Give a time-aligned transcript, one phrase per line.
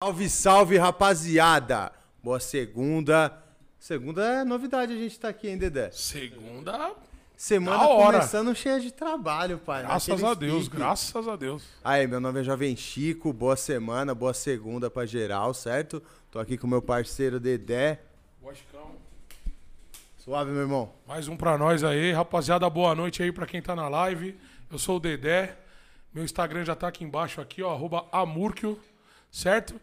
[0.00, 1.90] Salve, salve, rapaziada!
[2.22, 3.36] Boa segunda.
[3.80, 5.90] Segunda é novidade a gente tá aqui, hein, Dedé?
[5.90, 6.92] Segunda,
[7.36, 8.18] Semana Da hora.
[8.18, 9.82] começando cheia de trabalho, pai.
[9.82, 10.76] graças naquele a Deus, pique.
[10.76, 11.64] graças a Deus.
[11.82, 16.00] Aí, meu nome é Jovem Chico, boa semana, boa segunda pra geral, certo?
[16.30, 18.00] Tô aqui com meu parceiro Dedé.
[20.18, 20.92] Suave, meu irmão.
[21.08, 24.38] Mais um pra nós aí, rapaziada, boa noite aí pra quem tá na live.
[24.70, 25.56] Eu sou o Dedé,
[26.14, 28.78] meu Instagram já tá aqui embaixo aqui, ó, arroba Amurkio,
[29.30, 29.80] certo?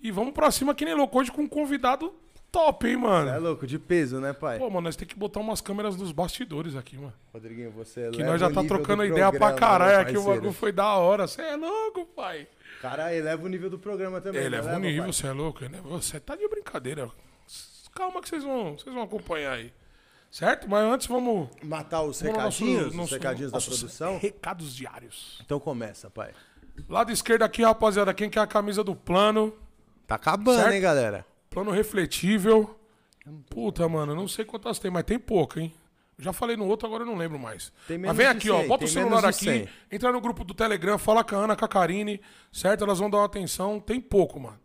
[0.00, 2.12] E vamos pra cima que nem louco hoje com um convidado
[2.50, 3.40] top, hein, É mano?
[3.40, 4.58] louco, de peso, né, pai?
[4.58, 7.14] Pô, mano, nós temos que botar umas câmeras nos bastidores aqui, mano.
[7.32, 10.02] Rodriguinho, você Que leva nós já o tá trocando do ideia pra programa, caralho né,
[10.02, 11.26] aqui, o bagulho foi da hora.
[11.26, 12.46] Você é louco, pai.
[12.82, 14.40] Cara, eleva o nível do programa também.
[14.42, 15.60] Ele né, leva, nível, você é louco?
[15.84, 17.08] Você tá de brincadeira.
[17.94, 19.72] Calma que vocês vão, vocês vão acompanhar aí.
[20.30, 20.68] Certo?
[20.68, 21.48] Mas antes vamos.
[21.62, 24.18] Matar os vamos ao nosso- recadinhos, os recadinhos da produção?
[24.18, 25.38] Recados diários.
[25.44, 26.32] Então começa, pai.
[26.88, 29.52] Lado esquerdo aqui, rapaziada, quem quer a camisa do plano?
[30.06, 30.74] Tá acabando, Certo?
[30.74, 31.26] hein, galera?
[31.50, 32.78] Plano refletível.
[33.50, 35.72] Puta, mano, não sei quantas tem, mas tem pouco, hein?
[36.18, 37.72] Já falei no outro, agora eu não lembro mais.
[38.00, 38.60] Mas vem aqui, ó.
[38.60, 39.68] 100, Bota o celular aqui, 100.
[39.90, 42.20] entra no grupo do Telegram, fala com a Ana, com a Karine,
[42.52, 42.84] certo?
[42.84, 43.80] Elas vão dar uma atenção.
[43.80, 44.58] Tem pouco, mano.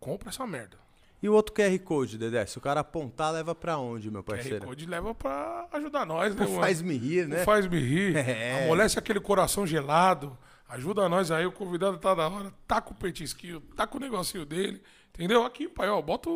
[0.00, 0.76] Compra essa merda.
[1.22, 2.44] E o outro QR Code, Dedé?
[2.46, 4.66] Se o cara apontar, leva pra onde, meu QR parceiro?
[4.66, 6.62] Code leva pra ajudar nós, né, Não mano?
[6.62, 7.38] faz me rir, né?
[7.38, 8.16] Não faz me rir.
[8.26, 8.64] É.
[8.64, 10.36] Amolece aquele coração gelado.
[10.72, 12.50] Ajuda nós aí, o convidado tá da hora.
[12.66, 14.82] Tá com o petisquinho, tá com o negocinho dele.
[15.10, 15.44] Entendeu?
[15.44, 16.00] Aqui, pai, ó.
[16.00, 16.30] Bota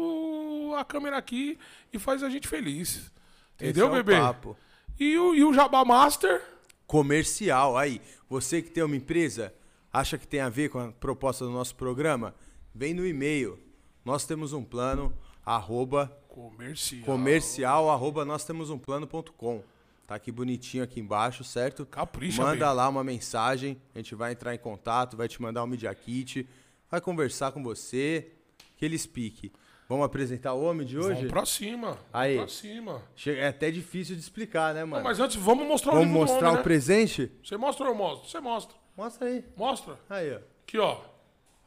[0.79, 1.59] a câmera aqui
[1.91, 3.11] e faz a gente feliz.
[3.55, 4.21] Entendeu, é bebê?
[4.21, 4.55] papo.
[5.01, 6.43] E o, e o Jabá Master?
[6.87, 7.79] Comercial.
[7.79, 9.55] Aí, você que tem uma empresa,
[9.91, 12.35] acha que tem a ver com a proposta do nosso programa?
[12.75, 13.59] Vem no e-mail.
[14.05, 17.07] Nós temos um plano, arroba Comercial.
[17.07, 19.65] comercial, arroba nós temos um plano.com.
[20.07, 21.85] Tá aqui bonitinho aqui embaixo, certo?
[21.85, 22.77] Capricha, Manda baby.
[22.77, 26.49] lá uma mensagem, a gente vai entrar em contato, vai te mandar um Media Kit,
[26.89, 28.31] vai conversar com você,
[28.77, 29.51] que eles pique.
[29.89, 31.15] Vamos apresentar o homem de hoje?
[31.15, 31.87] Vamos pra cima.
[31.89, 32.37] Vamos Aí.
[32.37, 33.03] pra cima.
[33.27, 35.05] É até difícil de explicar, né, Não, mano?
[35.05, 36.63] mas antes, vamos mostrar o Vamos livro do mostrar homem, o né?
[36.65, 37.33] presente?
[37.43, 38.29] Você mostra ou eu mostro?
[38.29, 38.77] Você mostra.
[38.97, 39.45] Mostra aí.
[39.57, 39.99] Mostra.
[40.11, 40.39] Aí, ó.
[40.63, 41.01] Aqui, ó.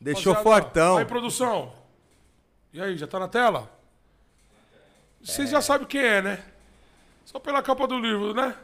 [0.02, 0.98] Deixou Rapaziada, fortão.
[0.98, 1.74] Aí, produção.
[2.74, 3.70] E aí, já tá na tela?
[5.22, 6.44] Vocês já sabem quem é, né?
[7.32, 8.56] Só pela capa do livro, né?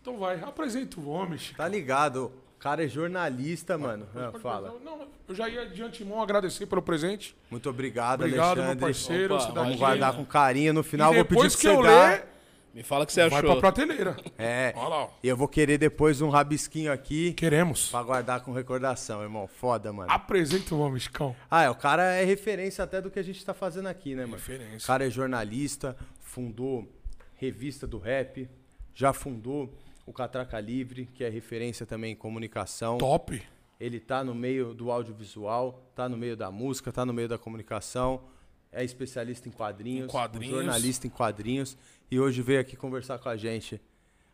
[0.00, 1.56] Então vai, apresenta o homem, Chico.
[1.58, 2.32] Tá ligado?
[2.56, 4.04] O cara é jornalista, mano.
[4.16, 4.74] Ah, fala.
[4.84, 7.36] Não, eu já ia de antemão agradecer pelo presente.
[7.48, 8.80] Muito obrigado, Obrigado, meu Alexandre.
[8.84, 9.34] parceiro.
[9.36, 10.72] Opa, Vamos guardar com carinho.
[10.72, 12.10] No final E eu vou pedir pra que você eu dar.
[12.10, 12.26] ler,
[12.74, 13.52] Me fala o que você vai achou.
[13.52, 14.16] pra prateleira.
[14.38, 14.72] É.
[14.76, 15.08] Olha lá.
[15.22, 17.90] E eu vou querer depois um rabisquinho aqui Queremos.
[17.90, 19.46] pra guardar com recordação, irmão.
[19.46, 20.10] Foda, mano.
[20.10, 21.36] Apresenta o homem, Chicão.
[21.50, 24.22] Ah, é, o cara é referência até do que a gente tá fazendo aqui, né,
[24.22, 24.36] mano?
[24.36, 24.78] Referência.
[24.78, 26.88] O cara é jornalista, fundou
[27.36, 28.48] revista do rap,
[28.94, 29.72] já fundou
[30.06, 32.96] o Catraca Livre, que é referência também em comunicação.
[32.96, 33.42] Top.
[33.78, 37.36] Ele tá no meio do audiovisual, tá no meio da música, tá no meio da
[37.36, 38.22] comunicação,
[38.70, 40.54] é especialista em quadrinhos, Em quadrinhos.
[40.54, 41.76] um jornalista em quadrinhos
[42.12, 43.80] e hoje veio aqui conversar com a gente.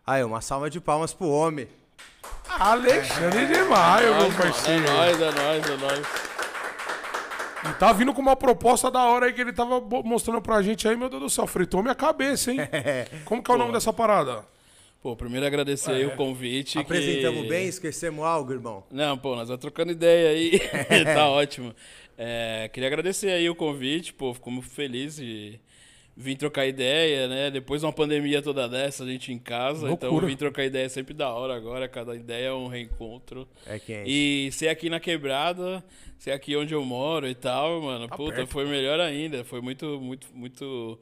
[0.04, 1.68] Aí, uma salva de palmas pro homem.
[2.48, 4.82] Alexandre de Maio, meu É parceiro.
[4.84, 6.06] nóis, é nóis, é nóis.
[7.70, 10.88] E tá vindo com uma proposta da hora aí que ele tava mostrando pra gente
[10.88, 12.58] aí, meu Deus do céu, fritou minha cabeça, hein?
[13.24, 14.44] Como que é o nome dessa parada?
[15.00, 16.72] Pô, primeiro agradecer aí o convite.
[16.72, 18.82] que- Apresentamos bem, esquecemos algo, irmão?
[18.90, 20.58] Não, pô, nós vamos trocando ideia aí.
[21.14, 21.72] tá ótimo.
[22.16, 25.60] É, queria agradecer aí o convite, pô, fico muito feliz de
[26.20, 27.48] vir trocar ideia, né?
[27.48, 29.88] Depois de uma pandemia toda dessa, a gente em casa.
[29.88, 30.26] Então Loucura.
[30.26, 31.88] vir trocar ideia é sempre da hora agora.
[31.88, 33.46] Cada ideia é um reencontro.
[33.64, 34.10] É quente.
[34.10, 35.82] E ser aqui na quebrada,
[36.18, 38.50] ser aqui onde eu moro e tal, mano, puta, Tá perto.
[38.50, 39.44] foi melhor ainda.
[39.44, 40.98] Foi muito, muito, muito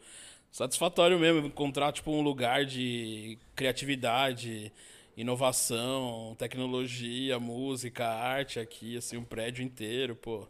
[0.52, 4.70] satisfatório mesmo encontrar, tipo, um lugar de criatividade,
[5.16, 10.46] inovação, tecnologia, música, arte aqui, assim, um prédio inteiro, pô.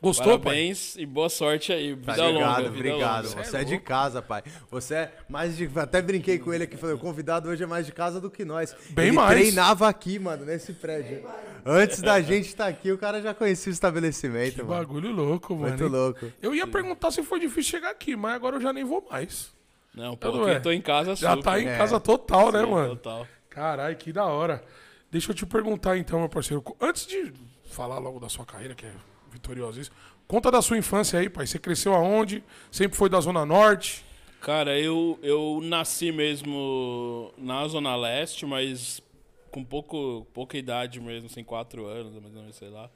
[0.00, 0.54] Gostou, pai?
[0.54, 1.92] Parabéns e boa sorte aí.
[1.94, 3.28] Vida Tá ligado, longa, vida obrigado.
[3.30, 3.44] longa.
[3.44, 4.44] Você é de casa, pai.
[4.70, 5.68] Você é mais de.
[5.74, 8.44] Até brinquei com ele aqui, falei, o convidado hoje é mais de casa do que
[8.44, 8.76] nós.
[8.90, 9.36] Bem ele mais.
[9.36, 11.24] treinava aqui, mano, nesse prédio.
[11.66, 14.78] Antes da gente estar aqui, o cara já conhecia o estabelecimento, Que mano.
[14.78, 15.68] bagulho louco, mano.
[15.70, 15.90] Muito hein?
[15.90, 16.32] louco.
[16.40, 19.52] Eu ia perguntar se foi difícil chegar aqui, mas agora eu já nem vou mais.
[19.92, 20.56] Não, pô, aqui é?
[20.56, 21.42] eu tô em casa Já super.
[21.42, 21.76] tá em É.
[21.76, 22.94] casa total, né, Sim, mano?
[22.96, 23.26] Total.
[23.50, 24.62] Caralho, que da hora.
[25.10, 26.62] Deixa eu te perguntar então, meu parceiro.
[26.80, 27.32] Antes de
[27.68, 28.92] falar logo da sua carreira, que é
[29.30, 29.90] vitoriosa isso,
[30.26, 31.46] conta da sua infância aí, pai.
[31.46, 32.42] Você cresceu aonde?
[32.70, 34.04] Sempre foi da Zona Norte?
[34.40, 39.02] Cara, eu, eu nasci mesmo na Zona Leste, mas
[39.50, 42.88] com pouco, pouca idade mesmo, assim, quatro anos, mais ou menos, sei lá.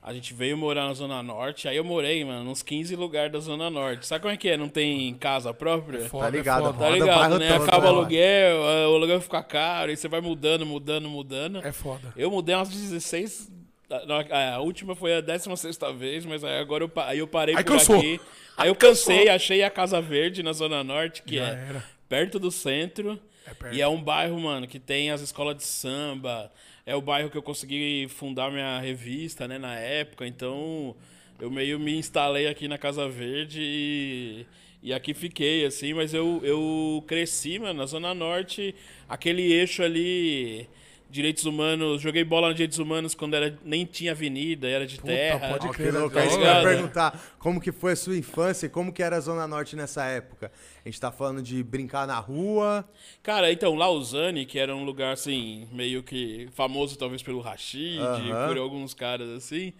[0.00, 3.40] A gente veio morar na Zona Norte, aí eu morei, mano, nos 15 lugares da
[3.40, 4.06] Zona Norte.
[4.06, 4.56] Sabe como é que é?
[4.56, 6.08] Não tem casa própria?
[6.08, 6.78] Foda, Tá ligado, é foda.
[6.78, 7.52] Tá ligado, né?
[7.52, 7.90] todo, Acaba né?
[7.90, 11.58] o aluguel, o aluguel fica caro, aí você vai mudando, mudando, mudando.
[11.66, 12.12] É foda.
[12.16, 13.50] Eu mudei umas 16
[13.90, 17.64] A, a última foi a 16 vez, mas aí agora eu, aí eu parei Aí
[17.64, 17.96] por cansou.
[17.98, 18.20] aqui.
[18.56, 21.84] Aí eu cansei, achei a Casa Verde na Zona Norte, que Já é era.
[22.08, 23.18] perto do centro.
[23.46, 23.74] É perto.
[23.74, 26.52] E é um bairro, mano, que tem as escolas de samba.
[26.84, 30.26] É o bairro que eu consegui fundar minha revista, né, na época.
[30.26, 30.94] Então,
[31.40, 34.46] eu meio me instalei aqui na Casa Verde e,
[34.82, 35.94] e aqui fiquei, assim.
[35.94, 38.74] Mas eu, eu cresci, mano, na Zona Norte.
[39.08, 40.68] Aquele eixo ali,
[41.10, 42.00] direitos humanos.
[42.02, 45.48] Joguei bola nos direitos humanos quando era, nem tinha avenida, era de Puta, terra.
[45.58, 46.24] pode crer, isso que eu Tá
[46.58, 47.36] ia perguntar.
[47.38, 50.52] Como que foi a sua infância e como que era a Zona Norte nessa época?
[50.84, 52.88] A gente tá falando de brincar na rua.
[53.22, 58.48] Cara, então, Lausanne, que era um lugar, assim, meio que famoso talvez pelo Rashid, Aham.
[58.48, 59.72] por alguns caras assim,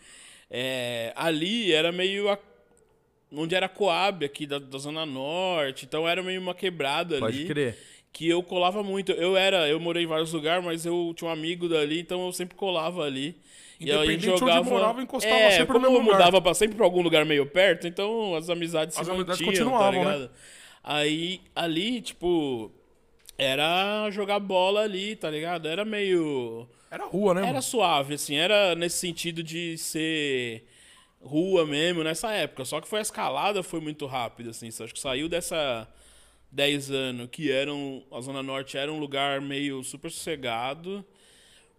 [0.50, 2.38] é, ali era meio a-
[3.32, 7.38] onde era a Coab aqui da, da Zona Norte, então era meio uma quebrada Pode
[7.38, 7.46] ali.
[7.46, 7.78] crer.
[8.18, 9.12] Que eu colava muito.
[9.12, 12.32] Eu era, eu morei em vários lugares, mas eu tinha um amigo dali, então eu
[12.32, 13.36] sempre colava ali.
[13.78, 14.68] E aí a gente Independente onde jogava...
[14.68, 16.18] morava, encostava é, sempre no como mesmo eu lugar.
[16.18, 19.70] mudava pra, sempre pra algum lugar meio perto, então as amizades As se amizades mantinham,
[19.70, 20.28] continuavam, tá né?
[20.82, 22.72] Aí, ali, tipo,
[23.38, 25.68] era jogar bola ali, tá ligado?
[25.68, 26.66] Era meio...
[26.90, 27.62] Era rua, né, Era mano?
[27.62, 30.66] suave, assim, era nesse sentido de ser
[31.22, 32.64] rua mesmo nessa época.
[32.64, 34.66] Só que foi a escalada foi muito rápida, assim.
[34.66, 35.86] Acho que saiu dessa
[36.50, 38.02] 10 anos, que eram.
[38.10, 41.04] A Zona Norte era um lugar meio super sossegado.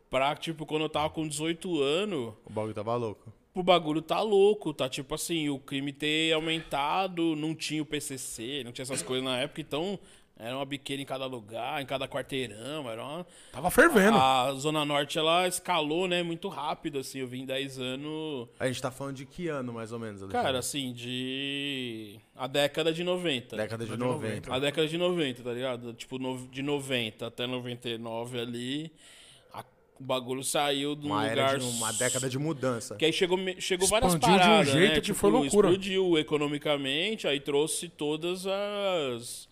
[0.09, 3.31] Pra, tipo, quando eu tava com 18 anos, O bagulho tava louco.
[3.53, 8.63] o bagulho tá louco, tá tipo assim, o crime ter aumentado, não tinha o PCC,
[8.63, 9.99] não tinha essas coisas na época, então
[10.41, 13.27] era uma biqueira em cada lugar, em cada quarteirão, era uma...
[13.51, 14.17] Tava fervendo.
[14.17, 18.47] A Zona Norte, ela escalou, né, muito rápido, assim, eu vim 10 anos...
[18.57, 20.21] A gente tá falando de que ano, mais ou menos?
[20.31, 20.57] Cara, Alexandre?
[20.59, 22.19] assim, de...
[22.37, 23.57] A década de 90.
[23.57, 24.53] década de de 90.
[24.55, 25.93] A década de 90, tá ligado?
[25.93, 28.91] Tipo, no- de 90 até 99 ali,
[29.53, 29.65] a-
[29.99, 31.37] o bagulho saiu de um Uma, lugar...
[31.49, 32.95] era de uma década de mudança.
[32.95, 35.01] Que aí chegou, chegou várias Expandiu de um paradas, jeito né?
[35.01, 35.67] que foi loucura.
[35.67, 39.48] Explodiu economicamente, aí trouxe todas as...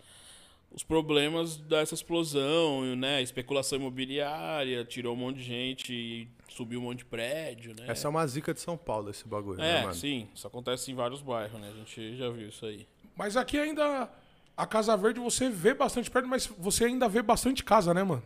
[0.70, 3.22] Os problemas dessa explosão, né?
[3.22, 7.84] Especulação imobiliária, tirou um monte de gente, subiu um monte de prédio, né?
[7.88, 9.94] Essa é uma zica de São Paulo, esse bagulho, né, É, mano?
[9.94, 10.28] sim.
[10.34, 11.70] Isso acontece em vários bairros, né?
[11.74, 12.86] A gente já viu isso aí.
[13.16, 14.10] Mas aqui ainda.
[14.56, 18.22] A Casa Verde você vê bastante perto, mas você ainda vê bastante casa, né, mano?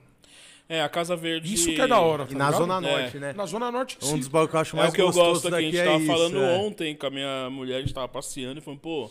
[0.68, 1.52] É, a Casa Verde...
[1.52, 2.24] Isso que é da hora.
[2.24, 2.60] Tá E na ligado?
[2.60, 2.80] Zona É.
[2.80, 3.32] Norte, né?
[3.34, 4.18] Na Zona Norte, Um sim.
[4.18, 5.54] dos bagulhos que eu acho É mais o que eu gostoso gosto aqui.
[5.54, 6.56] A daqui gente é tava isso, falando é.
[6.56, 9.10] ontem com a minha mulher, a gente tava passeando e falando, pô,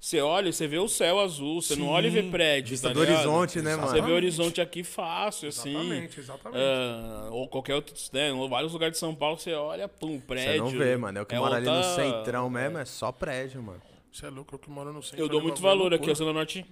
[0.00, 1.92] você olha, você vê o céu azul, você não Sim.
[1.92, 2.70] olha e vê prédio.
[2.70, 3.16] Vista tá do ligado?
[3.16, 3.88] horizonte, né, mano?
[3.88, 5.70] Você vê o horizonte aqui fácil, assim.
[5.70, 6.60] Exatamente, exatamente.
[6.62, 10.24] Ah, ou qualquer outro, né, em vários lugares de São Paulo, você olha, pum, Você
[10.26, 10.62] prédio.
[10.64, 11.18] não vê, mano.
[11.18, 13.82] É o que mora ali no outra- centrão mesmo, é só prédio, mano.
[14.12, 15.20] Você é louco, eu que moro no centro.
[15.20, 16.10] Eu dou ali, muito é valor aqui.
[16.10, 16.64] A Zona Norte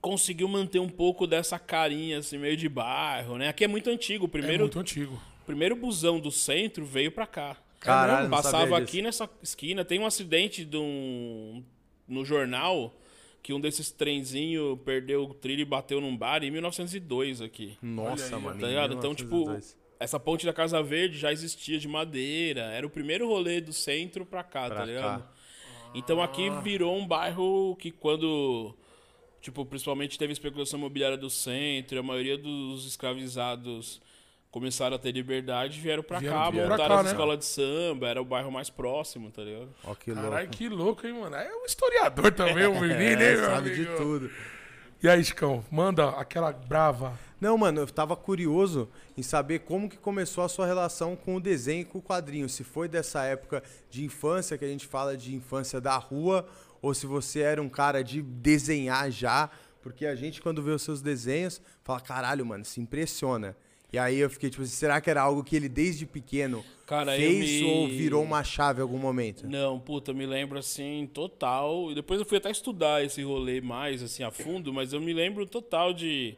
[0.00, 3.48] conseguiu manter um pouco dessa carinha, assim, meio de bairro, né?
[3.48, 4.24] Aqui é muito antigo.
[4.24, 5.20] O É primeiro, muito antigo.
[5.46, 7.56] primeiro busão do centro veio pra cá.
[7.80, 9.02] Caralho, não Passava sabia aqui disso.
[9.04, 9.84] nessa esquina.
[9.84, 11.62] Tem um acidente de um,
[12.10, 12.94] no jornal
[13.42, 17.78] que um desses trenzinhos perdeu o trilho e bateu num bar em 1902 aqui.
[17.80, 18.60] Nossa, aí, mano.
[18.60, 18.94] Tá ligado?
[18.94, 19.76] Então, tipo, 1902.
[19.98, 22.62] essa ponte da Casa Verde já existia de madeira.
[22.72, 25.22] Era o primeiro rolê do centro pra cá, Pra tá ligado?
[25.22, 25.32] cá.
[25.94, 28.74] Então aqui virou um bairro que quando.
[29.40, 34.00] Tipo, principalmente teve especulação imobiliária do centro, a maioria dos escravizados
[34.50, 37.10] começaram a ter liberdade, vieram pra Vieram cá, pra montaram cá, as né?
[37.12, 39.68] escolas de samba, era o bairro mais próximo, tá ligado?
[39.84, 40.50] Ó, que Caralho, louco.
[40.50, 41.36] que louco, hein, mano?
[41.36, 43.96] É um historiador também, o menino, hein, É, sabe de amigo?
[43.96, 44.30] tudo.
[45.02, 47.18] E aí, Chicão, manda aquela brava.
[47.40, 51.40] Não, mano, eu tava curioso em saber como que começou a sua relação com o
[51.40, 52.46] desenho e com o quadrinho.
[52.50, 56.46] Se foi dessa época de infância, que a gente fala de infância da rua,
[56.82, 59.48] ou se você era um cara de desenhar já.
[59.80, 63.56] Porque a gente, quando vê os seus desenhos, fala, caralho, mano, se impressiona.
[63.92, 67.60] E aí eu fiquei tipo, será que era algo que ele desde pequeno Cara, fez
[67.60, 69.46] me- ou virou uma chave em algum momento?
[69.46, 71.90] Não, puta, eu me lembro assim, total.
[71.90, 75.12] E depois eu fui até estudar esse rolê mais, assim, a fundo, mas eu me
[75.12, 76.36] lembro total de.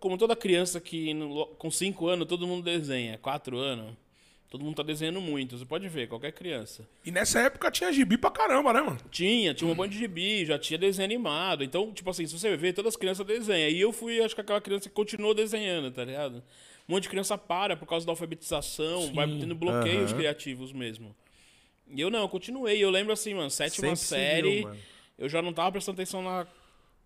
[0.00, 3.94] Como toda criança que no- com 5 anos todo mundo desenha, 4 anos,
[4.50, 5.56] todo mundo tá desenhando muito.
[5.58, 6.86] Você pode ver, qualquer criança.
[7.04, 8.98] E nessa época tinha gibi pra caramba, né, mano?
[9.10, 11.64] Tinha, tinha um monte de gibi, já tinha desenho animado.
[11.64, 13.70] Então, tipo assim, se você ver, todas as crianças desenham.
[13.70, 16.42] E eu fui, acho que aquela criança que continuou desenhando, tá ligado?
[16.88, 21.14] Um monte de criança para por causa da alfabetização, vai tendo bloqueios criativos mesmo.
[21.88, 22.82] E eu não, eu continuei.
[22.82, 24.80] Eu lembro assim, mano, sétima Sempre série, seguiu, mano.
[25.18, 26.46] eu já não tava prestando atenção na,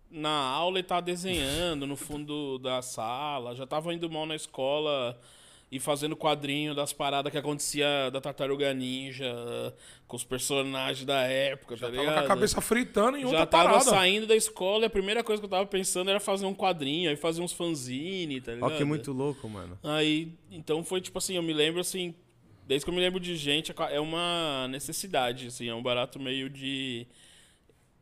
[0.09, 3.55] na aula e tava desenhando no fundo da sala.
[3.55, 5.19] Já tava indo mal na escola
[5.71, 9.33] e fazendo quadrinho das paradas que acontecia da Tartaruga Ninja
[10.05, 12.13] com os personagens da época, tá Tava ligado?
[12.13, 13.83] com a cabeça fritando em outra Já tava parada.
[13.89, 17.09] saindo da escola e a primeira coisa que eu tava pensando era fazer um quadrinho,
[17.09, 18.77] aí fazer uns fanzine, tá Ó, ligado?
[18.77, 19.79] que muito louco, mano.
[19.81, 22.13] Aí, então foi tipo assim, eu me lembro assim,
[22.67, 26.49] desde que eu me lembro de gente, é uma necessidade, assim, é um barato meio
[26.49, 27.07] de.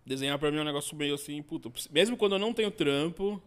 [0.03, 1.71] Desenhar pra mim é um negócio meio assim, puta.
[1.91, 3.39] Mesmo quando eu não tenho trampo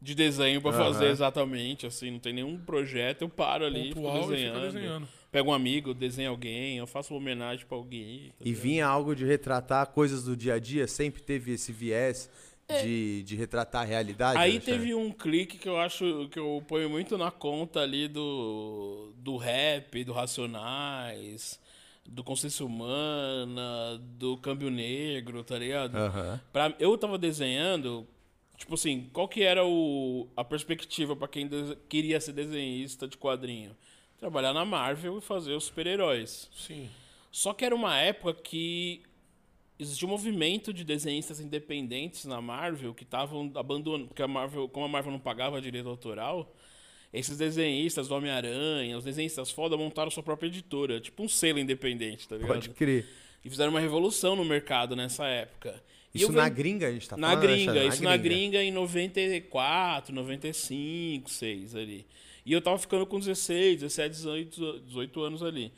[0.00, 0.84] de desenho pra Aham.
[0.92, 4.60] fazer exatamente, assim, não tem nenhum projeto, eu paro ali, fico Pontual e fica desenhando.
[4.72, 5.08] desenhando.
[5.32, 8.28] Pego um amigo, desenho alguém, eu faço uma homenagem pra alguém.
[8.38, 8.62] tá E ligado?
[8.62, 12.30] vinha algo de retratar coisas do dia a dia, sempre teve esse viés
[12.68, 12.82] É.
[12.82, 14.38] de, de retratar a realidade.
[14.38, 19.12] Aí teve um clique que eu acho que eu ponho muito na conta ali do,
[19.16, 21.60] do rap, do Racionais,
[22.08, 25.96] do Consciência Humana, do Câmbio Negro, tá ligado?
[25.96, 26.40] Aham.
[26.52, 28.06] Pra, eu tava desenhando,
[28.56, 31.48] tipo assim, qual que era o, a perspectiva pra quem
[31.88, 33.76] queria ser desenhista de quadrinho?
[34.18, 36.50] Trabalhar na Marvel e fazer os super-heróis.
[36.54, 36.88] Sim.
[37.30, 39.02] Só que era uma época que
[39.78, 44.86] existia um movimento de desenhistas independentes na Marvel que estavam abandonando, porque a Marvel, como
[44.86, 46.54] a Marvel não pagava direito autoral,
[47.12, 52.26] esses desenhistas do Homem-Aranha, os desenhistas foda montaram sua própria editora, tipo um selo independente,
[52.26, 52.54] tá ligado?
[52.54, 53.06] Pode crer.
[53.44, 55.82] E fizeram uma revolução no mercado nessa época.
[56.16, 57.42] Isso na gringa a gente tá na falando?
[57.42, 57.94] gringa, Alexandre?
[57.94, 62.06] isso na gringa em 94, 95, 6 ali.
[62.44, 65.72] E eu tava ficando com 16, 17, 18, 18 anos ali.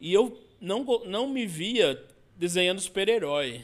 [0.00, 2.02] E eu não, não me via
[2.36, 3.62] desenhando super-herói.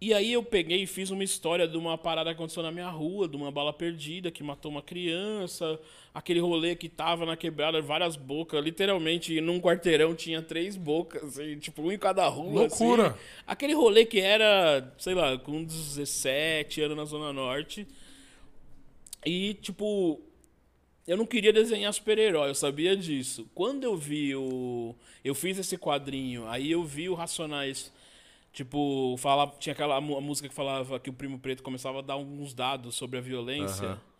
[0.00, 2.90] E aí eu peguei e fiz uma história de uma parada que aconteceu na minha
[2.90, 5.80] rua, de uma bala perdida que matou uma criança,
[6.14, 11.58] aquele rolê que tava na quebrada, várias bocas, literalmente num quarteirão tinha três bocas, assim,
[11.58, 12.62] tipo, um em cada rua.
[12.62, 13.08] Loucura.
[13.08, 13.18] assim.
[13.44, 17.84] Aquele rolê que era, sei lá, com 17 anos na Zona Norte.
[19.26, 20.20] E, tipo,
[21.04, 23.50] eu não queria desenhar super-herói, eu sabia disso.
[23.52, 24.94] Quando eu vi o.
[25.24, 27.92] Eu fiz esse quadrinho, aí eu vi o Racionais.
[28.52, 32.54] Tipo, falava, tinha aquela música que falava que o Primo Preto começava a dar alguns
[32.54, 33.88] dados sobre a violência.
[33.88, 34.13] Aham.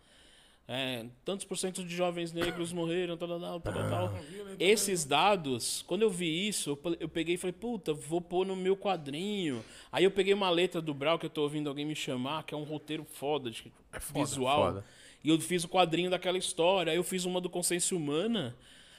[0.67, 4.13] É, tantos por cento de jovens negros morreram, tal, tal, tal, tal, tal.
[4.59, 8.47] Esses dados, quando eu vi isso, eu pe- eu peguei e falei, puta, vou pôr
[8.47, 9.63] no meu quadrinho.
[9.91, 12.53] Aí eu peguei uma letra do Brau que eu tô ouvindo alguém me chamar, que
[12.55, 13.71] é um roteiro foda, de
[14.11, 14.65] visual.
[14.73, 14.85] foda.
[15.23, 16.91] E eu fiz o quadrinho daquela história.
[16.91, 18.55] Aí eu fiz uma do Consciência Humana.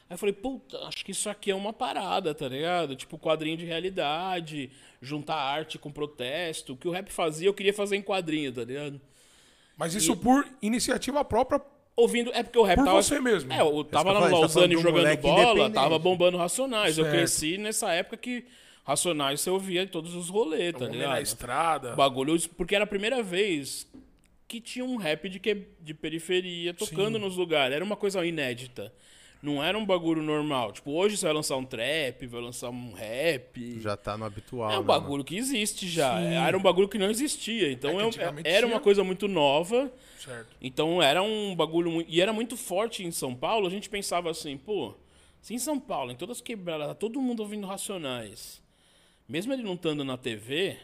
[0.09, 2.95] Aí eu falei, puta, acho que isso aqui é uma parada, tá ligado?
[2.95, 4.71] Tipo, quadrinho de realidade,
[5.03, 6.75] juntar arte com protesto.
[6.75, 9.01] O que o rap fazia, eu queria fazer em quadrinho, tá ligado?
[9.77, 11.61] Mas isso por iniciativa própria.
[11.95, 13.03] Ouvindo, é porque o rap Por tava.
[13.03, 13.51] você mesmo.
[13.53, 16.99] É, eu tava lá eu no tá Lausanne um jogando bola, tava bombando Racionais.
[16.99, 17.17] Eu Certo.
[17.17, 18.45] cresci nessa época que
[18.85, 21.23] Racionais você ouvia em todos os rolês, tá Homem na ligado?
[21.23, 21.97] estrada.
[21.97, 23.91] Bagulho, porque era a primeira vez
[24.47, 27.25] que tinha um rap de, que, de periferia tocando Sim.
[27.25, 27.75] nos lugares.
[27.75, 28.93] Era uma coisa inédita.
[29.43, 30.73] Não era um bagulho normal.
[30.73, 33.81] Tipo, hoje você vai lançar um trap, vai lançar um rap.
[33.81, 34.71] Já tá no habitual.
[34.71, 36.19] É um né, bagulho que existe já.
[36.19, 36.35] Sim.
[36.35, 37.71] Era um bagulho que não existia.
[37.71, 39.93] Então É que é antigamente era uma coisa muito nova.
[40.19, 40.57] Certo.
[40.61, 42.11] Então era um bagulho muito.
[42.11, 43.67] E era muito forte em São Paulo.
[43.67, 44.95] A gente pensava assim, pô,
[45.41, 48.61] se em São Paulo, em todas as quebradas, tá todo mundo ouvindo Racionais.
[49.29, 50.77] Mesmo ele não estando na TV,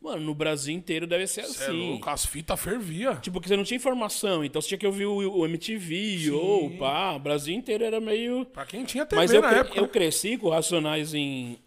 [0.00, 1.72] mano, no Brasil inteiro deve ser Cê é assim.
[1.90, 3.14] louco, as fitas fervia.
[3.16, 6.70] Tipo, porque você não tinha informação, então você tinha que ouvir o, o MTV ou
[6.78, 7.14] pá.
[7.14, 8.44] O Brasil inteiro era meio.
[8.46, 9.78] Pra quem tinha TV Mas eu, na cre- época.
[9.78, 11.58] eu cresci com o Racionais em.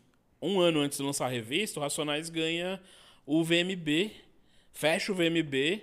[0.42, 2.80] Um ano antes de lançar a revista, o Racionais ganha
[3.26, 4.10] o VMB,
[4.72, 5.82] fecha o VMB,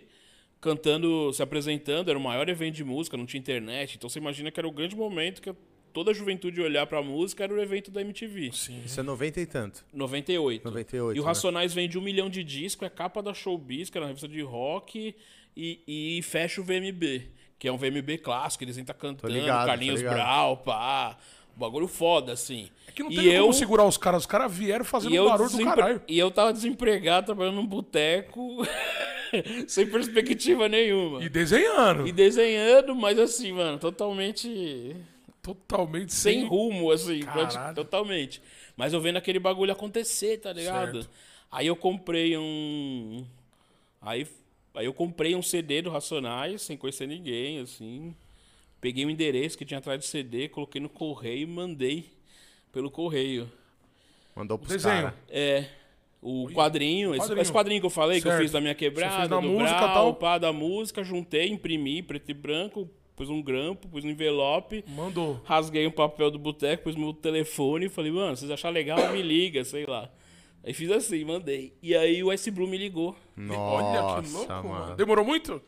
[0.61, 3.97] cantando, se apresentando, era o maior evento de música, não tinha internet.
[3.97, 5.51] Então você imagina que era o grande momento que
[5.97, 8.51] toda a juventude olhar pra música, era o evento da MTV.
[8.53, 8.83] Sim.
[8.85, 9.83] Isso é 90 e tanto.
[9.95, 10.63] 98.
[10.63, 11.27] 98, E o né?
[11.27, 14.43] Racionais vende um milhão de discos, é capa da Showbiz, que era uma revista de
[14.43, 15.15] rock,
[15.57, 15.81] e,
[16.19, 17.23] e fecha o VMB,
[17.59, 20.03] que é um VMB clássico, eles entram cantando, ligado, Carlinhos.
[20.03, 21.17] Brau, pá.
[21.57, 22.69] Bagulho foda, assim.
[22.87, 24.21] É que não E tem eu- como segurar os caras.
[24.21, 26.03] Os caras vieram fazendo e um eu, barulho do desempre- caralho.
[26.07, 28.59] e eu tava desempregado, trabalhando num boteco,
[29.67, 31.25] sem perspectiva nenhuma.
[31.25, 32.07] E desenhando.
[32.07, 34.95] E desenhando, mas assim, mano, totalmente
[35.55, 36.49] Totalmente sem sem.
[36.49, 37.75] rumo, assim, Caralho.
[37.75, 38.43] totalmente.
[38.77, 41.03] Mas eu vendo aquele bagulho acontecer, tá ligado?
[41.03, 41.11] Certo.
[41.51, 43.25] Aí eu comprei um.
[44.03, 44.27] Aí,
[44.75, 48.15] aí eu comprei um CD do Racionais, sem conhecer ninguém, assim.
[48.81, 52.11] Peguei o endereço que tinha atrás do CD, coloquei no correio e mandei
[52.73, 53.51] pelo correio.
[54.35, 54.95] Mandou pros Desenho.
[55.05, 55.15] caras.
[55.31, 55.65] É.
[56.21, 57.41] O quadrinho, esse- quadrinho.
[57.43, 58.43] Esse, quadrinho que eu falei, que eu Certo.
[58.43, 60.15] fiz da minha quebrada, fez da do música, Brau, tal.
[60.17, 65.41] pá, da música, juntei, imprimi, preto e branco, pus um grampo, pus um envelope, Mandou.
[65.45, 69.11] rasguei um papel do boteco, pus meu telefone e falei, mano, se vocês acharem legal,
[69.13, 70.09] me liga, sei lá.
[70.63, 71.73] Aí fiz assim, mandei.
[71.83, 73.17] E aí o S Blue me ligou.
[73.39, 74.69] Olha que Nossa, louco, mano.
[74.69, 74.97] mano.
[74.97, 75.63] Demorou muito?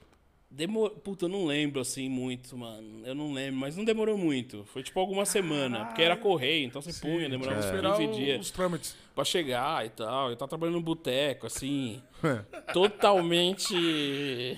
[0.51, 0.91] Demor...
[0.91, 3.07] Puta, eu não lembro assim muito, mano.
[3.07, 4.65] Eu não lembro, mas não demorou muito.
[4.73, 8.15] Foi tipo alguma semana, porque era correio, então você punha, demorava uns Esperar 15 o-
[8.15, 8.97] dias os trâmites.
[9.15, 10.31] pra chegar e tal.
[10.31, 12.03] Eu tava trabalhando no boteco, assim,
[12.73, 14.57] totalmente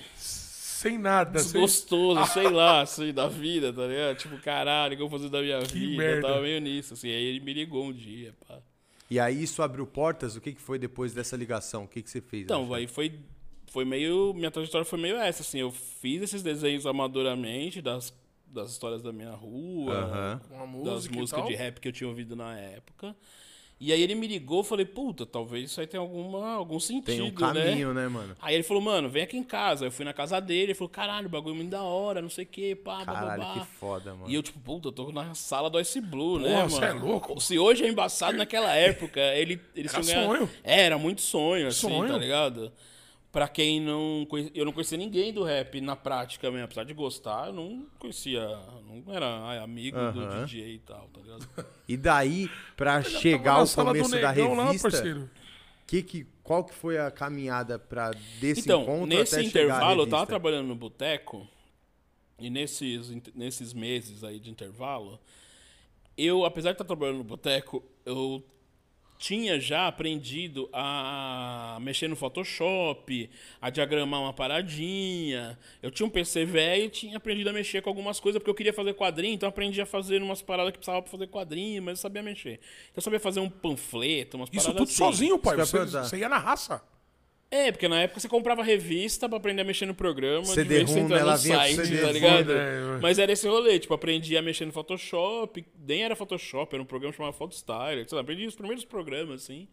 [0.81, 1.37] Sem nada.
[1.37, 1.61] Sem...
[1.61, 4.17] desgostoso, sei lá, assim, da vida, tá ligado?
[4.17, 5.97] Tipo, caralho, o que eu vou fazer da minha vida?
[5.97, 6.27] merda.
[6.27, 7.07] Eu tava meio nisso, assim.
[7.07, 8.59] Aí ele me ligou um dia, pá.
[9.07, 10.35] E aí isso abriu portas?
[10.35, 11.83] O que, que foi depois dessa ligação?
[11.83, 12.45] O que, que você fez?
[12.45, 13.19] Então, aí foi,
[13.67, 14.33] foi meio.
[14.33, 15.59] Minha trajetória foi meio essa, assim.
[15.59, 18.11] Eu fiz esses desenhos amadoramente das,
[18.47, 20.41] das histórias da minha rua.
[20.49, 23.15] Com a das música músicas de rap que eu tinha ouvido na época.
[23.83, 27.05] E aí ele me ligou, eu falei, puta, talvez isso aí tenha alguma, algum sentido,
[27.05, 27.31] Tem um né?
[27.31, 28.37] caminho, né, mano?
[28.39, 29.85] Aí ele falou, mano, vem aqui em casa.
[29.87, 32.29] Eu fui na casa dele, ele falou, caralho, o bagulho é muito da hora, não
[32.29, 34.29] sei o que, pá, Caralho, que foda, mano.
[34.29, 36.69] E eu, tipo, puta, eu tô na sala do Ice Blue, Porra, né, mano?
[36.69, 37.41] cê é louco.
[37.41, 40.49] Se hoje é embaçado, naquela época, ele, eles Era ganhado- sonho.
[40.63, 42.11] É, era muito sonho, assim, Sonho.
[42.11, 42.71] tá ligado?
[43.31, 44.51] Pra quem não conhe...
[44.53, 46.65] Eu não conhecia ninguém do rap na prática mesmo.
[46.65, 48.45] Apesar de gostar, eu não conhecia.
[48.85, 50.43] Não era amigo do.
[50.45, 51.47] DJ e tal, tá ligado?
[51.87, 55.29] E daí, pra chegar ao começo da lá, revista, parceiro.
[55.87, 60.07] que que, qual que foi a caminhada pra desse Então, encontro nesse até intervalo, eu
[60.07, 61.47] tava trabalhando no boteco,
[62.37, 65.19] e nesses, nesses meses aí de intervalo,
[66.17, 68.43] eu, apesar de estar trabalhando no boteco, eu
[69.21, 73.29] tinha já aprendido a mexer no Photoshop,
[73.61, 75.59] a diagramar uma paradinha.
[75.79, 78.55] Eu tinha um PC velho e tinha aprendido a mexer com algumas coisas, porque eu
[78.55, 81.83] queria fazer quadrinho, então eu aprendi a fazer umas paradas que precisava pra fazer quadrinho,
[81.83, 82.59] mas eu sabia mexer.
[82.85, 84.97] Então eu sabia fazer um panfleto, umas Isso paradas tudo assim.
[85.17, 85.55] sozinho, pai.
[85.55, 86.81] Você, você ia na raça.
[87.53, 90.85] É, porque na época você comprava revista pra aprender a mexer no programa, de CD-ROM,
[90.93, 91.19] vez né?
[91.19, 92.53] Ela no site, tá ligado?
[92.53, 92.99] né?
[93.01, 96.85] Mas era esse rolê, tipo, aprendi a mexer no Photoshop, nem era Photoshop, era um
[96.85, 99.67] programa chamado Photostyler, sei lá, aprendi os primeiros programas, assim.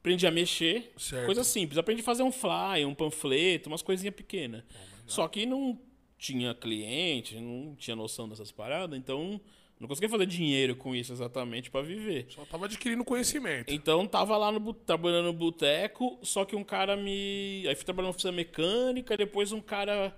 [0.00, 1.26] Aprendi a mexer, Certo.
[1.26, 1.78] coisa simples.
[1.78, 4.64] Aprendi a fazer um fly, um panfleto, umas coisinhas pequenas.
[5.06, 5.78] Só que não
[6.18, 9.40] tinha cliente, não tinha noção dessas paradas, então
[9.78, 12.26] não conseguia fazer dinheiro com isso exatamente pra viver.
[12.30, 13.72] Só tava adquirindo conhecimento.
[13.72, 17.64] Então tava lá no, trabalhando no boteco, só que um cara me.
[17.68, 20.16] Aí fui trabalhando na oficina mecânica, depois um cara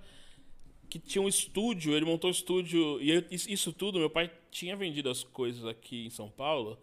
[0.89, 2.99] que tinha um estúdio, ele montou um estúdio.
[3.01, 6.77] E eu- isso isso tudo, meu pai tinha vendido as coisas aqui em São Paulo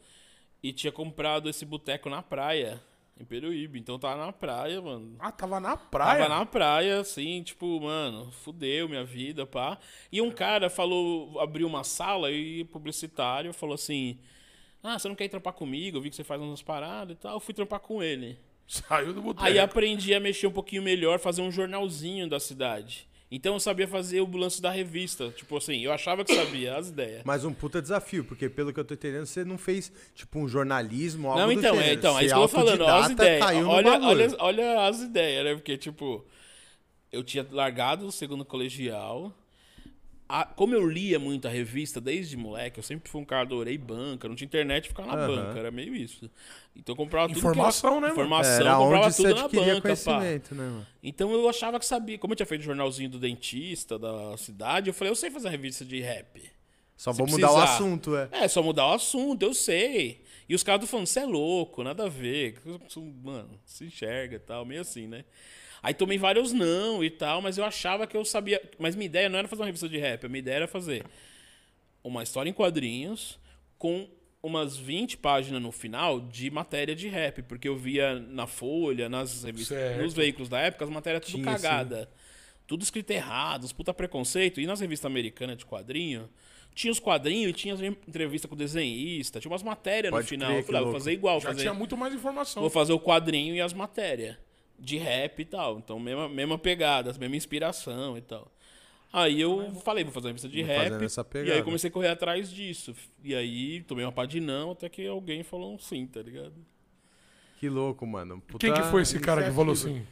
[0.63, 2.81] e tinha comprado esse boteco na praia,
[3.19, 3.79] em Peruíbe.
[3.79, 5.17] Então tava na praia, mano.
[5.19, 6.23] Ah, tava na praia?
[6.23, 9.79] Tava na praia, assim, tipo, mano, fudeu minha vida, pá.
[10.13, 14.19] E um cara falou, abriu uma sala e publicitário falou assim:
[14.83, 15.97] Ah, você não quer ir trampar comigo?
[15.97, 17.35] Eu vi que você faz umas paradas e tal.
[17.35, 18.39] Eu fui trampar com ele.
[18.67, 19.47] Saiu do boteco.
[19.47, 23.09] Aí aprendi a mexer um pouquinho melhor, fazer um jornalzinho da cidade.
[23.31, 25.31] Então eu sabia fazer o lance da revista.
[25.31, 27.23] Tipo assim, eu achava que sabia as ideias.
[27.25, 30.49] Mas um puta desafio, porque pelo que eu tô entendendo, você não fez, tipo, um
[30.49, 31.99] jornalismo, algo Não, do então, é, gênero.
[31.99, 33.43] então, é Você isso que eu tô falando, ó, as ideias.
[33.67, 35.55] Olha, olha, olha as ideias, né?
[35.55, 36.25] Porque, tipo,
[37.11, 39.33] eu tinha largado o segundo colegial.
[40.29, 43.79] A- como eu lia muito a revista desde moleque, eu sempre fui um cara, adorei
[43.79, 45.27] banca, não tinha internet, ficava na Aham.
[45.45, 46.29] banca, era meio isso.
[46.75, 47.39] Então eu comprava tudo.
[47.39, 48.27] Informação, né, era, mano?
[48.27, 50.19] Informação, Era comprava tudo na banca, pá.
[50.21, 50.87] né, mano?
[51.03, 52.19] Então eu achava que sabia.
[52.19, 55.85] Como eu tinha feito jornalzinho do dentista da cidade, eu falei, eu sei fazer revista
[55.85, 56.43] de rap.
[56.97, 57.75] Só vou mudar o precisar.
[57.77, 58.29] assunto, é.
[58.33, 60.23] É, só mudar o assunto, eu sei.
[60.49, 62.57] E os caras falando, você é louco, nada a ver.
[63.23, 65.25] Mano, se enxerga e tal, meio assim, né?
[65.87, 68.61] Aí tomei vários não e tal, mas eu achava que eu sabia.
[68.77, 71.05] Mas minha ideia não era fazer uma revista de rap, a minha ideia era fazer
[72.03, 73.39] uma história em quadrinhos
[73.79, 74.09] com
[74.43, 79.45] umas 20 páginas no final de matéria de rap, porque eu via na Folha, nas
[79.45, 80.03] revistas, Certo.
[80.03, 82.11] nos veículos da época, as matérias tudo Tinha, cagada.
[82.67, 84.61] Tudo escrito errado, os puta preconceito.
[84.61, 86.29] E nas revistas americanas de quadrinho,
[86.75, 90.27] tinha os quadrinhos e tinha as entrevista com o desenhista, tinha umas matérias no Pode
[90.29, 90.49] final.
[90.49, 92.61] crer, Eu falei, ah, vou fazer igual, Já fazer, tinha muito mais informação.
[92.61, 94.37] vou fazer o quadrinho e as matérias
[94.79, 95.79] de rap e tal.
[95.79, 98.51] Então, mesma, mesma pegada, mesma inspiração e tal.
[99.13, 101.47] Aí eu falei, vou fazer uma revista de Vou rap.
[101.47, 102.95] E aí comecei a correr atrás disso.
[103.23, 106.55] E aí tomei uma pá de não, até que alguém falou um sim, tá ligado?
[107.59, 108.41] Que louco, mano.
[108.41, 110.05] Puta Quem que foi esse cara que falou assim?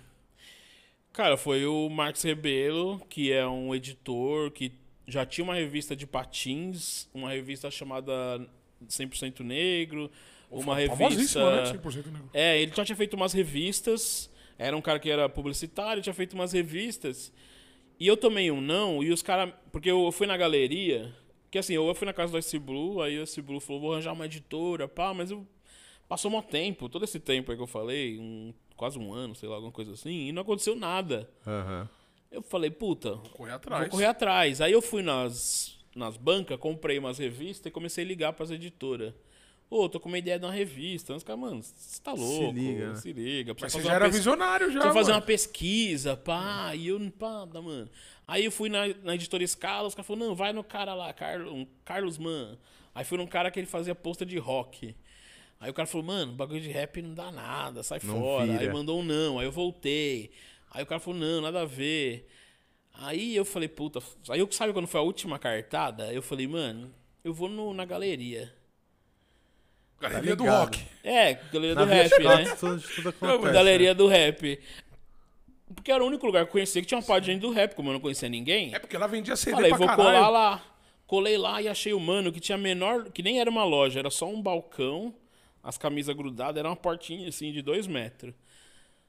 [1.13, 4.73] Cara, foi o Marcos Rebelo, que é um editor que
[5.07, 8.13] já tinha uma revista de patins, uma revista chamada
[8.89, 10.11] 100% Negro,
[10.51, 11.65] uma Famosíssimo, né?
[11.65, 11.79] revista...
[11.79, 12.31] 100% negro.
[12.33, 16.35] É, ele já tinha feito umas revistas, era um cara que era publicitário, tinha feito
[16.35, 17.33] umas revistas,
[17.99, 19.55] e eu tomei um não, e os caras...
[19.73, 21.15] Porque eu fui na galeria,
[21.51, 23.93] que assim, eu fui na casa do Ice Blue, aí o Ice Blue falou, vou
[23.93, 25.47] arranjar uma editora, pá, mas eu...
[26.07, 29.49] Passou um tempo, todo esse tempo aí que eu falei, um, quase um ano, sei
[29.49, 31.31] lá, alguma coisa assim, e não aconteceu nada.
[31.47, 31.89] Aham.
[32.31, 33.83] Eu falei, puta, Correr atrás.
[33.83, 34.61] vou correr atrás.
[34.61, 39.15] Aí eu fui nas, nas bancas, comprei umas revistas e comecei a ligar pras editoras.
[39.71, 41.15] Ô, tô com uma ideia de uma revista.
[41.15, 42.53] Os caras, mano, você tá louco?
[42.53, 42.97] liga, né?
[42.97, 43.53] Se liga.
[43.55, 45.21] Mas precisa você fazer já era pes- visionário já, Precisa fazer mano.
[45.21, 46.73] uma pesquisa, pá.
[46.77, 47.89] E eu, pá, mano.
[48.27, 51.13] Aí eu fui na, na editora Scala, os caras falaram, não, vai no cara lá,
[51.13, 52.57] Carlos, um Carlos Mann.
[52.95, 54.95] Aí fui num cara que ele fazia posta de rock.
[55.59, 58.47] Aí o cara falou, mano, bagulho de rap não dá nada, sai Não fora.
[58.47, 58.61] vira.
[58.61, 60.31] Aí mandou um não, aí eu voltei.
[60.71, 62.29] Aí o cara falou, não, nada a ver.
[62.93, 64.01] Aí eu falei, puta.
[64.29, 66.13] Aí eu sabe quando foi a última cartada?
[66.13, 66.93] Eu falei, mano,
[67.25, 68.55] eu vou no- na galeria.
[70.09, 70.61] Galeria do ligado.
[70.65, 70.83] rock.
[71.03, 72.57] É, galeria Na do rap, né?
[72.59, 73.53] Tudo, tudo acontece.
[73.53, 74.61] Galeria do rap.
[75.75, 77.51] Porque era o único lugar que eu conhecia que tinha uma parte de gente do
[77.51, 78.75] rap, como eu não conhecia ninguém.
[78.75, 80.09] É porque ela vendia CD Falei, pra vou caralho.
[80.09, 80.65] colar lá.
[81.07, 83.11] Colei lá e achei o mano que tinha menor.
[83.11, 85.15] Que nem era uma loja, era só um balcão,
[85.63, 88.35] as camisas grudadas, era uma portinha assim de dois metros.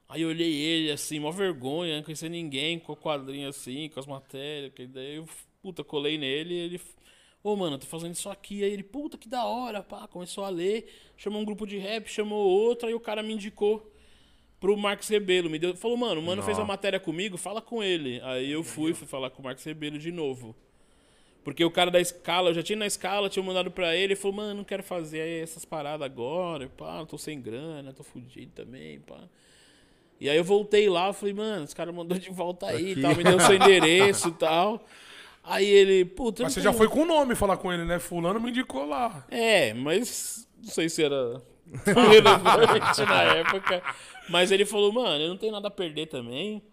[0.08, 4.00] Aí eu olhei ele assim, mó vergonha, não conhecia ninguém, com o quadrinho assim, com
[4.00, 4.72] as matérias.
[4.74, 5.28] Que daí eu,
[5.62, 6.82] puta, colei nele e ele.
[7.46, 8.64] Ô, mano, tô fazendo isso aqui.
[8.64, 10.08] Aí ele, puta, que da hora, pá.
[10.08, 13.88] Começou a ler, chamou um grupo de rap, chamou outro, aí o cara me indicou
[14.60, 15.48] pro Marcos Rebelo.
[15.48, 18.20] Me deu, falou, mano, o mano fez a matéria comigo, fala com ele.
[18.24, 20.56] Aí eu fui, fui falar com o Marcos Rebelo de novo.
[21.44, 24.16] Porque o cara da escala, eu já tinha na escala, tinha mandado pra ele, ele
[24.16, 29.02] falou, mano, não quero fazer essas paradas agora, pá, tô sem grana, tô fudido também,
[29.02, 29.20] pá.
[30.20, 33.02] E aí eu voltei lá, falei, mano, esse cara mandou de volta aí Aqui.
[33.04, 34.84] tal, me deu seu endereço e tal.
[35.48, 38.00] Aí ele, puta, Mas você já foi com o nome falar com ele, né?
[38.00, 39.26] Fulano me indicou lá.
[39.30, 41.42] é, mas não sei se era
[41.86, 43.84] relevante na época.
[44.30, 46.64] Mas ele falou, mano, eu não tenho nada a perder também.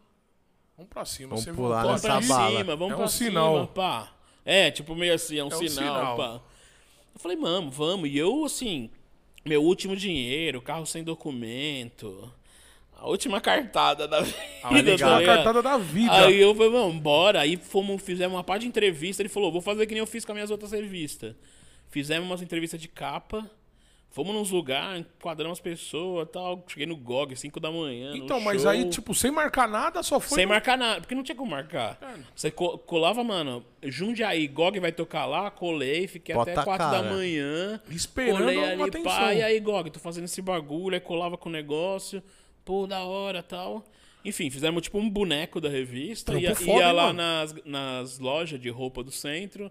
[0.76, 1.30] Vamos pra cima.
[1.30, 2.58] Vamos você pular voltou Vamos nessa pra bala.
[2.58, 3.54] cima, vamos É um pra sinal.
[3.54, 4.12] cima, pá.
[4.44, 6.16] É, tipo meio assim, é um, um sinal, sinal.
[6.16, 6.40] pá.
[7.14, 8.08] Eu falei, mano, vamos.
[8.08, 8.90] E eu, assim,
[9.44, 12.32] meu último dinheiro, carro sem documento,
[13.02, 14.38] a última cartada da vida.
[14.62, 15.18] Ah, legal.
[15.20, 16.12] tá cartada da vida.
[16.26, 17.40] Aí eu falei, vamos, bora.
[17.40, 19.20] Aí fomos, fizemos uma parte de entrevista.
[19.22, 21.34] Ele falou, vou fazer que nem eu fiz com as minhas outras revistas.
[21.90, 23.48] Fizemos umas entrevistas de capa.
[24.14, 26.62] Fomos nos lugares, enquadramos as pessoas tal.
[26.68, 28.10] Cheguei no GOG, 5 da manhã.
[28.10, 28.70] no Então, mas show.
[28.70, 30.36] aí, tipo, sem marcar nada, só foi.
[30.36, 31.98] Sem no- marcar nada, porque não tinha como marcar.
[32.36, 36.90] Você co- colava, mano, Jundiaí, GOG vai tocar lá, colei, fiquei Bota até a 4
[36.90, 37.80] da manhã.
[37.88, 39.02] Esperando colei uma ali, atenção.
[39.12, 42.22] pá, e aí, GOG, tô fazendo esse bagulho, aí colava com o negócio,
[42.64, 43.84] pô, da hora tal.
[44.24, 47.18] Enfim, fizemos tipo um boneco da revista, ia, foda, ia lá mano?
[47.18, 49.70] nas, nas lojas de roupa do centro.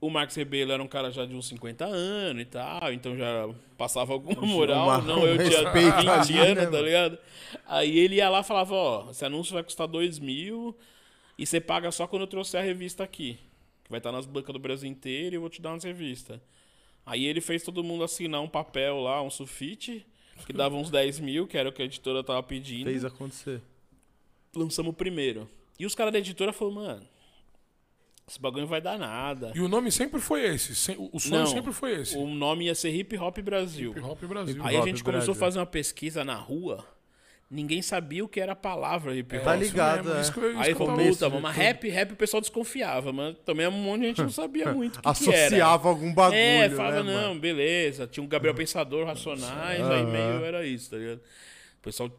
[0.00, 3.48] O Marcos Rebelo era um cara já de uns 50 anos e tal, então já
[3.78, 7.18] passava alguma moral, uma- não, eu tinha respeito 20 ali, anos, né, tá ligado?
[7.66, 10.76] Aí ele ia lá e falava, ó, esse anúncio vai custar 2 mil
[11.38, 13.38] e você paga só quando eu trouxer a revista aqui.
[13.84, 16.40] Que vai estar nas bancas do Brasil inteiro e eu vou te dar umas revistas.
[17.04, 20.04] Aí ele fez todo mundo assinar um papel lá, um sulfite,
[20.44, 22.84] que dava uns 10 mil, que era o que a editora tava pedindo.
[22.90, 23.60] Fez acontecer.
[24.54, 25.48] Lançamos o primeiro.
[25.78, 27.08] E os caras da editora falaram, mano,
[28.28, 29.52] esse bagulho não vai dar nada.
[29.54, 30.72] E o nome sempre foi esse.
[31.12, 32.16] O sonho Não, sempre foi esse.
[32.16, 33.92] O nome ia ser Hip Hop Brasil.
[33.92, 34.62] Hip Hop Brasil.
[34.64, 35.32] Aí a Hop gente começou Brasil.
[35.32, 36.84] a fazer uma pesquisa na rua.
[37.48, 39.44] Ninguém sabia o que era a palavra hip hop.
[39.44, 40.20] Tá ligado, é.
[40.20, 43.36] isso que eu- isso Aí falou, puta, de mas rap, rap o pessoal desconfiava, mas
[43.44, 45.46] também um monte de gente não sabia muito o que, que era.
[45.46, 47.12] Associava algum bagulho, É, né, falava, mano?
[47.28, 48.04] não, beleza.
[48.08, 51.18] Tinha um Gabriel Pensador, Racionais, aí meio era isso, tá ligado?
[51.18, 52.10] O pessoal,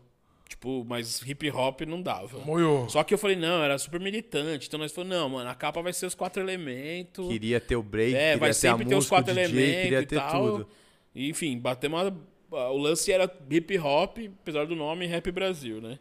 [0.48, 2.40] tipo, mas hip hop não dava.
[2.46, 2.88] Moiô.
[2.88, 4.68] Só que eu falei, não, era super militante.
[4.70, 7.28] Então nós falamos, não, mano, a capa vai ser os quatro elementos.
[7.28, 9.36] Queria ter o break, É, queria vai ter a sempre ter os música, quatro o
[9.36, 10.52] DJ, elementos queria e ter tal.
[10.52, 10.70] tudo.
[11.14, 12.18] E, enfim, batemos uma...
[12.50, 16.00] O lance era hip hop, apesar do nome, Rap Brasil, né?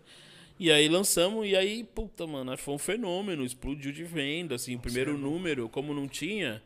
[0.58, 4.78] E aí lançamos, e aí, puta, mano, foi um fenômeno, explodiu de venda, assim, o
[4.78, 6.62] primeiro número, como não tinha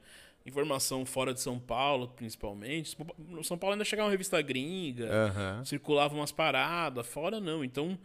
[0.47, 2.97] informação fora de São Paulo, principalmente,
[3.29, 5.65] no São Paulo ainda chegava uma revista gringa, Aham.
[5.65, 7.99] circulava umas paradas, fora não, então...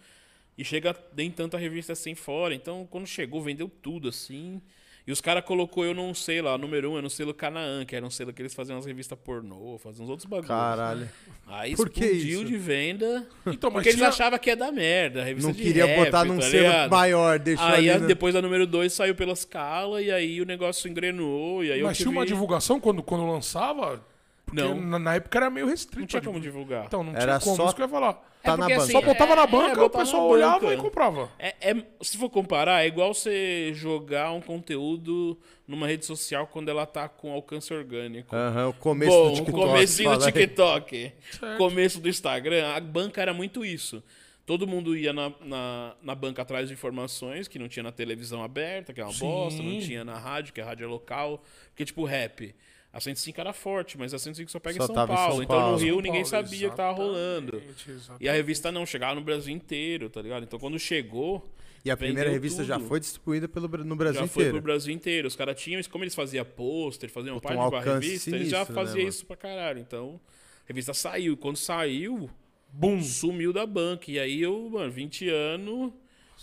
[0.57, 4.61] E chega nem tanta revista assim fora, então quando chegou, vendeu tudo, assim...
[5.07, 7.95] E os caras colocou eu não sei lá, número um, é no selo Canaã, que
[7.95, 10.47] era um selo que eles faziam umas revistas pornô, faziam uns outros bagulhos.
[10.47, 11.07] Caralho.
[11.45, 12.45] Aí Por que explodiu isso?
[12.45, 13.27] de venda.
[13.45, 15.21] Então, porque eles tinha- achavam que ia dar merda.
[15.21, 16.89] a Revista Não de queria rap, botar num tá selo ligado?
[16.89, 20.45] maior, deixou Aí ali no- depois da número 2 saiu pela escala e aí o
[20.45, 21.63] negócio engrenou.
[21.63, 22.17] E aí eu Mas tinha tive...
[22.17, 24.03] uma divulgação quando, quando lançava?
[24.45, 24.79] Porque Não.
[24.79, 25.99] Na, na época era meio restrito.
[25.99, 26.85] Não tinha a como divulgar.
[26.85, 27.55] Então, não Era tinha como.
[27.55, 28.13] só- Isso que eu ia falar.
[28.43, 28.77] Tá É na banca.
[28.77, 30.73] assim, Só botava é- na é, banca, o botava na pessoal olhava banca.
[30.75, 31.31] e comprava.
[31.39, 35.35] É, é- se for comparar, é igual você jogar um conteúdo
[35.67, 38.35] numa rede social quando ela tá com alcance orgânico.
[38.35, 39.57] Aham, o começo Bom, do TikTok.
[39.57, 40.31] o comecinho do fala aí.
[40.31, 41.11] TikTok,
[41.57, 44.03] começo do Instagram, a banca era muito isso.
[44.45, 48.43] Todo mundo ia na, na, na banca atrás de informações que não tinha na televisão
[48.43, 49.25] aberta, que é uma Sim.
[49.25, 51.41] bosta, não tinha na rádio, que a rádio é local.
[51.69, 52.53] Porque, tipo, rap.
[52.95, 55.33] A 105 era forte, mas a 105 só pega Só em São Paulo.
[55.33, 55.77] São então no Paulo.
[55.77, 57.57] Rio São ninguém Paulo, sabia o que tava rolando.
[57.57, 58.23] exatamente.
[58.23, 60.43] E a revista não, chegava no Brasil inteiro, tá ligado?
[60.43, 61.51] Então quando chegou,
[61.83, 62.87] E a primeira revista já tudo.
[62.87, 64.57] foi distribuída pelo, no Brasil já foi inteiro.
[64.57, 65.27] pro Brasil inteiro.
[65.27, 68.29] Os caras tinham, como eles faziam pôster, faziam Puta, parte um de uma alcance revista,
[68.29, 69.09] eles já sinistro, né, faziam mano?
[69.09, 69.79] isso pra caralho.
[69.79, 70.19] Então,
[70.63, 71.33] a revista saiu.
[71.33, 72.29] E quando saiu,
[72.71, 73.01] Bum.
[73.03, 74.09] sumiu da banca.
[74.09, 75.91] E aí eu, mano, 20 anos,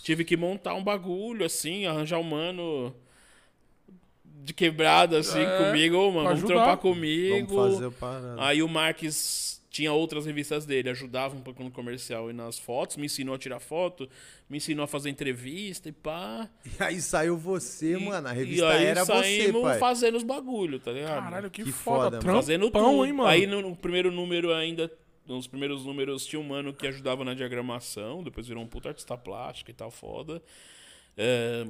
[0.03, 2.95] tive que montar um bagulho, assim, arranjar um mano
[4.43, 5.95] de quebrada, assim, É, comigo.
[5.97, 7.55] Ô, mano, vamos trampar comigo.
[7.55, 8.35] Vamos fazer o parada.
[8.43, 12.95] Aí o Marques tinha outras revistas dele, ajudava um pouco no comercial e nas fotos,
[12.95, 14.07] me ensinou a tirar foto,
[14.47, 16.47] me ensinou a fazer entrevista e pá.
[16.79, 18.27] E aí saiu você, E- mano.
[18.27, 19.79] A e revista aí era você, pai.
[19.79, 21.23] fazendo os bagulho, tá ligado?
[21.23, 22.21] Caralho, que, Que foda.
[22.21, 23.03] foda, fazendo tudo.
[23.05, 23.27] hein, mano?
[23.29, 24.91] Aí no, no primeiro número ainda,
[25.25, 29.17] nos primeiros números tinha um mano que ajudava na diagramação, depois virou um puta artista
[29.17, 30.39] plástico e tal, foda.
[31.17, 31.65] É,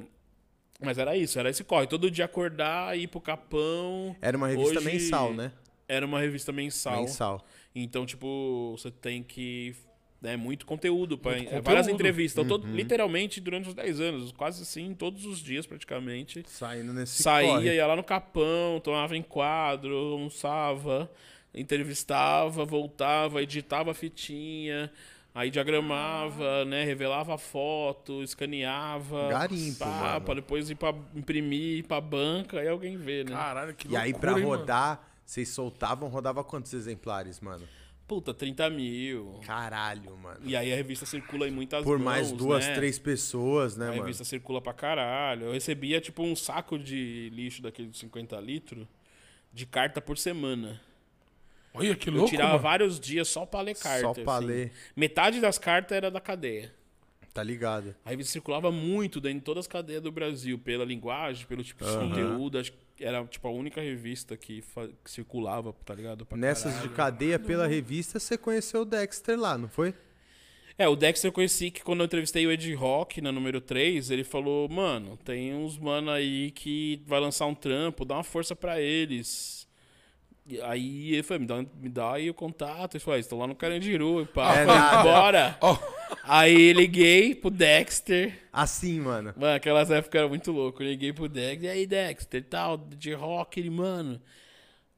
[0.80, 1.86] mas era isso, era esse corre.
[1.86, 4.14] Todo dia acordar, ir pro Capão.
[4.20, 5.52] Era uma revista Hoje- mensal, né?
[5.86, 7.02] Era uma revista mensal.
[7.02, 7.44] Mensal.
[7.74, 9.74] Então, tipo, você tem que.
[10.22, 11.18] É muito conteúdo.
[11.18, 12.42] Pra, Muito Várias entrevistas.
[12.42, 16.42] Então, todo- literalmente, durante os 10 anos, quase assim, todos os dias praticamente.
[16.46, 17.74] Saindo nesse Saía, corre.
[17.74, 21.10] ia lá no Capão, tomava em quadro, almoçava,
[21.54, 24.90] entrevistava, voltava, editava a fitinha,
[25.34, 26.84] aí diagramava, né?
[26.84, 29.28] Revelava a foto, escaneava.
[29.28, 30.20] Garimpo, pá, mano.
[30.22, 33.32] Pra depois ir pra imprimir, ir pra banca, aí alguém vê, né?
[33.32, 34.48] Caralho, que E aí, pra hein, mano?
[34.58, 37.66] rodar, vocês soltavam, rodava quantos exemplares, mano?
[38.06, 39.40] Puta, 30 mil.
[39.46, 40.38] Caralho, mano.
[40.44, 42.74] E aí a revista circula em muitas Por mãos, mais duas, né?
[42.74, 44.02] três pessoas, né, A mano?
[44.02, 45.46] revista circula pra caralho.
[45.46, 48.86] Eu recebia, tipo, um saco de lixo daquele de 50 litros
[49.54, 50.78] de carta por semana.
[51.74, 52.62] Olha que Eu louco, tirava mano.
[52.62, 54.00] vários dias só pra ler carta.
[54.00, 54.46] Só pra assim.
[54.46, 54.72] ler.
[54.94, 56.72] Metade das cartas era da cadeia.
[57.32, 57.96] Tá ligado?
[58.04, 61.84] A revista circulava muito dentro de todas as cadeias do Brasil, pela linguagem, pelo tipo
[61.84, 62.58] de conteúdo.
[62.60, 64.62] Acho que era, tipo, a única revista que,
[65.02, 66.24] que circulava, tá ligado?
[66.24, 66.88] Pra Nessas caralho.
[66.88, 69.92] de cadeia pela revista, você conheceu o Dexter lá, não foi?
[70.78, 74.10] É, o Dexter eu conheci que quando eu entrevistei o Ed Rock na número 3,
[74.12, 78.54] ele falou, mano, tem uns mano aí que vai lançar um trampo, dá uma força
[78.54, 79.63] pra eles.
[80.64, 82.96] Aí ele falou, me dá, me dá aí o contato.
[82.96, 85.56] Ele falou, ah, estão lá no Carandiru, e pá, É falei, bora.
[85.60, 85.78] Ó,
[86.22, 88.38] Aí liguei pro Dexter.
[88.52, 89.34] Assim, mano.
[89.36, 90.82] Mano, aquelas épocas era muito louco.
[90.82, 91.64] Eu liguei pro Dexter.
[91.64, 94.20] E aí, Dexter, tal, de rock, ele, mano.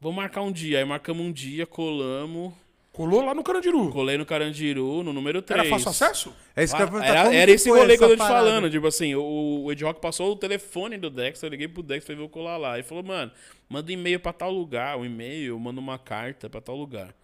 [0.01, 0.79] Vamos marcar um dia.
[0.79, 2.53] Aí marcamos um dia, colamos.
[2.97, 3.91] Colou lá no Carandiru.
[3.91, 5.61] Colei no Carandiru, no número 3.
[5.61, 6.35] Era fácil acesso?
[6.57, 8.39] É isso que eu Era, como era esse rolê que eu tô te parada?
[8.39, 8.71] falando.
[8.71, 12.17] Tipo assim, o, o Ed Rock passou o telefone do Dexter, eu liguei pro Dexter
[12.17, 12.75] e vou colar lá.
[12.79, 13.31] Ele falou, mano,
[13.69, 14.97] manda um e-mail pra tal lugar.
[14.97, 17.15] Um e-mail, manda uma carta pra tal lugar.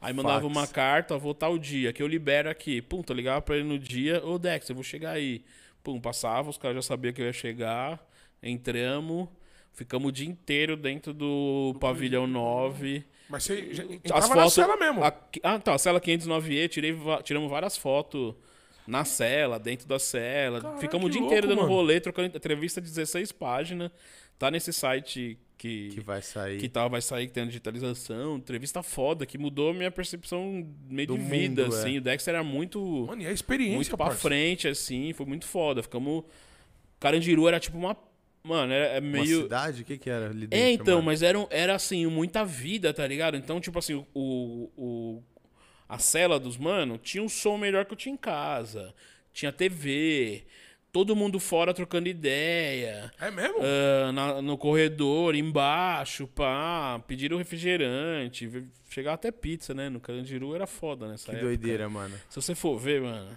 [0.00, 0.56] Aí mandava Fax.
[0.56, 2.80] uma carta, vou tal dia, que eu libero aqui.
[2.80, 5.42] Pum, eu ligava pra ele no dia, ô Dexter, eu vou chegar aí.
[5.82, 8.00] Pum, passava, os caras já sabiam que eu ia chegar.
[8.40, 9.28] Entramos,
[9.72, 13.04] ficamos o dia inteiro dentro do pavilhão 9.
[13.30, 14.54] Mas você já As entrava na fotos.
[14.54, 15.04] cela mesmo.
[15.04, 15.14] a-
[15.44, 15.74] ah, tá.
[15.74, 18.34] A cela 509E, tirei, tiramos várias fotos
[18.86, 20.60] na cela, dentro da cela.
[20.60, 21.72] Caralho, Ficamos o dia louco, inteiro dando mano.
[21.72, 23.90] rolê, trocando entrevista de 16 páginas.
[24.38, 25.90] Tá nesse site que.
[25.90, 26.58] Que vai sair.
[26.58, 30.66] Que tá, vai sair, que tem a digitalização, entrevista foda, que mudou a minha percepção
[30.88, 31.78] meio Do de vida, mundo, é.
[31.78, 31.98] assim.
[31.98, 34.20] O Dexter era muito, Mano, e a experiência, muito pra parça.
[34.20, 35.82] frente, assim, foi muito foda.
[35.82, 36.24] Ficamos.
[36.98, 37.96] Carandiru era tipo uma.
[38.42, 39.42] Mano, era é Uma meio.
[39.42, 39.82] cidade?
[39.82, 41.06] O que que era ali dentro, É, então, mano?
[41.06, 43.36] mas era, era assim, muita vida, tá ligado?
[43.36, 45.22] Então, tipo assim, o, o,
[45.88, 48.94] a cela dos mano tinha um som melhor que eu tinha em casa.
[49.32, 50.44] Tinha TV,
[50.90, 53.10] todo mundo fora trocando ideia.
[53.20, 53.58] É mesmo?
[53.60, 58.50] ah, na- no corredor, embaixo, pá, pediram refrigerante,
[58.88, 59.88] chegava até pizza, né?
[59.88, 61.44] No Carandiru era foda nessa Que época.
[61.46, 62.16] doideira, mano.
[62.28, 63.36] Se você for ver, mano,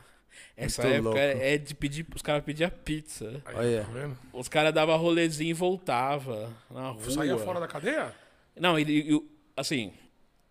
[0.56, 1.20] essa Muito época louco.
[1.20, 3.42] é, é de pedir, os caras pediam pizza.
[3.46, 3.84] Aí, olha.
[3.84, 4.10] Tá?
[4.34, 7.10] Os caras davam rolezinho e voltava na rua.
[7.12, 8.14] Saía fora da cadeia?
[8.60, 9.20] Não, ele,
[9.58, 9.92] assim,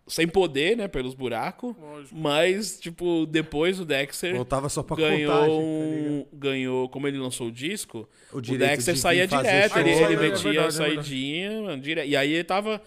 [0.05, 2.13] sem poder, né, pelos buracos, Lógico.
[2.13, 7.17] mas, tipo, depois o Dexter Voltava só pra ganhou, contagem, tá um- ganhou, como ele
[7.17, 9.81] lançou o disco, O o, Dexter de saía direto, show.
[9.81, 10.73] ele, ele é metia verdade, a é verdade.
[10.75, 12.81] saidinha, mano, direto, e aí ele tava,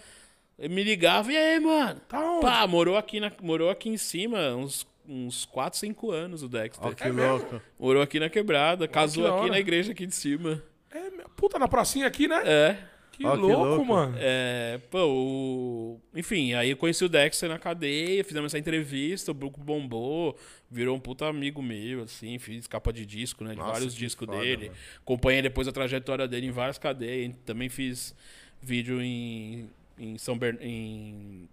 [0.59, 1.99] ele me ligava, e aí, mano?
[2.07, 2.43] Tá onde?
[2.43, 6.87] Pá, morou aqui, na, morou aqui em cima, uns, uns 4, 5 anos o Dexter.
[6.87, 7.31] Ó, que É mesmo?
[7.39, 7.63] louco.
[7.79, 10.63] Morou aqui na quebrada, casou da aqui na igreja aqui de cima.
[10.91, 12.43] É, meu- puta, na pracinha aqui, né?
[12.45, 12.79] É.
[13.13, 13.85] Que, Ó, que louco, louco.
[13.87, 14.15] mano.
[14.19, 16.01] É, pô, o...
[16.15, 20.37] enfim, aí eu conheci o Dexter na cadeia, fizemos essa entrevista, o Bruco bombou,
[20.71, 24.01] virou um puta amigo meu, assim, fiz capa de disco, né, de Nossa, vários que
[24.01, 24.67] discos foda, dele.
[24.67, 24.79] mano.
[25.03, 28.15] Acompanhei depois a trajetória dele em várias cadeias, também fiz
[28.61, 29.67] vídeo em,
[29.99, 30.59] em São Bern...
[30.61, 31.49] em...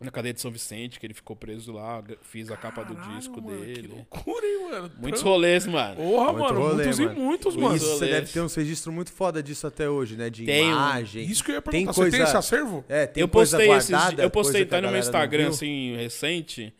[0.00, 3.18] na cadeia de São Vicente, que ele ficou preso lá, fiz a capa do Caralho,
[3.18, 3.82] disco mano, dele.
[3.82, 4.92] Que loucura, hein, mano?
[4.98, 5.96] Muitos rolês, mano.
[5.96, 7.12] Porra, Muito mano, rolê, muitos mano.
[7.12, 7.76] e muitos, mano.
[7.76, 10.30] Isso, você deve ter uns registros muito foda disso até hoje, né?
[10.30, 10.70] De Tenho.
[10.72, 11.24] imagem.
[11.24, 11.94] Isso que eu ia Tem perguntar.
[11.94, 12.84] coisa- Você tem esse acervo?
[12.88, 15.00] É, tem eu coisa postei esses, guardada, eu postei, coisa que tá a no meu
[15.00, 16.72] Instagram, assim, recente.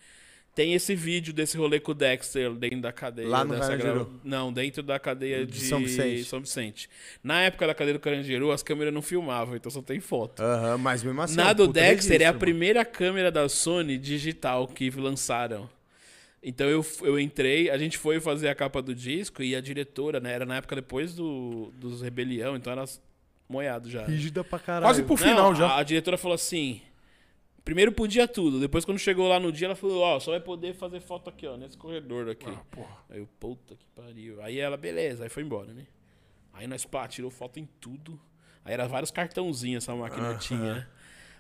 [0.61, 3.27] Tem esse vídeo desse rolê com o Dexter dentro da cadeia.
[3.27, 3.95] Lá no dessa Carandiru?
[3.95, 6.25] grava- Não, dentro da cadeia De de, São Vicente.
[6.25, 6.91] São Vicente.
[7.25, 10.43] Na época da cadeia do Carandiru, as câmeras não filmavam, então só tem foto.
[10.43, 11.33] Aham, mas mesmo assim.
[11.41, 12.39] é Na um do Dexter é a registro, mano.
[12.41, 15.67] primeira câmera da Sony digital que lançaram.
[16.43, 20.21] Então eu, eu entrei, a gente foi fazer a capa do disco e a diretora,
[20.21, 20.33] né?
[20.35, 22.85] Era na época depois do, dos Rebelião, então era
[23.49, 24.05] moiado já.
[24.05, 24.85] Rígida pra caralho.
[24.85, 25.69] Quase pro Não, final já.
[25.69, 26.83] A, a diretora falou assim.
[27.65, 28.59] Primeiro podia tudo.
[28.59, 31.47] Depois, quando chegou lá no dia, ela falou: Ó, só vai poder fazer foto aqui,
[31.47, 32.47] ó, nesse corredor aqui.
[32.49, 32.97] Ah, porra.
[33.09, 34.43] Aí eu, puta que pariu.
[34.43, 35.87] Aí ela, beleza, aí foi embora, né?
[36.53, 38.21] Aí nós, pá, tirou foto em tudo.
[38.65, 40.89] Aí era vários cartãozinhos essa máquina tinha.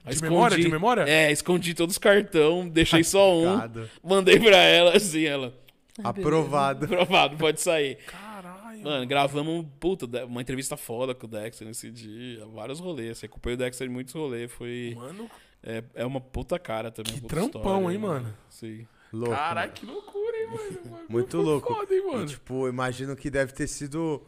[0.05, 1.03] Aí De memória, de memória?
[1.03, 3.61] É, escondi todos os cartão, deixei só um,
[4.03, 5.55] mandei pra ela, assim, ela.
[6.03, 6.87] Aprovado.
[6.87, 7.97] Aprovado, pode sair.
[8.07, 8.83] Caralho.
[8.83, 12.47] Mano, gravamos, puta, uma entrevista foda com o Dexter nesse dia.
[12.47, 13.23] Vários rolês.
[13.23, 14.51] Acompanhei o Dexter em muitos rolês.
[14.51, 14.95] Foi.
[14.97, 15.31] Mano,
[15.63, 17.15] É, é uma puta cara também.
[17.15, 18.35] Que trampão, história, hein, mano?
[18.49, 18.87] Sim.
[19.13, 19.35] Louco.
[19.35, 20.99] caralho, que loucura, hein, mano?
[21.09, 21.75] Muito Foi louco.
[21.75, 22.27] Foda, hein, E, mano?
[22.27, 24.23] tipo, imagino que deve ter sido.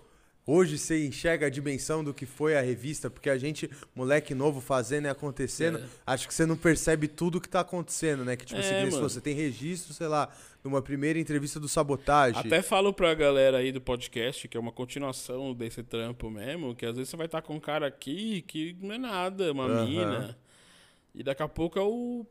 [0.44, 4.60] Hoje você enxerga a dimensão do que foi a revista, porque a gente, moleque novo,
[4.60, 5.84] fazendo e acontecendo, É.
[6.04, 8.34] acho que você não percebe tudo que tá acontecendo, né?
[8.34, 9.20] Que, tipo, É, assim, você mano.
[9.20, 10.28] tem registro, sei lá,
[10.64, 12.40] numa primeira entrevista do Sabotagem.
[12.40, 16.86] Até falo pra galera aí do podcast, que é uma continuação desse trampo mesmo, que
[16.86, 19.86] às vezes você vai estar com um cara aqui que não é nada, uma Aham.
[19.86, 20.38] mina.
[21.14, 22.26] E daqui a pouco é o,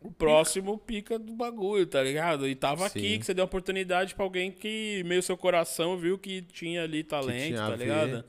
[0.00, 2.48] o próximo pica do bagulho, tá ligado?
[2.48, 2.98] E tava Sim.
[2.98, 7.04] aqui, que você deu oportunidade pra alguém que meio seu coração viu que tinha ali
[7.04, 8.24] talento, tinha tá ligado?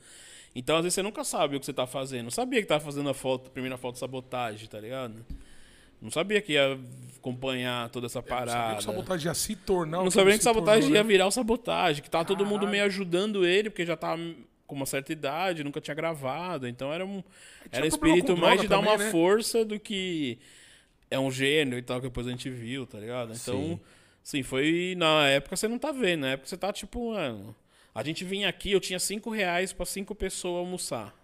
[0.54, 2.24] Então, às vezes, você nunca sabe o que você tá fazendo.
[2.24, 5.24] Não sabia que tava fazendo a foto, a primeira foto de sabotagem, tá ligado?
[6.00, 6.78] Não sabia que ia
[7.16, 8.76] acompanhar toda essa Sabia parada.
[8.76, 11.08] que sabotagem ia se tornar o Não que sabia que sabotagem tornou, ia né?
[11.08, 12.70] virar o sabotagem, que tava todo mundo Caralho.
[12.70, 14.20] meio ajudando ele, porque já tava
[14.66, 16.66] com uma certa idade, nunca tinha gravado.
[16.66, 17.22] Então era um
[17.70, 19.10] era problema espírito mais de dar também, uma né?
[19.10, 20.38] força do que
[21.10, 23.32] é um gênio e tal, que depois a gente viu, tá ligado?
[23.34, 23.80] Então, Sim.
[24.22, 24.94] sim, foi.
[24.96, 27.54] Na época você não tá vendo, na época você tá tipo, mano.
[27.94, 31.14] A gente vinha aqui, eu tinha cinco reais pra cinco pessoas almoçar.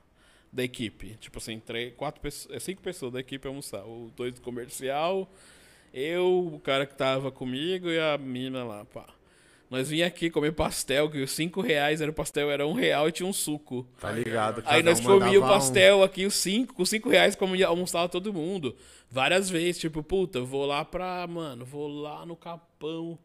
[0.53, 1.16] Da equipe.
[1.20, 2.55] Tipo assim, três, quatro pessoas.
[2.57, 3.85] É cinco pessoas da equipe almoçar.
[3.85, 5.31] O dois do comercial,
[5.94, 9.07] eu, o cara que tava comigo e a mina lá, pá.
[9.70, 13.09] Nós vinha aqui comer pastel, que os cinco reais era o pastel, era um real
[13.09, 13.87] e tinha um suco.
[14.00, 14.62] Tá ligado?
[14.66, 17.68] Aí nós um comíamos o mandava um- pastel aqui, os cinco, com cinco reais, comia,
[17.68, 18.74] almoçava todo mundo.
[19.09, 23.16] Várias vezes, tipo, puta, vou lá pra, mano, vou lá no Capão.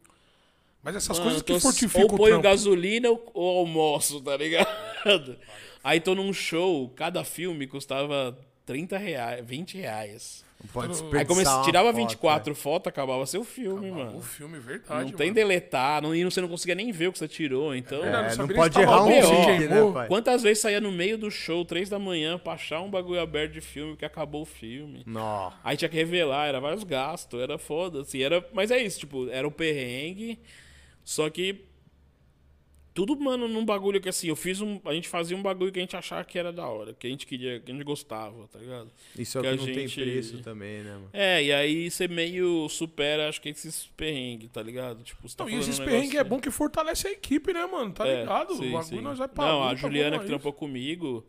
[0.84, 4.68] Mas essas Mano, coisas que fortificam Ou ponho gasolina ou, ou almoço, tá ligado?
[5.84, 10.45] Aí tô num show, cada filme custava 30 reais, 20 reais.
[10.66, 14.18] Não pode Aí Aí tirava foto, 24 fotos, acabava seu filme, Acabou mano.
[14.18, 15.12] O filme, verdade.
[15.12, 15.36] Não tem mano.
[15.36, 18.04] deletar, não, e você não conseguia nem ver o que você tirou, então...
[18.04, 20.08] É, não não pode errar um take, né, pai?
[20.08, 23.54] Quantas vezes saía no meio do show, três da manhã, pra achar um bagulho aberto
[23.54, 25.04] de filme que acabou o filme.
[25.06, 25.52] Nó.
[25.64, 28.46] Aí tinha que revelar, era vários gastos, era foda, assim, era...
[28.54, 30.40] Mas é isso, tipo, era o perrengue,
[31.04, 31.66] só que...
[32.96, 34.80] Tudo, mano, num bagulho que assim, eu fiz um.
[34.86, 37.10] A gente fazia um bagulho que a gente achava que era da hora, que a
[37.10, 38.90] gente queria, que a gente gostava, tá ligado?
[39.20, 41.10] Isso é o Que que a não gente- tem preço também, né, mano?
[41.12, 45.04] É, e aí você meio supera, acho que esses perrengues, tá ligado?
[45.04, 47.66] Tipo, você tá Não, e esses um perrengues é bom que fortalece a equipe, né,
[47.66, 47.92] mano?
[47.92, 48.56] Tá É, ligado?
[48.56, 49.02] sim, o bagulho sim.
[49.02, 51.26] nós vai pra Não, a luta, Juliana que trampou comigo,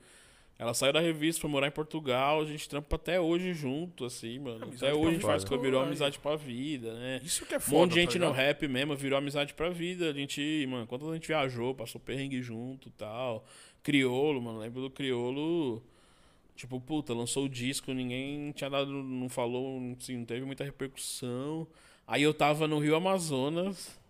[0.58, 4.38] ela saiu da revista, foi morar em Portugal, a gente trampa até hoje junto, assim,
[4.38, 4.64] mano.
[4.64, 7.20] Amizade Até hoje a gente faz que virou amizade pra vida, né?
[7.22, 9.68] Isso que é Um foda, monte de gente tá no rap mesmo virou amizade pra
[9.68, 10.08] vida.
[10.08, 13.44] A gente, mano, quantas a gente viajou, passou perrengue junto e tal.
[13.82, 15.82] Criolo, mano, lembro do Criolo.
[16.56, 21.68] Tipo, puta, lançou o disco, ninguém tinha dado, não falou, assim, não teve muita repercussão.
[22.06, 24.00] Aí eu tava no Rio Amazonas,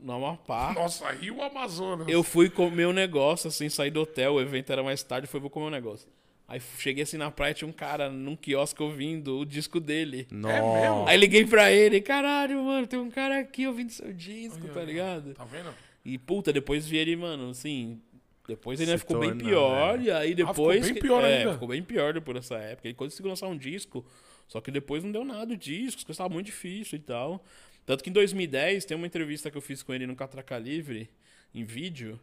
[0.00, 0.72] no Amapá.
[0.72, 2.08] Nossa, Rio Amazonas.
[2.08, 5.40] Eu fui comer um negócio, assim, saí do hotel, o evento era mais tarde, fui
[5.40, 6.08] vou comer um negócio.
[6.48, 10.26] Aí cheguei assim na praia, tinha um cara num quiosque ouvindo o disco dele.
[10.30, 10.48] Nó.
[10.48, 11.08] mesmo?
[11.08, 15.32] Aí liguei pra ele, caralho, mano, tem um cara aqui ouvindo seu disco, tá ligado?
[15.32, 15.72] Tá vendo?
[16.04, 18.00] E puta, depois vi ele, mano, assim.
[18.46, 20.04] Depois ele ficou bem torna, pior, né?
[20.04, 20.90] e aí ficou depois.
[20.90, 21.52] bem pior é, ainda?
[21.52, 22.88] ficou bem pior depois dessa época.
[22.88, 24.04] Ele conseguiu lançar um disco,
[24.48, 27.42] só que depois não deu nada o disco, as coisas estavam muito difícil e tal.
[27.84, 31.10] Tanto que em 2010 tem uma entrevista que eu fiz com ele no Catraca Livre,
[31.54, 32.18] em vídeo,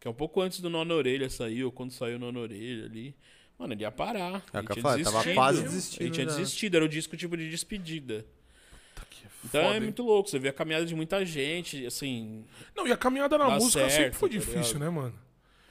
[0.00, 2.32] que é um pouco antes do Nó na Orelha sair, ou quando saiu o Nó
[2.32, 3.14] na Orelha ali.
[3.58, 4.42] Mano, ele ia parar.
[4.52, 5.34] É o ele tinha falei, tava desistido.
[5.34, 6.36] quase Ele desistindo tinha já.
[6.36, 8.24] desistido, era o disco tipo de despedida.
[9.44, 12.92] Então Foda, é muito louco, você vê a caminhada de muita gente, assim, Não, e
[12.92, 14.78] a caminhada na música sempre certo, foi tá difícil, ligado?
[14.80, 15.14] né, mano?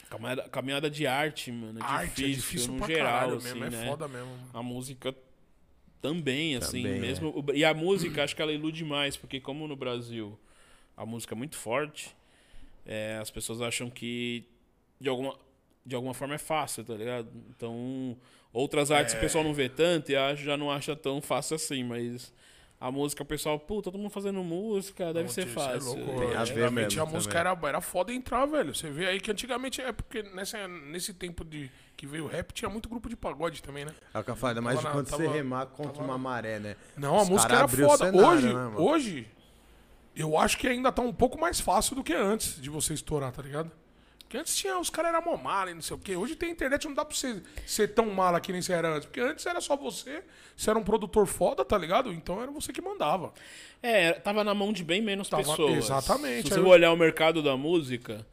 [0.09, 1.77] Caminhada, caminhada de arte, mano.
[1.79, 3.85] É Arte difícil, é difícil no pra geral, caralho assim, mesmo, é né?
[3.87, 4.29] foda mesmo.
[4.53, 5.13] A música
[6.01, 7.01] também, assim, Também, é.
[7.01, 7.29] mesmo.
[7.29, 10.37] o- E a música, acho que ela ilude mais, porque como no Brasil
[10.95, 12.15] a música é muito forte,
[12.85, 14.43] é, as pessoas acham que
[14.99, 15.37] de alguma,
[15.85, 17.29] de alguma forma é fácil, tá ligado?
[17.49, 18.17] Então,
[18.53, 19.17] outras artes É.
[19.17, 22.33] o pessoal não vê tanto e acha, já não acha tão fácil assim, mas
[22.79, 25.83] a música o pessoal, pô, todo mundo fazendo música, deve Não, ser é fácil.
[26.05, 27.51] louco, Tem a ver Antigamente mesmo a música também.
[27.59, 28.73] era, era foda entrar, velho.
[28.73, 32.53] Você vê aí que antigamente é porque nessa, nesse tempo de que veio o rap
[32.53, 33.91] tinha muito grupo de pagode também, né?
[34.13, 36.17] É o que eu falo, ainda mais de Tava quando você remar contra tava- uma
[36.17, 36.75] maré, né?
[36.95, 38.05] Não, a Os música era foda.
[38.11, 39.27] cenário, hoje, né, hoje,
[40.15, 43.31] eu acho que ainda tá um pouco mais fácil do que antes de você estourar,
[43.31, 43.71] tá ligado?
[44.19, 46.15] Porque antes tinha, os caras eram mó mala e não sei o quê.
[46.17, 49.05] Hoje tem internet, não dá pra você ser tão mala que nem você era antes.
[49.05, 50.21] Porque antes era só você,
[50.55, 52.11] você era um produtor foda, tá ligado?
[52.11, 53.31] Então era você que mandava.
[53.81, 55.77] É, tava na mão de bem menos Tava- pessoas.
[55.85, 56.49] exatamente.
[56.49, 58.27] Se Aí você eu- olhar o mercado da música,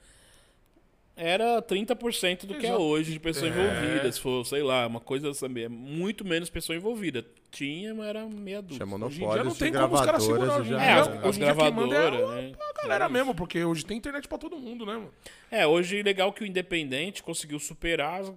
[1.16, 3.50] era 30% do que é hoje de pessoa É.
[3.50, 4.10] envolvida.
[4.10, 7.24] Se for, sei lá, uma coisa sabe, é muito menos pessoa envolvida.
[7.50, 8.78] Tinha, mas era meia Tinha dúzia.
[8.78, 10.58] Dia monopólio não tem como os caras segurar.
[10.60, 12.52] Hoje e já É, as, as hoje é gravadoras, a- né?
[12.58, 15.10] a galera mesmo, porque hoje tem internet pra todo mundo, né, mano?
[15.50, 18.32] É, hoje legal que o Independente conseguiu superar as,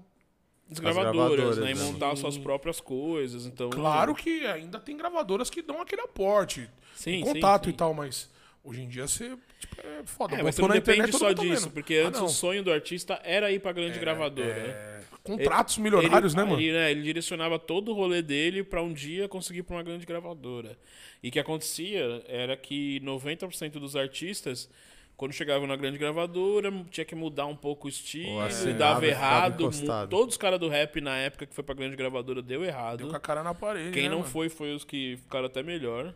[0.72, 1.72] as gravadoras, gravadoras, né?
[1.72, 1.84] E né?
[1.84, 3.48] montar suas próprias coisas.
[3.48, 7.78] Então, Claro que ainda tem gravadoras que dão aquele aporte, Sim, contato sim, e sim.
[7.78, 8.30] tal, mas
[8.68, 10.36] hoje em dia você tipo, é foda.
[10.36, 12.28] É, mas Botou não na depende internet, só tá disso, porque Ah, antes não.
[12.28, 14.48] o sonho do artista era ir pra grande gravadora.
[14.54, 14.70] né?
[14.70, 16.62] É, contratos milionários, ele, né, mano?
[16.62, 20.06] Ele, né, ele direcionava todo o rolê dele pra um dia conseguir pra uma grande
[20.06, 20.78] gravadora.
[21.24, 24.70] E o que acontecia era que 90% dos artistas,
[25.18, 29.70] quando chegavam na grande gravadora, tinha que mudar um pouco o estilo, assinava dava errado.
[30.10, 33.00] Todos os caras do rap na época que foi pra grande gravadora deu errado.
[33.00, 33.92] Deu com a cara na parede.
[33.92, 34.30] Quem né, não mano?
[34.30, 36.14] foi, foi os que ficaram até melhor.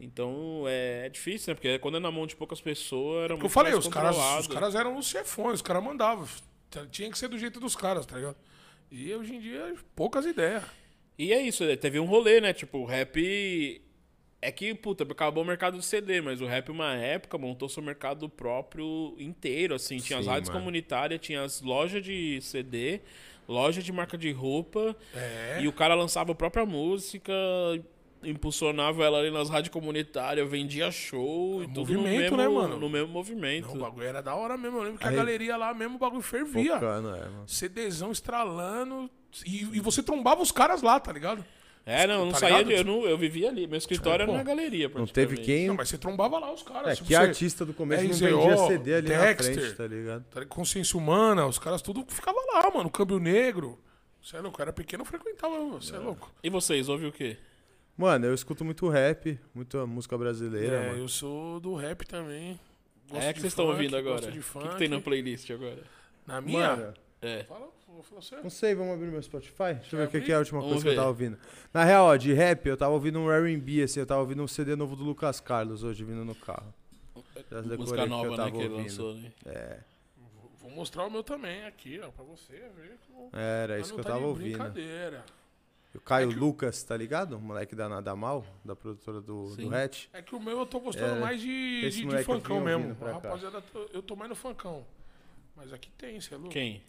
[0.00, 1.54] Então é, é difícil, né?
[1.54, 4.16] Porque quando é na mão de poucas pessoas, era eu muito falei, mais os caras,
[4.16, 6.26] os caras eram os chefões, os caras mandavam.
[6.90, 8.36] Tinha que ser do jeito dos caras, tá ligado?
[8.90, 10.62] E hoje em dia, poucas ideias.
[11.18, 11.76] E é isso, né?
[11.76, 12.52] teve um rolê, né?
[12.52, 13.82] Tipo, o rap.
[14.40, 17.82] É que, puta, acabou o mercado de CD, mas o rap, uma época, montou seu
[17.82, 19.98] mercado próprio inteiro, assim.
[19.98, 20.60] Tinha as Sim, rádios mano.
[20.60, 23.00] comunitárias, tinha as lojas de CD,
[23.48, 24.94] loja de marca de roupa.
[25.12, 25.58] É.
[25.60, 27.32] E o cara lançava a própria música,
[28.24, 32.78] impulsionava ela ali nas rádios comunitárias, vendia show e tudo no movimento, mesmo, né, mano?
[32.78, 33.68] no mesmo movimento.
[33.68, 34.78] Não, o bagulho era da hora mesmo.
[34.78, 36.74] Eu lembro que a Aí- galeria lá mesmo, o bagulho fervia.
[36.74, 37.44] Focando, é, mano.
[37.46, 39.10] CDzão estralando.
[39.46, 41.44] E, e você trombava os caras lá, tá ligado?
[41.86, 42.68] É, não, eu não Tá saía ligado?
[42.68, 43.66] de, eu, não, eu vivia ali.
[43.66, 45.68] Meu escritório Tipo, era na galeria, Não teve quem.
[45.68, 46.88] Não, mas você trombava lá os caras.
[46.88, 49.54] É, Tipo, que você- artista do começo não RZO, vendia CD ali na Dexter.
[49.54, 50.24] frente, tá ligado?
[50.24, 50.48] tá ligado?
[50.50, 52.90] Consciência humana, os caras tudo ficava lá, mano.
[52.90, 53.78] Câmbio negro.
[54.22, 56.30] Você é louco, eu era pequeno, eu frequentava, você é louco.
[56.42, 57.38] E vocês, ouve o quê?
[57.98, 61.00] Mano, eu escuto muito rap, muita música brasileira, É, mano.
[61.02, 62.58] eu sou do rap também.
[63.10, 64.28] Gosto é de que vocês estão ouvindo agora?
[64.28, 65.82] O que, que tem na playlist agora?
[66.26, 66.76] Na minha?
[66.76, 67.42] Mano, É.
[67.42, 68.36] Fala, vou falar você.
[68.36, 69.74] não sei, vamos abrir meu Spotify?
[69.80, 70.96] Deixa eu ver o que, que é a última Vamos coisa que eu ver.
[70.98, 71.36] tava ouvindo.
[71.74, 74.46] Na real, ó, de rap, eu tava ouvindo um R&B, assim, eu tava ouvindo um
[74.46, 76.72] CD novo do Lucas Carlos hoje vindo no carro.
[77.50, 79.32] Já decorei Música que nova, né, que ele lançou, né?
[79.46, 79.78] É,
[80.60, 82.96] Vou- mostrar o meu também aqui, ó, pra você ver.
[83.08, 84.50] como- era isso que eu tá tava ouvindo.
[84.58, 85.24] Brincadeira.
[85.98, 87.36] O Caio É Lucas, tá ligado?
[87.36, 89.68] O moleque da Nada Mal, da produtora do, Sim.
[89.68, 90.06] do Hatch.
[90.12, 92.96] É que o meu eu tô gostando É, mais de, de, de funkão mesmo.
[93.00, 94.86] rapaziada, tô- eu tô mais no funkão.
[95.56, 96.52] Mas aqui tem, você é louco?
[96.52, 96.82] Quem?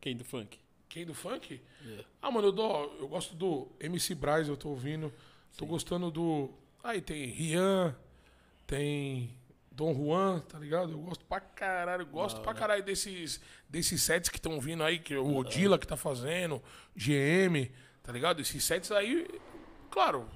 [0.00, 0.58] Quem do funk?
[0.88, 1.60] Quem do funk?
[1.86, 2.04] É.
[2.22, 5.12] Ah, mano, eu, dou, eu gosto do MC Braz, eu tô ouvindo.
[5.58, 6.50] Tô gostando do.
[6.82, 7.94] Aí tem Rian,
[8.66, 9.30] tem
[9.70, 10.92] Dom Juan, tá ligado?
[10.92, 14.98] Eu gosto pra caralho, eu gosto pra caralho desses, desses sets que estão vindo aí,
[14.98, 16.62] que é o Odila que tá fazendo,
[16.96, 17.70] GM,
[18.04, 18.40] tá ligado?
[18.40, 19.26] Esses sets aí,
[19.90, 20.26] claro,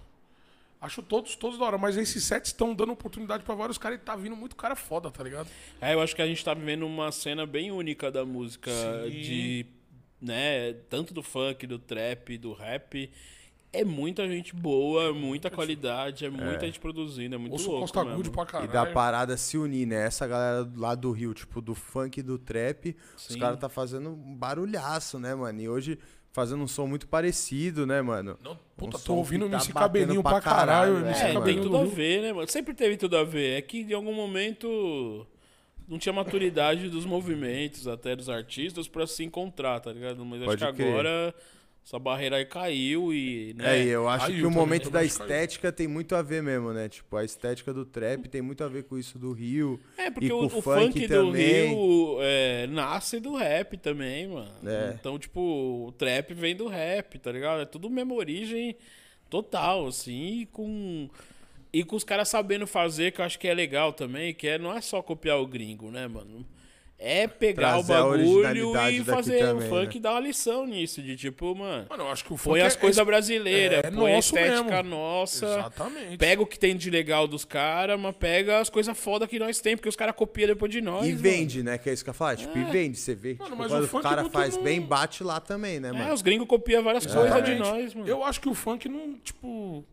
[0.81, 4.03] acho todos, todos da hora, mas esses sets estão dando oportunidade pra vários caras e
[4.03, 5.49] tá vindo muito cara foda, tá ligado?
[5.81, 8.71] É, eu acho que a gente tá vivendo uma cena bem única da música
[9.05, 9.11] Sim.
[9.21, 9.67] de,
[10.21, 13.11] né, tanto do funk, do trap, do rap.
[13.71, 18.03] É muita gente boa, muita qualidade, é muita gente produzindo, é muito Ouço louco Costa
[18.03, 18.33] mesmo.
[18.33, 18.73] Pra E caralho.
[18.73, 20.07] da parada se unir, né?
[20.07, 23.39] Essa galera lá do Rio, tipo, do funk e do trap, os Sim.
[23.39, 25.61] caras tá fazendo um barulhaço, né, mano?
[25.61, 25.99] E hoje
[26.39, 28.39] fazendo um som muito parecido, né, mano?
[28.43, 31.33] Não, Um puta, som tô ouvindo tá MC Cabelinho pra caralho, caralho, MC é, É,
[31.33, 31.45] mano.
[31.47, 32.49] tem tudo do a ver, né, mano?
[32.49, 33.59] Sempre teve tudo a ver.
[33.59, 35.27] É que em algum momento
[35.89, 40.25] não tinha maturidade dos movimentos, até dos artistas, pra se encontrar, tá ligado?
[40.25, 40.93] Mas acho Pode que crer.
[40.93, 41.35] agora
[41.89, 43.55] essa barreira aí caiu e.
[43.55, 43.79] Né?
[43.79, 45.31] É, e eu acho Aí que o também, momento da acho que caiu.
[45.31, 46.87] estética tem muito a ver mesmo, né?
[46.87, 49.81] Tipo, a estética do trap tem muito a ver com isso do Rio.
[49.97, 51.69] É, porque E o, o funk funk, do também.
[51.69, 54.53] Rio é, nasce do rap também, mano.
[54.67, 54.97] É.
[55.01, 57.63] Então, tipo, o trap vem do rap, tá ligado?
[57.63, 58.77] É tudo mesma origem
[59.31, 61.09] total, assim, e com.
[61.73, 64.59] E com os caras sabendo fazer, que eu acho que é legal também, que é,
[64.59, 66.47] não é só copiar o gringo, né, mano?
[67.01, 70.01] É pegar Trazer o bagulho e fazer também, o funk né?
[70.01, 71.87] dar uma lição nisso, de tipo, mano.
[71.89, 74.19] Mano, eu acho que o Põe funk as é- coisas é- brasileiras, é põe a
[74.19, 74.91] estética mesmo.
[74.91, 75.47] nossa.
[75.47, 76.17] Exatamente.
[76.19, 79.61] Pega o que tem de legal dos caras, mas pega as coisas foda que nós
[79.61, 81.07] tem, porque os caras copiam depois de nós.
[81.07, 81.23] E mano.
[81.23, 81.79] vende, né?
[81.79, 82.37] Que é isso que eu falo.
[82.37, 82.99] Tipo, e vende.
[82.99, 85.79] Você vê, Mano, tipo, mas quando o o cara faz não- bem, bate lá também,
[85.79, 86.13] né, É, mano?
[86.13, 88.09] os gringos copiam várias coisas de nós, mano.
[88.09, 89.85] Eu acho que o funk não, tipo.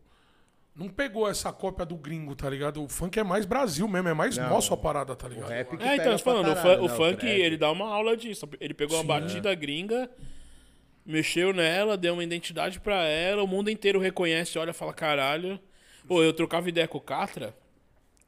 [0.76, 2.82] Não pegou essa cópia do gringo, tá ligado?
[2.84, 4.50] O funk é mais Brasil mesmo, é mais Não.
[4.50, 5.48] nosso a parada, tá ligado?
[5.48, 7.26] rap que É, então, pega eu tô falando, pra o, fu- caralho, o né, funk,
[7.26, 8.46] ele dá uma aula disso.
[8.60, 10.10] Ele pegou uma batida gringa,
[11.04, 15.58] mexeu nela, deu uma identidade pra ela, o mundo inteiro reconhece, olha e fala, caralho.
[16.06, 17.54] Pô, eu trocava ideia com o Catra,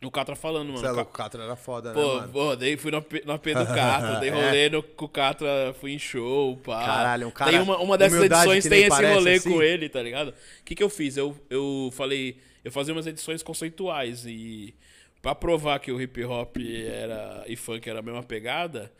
[0.00, 0.86] O Catra falando, mano.
[0.86, 2.32] É o louco, Ca- o Catra era foda, né, Pô, mano?
[2.32, 5.74] pô, daí fui no, P- no AP do Catra, dei rolê no, com o Catra,
[5.80, 6.84] fui em show, pá.
[6.86, 9.50] Caralho, um cara- Tem uma, uma dessas edições tem esse parece, rolê assim.
[9.52, 10.28] com ele, tá ligado?
[10.28, 10.34] O
[10.64, 11.16] que que eu fiz?
[11.16, 14.72] Eu, eu falei, eu fazia umas edições conceituais e
[15.20, 18.92] pra provar que o hip hop era e funk era a mesma pegada,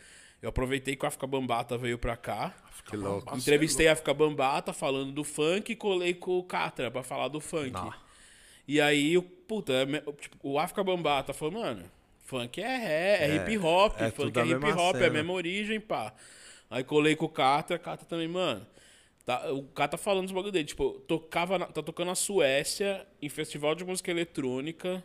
[0.42, 2.52] eu aproveitei que o África Bambata veio pra cá.
[2.90, 3.36] Que louco.
[3.36, 7.40] Entrevistei a África Bambata falando do funk e colei com o Catra pra falar do
[7.40, 7.78] funk.
[8.66, 9.86] E aí, o- puta, é
[10.20, 11.84] tipo, o África Bambata falou, mano,
[12.24, 15.10] funk é ré, é, hip hop, é funk é hip hop, é a cena.
[15.10, 16.12] mesma origem, pá.
[16.70, 18.64] Aí colei com o Catra, Catra também, mano.
[19.24, 23.06] Tá, o cara tá falando os bagulho dele, tipo, tocava na- tá tocando na Suécia,
[23.20, 25.02] em festival de música eletrônica,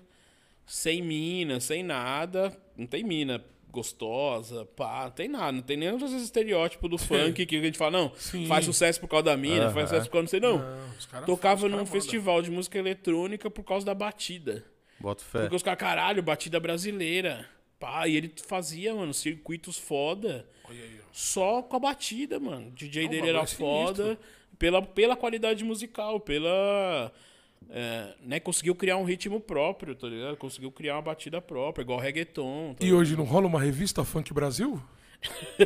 [0.66, 2.56] sem mina, sem nada.
[2.78, 7.46] Não tem mina gostosa, pá, não tem nada, não tem nem os estereótipos do funk
[7.46, 8.46] que a gente fala, não, Sim.
[8.46, 10.60] faz sucesso por causa da mina, faz sucesso por causa não sei não.
[10.60, 11.90] Não, Tocava num manda.
[11.90, 14.64] festival de música eletrônica por causa da batida.
[15.00, 15.42] Bota fé.
[15.42, 17.50] Porque os caras, caralho, batida brasileira.
[17.80, 21.06] Pá, e ele fazia, mano, circuitos foda Olha aí, ó.
[21.12, 22.68] só com a batida, mano.
[22.68, 23.66] O DJ Não, dele o era é sinistro.
[23.66, 24.20] foda
[24.58, 27.12] pela, pela qualidade musical, pela.
[27.70, 30.38] É, né, conseguiu criar um ritmo próprio, tá ligado?
[30.38, 32.76] Conseguiu criar uma batida própria, igual reggaeton.
[32.78, 34.82] tá E hoje não rola uma revista Funk Brasil?
[35.58, 35.66] O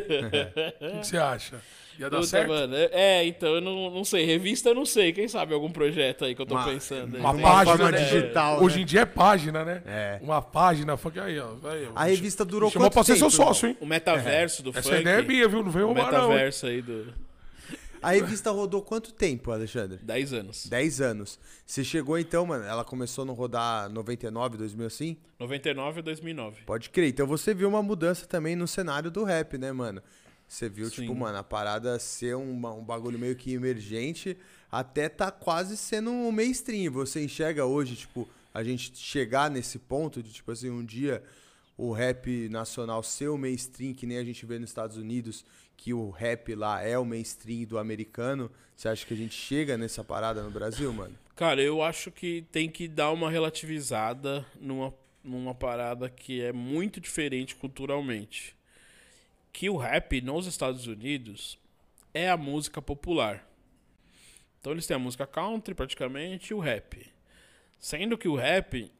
[1.00, 1.60] que você acha?
[1.98, 2.48] Ia dar Puta, certo?
[2.48, 2.76] mano.
[2.76, 4.24] É, é, então eu não, não sei.
[4.24, 5.12] Revista eu não sei.
[5.12, 7.16] Quem sabe algum projeto aí que eu tô Uma- pensando.
[7.16, 7.20] aí.
[7.20, 7.98] Uma Tem- página né?
[8.04, 8.82] digital, Hoje né?
[8.82, 9.82] em dia é página, né?
[9.84, 10.18] É.
[10.22, 11.18] Uma página funk.
[11.18, 11.54] Aí, ó.
[11.68, 11.88] Aí.
[11.96, 13.76] A revista durou Chamou quanto pra ser seu tempo, sócio, hein?
[13.80, 15.00] O metaverso do Essa funk.
[15.00, 15.64] ideia é minha, viu?
[15.64, 16.20] Não veio O roubar, não.
[16.20, 16.28] hein?
[16.28, 17.12] metaverso aí do.
[18.00, 19.98] A revista rodou quanto tempo, Alexandre?
[20.02, 20.66] 10 anos.
[20.66, 21.38] 10 anos.
[21.66, 25.16] Você chegou então, mano, ela começou a não rodar 99, 2000 assim?
[25.38, 26.62] 99 a 2009.
[26.64, 27.08] Pode crer.
[27.08, 30.02] Então você viu uma mudança também no cenário do rap, né, mano?
[30.46, 31.02] Você viu, Sim.
[31.02, 34.36] tipo, mano, a parada ser um, um bagulho meio que emergente
[34.72, 36.90] até tá quase sendo um mainstream.
[36.92, 41.22] Você enxerga hoje, tipo, a gente chegar nesse ponto de, tipo assim, um dia
[41.78, 45.44] o rap nacional ser o mainstream, que nem a gente vê nos Estados Unidos,
[45.76, 48.50] que o rap lá é o mainstream do americano.
[48.74, 51.16] Você acha que a gente chega nessa parada no Brasil, mano?
[51.36, 57.00] Cara, eu acho que tem que dar uma relativizada numa, numa parada que é muito
[57.00, 58.56] diferente culturalmente.
[59.52, 61.56] Que o rap nos Estados Unidos
[62.12, 63.48] é a música popular.
[64.58, 67.06] Então eles têm a música country praticamente e o rap.
[67.78, 68.90] Sendo que o rap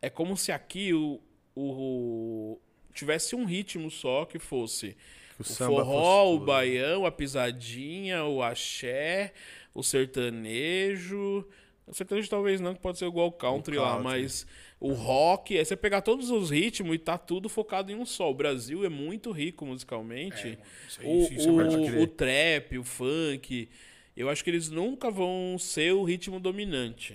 [0.00, 1.20] é como se aqui o,
[1.60, 2.60] o
[2.94, 4.96] tivesse um ritmo só que fosse
[5.36, 9.32] Que o samba forró, fosse o baião, a pisadinha, o axé,
[9.74, 11.46] o sertanejo.
[11.86, 14.04] O sertanejo talvez não, que pode ser igual o country, lá, country.
[14.04, 14.46] mas
[14.78, 18.30] o rock, aí você pegar todos os ritmos e tá tudo focado em um só.
[18.30, 20.58] O Brasil é muito rico musicalmente.
[20.86, 23.68] Isso aí, o, isso- é o, o trap, o funk,
[24.16, 27.14] eu acho que eles nunca vão ser o ritmo dominante.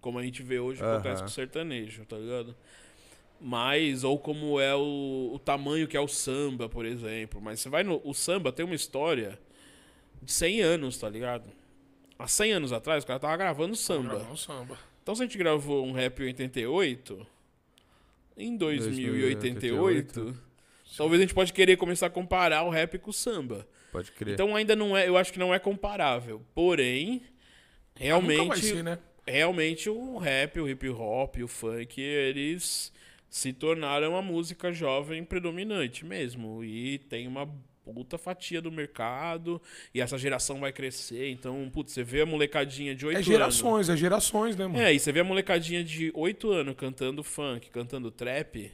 [0.00, 1.22] Como a gente vê hoje acontece Aham.
[1.22, 2.54] com o sertanejo, tá ligado?
[3.40, 7.40] Mas, ou como é o, o tamanho que é o samba, por exemplo.
[7.40, 8.00] Mas você vai no.
[8.04, 9.38] O samba tem uma história
[10.22, 11.44] de 100 anos, tá ligado?
[12.18, 14.16] Há 100 anos atrás, o cara tava gravando samba.
[14.16, 14.78] Gravar um samba.
[15.02, 17.26] Então, se a gente gravou um rap em 88,
[18.36, 20.36] em 2088,
[20.96, 23.66] talvez a gente pode querer começar a comparar o rap com o samba.
[23.92, 24.34] Pode crer.
[24.34, 25.08] Então, ainda não é.
[25.08, 26.42] Eu acho que não é comparável.
[26.54, 27.22] Porém,
[27.94, 28.98] realmente Nunca vai ser, né?
[29.26, 32.92] realmente o rap, o hip hop, o funk, eles
[33.28, 36.64] se tornaram a música jovem predominante mesmo.
[36.64, 37.48] E tem uma
[37.84, 39.60] puta fatia do mercado.
[39.94, 41.30] E essa geração vai crescer.
[41.30, 43.26] Então, putz, você vê a molecadinha de 8 É anos.
[43.26, 44.78] gerações, é gerações, né, mano?
[44.78, 48.70] É, e você vê a molecadinha de 8 anos cantando funk, cantando trap.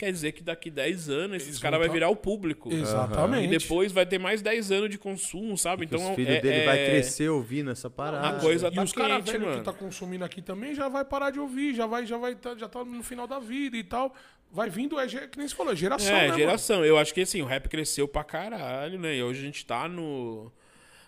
[0.00, 2.72] Quer dizer que daqui 10 anos esses caras vão vai tá- virar o público.
[2.72, 3.44] Exatamente.
[3.54, 5.84] E depois vai ter mais 10 anos de consumo, sabe?
[5.84, 8.38] Então, Então os filhos é, dele é- vai crescer ouvindo essa parada.
[8.38, 9.58] A coisa e tá os caras quente, velhos mano.
[9.58, 12.54] que tá consumindo aqui também já vai parar de ouvir, já vai, já vai, tá,
[12.56, 14.14] já tá no final da vida e tal.
[14.50, 16.82] Vai vindo, é, que nem você falou, é geração, É, né, geração.
[16.82, 19.16] Eu acho que assim, o rap cresceu pra caralho, né?
[19.16, 20.50] E hoje a gente tá no.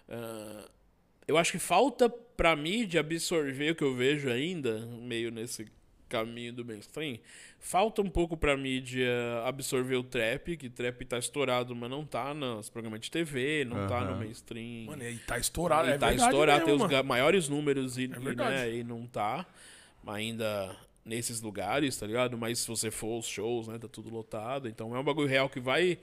[0.08, 0.68] ah,
[1.26, 5.66] eu acho que falta pra mídia absorver o que eu vejo ainda, meio nesse
[6.12, 7.18] caminho do mainstream.
[7.58, 9.08] Falta um pouco pra mídia
[9.46, 13.86] absorver o trap, que trap tá estourado, mas não tá nos programas de TV, não
[13.88, 14.86] tá no mainstream.
[14.86, 15.02] mano?
[15.08, 17.02] E tá estourado, E é tá verdade estourado, tem mesmo, os mano.
[17.02, 18.50] ga- maiores números e, e, verdade.
[18.50, 19.46] né, e não tá
[20.06, 22.36] ainda nesses lugares, tá ligado?
[22.38, 24.68] Mas se você for os shows, né, tá tudo lotado.
[24.68, 25.98] Então é um bagulho real que vai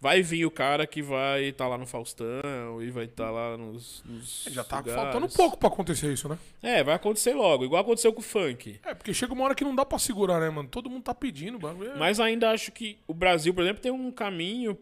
[0.00, 4.02] vai vir o cara que vai estar lá no Faustão e vai estar lá nos,
[4.04, 5.00] nos Já tá lugares.
[5.02, 6.38] faltando pouco pra acontecer isso, né?
[6.62, 8.78] É, vai acontecer logo, igual aconteceu com o funk.
[8.84, 10.68] É, porque chega uma hora que não dá pra segurar, né, mano?
[10.68, 11.92] Todo mundo tá pedindo, o bagulho.
[11.92, 14.76] é- Mas ainda acho que o Brasil, por exemplo, tem um caminho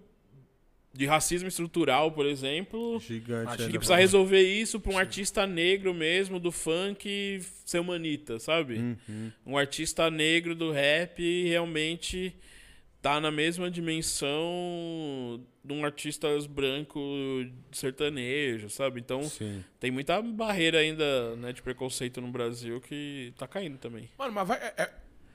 [0.95, 3.01] de racismo estrutural, por exemplo.
[3.01, 3.49] Gigante.
[3.49, 3.79] Acho Que ainda.
[3.79, 8.75] precisa resolver isso pra um artista negro mesmo do funk ser humanita, sabe?
[8.77, 9.33] Uhum.
[9.47, 12.35] Um artista negro do rap realmente
[13.03, 14.41] tá na mesma dimensão
[15.65, 17.01] de um artista branco
[17.73, 19.01] sertanejo, sabe?
[19.01, 19.65] Então Sim.
[19.81, 24.09] tem muita barreira ainda né, de preconceito no Brasil que tá caindo também.
[24.17, 24.91] Mano, mas vai, é, é,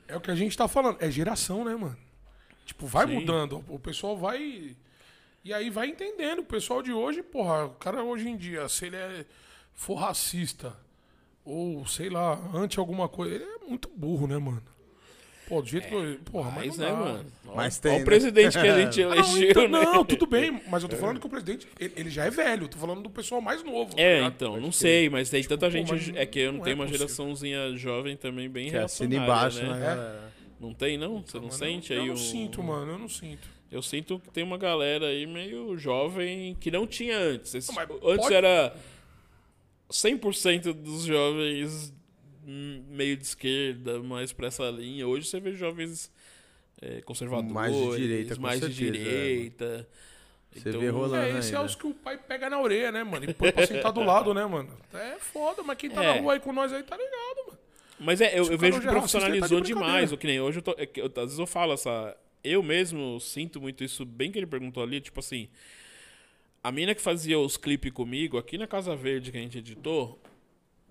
[0.07, 0.97] é o que a gente tá falando.
[1.01, 1.97] É geração, né, mano?
[2.65, 3.15] Tipo, vai Sim.
[3.15, 3.63] mudando.
[3.67, 4.75] O pessoal vai.
[5.43, 6.39] E aí vai entendendo.
[6.39, 9.25] O pessoal de hoje, porra, o cara hoje em dia, se ele é,
[9.73, 10.73] for racista
[11.43, 14.63] ou, sei lá, anti alguma coisa, ele é muito burro, né, mano?
[15.47, 16.19] Pô, do jeito que eu.
[16.25, 16.97] Porra, mas, Mas, não né, dá.
[16.99, 17.25] mano?
[17.47, 18.05] Ó, Mas ó tem, o né?
[18.05, 19.81] presidente que a gente Ah, não, elegeu, então- né?
[19.85, 22.63] não, tudo bem, mas eu tô falando que o presidente, ele, ele já é velho,
[22.65, 23.95] eu tô falando do pessoal mais novo.
[23.95, 24.33] tá É, ligado?
[24.33, 26.17] então, não sei, mas tem tanta pô, gente.
[26.17, 27.07] É que eu não não tenho é uma possível.
[27.07, 29.69] geraçãozinha jovem também bem Que assina embaixo, né?
[29.73, 30.33] né, galera?
[30.59, 31.21] Não tem, não?
[31.25, 33.47] Você não Mano, sente eu, aí Eu não um- sinto, mano, eu não sinto.
[33.71, 37.53] Eu sinto que tem uma galera aí meio jovem que não tinha antes.
[37.53, 38.73] Esse- Não, mas antes pode- era
[39.89, 41.93] 100% dos jovens
[42.51, 45.07] meio de esquerda, mais pra essa linha.
[45.07, 46.11] Hoje você vê jovens
[46.81, 49.87] é, conservadores, Mais de direita, com mais de certeza, é, direita.
[50.53, 51.67] Você Então, vê rolando É, esse é ainda.
[51.67, 53.25] os que o pai pega na orelha, né, mano?
[53.29, 54.69] E põe pra sentar do lado, né, mano?
[54.93, 56.15] É foda, mas quem tá É.
[56.15, 57.59] na rua aí com nós aí tá ligado, mano.
[57.99, 60.11] Mas é, eu, eu vejo que é ele tá de profissionalizou demais.
[60.11, 60.75] O que nem hoje eu tô.
[60.77, 62.15] é que eu- às vezes eu falo essa.
[62.43, 65.49] Eu mesmo sinto muito isso, bem que ele perguntou ali, tipo assim.
[66.63, 70.19] A mina que fazia os clipes comigo, aqui na Casa Verde que a gente editou,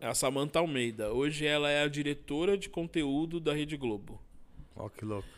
[0.01, 1.13] é a Samantha Almeida.
[1.13, 4.21] Hoje ela é a diretora de conteúdo da Rede Globo.
[4.75, 5.29] Ó, que louco.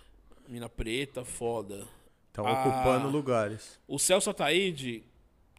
[0.48, 1.86] Mina preta, foda.
[2.28, 2.52] Estão Ah.
[2.66, 3.78] ocupando lugares.
[3.86, 5.02] O Celso Ataíde,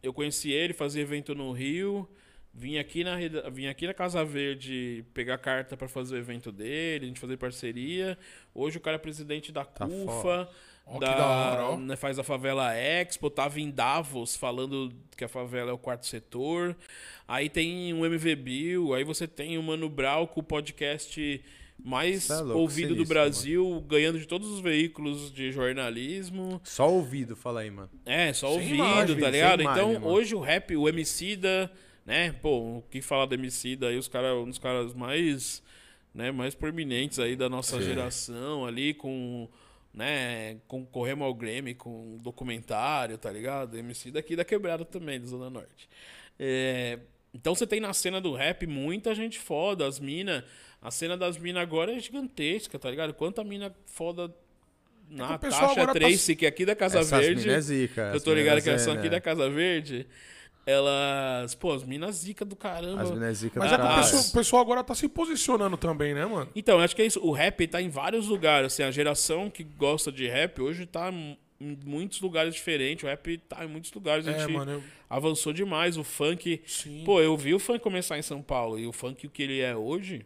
[0.02, 2.08] eu conheci ele, fazia evento no Rio.
[2.52, 3.16] Vim aqui na,
[3.50, 7.36] vim aqui na Casa Verde pegar carta pra fazer o evento dele, a gente fazer
[7.36, 8.18] parceria.
[8.52, 10.54] Hoje o cara é presidente da Tá CUFA, Ó,
[10.94, 11.76] que da, da hora, ó.
[11.76, 16.06] né, faz a Favela Expo, tava em Davos falando que a favela é o quarto
[16.06, 16.76] setor.
[17.28, 21.42] Aí tem um MV Bill, aí você tem o Mano Brau com o podcast
[21.84, 26.60] mais é louco, ouvido do sinistro, Brasil, ganhando de todos os veículos de jornalismo.
[26.64, 27.90] Só ouvido, fala aí, mano.
[28.04, 29.62] É, só Sem ouvido, imagem, tá ligado?
[29.62, 30.14] imagem, então, mano.
[30.14, 31.70] hoje o rap, o Emicida,
[32.04, 32.32] né?
[32.32, 35.62] Pô, o que falar do Emicida aí, os caras, um dos caras mais,
[36.14, 37.84] né, mais proeminentes aí da nossa Sim.
[37.84, 39.48] geração ali com,
[39.92, 43.76] né, com Corremos ao Grêmio, com documentário, tá ligado?
[43.76, 45.88] Emicida aqui da Quebrada também, da Zona Norte.
[46.38, 46.98] É,
[47.34, 50.44] então você tem na cena do rap muita gente foda, as minas,
[50.80, 53.12] a cena das minas agora é gigantesca, tá ligado?
[53.14, 54.34] Quanta mina foda
[55.08, 57.42] na o pessoal Tasha agora tá- Tracy, que é aqui da Casa Essas Verde.
[57.42, 58.12] mina é zica.
[58.14, 60.06] Eu tô ligado minas que elas é, são aqui da Casa Verde.
[60.66, 61.54] Elas.
[61.54, 63.02] Pô, as minas zica do caramba.
[63.02, 64.02] As minas é zica Mas do é que o caralho.
[64.04, 66.50] pessoal, o pessoal agora tá se posicionando também, né, mano?
[66.54, 67.20] Então, eu acho que é isso.
[67.20, 68.72] O rap tá em vários lugares.
[68.72, 71.36] Assim, a geração que gosta de rap hoje tá em
[71.84, 73.04] muitos lugares diferentes.
[73.04, 74.26] O rap tá em muitos lugares.
[74.28, 74.70] A É, gente mano.
[74.72, 75.96] eu- avançou demais.
[75.96, 76.62] O funk.
[76.66, 77.02] Sim.
[77.04, 78.78] Pô, eu vi o funk começar em São Paulo.
[78.78, 80.24] E o funk, o que ele é hoje.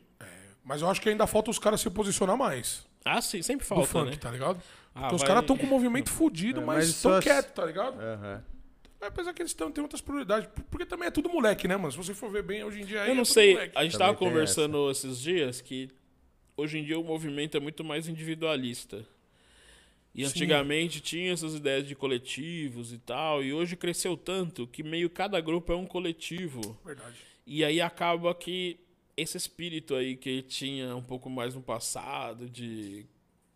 [0.64, 2.84] Mas eu acho que ainda falta os caras se posicionar mais.
[3.04, 4.16] Ah, sim, sempre do falta, funk, né?
[4.16, 4.62] tá ligado?
[4.94, 7.20] Ah, Porque os vai- caras estão com um movimento fudido, É, mas mas estão só-
[7.20, 8.00] quietos, tá ligado?
[8.00, 8.42] Aham.
[9.06, 10.48] Apesar que eles tão, têm outras prioridades.
[10.70, 11.92] Porque também é tudo moleque, né, mano?
[11.92, 13.08] Se você for ver bem hoje em dia aí.
[13.08, 13.76] Eu não é tudo sei, moleque.
[13.76, 15.90] a gente Também tava conversando esses dias que
[16.56, 19.04] hoje em dia o movimento é muito mais individualista.
[20.14, 20.28] E Sim.
[20.28, 25.40] antigamente tinha essas ideias de coletivos e tal, e hoje cresceu tanto que meio cada
[25.40, 26.78] grupo é um coletivo.
[26.84, 27.16] Verdade.
[27.44, 28.78] E aí acaba que
[29.16, 33.04] esse espírito aí que tinha um pouco mais no passado, de,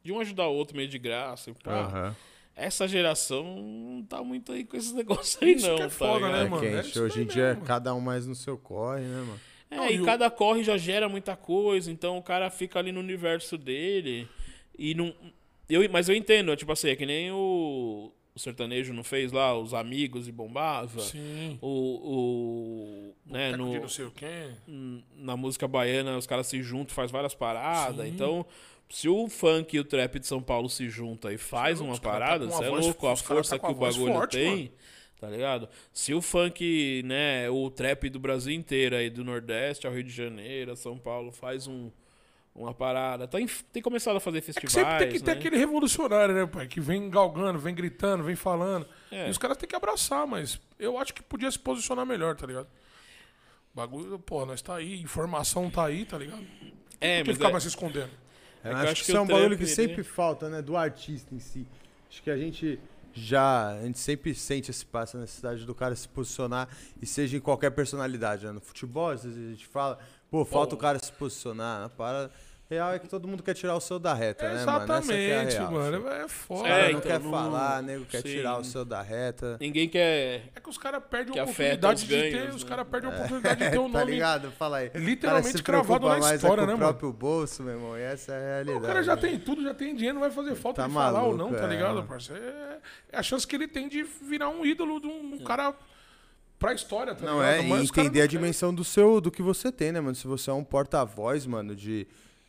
[0.02, 2.16] de um ajudar o outro meio de graça, e pá, Aham.
[2.58, 5.90] Essa geração não tá muito aí com esses negócios aí Isso não, que é tá
[5.90, 6.32] foda, ligado?
[6.32, 6.62] né, É mano?
[6.62, 6.76] quente.
[6.76, 7.62] É isso Hoje em dia, mesmo.
[7.64, 9.40] cada um mais no seu corre, né, mano?
[9.70, 12.90] É, Não, e, o- cada corre já gera muita coisa, então o cara fica ali
[12.92, 14.26] no universo dele
[14.78, 15.14] e não.
[15.68, 19.30] Eu, mas eu entendo, é tipo assim, é que nem o, o sertanejo não fez
[19.32, 21.00] lá, os amigos e bombava.
[21.02, 21.58] Sim.
[21.60, 21.68] O.
[21.68, 24.52] o né, no, não sei o quê.
[25.14, 28.06] na música baiana os caras se juntam, faz várias paradas.
[28.06, 28.12] Sim.
[28.14, 28.46] Então,
[28.90, 32.10] se o funk e o trap de São Paulo se juntam e faz uma tá
[32.10, 34.50] parada, você é louco, a força tá que o bagulho forte, tem.
[34.56, 34.70] mano.
[35.20, 35.68] Tá ligado?
[35.92, 40.12] Se o funk, né, o trap do Brasil inteiro aí, do Nordeste ao Rio de
[40.12, 41.90] Janeiro, São Paulo, faz um,
[42.54, 43.26] uma parada.
[43.26, 44.72] Tem, tem começado a fazer É festivais.
[44.72, 45.38] sempre tem que ter né?
[45.38, 46.68] aquele revolucionário, né, pai?
[46.68, 48.86] Que vem galgando, vem gritando, vem falando.
[49.10, 49.26] É.
[49.26, 52.46] E os caras têm que abraçar, mas eu acho que podia se posicionar melhor, tá
[52.46, 52.68] ligado?
[53.74, 56.46] O bagulho, pô, nós tá aí, informação tá aí, tá ligado?
[57.00, 58.10] É, Por que mas ficar é- mais se escondendo?
[58.68, 60.62] É acho acho que que isso é um bagulho trap, que sempre falta, né?
[60.62, 61.66] Do artista em si.
[62.08, 62.78] Acho que a gente
[63.12, 63.68] já.
[63.68, 66.68] A gente sempre sente esse passo, a necessidade do cara se posicionar
[67.00, 68.46] e seja em qualquer personalidade.
[68.46, 68.52] Né?
[68.52, 69.98] No futebol, às vezes a gente fala,
[70.30, 71.80] pô, falta o cara se posicionar.
[71.80, 72.30] Na parada,
[72.70, 74.58] Real é que todo mundo quer tirar o seu da reta, né, mano?
[74.58, 75.96] É a Exatamente, real, mano.
[76.02, 76.08] filho.
[76.12, 76.60] É foda.
[76.60, 78.28] O cara É, não então, quer não- falar, nego quer Sim.
[78.28, 79.56] tirar o seu da reta.
[79.58, 80.50] Ninguém quer.
[80.54, 82.30] É que os caras perdem Que a oportunidade os de ter.
[82.30, 82.68] ganhos, Os né?
[82.68, 84.12] caras perdem a oportunidade de ter um tá nome.
[84.12, 84.50] ligado?
[84.52, 84.90] Fala aí.
[84.94, 86.90] literalmente O cravado na mais é história, com né, o mano?
[86.90, 87.96] próprio bolso, meu irmão.
[87.98, 88.78] E essa é a realidade.
[88.84, 89.22] O cara já né?
[89.22, 91.58] tem tudo, já tem dinheiro, não vai fazer falta Tá ele falar ou maluco, não,
[91.58, 91.68] tá é.
[91.74, 92.42] ligado, parceiro?
[92.44, 92.78] É,
[93.12, 95.74] é a chance que ele tem de virar um ídolo de um, cara
[96.58, 97.54] pra história, tá Não, ligado?
[97.54, 100.14] é, e os entender a dimensão do seu, do que você tem, né, mano?
[100.14, 102.06] Se você é um porta-voz, mano, de,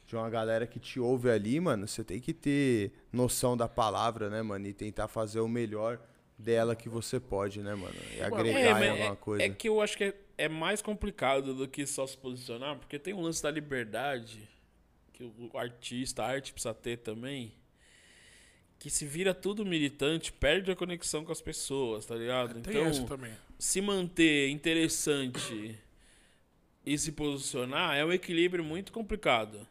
[0.10, 4.28] de uma galera que te ouve ali, mano, você tem que ter noção da palavra,
[4.28, 4.66] né, mano?
[4.66, 6.02] E tentar fazer o melhor
[6.36, 7.94] dela que você pode, né, mano?
[8.18, 9.44] E agregar É, em alguma é- coisa.
[9.44, 12.98] é que eu acho que é, é mais complicado do que só se posicionar, porque
[12.98, 14.50] tem um lance da liberdade
[15.14, 17.54] que o artista, a arte precisa ter também.
[18.80, 22.68] Que se vira tudo militante, perde a conexão com as pessoas, tá ligado?
[22.68, 23.34] Essa também.
[23.60, 25.78] se manter interessante
[26.84, 29.68] e se posicionar é um equilíbrio muito complicado.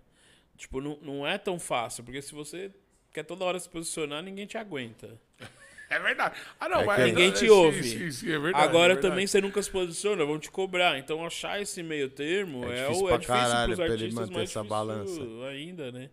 [0.59, 2.71] Tipo, não, não é tão fácil, porque se você
[3.15, 5.19] quer toda hora se posicionar, ninguém te aguenta.
[5.91, 6.39] É verdade.
[6.61, 7.83] Ah, não, É mas que- Ninguém é, te sim, ouve.
[7.83, 9.01] sim, sim, é verdade, Agora é verdade.
[9.01, 10.99] também você nunca se posiciona, vão te cobrar.
[10.99, 13.95] Então achar esse meio termo É é, difícil o, pra é difícil caralho pros pra
[13.95, 15.23] ele artistas manter mais essa difícil balança.
[15.49, 16.11] ainda, né?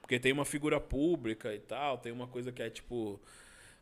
[0.00, 3.20] Porque tem uma figura pública e tal, tem uma coisa que é tipo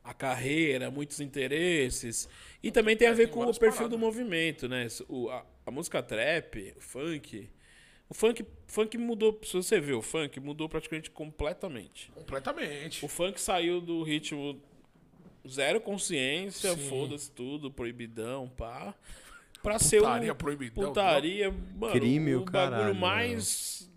[0.03, 2.29] a carreira, muitos interesses.
[2.63, 4.87] E também tem a É, ver com o perfil do movimento, né?
[5.09, 7.51] O, a, a música trap, o funk.
[8.09, 12.11] O funk, funk mudou, se você ver, o funk mudou praticamente completamente.
[12.15, 13.05] Completamente.
[13.05, 14.61] O funk saiu do ritmo
[15.49, 18.95] zero consciência, foda-se tudo, proibidão, pá.
[19.63, 20.85] Pra ser Putaria, um proibidão.
[20.89, 23.91] putaria, mano, Crime, o, o bagulho caralho, mais,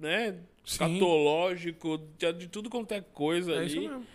[0.00, 0.78] né, Sim.
[0.78, 3.88] catológico, de, de tudo quanto é coisa É isso ali.
[3.88, 4.06] mesmo.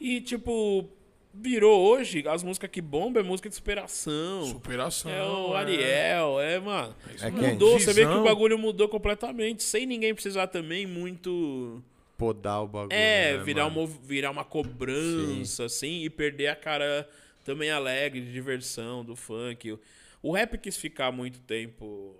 [0.00, 0.88] E tipo,
[1.32, 4.44] virou hoje, as músicas que bombam é música de superação.
[4.46, 5.10] Superação.
[5.10, 6.94] É o Ariel, é, mano.
[7.06, 7.38] É mesmo.
[7.38, 7.52] quem?
[7.52, 11.82] Mudou, você vê que o bagulho mudou completamente, sem ninguém precisar também muito
[12.16, 12.92] Podar o bagulho.
[12.92, 13.84] é, né, virar, mano?
[13.84, 17.08] uma, virar uma cobrança, assim, e perder a cara
[17.44, 19.72] também alegre de diversão do funk.
[19.72, 19.80] O-
[20.20, 22.16] O rap quis ficar muito tempo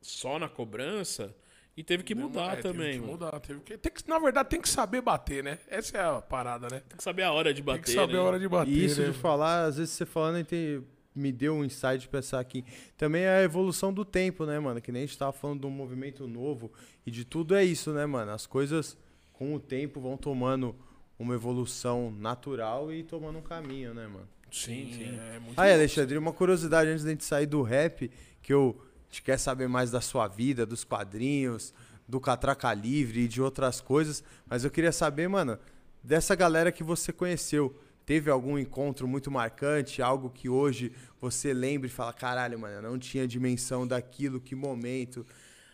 [0.00, 1.34] só na cobrança
[1.78, 2.94] e teve que mudar É, também.
[2.94, 3.78] Teve que mudar, teve que...
[3.78, 5.60] Tem que, na verdade, tem que saber bater, né?
[5.68, 6.82] Essa é a parada, né?
[6.88, 7.84] Tem que saber a hora de bater.
[7.84, 8.18] Tem que saber né?
[8.18, 9.10] a hora de bater, E isso né?
[9.10, 12.64] de falar, às vezes você falando, tem- me deu um insight de pensar aqui.
[12.96, 14.80] Também é a evolução do tempo, né, mano?
[14.80, 16.72] Que nem a gente tava falando de um movimento novo.
[17.06, 18.32] E de tudo é isso, né, mano?
[18.32, 18.98] As coisas,
[19.32, 20.74] com o tempo, vão tomando
[21.16, 24.28] uma evolução natural e tomando um caminho, né, mano?
[24.50, 25.18] Sim, sim.
[25.32, 28.10] É muito Aí, Alexandre, uma curiosidade antes da gente sair do rap,
[28.42, 31.72] que eu a gente quer saber mais da sua vida, dos quadrinhos,
[32.06, 35.58] do Catraca Livre e de outras coisas, mas eu queria saber, mano,
[36.02, 41.86] dessa galera que você conheceu, teve algum encontro muito marcante, algo que hoje você lembra
[41.86, 45.26] e fala, caralho, mano, eu não tinha dimensão daquilo, que momento,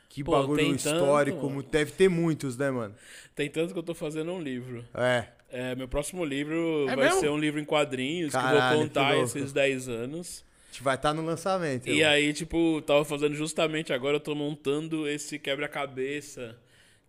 [0.09, 1.63] que Pô, bagulho tanto, histórico, mano.
[1.63, 2.95] deve ter muitos, né, mano?
[3.35, 4.85] Tem tanto que eu tô fazendo um livro.
[4.95, 7.21] É, É, meu próximo livro É vai mesmo?
[7.21, 10.45] ser um livro em quadrinhos que eu Caralho, vou contar esses 10 anos.
[10.75, 11.87] A gente vai estar no lançamento.
[11.89, 12.11] E irmão.
[12.13, 16.59] aí, tipo, tava fazendo justamente agora, eu tô montando esse quebra-cabeça,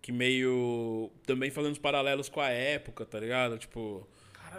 [0.02, 1.12] que meio.
[1.26, 3.58] também fazendo os paralelos com a época, tá ligado?
[3.58, 4.08] Tipo.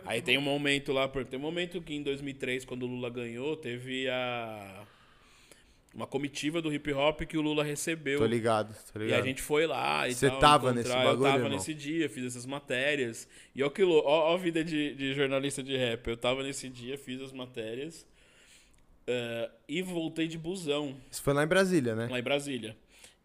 [0.04, 3.08] aí tem um momento lá, por- tem um momento que em 2003, quando o Lula
[3.08, 4.84] ganhou, teve a.
[5.94, 8.18] uma comitiva do hip hop que o Lula recebeu.
[8.18, 9.20] Tô ligado, tô E ligado.
[9.20, 11.50] a gente foi lá e Você tava nesse Eu bagulho, tava irmão?
[11.50, 13.28] nesse dia, fiz essas matérias.
[13.54, 16.08] E ó que louco, ó, ó a vida de, de jornalista de rap.
[16.08, 18.04] Eu tava nesse dia, fiz as matérias
[19.06, 22.08] eh, e voltei de busão Isso foi lá em Brasília, né?
[22.10, 22.76] lá em Brasília.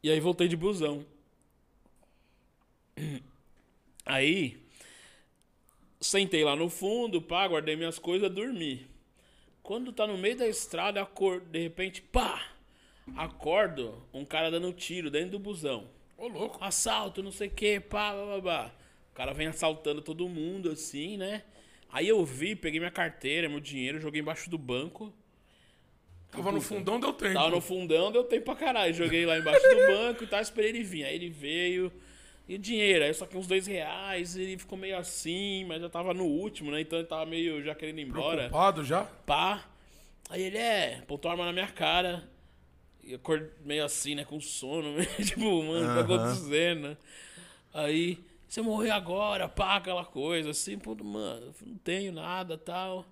[0.03, 1.05] E aí voltei de busão.
[4.03, 4.61] Aí
[5.99, 8.87] sentei lá no fundo, pá, guardei minhas coisas, dormi.
[9.61, 12.43] Quando tá no meio da estrada, acordo, de repente, pá,
[13.15, 15.87] acordo, um cara dando tiro dentro do busão.
[16.17, 16.57] Ô, louco.
[16.63, 18.71] Assalto, não sei o que, pá, pá, pá, pá.
[19.11, 21.43] O cara vem assaltando todo mundo, assim, né?
[21.91, 25.13] Aí eu vi, peguei minha carteira, meu dinheiro, joguei embaixo do banco.
[26.31, 27.33] Tava no fundão, deu tempo.
[27.33, 28.93] Tava no fundão, deu tempo pra caralho.
[28.93, 31.03] Joguei lá embaixo do banco e tal, esperei ele vir.
[31.03, 31.91] Aí ele veio.
[32.47, 33.03] E o dinheiro?
[33.03, 34.35] Aí só que uns dois reais.
[34.37, 36.81] Ele ficou meio assim, mas já tava no último, né?
[36.81, 38.37] Então ele tava meio já querendo ir embora.
[38.37, 39.03] Preocupado já?
[39.25, 39.65] Pá.
[40.29, 42.23] Aí ele é, apontou a arma na minha cara.
[43.03, 44.23] E eu acordei meio assim, né?
[44.23, 44.95] Com sono.
[45.25, 46.97] tipo, mano, o que tá acontecendo?
[47.73, 50.77] Aí, você morreu agora, pá, aquela coisa assim.
[50.77, 53.05] Pô, mano, não tenho nada tal.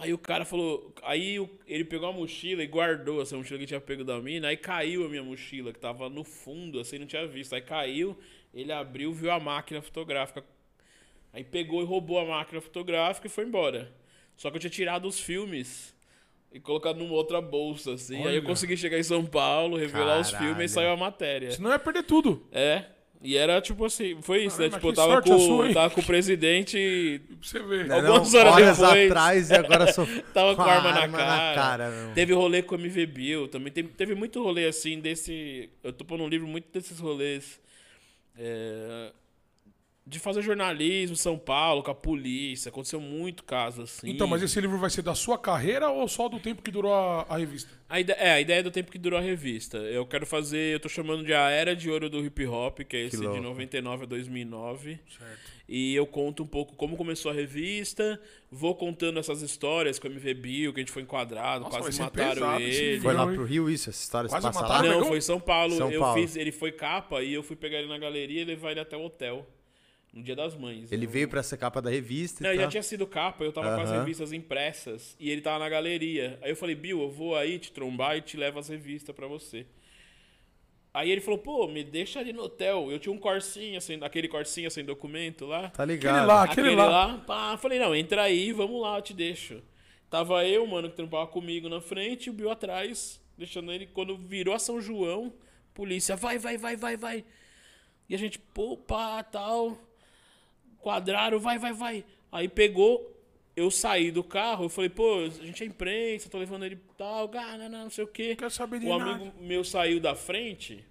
[0.00, 0.94] Aí o cara falou.
[1.02, 1.36] Aí
[1.66, 4.48] ele pegou a mochila e guardou essa mochila que tinha pego da mina.
[4.48, 7.54] Aí caiu a minha mochila, que tava no fundo, assim, não tinha visto.
[7.54, 8.16] Aí caiu,
[8.54, 10.42] ele abriu, viu a máquina fotográfica.
[11.32, 13.92] Aí pegou e roubou a máquina fotográfica e foi embora.
[14.36, 15.94] Só que eu tinha tirado os filmes
[16.50, 18.16] e colocar numa outra bolsa, assim.
[18.16, 18.42] Aí eu Olha.
[18.42, 20.48] consegui chegar em São Paulo, revelar os Caralho.
[20.54, 21.50] filmes e saiu a matéria.
[21.50, 22.44] Senão ia perder tudo.
[22.50, 22.86] É.
[23.22, 24.70] E era tipo assim, foi isso, né?
[24.70, 27.86] Caramba, Tipo, eu tava com, sua, tava com o presidente, Pra você ver.
[27.86, 28.12] Né, não?
[28.14, 29.10] Algumas horas Horas depois.
[29.10, 31.90] atrás e agora sou tava com a a arma, na cara.
[31.90, 32.14] meu.
[32.14, 35.68] Teve rolê com o MV Bill, também teve, teve muito rolê assim desse.
[35.84, 37.60] Eu tô pondo um livro muito desses rolês.
[38.38, 39.12] é,
[40.10, 42.68] de fazer jornalismo em São Paulo, com a polícia.
[42.68, 44.10] Aconteceu muito caso assim.
[44.10, 46.92] Então, mas esse livro vai ser da sua carreira ou só do tempo que durou
[46.92, 47.70] a, a revista?
[47.88, 49.78] A ideia, é, a ideia é do tempo que durou a revista.
[49.78, 52.96] Eu quero fazer, eu tô chamando de A Era de Ouro do Hip Hop, que
[52.96, 53.40] é esse de louco.
[53.40, 54.98] 99 a 2009.
[55.16, 55.60] Certo.
[55.68, 60.10] E eu conto um pouco como começou a revista, vou contando essas histórias com o
[60.10, 63.00] MV Bill, que a gente foi enquadrado, Nossa, quase mataram ele.
[63.00, 64.88] Foi lá pro Rio isso, essa história se Quase passa mataram, lá?
[64.88, 65.08] Não, Pegou?
[65.10, 65.76] foi em São Paulo.
[65.76, 66.20] São eu Paulo.
[66.20, 68.96] fiz, ele foi capa e eu fui pegar ele na galeria e levar ele até
[68.96, 69.46] o hotel.
[70.12, 70.90] No dia das mães.
[70.90, 73.44] Ele Eu- veio pra ser capa da revista Não, e ele já tinha sido capa,
[73.44, 76.36] eu tava com as revistas impressas e ele tava na galeria.
[76.42, 79.28] Aí eu falei, Bill, eu vou aí te trombar e te levo as revistas pra
[79.28, 79.66] você.
[80.92, 82.90] Aí ele falou, pô, me deixa ali no hotel.
[82.90, 85.70] Eu tinha um corsinha, sem, aquele corsinha sem documento lá.
[85.70, 86.26] Tá Aquele ligado.
[86.26, 87.18] lá, aquele, lá.
[87.18, 89.62] pá, falei, não, entra aí, vamos lá, eu te deixo.
[90.10, 93.86] Tava eu, mano, que trampava comigo na frente, e o Bill atrás, deixando ele.
[93.86, 95.32] Quando virou a São João,
[95.72, 97.24] polícia, vai, vai, vai, vai, vai.
[98.08, 99.78] E a gente, pô, pá, tal.
[100.80, 102.04] Quadraram, vai, vai, vai.
[102.32, 103.14] Aí pegou,
[103.56, 107.30] eu saí do carro, eu falei, pô, a gente é imprensa, tô levando ele tal,
[107.32, 108.34] não, não, não sei o quê.
[108.36, 109.10] Quer saber de O nada.
[109.12, 110.84] amigo meu saiu da frente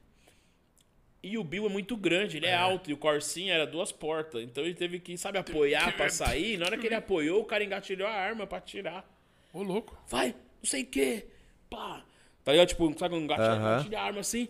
[1.21, 4.41] e o Bill é muito grande, ele é, alto e o Corsinha era duas portas.
[4.43, 6.57] Então ele teve que, sabe, apoiar pra sair.
[6.57, 9.05] Na hora que ele apoiou, o cara engatilhou a arma pra atirar.
[9.53, 9.97] Ô, louco.
[10.07, 10.29] Vai,
[10.61, 11.25] não sei o quê.
[11.69, 12.05] Pá.
[12.43, 12.69] Tá ligado?
[12.69, 13.77] Tipo, sabe, um gatilho, Aham.
[13.77, 14.47] gatilho a arma assim.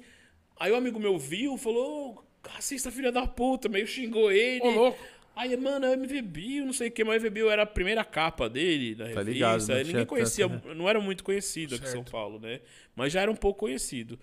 [0.60, 4.62] Aí o amigo meu viu, falou, "Ô, racista filha da puta, meio xingou ele.
[4.62, 5.00] Ô, louco.
[5.36, 8.04] Aí, mano, é o não sei o que, mas o MV Bill era a primeira
[8.04, 9.24] capa dele da revista.
[9.24, 12.12] Tá ligado, não Ninguém conhecia, tanto, não era muito conhecido aqui em São Certo.
[12.12, 12.60] Paulo, né?
[12.96, 14.20] Mas já era um pouco conhecido.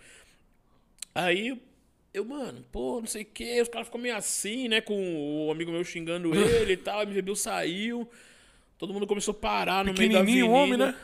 [1.15, 1.59] Aí,
[2.13, 4.81] eu, mano, pô, não sei o que, os caras ficam meio assim, né?
[4.81, 8.09] Com o amigo meu xingando ele e tal, o MV Bill saiu,
[8.79, 10.47] todo mundo começou a parar no meio da avenida.
[10.47, 10.95] Homem, né?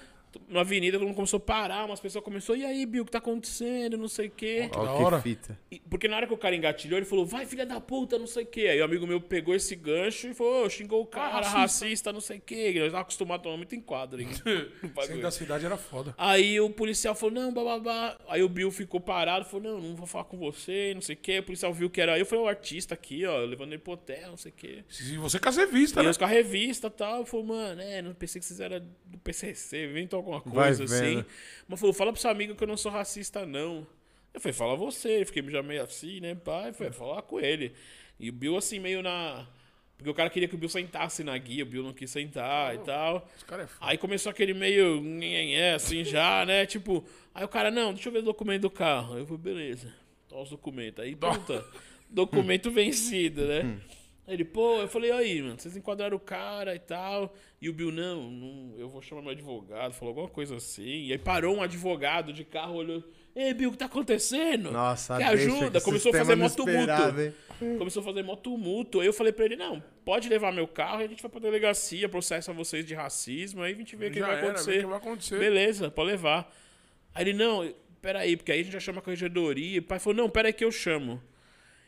[0.49, 3.13] Na avenida, todo mundo começou a parar, umas pessoas começaram, e aí, Bill, o que
[3.13, 4.69] tá acontecendo, não sei o quê.
[4.73, 5.17] da Ó, hora.
[5.19, 5.59] que fita.
[5.71, 8.27] E- Porque na hora que o cara engatilhou, ele falou, vai filha da puta, não
[8.27, 8.61] sei o quê.
[8.69, 11.59] Aí o amigo meu pegou esse gancho e falou, "Ô, xingou o cara, racista.
[11.59, 12.13] racista.
[12.13, 12.73] não sei o quê.
[12.79, 14.21] Nós tava acostumado a tomar muito enquadro.
[15.07, 16.15] Sendo da cidade era foda.
[16.17, 18.19] Aí o policial falou, não, bababá.
[18.29, 21.19] Aí o Bill ficou parado, falou, não, não vou falar com você, não sei o
[21.19, 21.39] quê.
[21.39, 24.31] O policial viu que era eu, falei, o artista aqui, ó, levando ele pro hotel,
[24.31, 24.85] não sei o quê.
[24.89, 26.07] Se você com as revistas, E né?
[26.09, 29.19] nós com a revista e tal, falou, mano, é, não pensei que vocês eram do
[29.19, 31.25] PCC, inventou alguma coisa assim.
[31.69, 33.87] Mas falou, fala pro seu amigo que eu não sou racista, não.
[34.33, 35.21] Eu falei, fala você.
[35.23, 36.73] Eu fiquei já meio assim, né, pai?
[36.73, 37.73] Falei, falar com ele.
[38.19, 39.47] E o Bill, assim, meio na.
[39.97, 42.75] Porque o cara queria que o Bill sentasse na guia, o Bill não quis sentar
[42.75, 43.29] e tal.
[43.51, 43.67] É.
[43.81, 45.03] Aí começou aquele meio.
[45.77, 46.67] assim já, né?
[46.67, 47.05] Tipo.
[47.35, 49.15] Aí o cara, não, deixa eu ver o documento do carro.
[49.15, 49.93] Aí eu falei, beleza.
[50.31, 51.05] Olha os documentos.
[51.05, 51.65] Aí, puta,
[52.09, 53.79] documento vencido, né?
[54.27, 57.35] Aí Ele, pô, eu falei, aí, mano, vocês enquadraram o cara e tal.
[57.61, 61.07] E o Bill, não, não, eu vou chamar meu advogado, falou alguma coisa assim.
[61.07, 63.03] E aí parou um advogado de carro, olhou.
[63.35, 64.71] Ei, Bill, o que tá acontecendo?
[64.71, 65.81] Nossa, deixa ajuda?
[65.81, 67.79] que Começou a fazer mó tumulto.
[67.79, 69.01] Começou a fazer mó tumulto.
[69.01, 71.41] Aí eu falei pra ele, não, pode levar meu carro e a gente vai pra
[71.41, 74.81] delegacia, processa vocês de racismo, aí a gente vê o que vai acontecer.
[74.81, 75.39] que vai acontecer.
[75.39, 76.53] Beleza, pode levar.
[77.15, 79.81] Aí ele, não, peraí, porque aí a gente já chama a corregedoria.
[79.81, 81.21] O pai falou, não, peraí que eu chamo.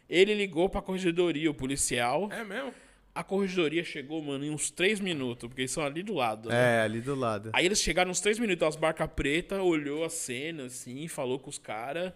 [0.09, 2.29] Ele ligou pra corregedoria, o policial.
[2.31, 2.73] É mesmo?
[3.15, 6.49] A corregedoria chegou, mano, em uns três minutos, porque eles são ali do lado.
[6.49, 6.79] né?
[6.79, 7.51] É, ali do lado.
[7.53, 11.49] Aí eles chegaram uns três minutos, as barcas pretas, olhou a cena, assim, falou com
[11.49, 12.13] os caras.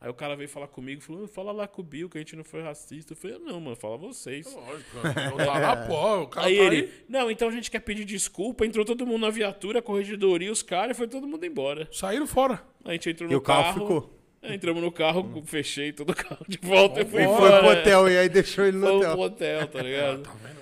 [0.00, 2.34] Aí o cara veio falar comigo, falou, fala lá com o Bill, que a gente
[2.34, 3.12] não foi racista.
[3.12, 4.46] Eu falei, não, mano, fala vocês.
[4.50, 4.96] Lógico.
[4.96, 6.22] Eu tá lá, pô.
[6.22, 6.92] O cara Aí tá ele, aí.
[7.06, 8.64] não, então a gente quer pedir desculpa.
[8.64, 11.86] Entrou todo mundo na viatura, a corregedoria, os caras, e foi todo mundo embora.
[11.92, 12.62] Saíram fora.
[12.82, 14.19] A gente entrou E no o carro ficou?
[14.42, 17.40] É, entramos no carro, fechei todo o carro de volta e fui E Vambora.
[17.40, 17.60] foi embora.
[17.74, 19.12] pro hotel e aí deixou ele no Fomos hotel.
[19.12, 20.22] pro hotel, tá ligado?
[20.22, 20.60] Tá vendo?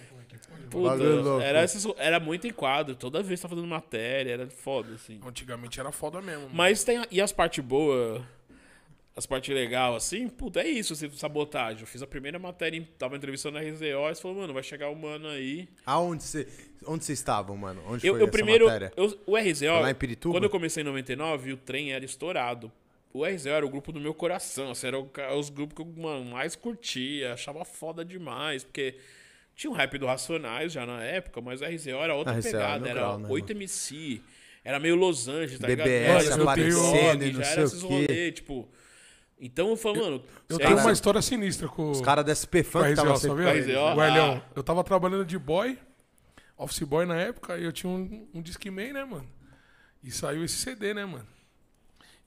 [0.69, 2.95] Puta, era, esses- era muito enquadro.
[2.95, 5.19] Toda vez tava fazendo matéria, era foda, assim.
[5.27, 6.43] Antigamente era foda mesmo.
[6.43, 6.55] mano.
[6.55, 7.03] Mas tem.
[7.11, 8.21] E as partes boas,
[9.17, 11.81] as partes legais, assim, puta, é isso, assim, sabotagem.
[11.81, 14.91] Eu fiz a primeira matéria, tava entrevistando a RZO, e você falou, mano, vai chegar
[14.91, 15.69] um mano aí.
[15.87, 16.47] Aonde você
[16.87, 17.81] onde vocês estavam, mano?
[17.89, 18.67] Onde Eu, foi eu essa primeiro.
[18.67, 18.93] matéria?
[18.97, 19.59] eu- o RZO.
[19.73, 20.35] Foi lá em Pirituba?
[20.35, 22.71] Quando eu comecei em 99, o trem era estourado.
[23.13, 24.71] O RZO era o grupo do meu coração.
[24.71, 28.65] Assim, era o os grupos que eu mano, mais curtia, achava foda demais.
[28.65, 28.97] Porque
[29.57, 32.59] tinha um rap do Racionais já na época, mas o RZO era outra RZO era
[32.59, 32.89] pegada.
[32.89, 34.21] Era grau, né, 8MC.
[34.65, 36.43] Era meio Los Angeles, tá BBS ligado?
[36.43, 37.89] aparecendo e não já sei era o esses quê.
[37.89, 38.69] rolê, tipo.
[39.41, 40.25] Então eu falo, mano.
[40.49, 40.85] Eu é tenho isso.
[40.85, 43.45] uma história sinistra com, Os caras da SP Funk RZO, estavam sabia?
[43.45, 43.97] Com a RZO?
[43.97, 44.43] O Elhão.
[44.45, 44.53] Ah.
[44.55, 45.79] Eu tava trabalhando de boy,
[46.57, 49.29] office boy na época, e eu tinha um, um Discman, né, mano?
[50.03, 51.27] E saiu esse CD, né, mano?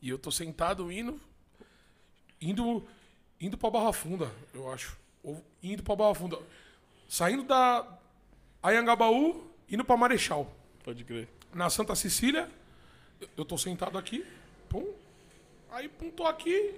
[0.02, 1.20] E eu tô sentado indo.
[2.40, 2.86] Indo.
[3.40, 4.98] Indo pra Barra Funda, eu acho.
[5.24, 6.38] Ou indo pra Barra Funda.
[7.08, 7.88] Saindo da
[8.62, 10.52] Ayangabaú, indo pra Marechal.
[10.84, 11.28] Pode crer.
[11.54, 12.50] Na Santa Cecília,
[13.36, 14.26] eu- tô sentado aqui.
[14.70, 14.94] Pum.
[15.72, 16.76] Aí, pum, tô aqui.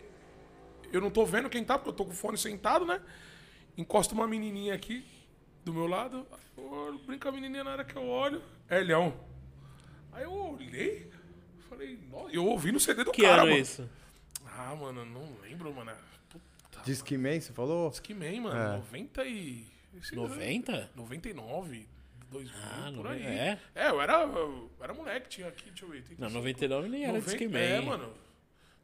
[0.91, 3.01] Eu não tô vendo quem tá, porque eu tô com o fone sentado, né?
[3.78, 5.05] Encosta uma menininha aqui
[5.65, 6.26] do meu lado.
[6.55, 8.41] Olho, brinca a menininha na hora que eu olho.
[8.69, 9.13] É Leão.
[10.11, 11.09] Aí eu olhei.
[11.74, 13.57] Falei, nossa, eu ouvi no CD do Que cara, ano mano.
[13.57, 13.89] é isso?
[14.45, 15.91] Ah, mano, não lembro, mano.
[16.30, 17.91] Puta, Disque Man, você falou?
[17.91, 18.59] que man, mano.
[18.59, 18.78] É.
[18.78, 19.65] 90 e...
[19.99, 20.91] esse 90?
[20.95, 21.88] 99,
[22.32, 23.24] 2000, Ah, por não aí.
[23.24, 23.59] é?
[23.76, 25.95] É, eu era, eu era moleque, tinha aqui, deixa eu ver.
[25.97, 26.21] 85.
[26.21, 27.59] Não, 99 nem era 90 Disque Man.
[27.59, 28.13] É, mano.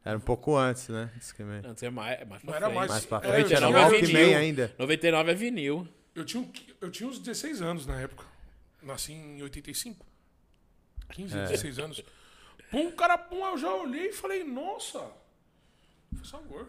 [0.04, 1.10] Era um pouco antes, né?
[1.16, 1.60] Disque Man.
[1.62, 2.76] Não, tinha mais, mais pra Não era frente.
[2.78, 2.90] mais.
[2.90, 4.38] Mais pra é, frente era tinha- Walkman vinil.
[4.38, 4.74] ainda.
[4.78, 5.88] 99 é vinil.
[6.14, 6.48] Eu tinha,
[6.80, 8.24] eu tinha uns 16 anos na época.
[8.82, 10.04] Nasci em 85.
[11.12, 11.42] 15, É.
[11.42, 12.02] 16 anos.
[12.70, 15.10] Pum, cara, pum, eu já olhei e falei, nossa.
[16.16, 16.68] Por favor.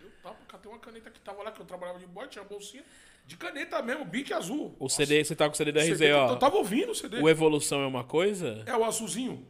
[0.00, 2.84] Eu tava, catei uma caneta que tava lá, que eu trabalhava de boy, tinha bolsinha.
[3.26, 4.76] De caneta mesmo, bique azul.
[4.78, 6.36] O CD, você tá com o CD da RZ, eu, eu ó.
[6.36, 7.20] tava ouvindo o CD.
[7.20, 9.44] O Evolução é uma coisa É o azulzinho.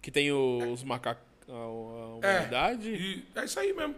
[0.00, 1.22] que tem os macacos.
[1.46, 2.36] A, a É.
[2.38, 2.88] humanidade.
[2.90, 3.94] E é isso aí mesmo.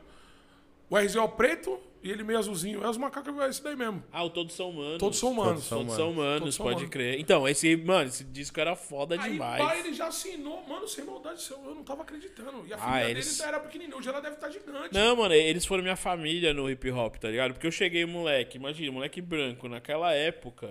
[0.88, 2.82] O RZ é o preto e ele meio azulzinho.
[2.82, 4.02] É os macacos, é isso daí mesmo.
[4.12, 4.98] Ah, o Todos São Humanos.
[4.98, 5.64] Todos são humanos.
[5.64, 6.90] são Todos são humanos, Todos são pode humanos.
[6.92, 7.20] crer.
[7.20, 9.62] Então, esse, mano, esse disco era foda Aí, demais.
[9.62, 10.62] pai, ele já assinou.
[10.66, 12.64] Mano, sem maldade, eu eu não tava acreditando.
[12.66, 13.96] E a Ah, filha eles- dele era pequenininha.
[13.96, 14.94] Hoje ela deve estar gigante.
[14.94, 17.52] Não, mano, eles foram minha família no hip hop, tá ligado?
[17.52, 20.70] Porque eu cheguei moleque, imagina, moleque branco, naquela época.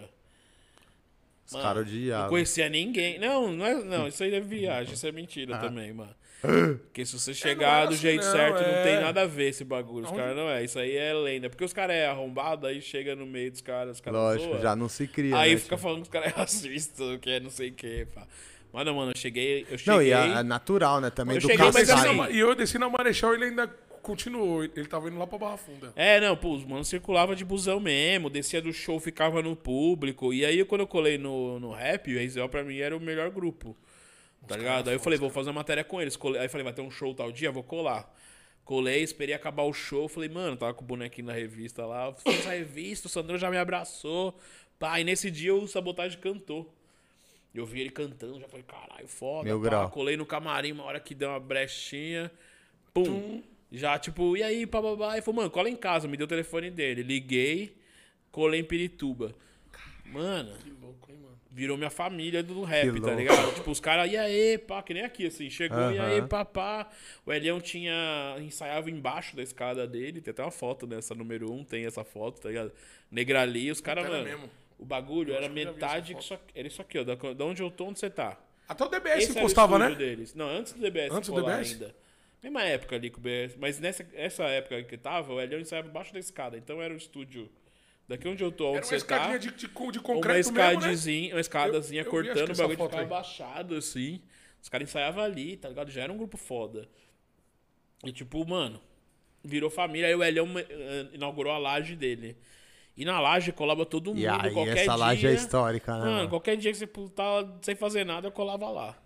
[1.45, 2.30] Os caras Não odiavam.
[2.30, 3.17] conhecia ninguém.
[3.17, 5.59] Não, não, é, não, isso aí é viagem, isso é mentira Ah.
[5.59, 6.15] também, mano.
[6.41, 8.83] Porque se você chegar era do assim, jeito não, certo, não é.
[8.83, 10.05] tem nada a ver esse bagulho.
[10.05, 10.63] Os caras não é.
[10.63, 11.49] Isso aí é lenda.
[11.49, 14.61] Porque os caras é arrombado, aí chega no meio dos caras, os caras Lógico, zoam.
[14.61, 15.35] já não se cria.
[15.37, 15.83] Aí né, fica tio?
[15.83, 18.25] falando que os caras é racista, que é não sei o que, pá.
[18.71, 19.65] Mas não, mano, eu cheguei.
[19.69, 19.93] Eu cheguei.
[19.93, 21.09] Não, e é, é natural, né?
[21.09, 22.15] Também Eu do cheguei, mas assim- na Kassai.
[22.15, 23.67] Ma- E eu desci na Marechal e ele ainda
[24.01, 24.63] continuou.
[24.63, 25.91] Ele tava indo lá pra Barra Funda.
[25.95, 30.31] É, não, pô, os manos circulava de busão mesmo, descia do show, ficava no público.
[30.33, 33.29] E aí, quando eu colei no, no rap, o Reisel pra mim era o melhor
[33.29, 33.75] grupo.
[34.49, 34.89] Tá ligado?
[34.89, 36.15] Aí eu falei, vou fazer uma matéria com eles.
[36.17, 38.11] Colei- Aí eu falei, vai ter um show tal dia, vou colar.
[38.65, 40.07] Colei, esperei acabar o show.
[40.09, 42.13] Falei, mano, tava com o bonequinho da revista lá.
[42.13, 44.35] Fiz a revista, o Sandrão já me abraçou.
[44.79, 46.73] Pá, e nesse dia o Sabotagem cantou.
[47.53, 49.43] Eu vi ele cantando, já falei, caralho, foda.
[49.45, 49.65] Meu pá.
[49.69, 49.89] grau.
[49.89, 52.31] Colei no camarim, uma hora que deu uma brechinha.
[52.93, 53.41] Pum.
[53.71, 55.15] Já, tipo, e aí, bababá?
[55.17, 57.03] E falou, mano, cola em casa, me deu o telefone dele.
[57.03, 57.75] Liguei,
[58.31, 59.35] colei em Pirituba.
[60.05, 61.28] Mano, Que louco, hein, mano?
[61.51, 63.19] Virou minha família do rap, Que tá louco.
[63.21, 63.53] ligado?
[63.55, 65.49] Tipo, os caras, e aí, pá, que nem aqui, assim.
[65.49, 66.27] Chegou, e aí, Aham.
[66.27, 66.89] papá.
[67.25, 68.35] O Elião tinha.
[68.39, 70.21] ensaiava embaixo da escada dele.
[70.21, 72.71] Tem até uma foto dessa número um, tem essa foto, tá ligado?
[73.11, 74.23] Negrali, os caras, mano.
[74.23, 74.49] mesmo.
[74.77, 76.15] O bagulho Eu era metade.
[76.15, 77.03] Que só, era isso aqui, ó.
[77.03, 78.37] Da, da onde eu tô, onde você tá.
[78.67, 79.93] Até o DBS Esse encostava, né?
[79.95, 80.33] deles.
[80.35, 81.73] Não, antes do DBS Antes do DBS?
[81.73, 81.95] ainda.
[82.41, 83.57] Mesma época ali com o BS.
[83.59, 86.55] Mas nessa essa época que tava, o Elião ensaiava embaixo da escada.
[86.57, 87.49] Então era o estúdio.
[88.10, 89.16] Daqui onde eu tô, onde Era uma você tá.
[89.16, 90.74] escadinha de, de, con- de Uma concreto mesmo, né?
[90.74, 94.20] escadazinha, uma escadazinha Eu- eu cortando, o bagulho foto ficava baixado, assim.
[94.62, 95.91] Os caras ensaiavam ali, tá ligado?
[95.91, 96.89] Já era um grupo foda.
[98.03, 98.82] E tipo, mano,
[99.43, 100.07] virou família.
[100.07, 102.36] Aí o Elião eh, inaugurou a laje dele.
[102.97, 104.95] E na laje colava todo mundo, E aí, qualquer essa dia.
[104.95, 106.03] laje é histórica, né?
[106.05, 108.97] Mano, qualquer dia que você tava sem fazer nada, eu colava lá.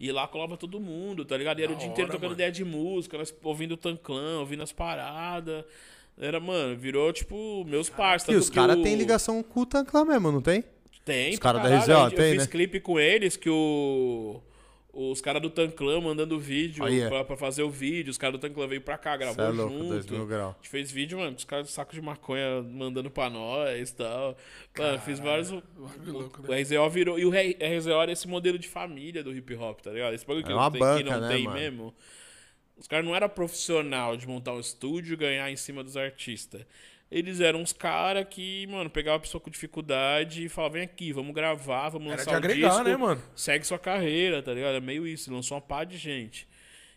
[0.00, 1.58] E lá colava todo mundo, tá ligado?
[1.60, 2.34] E era Da o dia inteiro hora, tocando mano.
[2.34, 5.64] ideia de música, nós ouvindo o Tanclã, ouvindo as paradas.
[6.18, 8.44] Era, mano, virou, tipo, meus parceiros.
[8.44, 10.64] E os caras têm ligação com o Tanclan mesmo, não tem?
[11.04, 11.78] Tem, Os caras da.
[11.78, 12.46] RZO, Eu tem, fiz né?
[12.46, 14.40] clipe com eles que o.
[14.94, 17.08] Os caras do Tanclan mandando vídeo Aí é.
[17.08, 18.10] pra, pra fazer o vídeo.
[18.10, 20.12] Os caras do Tanclan veio pra cá, gravou Cê é louco, junto.
[20.12, 20.50] mil grau.
[20.50, 23.88] A gente fez vídeo, mano, com os caras do saco de maconha mandando pra nós
[23.88, 24.36] e tal.
[24.78, 25.50] Mano, fiz vários.
[25.50, 25.62] O,
[26.06, 27.18] louco, o RZO virou.
[27.18, 30.12] E o RZO era esse modelo de família do hip hop, tá ligado?
[30.14, 31.58] Esse bagulho que, É uma não tem, que banca, não né, tem mano?
[31.58, 31.94] mesmo.
[32.76, 36.64] Os caras não eram profissional de montar um estúdio e ganhar em cima dos artistas.
[37.10, 41.12] Eles eram uns caras que, mano, pegava a pessoa com dificuldade e falava, vem aqui,
[41.12, 43.22] vamos gravar, vamos Era lançar de agregar, disco, né, mano?
[43.36, 44.76] segue sua carreira, tá ligado?
[44.76, 46.48] É meio isso, lançou uma pá de gente.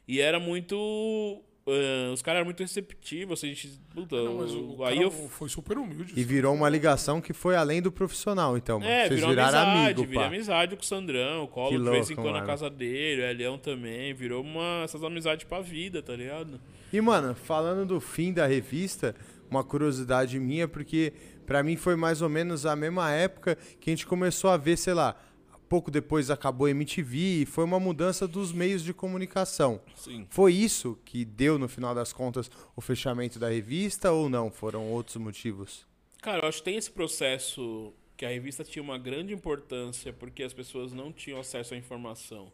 [0.08, 1.44] E era muito...
[1.68, 3.80] ah, os caras eram muito receptivos, assim, a gente...
[3.94, 5.12] Puta, Não, mas o, o aí cara eu...
[5.12, 6.14] foi super humilde.
[6.16, 8.92] E virou uma ligação que foi além do profissional, então, mano.
[8.92, 12.10] É, Vocês virou viraram amizade, amigo, virei amizade com o Sandrão, o Colo de vez
[12.12, 12.46] em quando na mano.
[12.48, 16.60] casa dele, o Elião também, virou uma, essas amizades pra vida, tá ligado?
[16.94, 19.16] E, mano, falando do fim da revista,
[19.50, 21.14] uma curiosidade minha, porque
[21.46, 24.78] pra mim foi mais ou menos a mesma época que a gente começou a ver,
[24.78, 25.16] sei lá,
[25.70, 29.82] pouco depois acabou a MTV e foi uma mudança dos meios de comunicação.
[29.96, 30.26] Sim.
[30.30, 34.50] Foi isso que deu, no final das contas, o fechamento da revista ou não?
[34.50, 35.86] Foram outros motivos?
[36.22, 40.44] Cara, eu acho que tem esse processo que a revista tinha uma grande importância porque
[40.44, 42.52] as pessoas não tinham acesso à informação.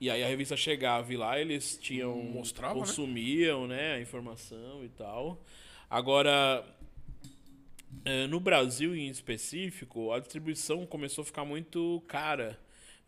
[0.00, 2.14] E aí a revista chegava e lá eles tinham.
[2.16, 2.80] Mostrava, né?
[2.80, 3.94] consumiam, né?
[3.94, 5.40] a informação e tal.
[5.88, 6.64] Agora,
[8.28, 12.58] no Brasil em específico, a distribuição começou a ficar muito cara.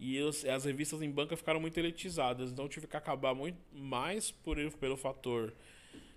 [0.01, 2.53] E as revistas em banca ficaram muito elitizadas.
[2.53, 5.53] Então eu tive que acabar muito mais por, pelo fator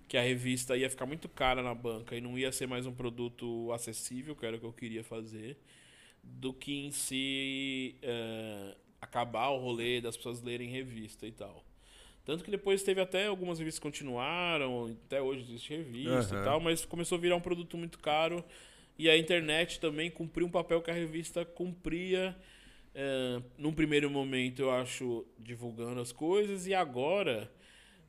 [0.07, 2.93] que a revista ia ficar muito cara na banca e não ia ser mais um
[2.93, 5.57] produto acessível, que era o que eu queria fazer,
[6.21, 11.65] do que em si eh, acabar o rolê das pessoas lerem revista e tal.
[12.31, 16.41] Tanto que depois teve até algumas revistas que continuaram, até hoje existe revista Aham.
[16.41, 18.41] e tal, mas começou a virar um produto muito caro.
[18.97, 22.33] E a internet também cumpriu um papel que a revista cumpria.
[22.95, 27.51] eh, num primeiro momento, eu acho, divulgando as coisas, e agora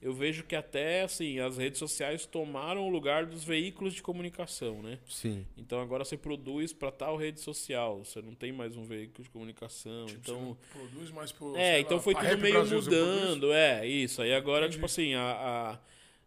[0.03, 4.83] eu vejo que até assim as redes sociais tomaram o lugar dos veículos de comunicação,
[4.83, 4.99] né?
[5.09, 5.47] Sim.
[5.57, 9.31] Então agora você produz para tal rede social, você não tem mais um veículo de
[9.31, 10.07] comunicação.
[10.07, 10.57] Tipo, então você não
[10.89, 11.57] produz mais pro.
[11.57, 14.21] é, então lá, foi tudo meio Brasil, mudando, é, isso.
[14.21, 14.75] Aí agora, Entendi.
[14.77, 15.79] tipo assim, a, a-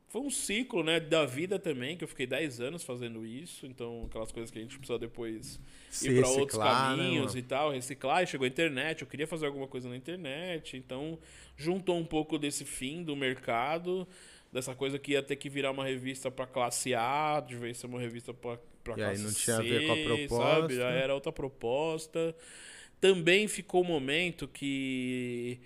[0.08, 4.06] foi um ciclo, né, da vida também, que eu fiquei 10 anos fazendo isso, então
[4.06, 7.38] aquelas coisas que a gente precisa depois Se ir para outros né, caminhos mano?
[7.38, 11.20] e tal, reciclar, e chegou a internet, eu queria fazer alguma coisa na internet, então
[11.58, 14.08] juntou um pouco desse fim do mercado,
[14.52, 17.88] dessa coisa que ia ter que virar uma revista para classe A, de vez ser
[17.88, 18.60] uma revista para
[18.96, 19.98] E aí classe não tinha a C, ver com a
[20.30, 20.74] sabe?
[20.76, 20.76] proposta.
[20.76, 22.36] Já era outra proposta.
[23.00, 25.60] Também ficou um momento que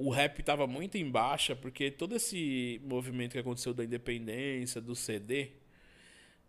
[0.00, 4.96] o rap tava muito em baixa, porque todo esse movimento que aconteceu da independência, do
[4.96, 5.50] CD,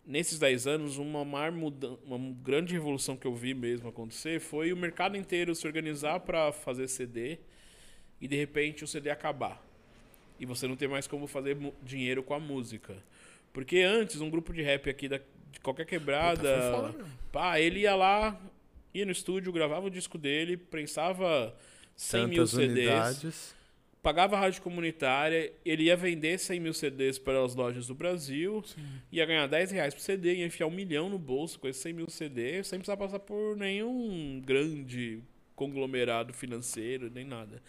[0.06, 4.76] nesses 10 anos, uma, maior uma grande revolução que eu vi mesmo acontecer foi o
[4.76, 7.40] mercado inteiro se organizar para fazer CD
[8.18, 9.62] e de repente o CD acabar.
[10.40, 12.96] E você não ter mais como fazer dinheiro com a música.
[13.52, 15.18] Porque antes, um grupo de rap aqui da,
[15.50, 16.72] de qualquer quebrada.
[16.74, 17.18] Puta, mesmo.
[17.30, 18.40] pá, ele ia lá,
[18.94, 21.54] ia no estúdio, gravava o disco dele, prensava
[21.96, 23.54] 100 mil CDs, unidades.
[24.02, 28.62] pagava a rádio comunitária, ele ia vender 100 mil CDs para as lojas do Brasil,
[29.12, 31.92] ia ganhar 10 reais por CD, ia enfiar um milhão no bolso com esses 100
[31.92, 35.20] mil CDs, sem precisar passar por nenhum grande
[35.54, 37.62] conglomerado financeiro, nem nada.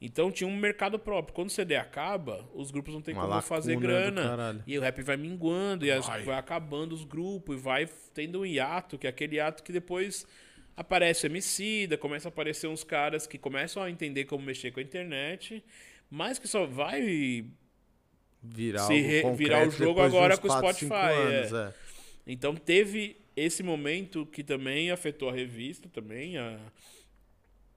[0.00, 1.32] Então tinha um mercado próprio.
[1.32, 4.22] Quando o CD acaba, os grupos não têm Uma como fazer grana.
[4.66, 6.24] E o rap vai minguando, e as- Vai.
[6.24, 10.26] vai acabando os grupos, e vai tendo um hiato, que é aquele hiato que depois
[10.76, 14.80] aparece o Emicida, começa a aparecer uns caras que começam a entender como mexer com
[14.80, 15.62] a internet,
[16.10, 17.44] mas que só vai
[18.44, 21.14] Virar, Se re- virar o jogo agora com o Spotify, é.
[21.14, 21.74] anos, é.
[22.26, 26.58] Então teve esse momento que também afetou a revista também, a,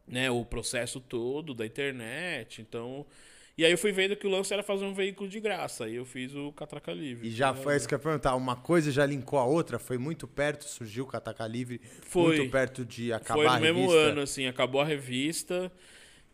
[0.08, 2.62] né, o processo todo da internet.
[2.62, 3.06] Então,
[3.58, 5.86] e aí eu fui vendo que o lance era fazer um veículo de graça.
[5.86, 7.28] Aí eu fiz o Catraca Livre.
[7.28, 8.36] E já foi isso que eu ia perguntar.
[8.36, 9.80] Uma coisa já linkou a outra?
[9.80, 11.80] Foi muito perto, surgiu o Cataca Livre.
[12.02, 12.38] Foi.
[12.38, 14.00] Muito perto de acabar Foi no a mesmo revista.
[14.00, 15.72] ano, assim, acabou a revista.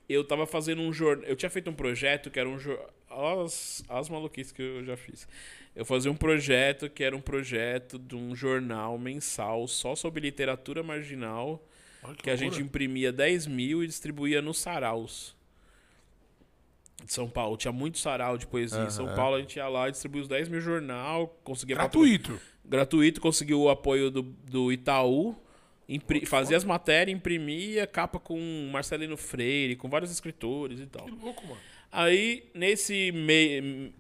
[0.09, 1.26] Eu tava fazendo um jornal.
[1.28, 2.89] Eu tinha feito um projeto que era um jornal.
[3.43, 5.28] As, as maluquices que eu já fiz.
[5.76, 10.82] Eu fazia um projeto que era um projeto de um jornal mensal só sobre literatura
[10.82, 11.63] marginal.
[12.03, 12.51] Olha que a loucura.
[12.51, 15.36] gente imprimia 10 mil e distribuía nos saraus.
[17.05, 17.57] De São Paulo.
[17.57, 18.83] Tinha muito sarau de poesia.
[18.83, 19.07] Em São.
[19.15, 22.39] Paulo a gente ia lá e distribuía os 10 mil jornal, conseguia Gratuito.
[22.65, 25.35] gratuito, conseguiu o apoio do, do Itaú,
[25.89, 28.39] impri- fazia as matérias, imprimia capa com
[28.71, 31.05] Marcelino Freire, com vários escritores e tal.
[31.05, 31.59] Que louco, mano.
[31.91, 33.91] Aí, nesse meio,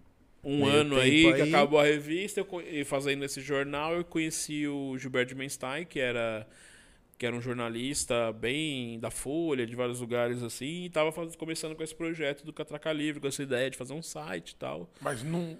[0.43, 1.49] um Meio ano aí, tempo que aí.
[1.49, 6.47] acabou a revista, eu, e fazendo esse jornal, eu conheci o Gilberto Menstein, que era,
[7.21, 11.75] que era um jornalista bem da Folha, de vários lugares assim, e tava faz- começando
[11.75, 14.89] com esse projeto do Catraca Livre, com essa ideia de fazer um site e tal.
[14.99, 15.55] Mas não.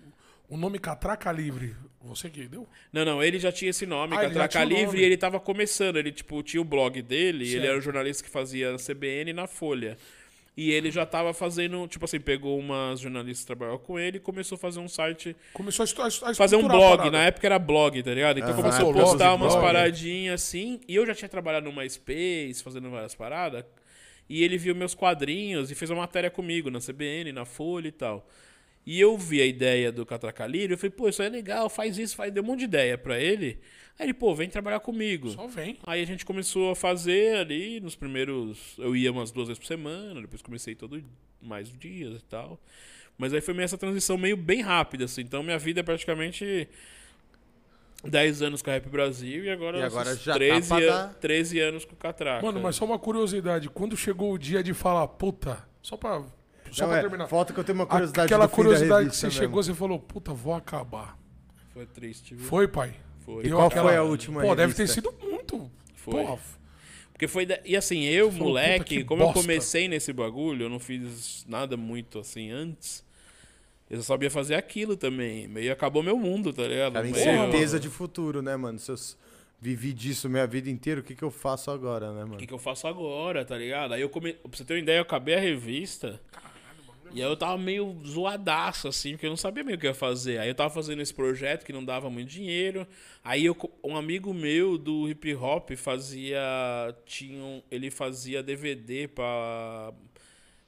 [0.49, 2.67] O nome Catraca Livre, você que deu?
[2.91, 4.99] Não, não, ele já tinha esse nome, Ah, Catraca Livre, nome.
[5.01, 5.97] e ele tava começando.
[5.97, 7.57] Ele, tipo, tinha o blog dele, Certo.
[7.59, 9.97] ele era o jornalista que fazia na CBN e na Folha.
[10.63, 14.19] E ele já tava fazendo, tipo assim, pegou umas jornalistas que trabalhavam com ele e
[14.19, 17.09] começou a fazer um site, Começou a, a, a fazer um blog.
[17.09, 18.37] Na época era blog, tá ligado?
[18.37, 19.65] Então Aham, começou a blog, postar umas blog.
[19.65, 20.79] paradinhas assim.
[20.87, 23.65] E eu já tinha trabalhado no MySpace, fazendo várias paradas.
[24.29, 27.91] E ele viu meus quadrinhos e fez uma matéria comigo na CBN, na Folha e
[27.91, 28.29] tal.
[28.85, 31.97] E eu vi a ideia do Catraca Livre, eu falei, pô, isso é legal, faz
[31.97, 32.33] isso, faz.
[32.33, 33.59] Deu um monte de ideia pra ele.
[33.99, 35.29] Aí ele, pô, vem trabalhar comigo.
[35.29, 35.77] Só vem.
[35.85, 38.73] Aí a gente começou a fazer ali nos primeiros.
[38.79, 41.03] Eu ia umas duas vezes por semana, depois comecei todo
[41.41, 42.59] mais dias e tal.
[43.17, 45.21] Mas aí foi meio essa transição meio bem rápida, assim.
[45.21, 46.67] Então minha vida é praticamente
[48.03, 50.85] 10 anos com a Rap Brasil e agora, E agora já tá 13, pra an-
[50.87, 52.43] dar- 13 anos com o Catraca.
[52.43, 53.69] Mano, mas só uma curiosidade.
[53.69, 56.23] Quando chegou o dia de falar, puta, só pra,
[56.71, 57.27] só Não, pra é, terminar.
[57.27, 59.39] Falta que eu tenho uma curiosidade Aquela do fim da curiosidade que revista você mesmo.
[59.41, 61.17] chegou, você falou, puta, vou acabar.
[61.73, 62.45] Foi triste, viu?
[62.45, 62.93] Foi, pai?
[63.25, 63.41] Foi.
[63.45, 65.01] E Deu qual aquela- foi a última Pô, deve ter revista?
[65.01, 65.69] sido muito.
[65.95, 66.13] Foi.
[66.23, 66.39] Porra.
[67.13, 67.45] Porque foi.
[67.45, 70.65] da- E assim, eu, Você falou, moleque, "Puta, que como eu bosta." comecei nesse bagulho,
[70.65, 73.03] eu não fiz nada muito assim antes.
[73.89, 75.47] Eu só sabia fazer aquilo também.
[75.47, 76.93] Meio acabou meu mundo, tá ligado?
[76.93, 78.79] Cara, Meio- incerteza de futuro, né, mano?
[78.79, 79.15] Se eu s-
[79.59, 82.37] vivi disso minha vida inteira, o que, que eu faço agora, né, O mano?
[82.37, 83.93] que, que eu faço agora, tá ligado?
[83.93, 84.33] Aí eu come...
[84.33, 86.19] Pra você ter uma ideia, eu acabei a revista.
[87.13, 89.93] E aí eu tava meio zoadaço, assim, porque eu não sabia meio o que ia
[89.93, 90.37] fazer.
[90.39, 92.87] Aí eu tava fazendo esse projeto que não dava muito dinheiro.
[93.23, 96.39] Aí eu, um amigo meu do hip hop fazia.
[97.05, 99.91] Tinha um- ele fazia DVD pra,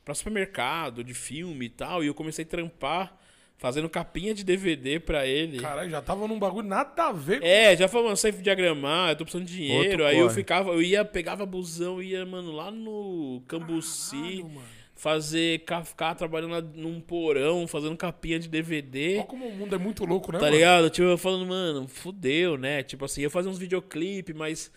[0.04, 2.04] pra supermercado, de filme e tal.
[2.04, 3.18] E eu comecei a trampar
[3.58, 5.60] fazendo capinha de DVD pra ele.
[5.60, 9.08] Caralho, já tava num bagulho nada a ver com É, já falou, mano, sei diagrama,
[9.12, 9.90] eu tô precisando de dinheiro.
[9.92, 10.36] Outro aí eu corre.
[10.36, 14.68] ficava, eu ia, pegava busão, ia, mano, lá no Cambuci, Caralho, mano.
[14.96, 19.18] Fazer, ca- ficar trabalhando num porão, fazendo capinha de DVD.
[19.18, 20.56] Olha como o mundo é muito louco, né, Tá mano?
[20.56, 20.90] ligado?
[20.90, 22.84] Tipo, eu falando, mano, fudeu, né?
[22.84, 24.72] Tipo assim, eu fazia uns videoclipe, mas.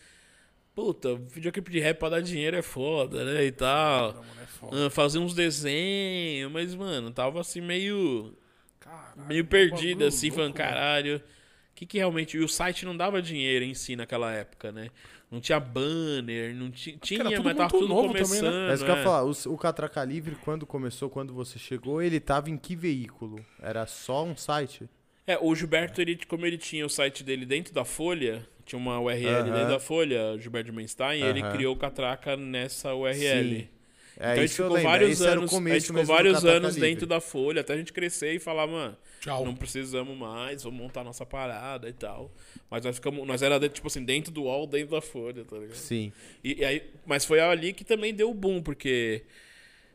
[0.75, 3.45] Puta, videoclipe de rap pra dar dinheiro é foda, né?
[3.47, 4.13] E tal.
[4.15, 4.87] Não, mano, é foda.
[4.87, 8.35] Ah, Fazer uns desenhos, mas, mano, tava assim meio
[8.79, 11.17] Caralho, meio perdido, assim, louco, falando, caralho.
[11.17, 12.37] O que, que realmente.
[12.37, 14.91] E o site não dava dinheiro em si naquela época, né?
[15.31, 16.97] Não tinha banner, não tinha.
[16.99, 18.29] Tinha, era tudo mas tava muito tudo novo também, né?
[18.29, 18.71] começando.
[18.71, 19.05] É isso que eu ia é.
[19.05, 19.25] falar.
[19.25, 23.45] O, o Catraca Livre, quando começou, quando você chegou, ele tava em que veículo?
[23.61, 24.89] Era só um site?
[25.27, 29.01] É, o Gilberto, ele, como ele tinha o site dele dentro da Folha, tinha uma
[29.01, 33.61] URL dentro da Folha, Gilberto Menstein, ele criou o Catraca nessa URL.
[33.61, 33.69] Sim.
[34.19, 34.91] É, então a gente ficou lembro.
[34.91, 38.39] vários anos, a gente ficou vários anos dentro da Folha, até a gente crescer e
[38.39, 39.45] falar, mano, Tchau.
[39.45, 42.33] não precisamos mais, vamos montar nossa parada e tal.
[42.71, 45.57] Mas nós ficamos, nós era dentro, tipo assim, dentro do UOL, dentro da Folha, tá
[45.57, 45.77] ligado?
[45.77, 46.13] Sim.
[46.43, 49.23] E, e aí, mas foi ali que também deu o boom, porque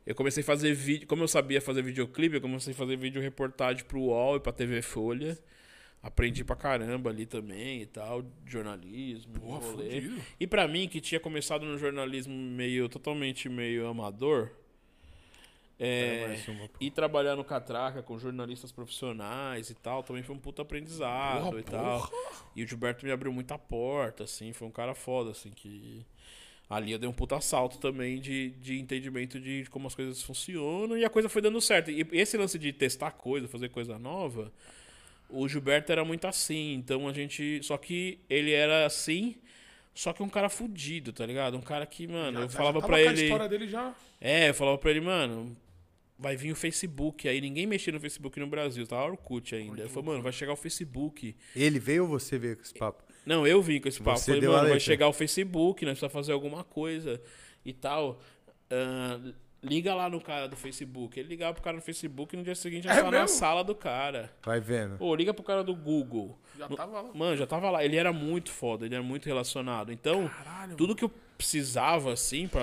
[0.06, 3.22] eu comecei a fazer vídeo, como eu sabia fazer videoclipe, eu comecei a fazer vídeo
[3.22, 5.38] reportagem pro UOL e pra TV Folha.
[6.04, 10.02] Aprendi pra caramba ali também e tal, jornalismo, rolê.
[10.02, 10.22] fudido.
[10.40, 14.50] E pra mim, que tinha começado no jornalismo meio, totalmente meio amador,
[15.84, 16.78] é, mais uma, pô.
[16.80, 21.60] ir trabalhar no Catraca com jornalistas profissionais e tal, também foi um puta aprendizado Porra,
[21.60, 22.12] e tal.
[22.56, 26.06] E o Gilberto me abriu muita porta, assim, foi um cara foda, assim, que...
[26.70, 30.98] Ali eu dei um puta salto também de, de entendimento de como as coisas funcionam
[30.98, 31.92] e a coisa foi dando certo.
[31.92, 34.54] E esse lance de testar coisa, fazer coisa nova,
[35.32, 37.62] o Gilberto era muito assim, então a gente.
[37.64, 39.36] Só que ele era assim,
[39.94, 41.58] só que um cara fudido, tá ligado?
[41.58, 43.24] Um cara que, mano, Já- eu já falava tava pra com a ele.
[43.24, 43.96] história dele já.
[44.20, 45.56] É, eu falava pra ele, mano,
[46.18, 47.28] vai vir o Facebook.
[47.28, 49.82] Aí ninguém mexia no Facebook no Brasil, tava Orkut ainda.
[49.82, 51.36] Eu falei, mano, vai chegar o Facebook.
[51.56, 53.04] Ele veio ou você veio com esse papo?
[53.26, 54.18] Não, eu vim com esse papo.
[54.20, 57.22] Você Falei, deu a mano, vai chegar o Facebook, nós precisamos fazer alguma coisa
[57.66, 58.20] e tal.
[58.70, 59.20] Ah,
[59.64, 61.20] liga lá no cara do Facebook.
[61.20, 63.38] Ele ligava pro cara no Facebook e no dia seguinte já É tava na mesmo?
[63.38, 64.32] sala do cara.
[64.44, 64.98] Vai vendo.
[64.98, 66.38] Pô, liga pro cara do Google.
[66.58, 67.10] Já No- tava lá.
[67.14, 67.84] Mano, já tava lá.
[67.86, 69.92] Ele era muito foda, ele era muito relacionado.
[69.92, 72.62] Então, Caralho, tudo que eu precisava, assim, pra,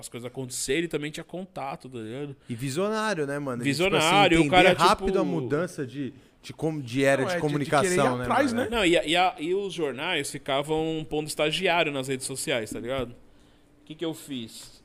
[0.00, 2.34] as coisas acontecerem, ele também tinha contato, tá ligado?
[2.48, 3.58] E visionário, né, mano?
[3.62, 7.28] Ele, Visionário, o entender cara, rápido tipo- a mudança de, de, como, de era Não,
[7.28, 8.24] é de de- de comunicação, ir né?
[8.24, 8.70] atrás, mano?
[8.70, 8.76] né?
[8.76, 12.80] Não, e, a- e, a- e os jornais ficavam pondo estagiário nas redes sociais, tá
[12.80, 13.10] ligado?
[13.10, 14.82] O que, que eu fiz?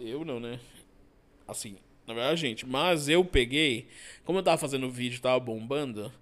[0.00, 0.58] Eu não, né?
[1.52, 1.76] Assim,
[2.06, 3.86] na verdade, gente, mas eu peguei.
[4.24, 6.12] Como eu tava fazendo vídeo, tava bombando,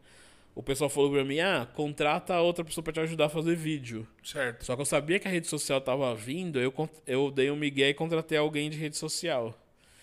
[0.55, 4.07] o pessoal falou pra mim: ah, contrata outra pessoa pra te ajudar a fazer vídeo.
[4.23, 4.65] Certo.
[4.65, 6.73] Só que eu sabia que a rede social tava vindo, eu,
[7.07, 9.57] eu dei um migué e contratei alguém de rede social.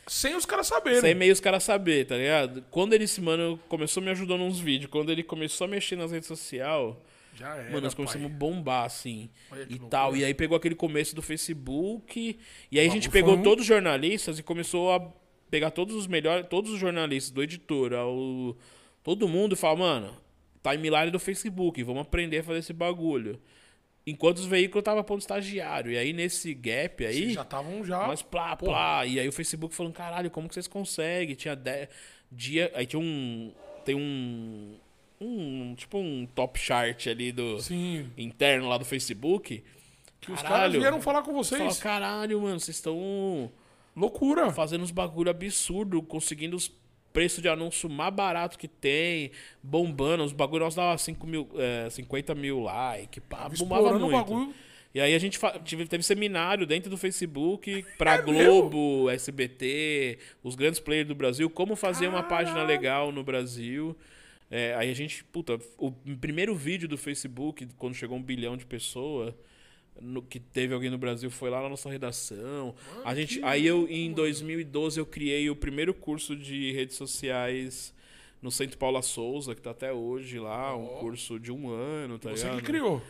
[0.08, 1.02] Sem os caras saberem.
[1.02, 2.64] Sem meio os caras saber, tá ligado?
[2.72, 6.12] Quando ele esse mano começou me ajudando nos vídeos, quando ele começou a mexer nas
[6.12, 6.96] redes sociais,
[7.38, 9.30] Já era, mano, nós começamos a bombar, assim.
[9.52, 9.90] E loucura.
[9.90, 10.16] tal.
[10.16, 12.40] E aí pegou aquele começo do Facebook.
[12.72, 15.14] E aí a gente pegou todos os jornalistas e começou a
[15.50, 18.58] pegar todos os melhores, todos os jornalistas do editor, ao,
[19.04, 20.18] todo mundo e falar, mano,
[20.64, 23.40] timeline do Facebook, vamos aprender a fazer esse bagulho.
[24.06, 25.92] Enquanto os veículos estavam pondo estagiário.
[25.92, 27.14] E aí nesse gap aí.
[27.14, 28.08] Vocês já estavam já.
[28.08, 29.06] Mas plá, plá.
[29.06, 31.36] E aí o Facebook falando, caralho, como que vocês conseguem?
[31.36, 31.90] Tinha 10
[32.32, 32.72] dia.
[32.74, 33.54] Aí tinha um.
[33.84, 34.80] Tem um.
[35.20, 35.74] Um.
[35.76, 37.60] Tipo um top chart ali do.
[37.62, 38.10] Sim.
[38.18, 39.64] Interno lá do Facebook.
[40.20, 40.80] Que os caras Caralho.
[40.80, 41.80] vieram falar com Fala, vocês.
[41.80, 43.52] caralho, mano, vocês estão
[43.96, 44.52] Loucura.
[44.52, 46.72] fazendo uns bagulho absurdo, conseguindo os
[47.14, 49.32] preços de anúncio mais barato que tem,
[49.64, 54.12] bombando, os bagulho nós dava 5 mil, é, 50 mil like, pá, bombava muito.
[54.12, 54.54] bagulho.
[54.94, 60.56] E aí a gente tive, teve seminário dentro do Facebook pra É Globo, SBT, os
[60.56, 62.68] grandes players do Brasil, como fazer uma página Caralho.
[62.68, 63.96] legal no Brasil.
[64.50, 68.66] É, aí a gente, puta, o primeiro vídeo do Facebook, quando chegou um bilhão de
[68.66, 69.34] pessoas,
[70.00, 72.74] no- que teve alguém no Brasil, foi lá na nossa redação.
[73.04, 77.94] a gente, aí eu, em 2012, eu criei o primeiro curso de redes sociais
[78.42, 82.30] no Centro Paula Souza, que tá até hoje lá, um curso de um ano, tá
[82.30, 82.60] Você ligado?
[82.60, 83.02] que criou.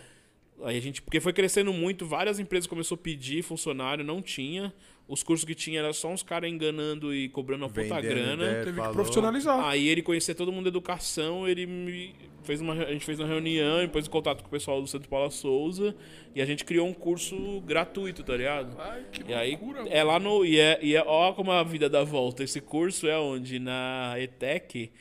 [0.64, 4.74] Aí a gente, porque foi crescendo muito, várias empresas começou a pedir funcionário, não tinha.
[5.08, 8.44] Os cursos que tinha era só uns caras enganando e cobrando uma puta grana.
[8.44, 8.64] ideia.
[8.66, 8.90] Teve falou.
[8.90, 9.66] que profissionalizar.
[9.66, 12.14] Aí ele conhecia todo mundo da educação, ele me
[12.44, 15.08] fez uma, a gente fez uma reunião, depois em contato com o pessoal do Centro
[15.08, 15.96] Paula Souza,
[16.36, 18.76] e a gente criou um curso gratuito, tá ligado?
[18.80, 21.64] Ai, que E aí loucura, é lá no e é, e é ó como a
[21.64, 22.44] vida dá volta.
[22.44, 24.92] Esse curso é onde na ETEC,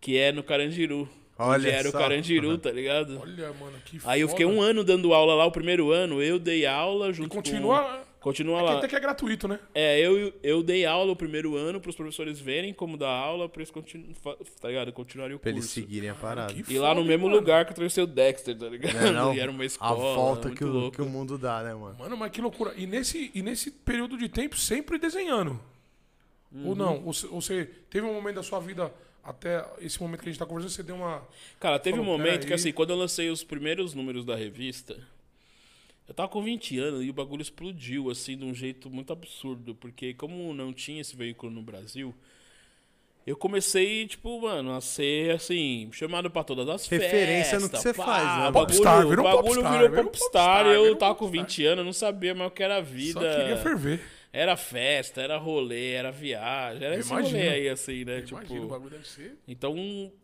[0.00, 1.08] que é no Carandiru.
[1.46, 1.96] Olha era só.
[1.98, 3.18] o Carandiru, tá ligado?
[3.20, 4.58] Olha, mano, que Aí eu fiquei foda.
[4.58, 7.82] um ano dando aula lá, o primeiro ano, eu dei aula E junto continua.
[8.06, 8.12] com...
[8.22, 8.78] Continua É que lá.
[8.78, 9.58] até que é gratuito, né?
[9.74, 13.60] É, eu, eu dei aula o primeiro ano pros professores verem como dar aula, pra
[13.62, 14.04] eles continu...
[14.60, 14.92] tá ligado?
[14.92, 15.74] continuarem o Pra eles curso.
[15.74, 16.54] seguirem a parada.
[16.68, 17.36] E lá no foda, mesmo mano.
[17.40, 18.94] lugar que eu trouxe o Dexter, tá ligado?
[18.94, 19.34] Né, não?
[19.34, 20.14] E era uma A escola.
[20.14, 20.96] volta muito que o, louco.
[20.96, 21.96] que o mundo dá, né, mano?
[21.98, 22.72] Mano, mas que loucura.
[22.76, 25.58] E nesse, e nesse período de tempo, sempre desenhando.
[26.52, 26.68] Uhum.
[26.68, 27.02] Ou não?
[27.04, 28.92] Ou você teve um momento da sua vida,
[29.24, 31.22] até esse momento que a gente tá conversando, você deu uma.
[31.60, 32.54] Cara, teve um Falou, momento "Pera que, aí".
[32.54, 34.96] assim, quando eu lancei os primeiros números da revista,
[36.08, 39.74] eu tava com 20 anos e o bagulho explodiu, assim, de um jeito muito absurdo.
[39.74, 42.12] Porque, como não tinha esse veículo no Brasil,
[43.24, 47.88] eu comecei, tipo, mano, a ser, assim, chamado pra todas as Referência no festas, que
[47.90, 50.30] você pá, faz, né, Popstar, virou o bagulho popstar, virou virou popstar.
[50.32, 51.46] popstar, eu virou tava com popstar.
[51.46, 53.20] 20 anos, não sabia mais o que era a vida.
[53.20, 54.00] Só queria ferver.
[54.32, 57.36] Era festa, era rolê, era viagem, era Eu esse imagino.
[57.38, 58.18] rolê aí, assim, né?
[58.20, 59.36] Imagina, o tipo, bagulho deve ser.
[59.46, 59.76] então,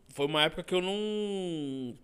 [0.09, 1.95] foi uma época que eu não.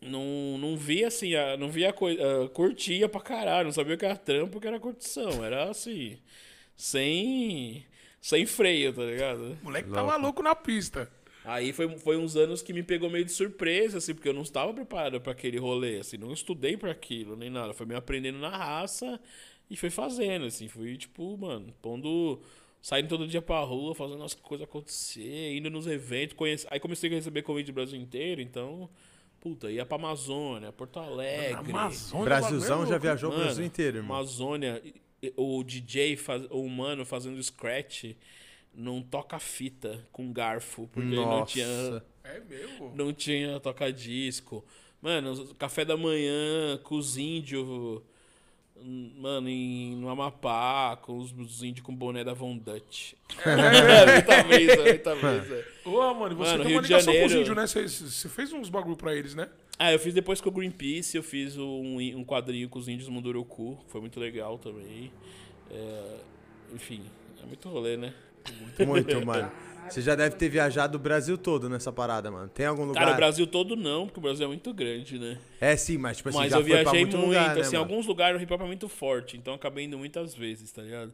[0.00, 2.20] Não, não via assim, a- não via coisa.
[2.52, 5.42] Curtia pra caralho, não sabia o que era trampo, o que era curtição.
[5.44, 6.18] Era assim.
[6.76, 7.86] Sem.
[8.20, 9.58] Sem freio, tá ligado?
[9.62, 11.10] O moleque tava louco na pista.
[11.44, 14.42] Aí foi, foi uns anos que me pegou meio de surpresa, assim, porque eu não
[14.42, 17.72] estava preparado pra aquele rolê, assim, não estudei pra aquilo, nem nada.
[17.74, 19.18] Foi me aprendendo na raça
[19.70, 22.40] e foi fazendo, assim, fui, tipo, mano, pondo.
[22.80, 26.66] Saindo todo dia pra rua, fazendo as coisas acontecer, indo nos eventos, conhece...
[26.68, 28.90] aí comecei a receber convite do Brasil inteiro, então,
[29.40, 31.70] puta, ia pra Amazônia, Porto Alegre.
[31.70, 33.02] Amazônia, Brasilzão bagulho é já louco.
[33.02, 34.16] viajou o Mano, Brasil inteiro, irmão.
[34.16, 34.82] Amazônia,
[35.36, 38.16] o DJ, faz, o humano fazendo scratch
[38.74, 41.52] num toca-fita com garfo, porque não Nossa.
[41.52, 42.92] tinha É mesmo.
[42.96, 44.64] não tinha toca-disco.
[45.00, 48.02] Mano, café da manhã com os índios,
[48.84, 53.14] mano, em, no Amapá, com os, os índios com boné da Von Dutch.
[53.44, 55.66] É, muita brisa, muita brisa.
[55.84, 57.66] Ô, mano, e você Mano, tem Rio uma ligação com os índios, né?
[57.66, 59.48] Você, você fez uns bagulho pra eles, né?
[59.78, 63.08] Ah, eu fiz depois com o Greenpeace, eu fiz um, um quadrinho com os índios
[63.08, 65.10] Munduruku, foi muito legal também.
[65.70, 66.16] É,
[66.74, 67.02] enfim,
[67.42, 68.14] é muito rolê, né?
[68.86, 69.50] Muito, mano.
[69.88, 72.48] Você já deve ter viajado o Brasil todo nessa parada, mano.
[72.48, 73.00] Tem algum lugar?
[73.00, 75.38] Cara, o Brasil todo não, porque o Brasil é muito grande, né?
[75.60, 77.60] É sim, mas tipo assim, Mas já eu foi pra viajei muito, muito, lugar, né,
[77.60, 77.84] assim, mano?
[77.90, 80.82] alguns lugares o hip hop é muito forte, então eu acabei indo muitas vezes, tá
[80.82, 81.12] ligado?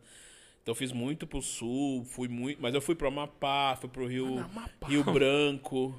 [0.63, 4.07] Então eu fiz muito pro sul, fui muito, mas eu fui pro Amapá, fui pro
[4.07, 4.87] Rio, Amapá.
[4.87, 5.95] Rio Branco,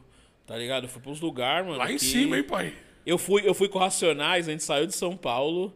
[0.45, 0.83] tá ligado?
[0.83, 1.79] Eu fui pros lugares, mano.
[1.79, 2.73] Lá em que- cima, hein, pai?
[3.05, 5.73] Eu fui, eu fui com Racionais, a gente saiu de São Paulo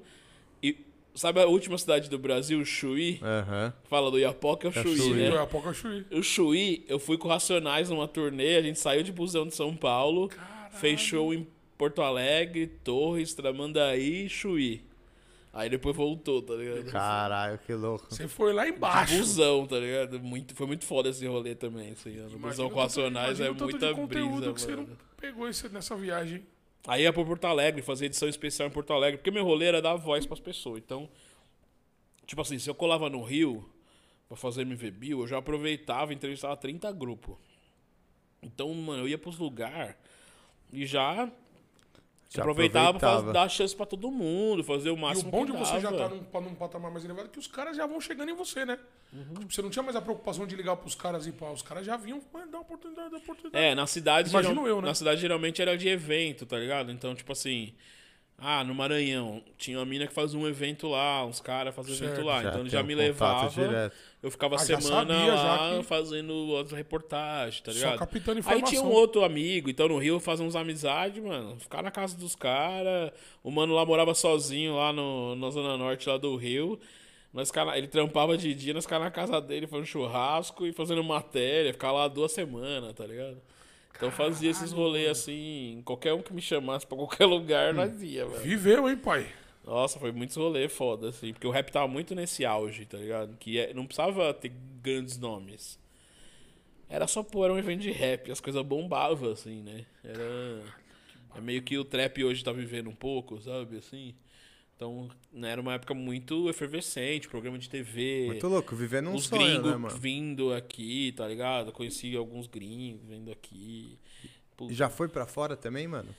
[1.15, 3.19] sabe a última cidade do Brasil, o Chuí?
[3.21, 3.73] Aham.
[3.89, 5.13] Fala do Iapoca, é o É Chuí, Chuí.
[5.13, 5.25] né?
[5.29, 6.05] Daqui a pouco eu chuí.
[6.11, 9.75] O Chuí, eu fui com Racionais numa turnê, a gente saiu de busão de São
[9.75, 10.29] Paulo,
[10.71, 14.83] fez show em Porto Alegre, Torres, Tramandaí e Chuí.
[15.55, 16.85] Aí depois voltou, tá ligado?
[16.85, 18.07] Caralho, que louco.
[18.09, 19.15] Você foi lá embaixo.
[19.17, 20.19] Busão, tá ligado?
[20.19, 23.53] Muito, foi muito foda esse rolê também, assim, Imagina busão o com Racionais é o
[23.55, 24.87] muita de conteúdo brisa, que você mano.
[24.89, 26.43] não pegou nessa viagem.
[26.87, 29.81] Aí ia pra Porto Alegre, fazer edição especial em Porto Alegre, porque meu rolê era
[29.81, 30.79] dar voz pras pessoas.
[30.79, 31.09] Então,
[32.25, 33.69] tipo assim, se eu colava no Rio
[34.27, 37.37] pra fazer MV Bill, eu já aproveitava e entrevistava 30 grupos.
[38.41, 39.95] Então, mano, eu ia pros lugares
[40.73, 41.31] e já,
[42.35, 43.33] Já aproveitava, pra aproveitava.
[43.45, 45.91] dar chance pra todo mundo, fazer o E máximo o bom que de você já
[45.91, 48.65] tá num, num patamar mais elevado é que os caras já vão chegando em você,
[48.65, 48.77] né?
[49.13, 49.33] Uhum.
[49.39, 51.51] Tipo, você não tinha mais a preocupação de ligar pros caras e pá.
[51.51, 53.63] Os caras já vinham, dá oportunidade, dá oportunidade.
[53.63, 54.29] É, na cidade.
[54.29, 54.87] Imagino geral- eu, né?
[54.87, 56.91] Na cidade geralmente era de evento, tá ligado?
[56.91, 57.73] Então, tipo assim.
[58.37, 62.11] Ah, no Maranhão, tinha uma mina que fazia um evento lá, uns caras faziam Certo.
[62.13, 62.41] evento lá.
[62.43, 63.49] Já então ele já um me levava.
[63.49, 63.95] direto.
[64.21, 67.99] Eu ficava Ah, semana sabia, lá que- fazendo as reportagens, tá Só ligado?
[67.99, 68.67] captando Aí informação.
[68.69, 71.57] tinha um outro amigo, então no Rio eu fazia uns amizades, mano.
[71.59, 73.11] Ficar na casa dos caras.
[73.41, 76.77] O mano lá morava sozinho lá no, na Zona Norte lá do Rio.
[77.33, 81.71] Nós ele trampava de dia, nós ficava na casa dele fazendo churrasco e fazendo matéria,
[81.73, 83.41] ficava lá duas semanas, tá ligado?
[83.95, 88.25] Então fazia esses rolês assim, qualquer um que me chamasse pra qualquer lugar, nós ia,
[88.25, 88.41] velho.
[88.41, 89.27] Viveu, hein, pai?
[89.63, 91.31] Nossa, foi muitos rolês foda, assim.
[91.31, 93.37] Porque o rap tava muito nesse auge, tá ligado?
[93.37, 94.51] Que é- não precisava ter
[94.81, 95.79] grandes nomes.
[96.89, 98.29] Era só, pô, era um evento de rap.
[98.31, 99.85] As coisas bombavam, assim, né?
[100.03, 100.61] Era...
[101.35, 103.77] É meio que o trap hoje tá vivendo um pouco, sabe?
[103.77, 104.13] Assim.
[104.83, 108.25] Então, né, era uma época muito efervescente, programa de TV.
[108.27, 109.95] Muito louco, vivendo um os sonho, gringos né, mano?
[109.97, 111.71] vindo aqui, tá ligado?
[111.71, 113.97] Conheci alguns gringos vindo aqui.
[114.57, 116.13] Putz, E já foi pra fora também, mano?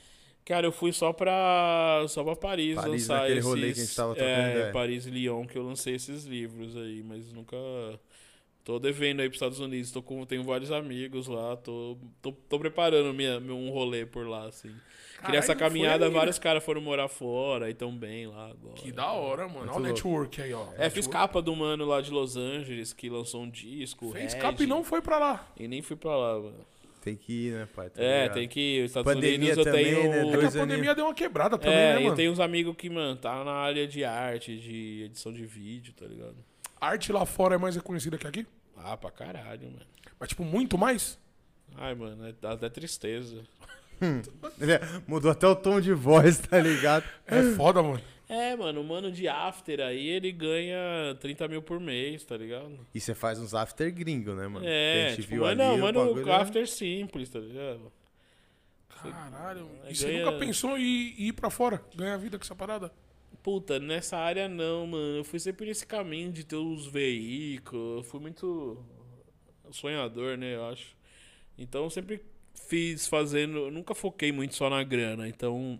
[0.47, 3.45] Cara, eu fui só pra, só pra Paris, Paris, lançar naquele esses...
[3.45, 4.73] rolê que a gente tava trocando é, ideia.
[4.73, 7.57] Paris e Lyon, que eu lancei esses livros aí, mas nunca...
[8.65, 12.59] Tô devendo aí pros Estados Unidos, tô com, tenho vários amigos lá, tô, tô, tô
[12.59, 14.71] preparando minha, meu, um rolê por lá, assim.
[14.71, 18.47] que Caralho, nessa não foi caminhada, vários caras foram morar fora e tão bem lá
[18.49, 18.75] agora.
[18.77, 19.71] Que da hora, mano.
[19.71, 20.67] Olha o network aí, ó.
[20.79, 24.41] É, fiz capa do mano lá de Los Angeles, que lançou um disco, Fez Red,
[24.41, 25.47] capa e não foi pra lá.
[25.61, 26.67] E nem fui pra lá, mano.
[27.03, 27.91] Tem que ir, né, pai?
[27.91, 28.35] Tá É, ligado?
[28.39, 28.85] tem que ir.
[28.85, 30.11] Os Estados Pandemia Unidos eu também, tenho...
[30.11, 30.19] né?
[30.21, 30.97] É que a pandemia aninhos.
[30.97, 32.17] deu uma quebrada também, É, né, e mano?
[32.17, 36.07] tem uns amigos que, mano, tá na área de arte, de edição de vídeo, tá
[36.07, 36.35] ligado?
[36.85, 38.47] Arte lá fora é mais reconhecida que aqui?
[38.77, 39.87] Ah, pra caralho, mano.
[40.19, 41.19] Mas, tipo, muito mais?
[41.77, 43.43] Ai, mano, é- dá até tristeza.
[44.61, 44.73] Ele
[45.07, 47.05] Mudou até o tom de voz, tá ligado?
[47.27, 48.01] É foda, mano.
[48.29, 52.79] É, mano, o mano de after aí, ele ganha 30 mil por mês, tá ligado?
[52.95, 54.61] E você faz uns after gringo, né, mano?
[54.65, 57.29] Que a É, gente tipo, viu mas ali, não, o mano, bagulho é- after simples,
[57.29, 57.93] tá ligado?
[59.03, 59.69] Caralho.
[59.85, 61.83] Aí E você ganha- nunca pensou em em ir pra fora?
[61.95, 62.91] Ganhar vida com essa parada?
[63.45, 65.19] Puta, nessa área não, mano.
[65.19, 67.99] Eu fui sempre nesse caminho de ter os veículos.
[67.99, 68.83] Eu fui muito
[69.71, 70.97] sonhador, né, eu acho.
[71.59, 73.59] Então eu sempre fiz fazendo.
[73.59, 75.29] eu Nunca foquei muito só na grana.
[75.29, 75.79] Então.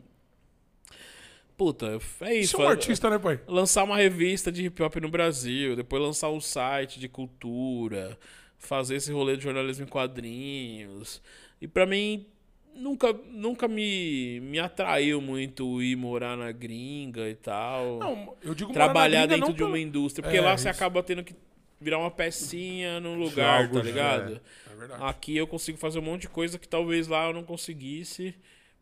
[1.57, 2.55] Puta, é isso.
[2.55, 3.41] Você é um artista, né, pai?
[3.49, 8.19] Lançar uma revista de hip hop no Brasil, depois lançar um site de cultura,
[8.59, 11.23] fazer esse rolê de jornalismo em quadrinhos.
[11.63, 12.27] E pra mim,
[12.75, 17.99] nunca, nunca me, me atraiu muito ir morar na gringa e tal.
[17.99, 20.23] Não, eu digo trabalhar dentro de uma pelo- indústria.
[20.23, 20.77] Porque É, lá você isso.
[20.79, 21.35] acaba tendo que
[21.81, 24.41] virar uma pecinha num lugar, tá ligado?
[24.73, 25.03] É verdade.
[25.05, 28.35] Aqui eu consigo fazer um monte de coisa que talvez lá eu não conseguisse.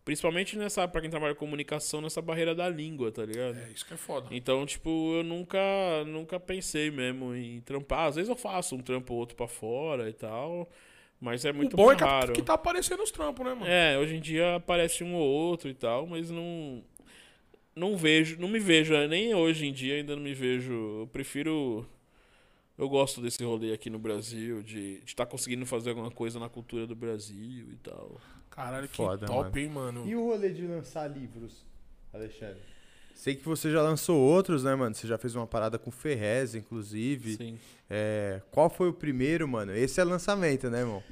[0.05, 3.57] Principalmente nessa, pra quem trabalha com comunicação, nessa barreira da língua, tá ligado?
[3.57, 4.27] É, isso que é foda.
[4.33, 5.61] Então, tipo, eu nunca,
[6.09, 8.09] nunca pensei mesmo em trampar.
[8.09, 10.69] Às vezes eu faço um trampo ou outro pra fora e tal,
[11.23, 12.33] mas é muito o bom é que, raro.
[12.33, 13.67] que tá aparecendo os trampos, né, mano?
[13.71, 16.83] É, hoje em dia aparece um ou outro e tal, mas não
[17.77, 20.73] não vejo, não me vejo, nem hoje em dia ainda não me vejo.
[20.73, 21.87] Eu prefiro
[22.77, 26.89] eu gosto desse rolê aqui no Brasil, de estar conseguindo fazer alguma coisa na cultura
[26.89, 28.21] do Brasil e tal.
[28.51, 29.59] Caralho, que Foda, top, mano.
[29.59, 30.09] hein, mano.
[30.09, 31.65] E o rolê de lançar livros,
[32.13, 32.72] Alexandre?
[33.15, 34.95] Sei que você já lançou outros, né, mano?
[34.95, 37.37] Você já fez uma parada com Ferrez, inclusive.
[37.37, 37.59] Sim.
[37.89, 39.75] É, qual foi o primeiro, mano?
[39.75, 41.03] Esse é lançamento, né, irmão?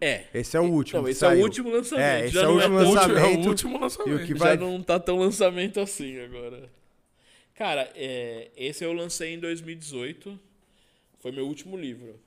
[0.00, 0.24] É.
[0.32, 1.02] Esse é o último.
[1.02, 1.42] Não, esse é o saiu.
[1.42, 2.04] último lançamento.
[2.06, 3.48] É, esse já é o não último tão- É o lançamento.
[3.48, 4.10] último lançamento.
[4.10, 6.70] E o que já vai- não tá tão lançamento assim agora.
[7.54, 10.38] Cara, é, esse eu lancei em 2018.
[11.18, 12.18] Foi meu último livro.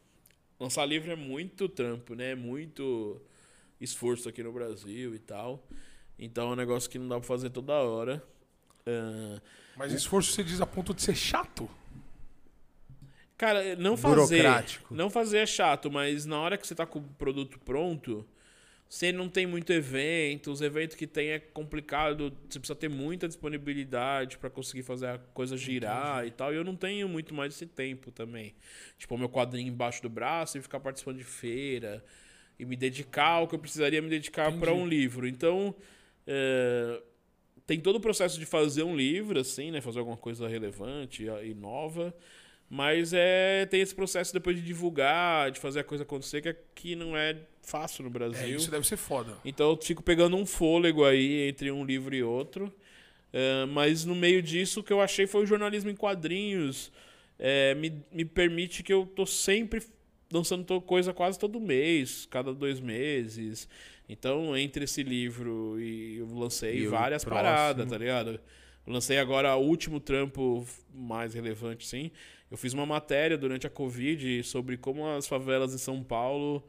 [0.59, 2.31] Lançar livro é muito trampo, né?
[2.31, 3.19] É muito
[3.81, 5.65] esforço aqui no Brasil e tal.
[6.19, 8.21] Então é um negócio que não dá pra fazer toda hora.
[8.85, 9.41] Ah,
[9.75, 11.69] Mas esforço você diz a ponto de ser chato?
[13.37, 14.43] Cara, não fazer.
[14.89, 18.25] Não fazer é chato, mas na hora que você tá com o produto pronto,
[18.87, 23.27] você não tem muito evento, os eventos que tem é complicado, você precisa ter muita
[23.27, 26.53] disponibilidade pra conseguir fazer a coisa girar e tal.
[26.53, 28.53] E eu não tenho muito mais esse tempo também.
[28.97, 32.05] Tipo, o meu quadrinho embaixo do braço e ficar participando de feira
[32.59, 34.59] e me dedicar ao que eu precisaria me dedicar Entendi.
[34.61, 35.27] pra um livro.
[35.27, 35.73] Então,
[36.27, 37.01] é,
[37.65, 39.81] tem todo o processo de fazer um livro, assim, né?
[39.81, 42.13] Fazer alguma coisa relevante e nova.
[42.69, 46.95] Mas é, tem esse processo depois de divulgar, de fazer a coisa acontecer, que aqui
[46.95, 48.57] não é fácil no É, Brasil.
[48.57, 49.37] isso deve ser foda.
[49.45, 52.73] Então eu fico pegando um fôlego aí entre um livro e outro.
[53.31, 56.91] É, mas no meio disso, o que eu achei foi o jornalismo em quadrinhos.
[57.37, 59.81] É, me, me permite que eu tô sempre
[60.31, 63.67] lançando coisa quase todo mês, cada dois meses.
[64.07, 67.43] Então, entre esse livro e eu lancei E várias próximo.
[67.49, 68.39] paradas, tá ligado?
[68.85, 72.11] Eu lancei agora o último trampo mais relevante, sim.
[72.51, 76.61] Eu fiz uma matéria durante a Covid sobre como as favelas em São Paulo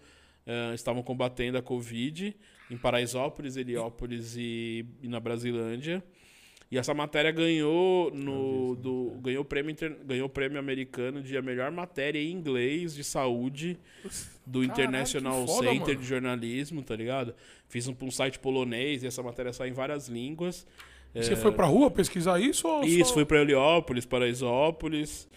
[0.46, 2.34] eh, estavam combatendo a Covid
[2.70, 6.02] em Paraisópolis, Heliópolis e, e na Brasilândia.
[6.70, 11.42] E essa matéria ganhou no do, ganhou o prêmio inter- ganhou prêmio americano de a
[11.42, 13.78] melhor matéria em inglês de saúde
[14.44, 15.96] do Caralho, International foda, Center mano.
[16.00, 17.34] de Jornalismo, tá ligado?
[17.68, 20.66] Fiz um, um site polonês e essa matéria sai em várias línguas.
[21.14, 22.86] E Você foi pra rua pesquisar isso ou É.
[22.86, 23.14] Isso, só...
[23.14, 25.28] fui pra Heliópolis, Paraisópolis.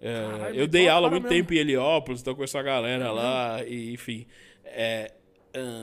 [0.00, 1.36] É, Caralho, eu dei então, aula há muito mesmo.
[1.36, 4.26] tempo em Heliópolis, então com essa galera lá, e, enfim.
[4.64, 5.12] é,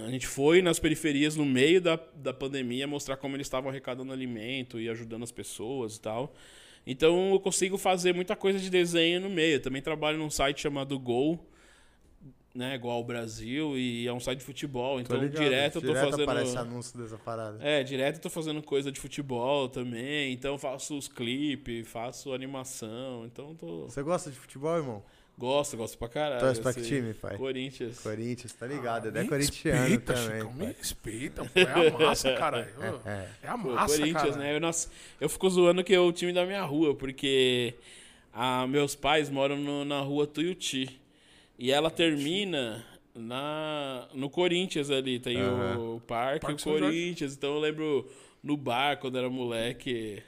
[0.05, 4.11] a gente foi nas periferias no meio da, da pandemia mostrar como eles estavam arrecadando
[4.13, 6.33] alimento e ajudando as pessoas e tal.
[6.85, 9.55] Então eu consigo fazer muita coisa de desenho no meio.
[9.55, 11.37] Eu também trabalho num site chamado Go,
[12.55, 15.43] né, igual o Brasil, e é um site de futebol, então ligado.
[15.43, 16.23] direto eu tô Direto fazendo.
[16.23, 17.59] aparece anúncio dessa parada.
[17.61, 22.33] É, direto eu tô fazendo coisa de futebol também, então eu faço os clipes, faço
[22.33, 23.83] animação, então tô.
[23.83, 25.03] Você gosta de futebol, irmão?
[25.37, 26.39] Gosto, gosto pra caralho.
[26.41, 26.89] Torce pra que assim.
[26.89, 27.37] time, pai?
[27.37, 27.99] Corinthians.
[27.99, 29.11] Corinthians, tá ligado?
[29.11, 30.37] Me é corintiano respeita, também.
[30.39, 31.59] Chicão, me respeita, pô.
[31.59, 32.73] É a massa, caralho.
[33.05, 33.27] É.
[33.43, 34.37] É a Pô, massa, Corinthians, cara.
[34.37, 34.57] né?
[34.57, 34.61] Eu,
[35.21, 37.75] eu fico zoando que é o time da minha rua, porque
[38.33, 40.99] ah, meus pais moram no- na rua Tuiuti.
[41.59, 42.83] E ela termina
[43.13, 45.19] na, no Corinthians ali.
[45.19, 45.77] Tem Aham.
[45.95, 46.79] o parque, Parque o.
[46.81, 47.33] Corinthians.
[47.35, 48.09] Então eu lembro
[48.43, 50.21] no bar, quando era moleque,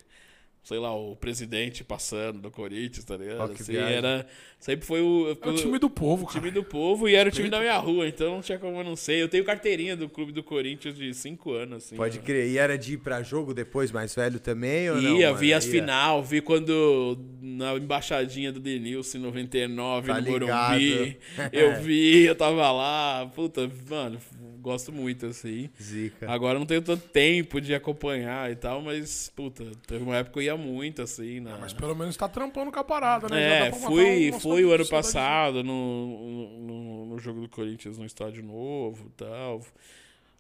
[0.64, 3.54] sei lá, o presidente passando do Corinthians, tá ligado?
[3.56, 4.26] Que Assim, era,
[4.60, 6.40] sempre foi o, É o time do povo, o cara.
[6.40, 8.84] time do povo e era o time da minha rua, então não tinha como eu
[8.84, 9.22] não sei.
[9.22, 11.96] Eu tenho carteirinha do clube do Corinthians de 5 anos, assim.
[11.96, 12.22] Pode ó.
[12.22, 12.50] crer.
[12.50, 14.90] E era de ir pra jogo depois, mais velho também?
[14.92, 15.40] Ou não, Ia, mano?
[15.40, 15.72] vi as Ia.
[15.72, 20.80] final, vi quando na embaixadinha do Denilson em 99 Tá no ligado.
[20.80, 21.18] Morumbi.
[21.52, 23.32] Eu vi, eu tava lá.
[23.34, 24.20] Puta, mano,
[24.60, 25.70] gosto muito assim.
[25.82, 26.30] Zica.
[26.30, 30.40] Agora não tenho tanto tempo de acompanhar e tal, mas, puta, teve uma época que
[30.40, 31.40] eu ia muito assim.
[31.40, 31.58] Na...
[31.58, 33.68] Mas pelo menos tá trampando com a parada, né?
[33.68, 39.08] É, fui, fui o ano passado no, no, no jogo do Corinthians no estádio novo
[39.08, 39.62] e tal.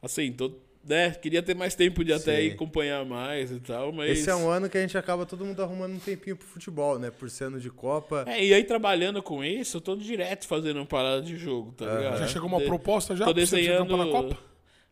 [0.01, 0.51] Assim, tô,
[0.89, 2.41] né, queria ter mais tempo de até Sim.
[2.47, 4.17] ir acompanhar mais e tal, mas...
[4.17, 6.97] Esse é um ano que a gente acaba todo mundo arrumando um tempinho pro futebol,
[6.97, 7.11] né?
[7.11, 8.25] Por ser ano de Copa.
[8.27, 11.85] É, e aí trabalhando com isso, eu tô direto fazendo uma parada de jogo, tá
[11.85, 12.17] ligado?
[12.17, 13.87] Já chegou uma De- proposta já Tô pra você desenhando...
[13.87, 14.37] trampar na Copa?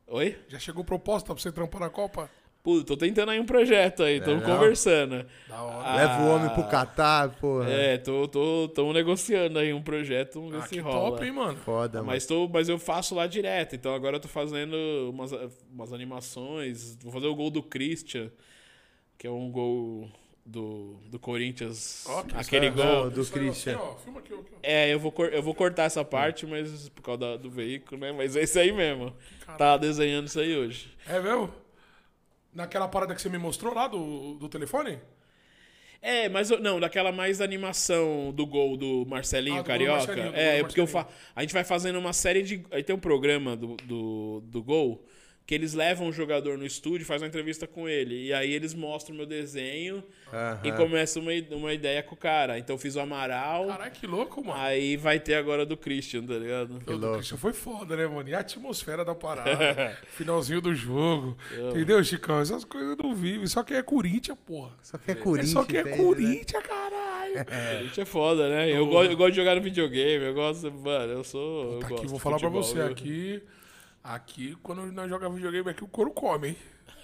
[0.09, 0.37] Oi?
[0.47, 2.29] Já chegou proposta pra você trampar na Copa?
[2.67, 4.57] Pô, tô tentando aí um projeto aí, tô Legal.
[4.57, 5.25] conversando.
[5.47, 5.87] Da hora.
[5.87, 7.69] Ah, Leva o homem pro Catar, porra.
[7.69, 11.11] É, tô, tô, tô negociando aí um projeto, vamos ver Ah, se que rola.
[11.11, 11.57] top, hein, mano?
[11.59, 12.07] Foda, mano.
[12.11, 14.75] Mas, tô, mas eu faço lá direto, então agora eu tô fazendo
[15.13, 15.31] umas,
[15.71, 16.97] umas animações.
[17.01, 18.29] Vou fazer o gol do Christian,
[19.17, 20.11] que é um gol
[20.45, 22.05] do, do Corinthians.
[22.35, 22.83] Aquele é- gol.
[22.83, 23.77] Não, do Christian.
[23.77, 24.57] ó, filma aqui, ó, aqui, ó.
[24.61, 28.11] É, eu vou, eu vou cortar essa parte, mas por causa do veículo, né?
[28.11, 29.13] Mas é isso aí mesmo.
[29.57, 30.89] Tá desenhando isso aí hoje.
[31.07, 31.49] É mesmo?
[32.57, 34.97] Naquela parada que você me mostrou lá do, do telefone?
[36.01, 39.67] É, mas eu- não, daquela mais animação do gol do Marcelinho Ah, do gol do
[39.67, 39.97] Carioca.
[40.07, 41.07] Marcelinho, do é, porque eu fa...
[41.35, 42.65] A gente vai fazendo uma série de.
[42.71, 45.05] Aí tem um programa do, do, do gol
[45.47, 48.25] que eles levam o jogador no estúdio e fazem uma entrevista com ele.
[48.25, 50.03] E aí eles mostram o meu desenho
[50.61, 50.75] e Aham.
[50.77, 52.59] começa uma, uma ideia com o cara.
[52.59, 54.59] Então eu fiz o Amaral, Caralho, que louco, mano.
[54.61, 56.75] aí vai ter agora do Christian, tá ligado?
[56.75, 57.15] O do louco.
[57.15, 58.27] Christian foi foda, né, mano?
[58.27, 59.97] E a atmosfera da parada.
[60.17, 61.37] finalzinho do jogo.
[61.71, 62.41] Entendeu, Chicão?
[62.41, 63.47] Essas coisas não vivem.
[63.47, 64.71] Só que é Corinthians, porra.
[64.83, 65.51] Só que é É Corinthians.
[65.53, 66.03] só que é entende, né?
[66.03, 67.45] Corinthians, caralho.
[67.79, 68.69] A gente é foda, né?
[68.69, 70.69] Eu, gosto, eu gosto de jogar no videogame, eu gosto.
[70.71, 71.73] Mano, eu sou.
[71.75, 72.73] eu Tá gosto aqui, vou falar pra futebol, você.
[72.75, 72.85] viu?
[72.87, 73.43] Aqui,
[74.03, 76.57] aqui, quando nós jogamos videogame, aqui o couro come, hein?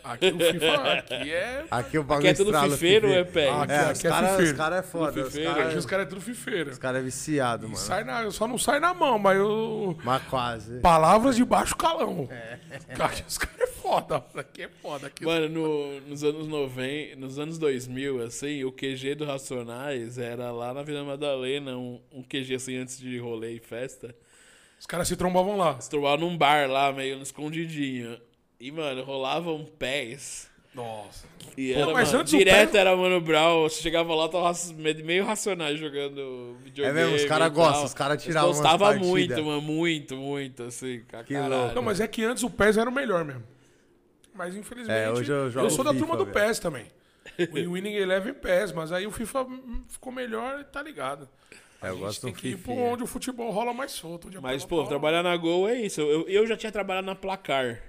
[0.04, 1.66] Aqui o FIFA, aqui é...
[1.72, 3.50] Aqui o bagulho Aqui é tudo estrala, fifeiro é pé?
[3.50, 4.58] Ah, aqui É, é- os aqui é caras fifeiro.
[4.58, 5.22] cara é foda.
[5.22, 5.50] Os Fifeiro.
[5.52, 6.72] Aqui caras os caras é tudo fifeira.
[6.72, 7.78] os cara é viciado, mano.
[7.78, 9.98] Sai na, só não sai na mão, mas eu...
[10.04, 10.80] Mas quase.
[10.82, 12.28] Palavras de baixo calão.
[13.00, 14.40] Aqui os caras é foda, mano.
[14.42, 15.08] Aqui é foda.
[15.08, 20.52] Aqui Mano, no- nos anos 90, nos anos 2000, assim, o QG do Racionais era
[20.52, 24.14] lá na Vila Madalena, um, um QG assim antes de rolê e festa.
[24.84, 25.80] Os caras se trombavam lá.
[25.80, 28.20] Se trombava num bar lá, meio no escondidinho.
[28.60, 30.52] E, mano, rolavam pés.
[30.76, 31.26] Nossa.
[31.56, 33.64] E Pô, era, mas mano, antes o direto pé- era Mano Brown.
[33.64, 34.52] Você chegava lá, tava
[35.06, 37.00] meio racionais jogando videogame.
[37.00, 41.02] É mesmo, os caras gostam, os caras tiravam umas Gostava muito, mano, muito, muito, assim,
[41.28, 41.76] Que louco.
[41.76, 43.44] Não, mas é que antes o PES era o melhor mesmo.
[44.34, 44.98] Mas infelizmente.
[45.00, 46.48] É, hoje eu jogo sou da FIFA, turma do velho.
[46.48, 46.88] PES também.
[47.68, 49.48] O Winning Eleven PES, mas aí o FIFA
[49.88, 51.30] ficou melhor e tá ligado.
[51.84, 54.30] É, eu gosto tem que ir onde o futebol rola mais solto.
[54.42, 56.00] Mas, pô, trabalhar na Gol é isso.
[56.02, 57.82] Eu, eu já tinha trabalhado na Placar.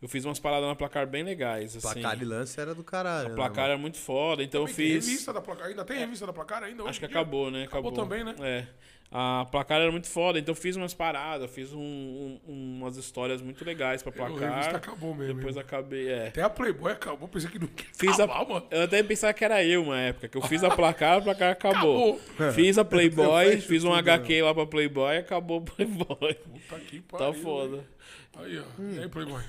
[0.00, 1.80] Eu fiz umas paradas na Placar bem legais, assim.
[2.00, 3.26] Placar de lance era do caralho.
[3.26, 3.74] A né, Placar mano?
[3.74, 5.06] é muito foda, então eu Também tem fiz...
[5.08, 5.66] revista da placar.
[5.66, 6.82] Ainda tem revista da placar ainda?
[6.84, 7.64] hoje Acho que acabou, né?
[7.64, 8.34] Acabou também, né?
[8.40, 8.64] É.
[9.10, 12.40] A Placar era muito foda, então eu fiz umas paradas, fiz um- um-
[12.78, 14.74] umas histórias muito legais pra A revista Placar.
[14.76, 15.34] acabou mesmo.
[15.34, 15.66] Depois irmão.
[15.66, 16.28] acabei, é.
[16.28, 18.66] Até a Playboy acabou, pensei que não ia Fiz a- acabar, mano.
[18.70, 21.52] Eu até pensava que era eu uma época, que eu fiz a placar, a placar
[21.56, 22.20] acabou.
[22.34, 22.52] Acabou.
[22.52, 26.34] Fiz a Playboy, Eu fiz um tudo, HQ lá pra Playboy, acabou o Playboy.
[26.34, 27.34] Puta que Tá pariu.
[27.42, 27.68] foda.
[27.76, 27.84] velho.
[28.36, 28.82] Aí, ó.
[28.94, 29.42] E aí, Playboy?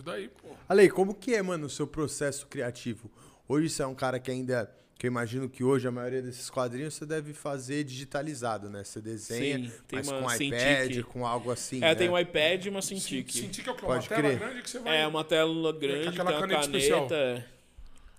[0.00, 0.48] Ajuda aí, pô.
[0.68, 3.10] Ale, como que é, mano, o seu processo criativo?
[3.46, 4.74] Hoje você é um cara que ainda.
[4.98, 8.84] Que eu imagino que hoje a maioria desses quadrinhos você deve fazer digitalizado, né?
[8.84, 10.46] Você desenha, Sim, tem mas uma com Cintiq.
[10.48, 11.78] iPad, com algo assim.
[11.78, 11.94] É, né?
[11.94, 13.32] tem um iPad e uma Cintiq.
[13.32, 13.86] Senti que é o quê?
[13.86, 14.38] Pode Uma tela crer.
[14.38, 15.00] grande que você vai...
[15.00, 16.76] É, uma tela grande, aquela tem uma caneta caneta.
[16.76, 17.08] especial.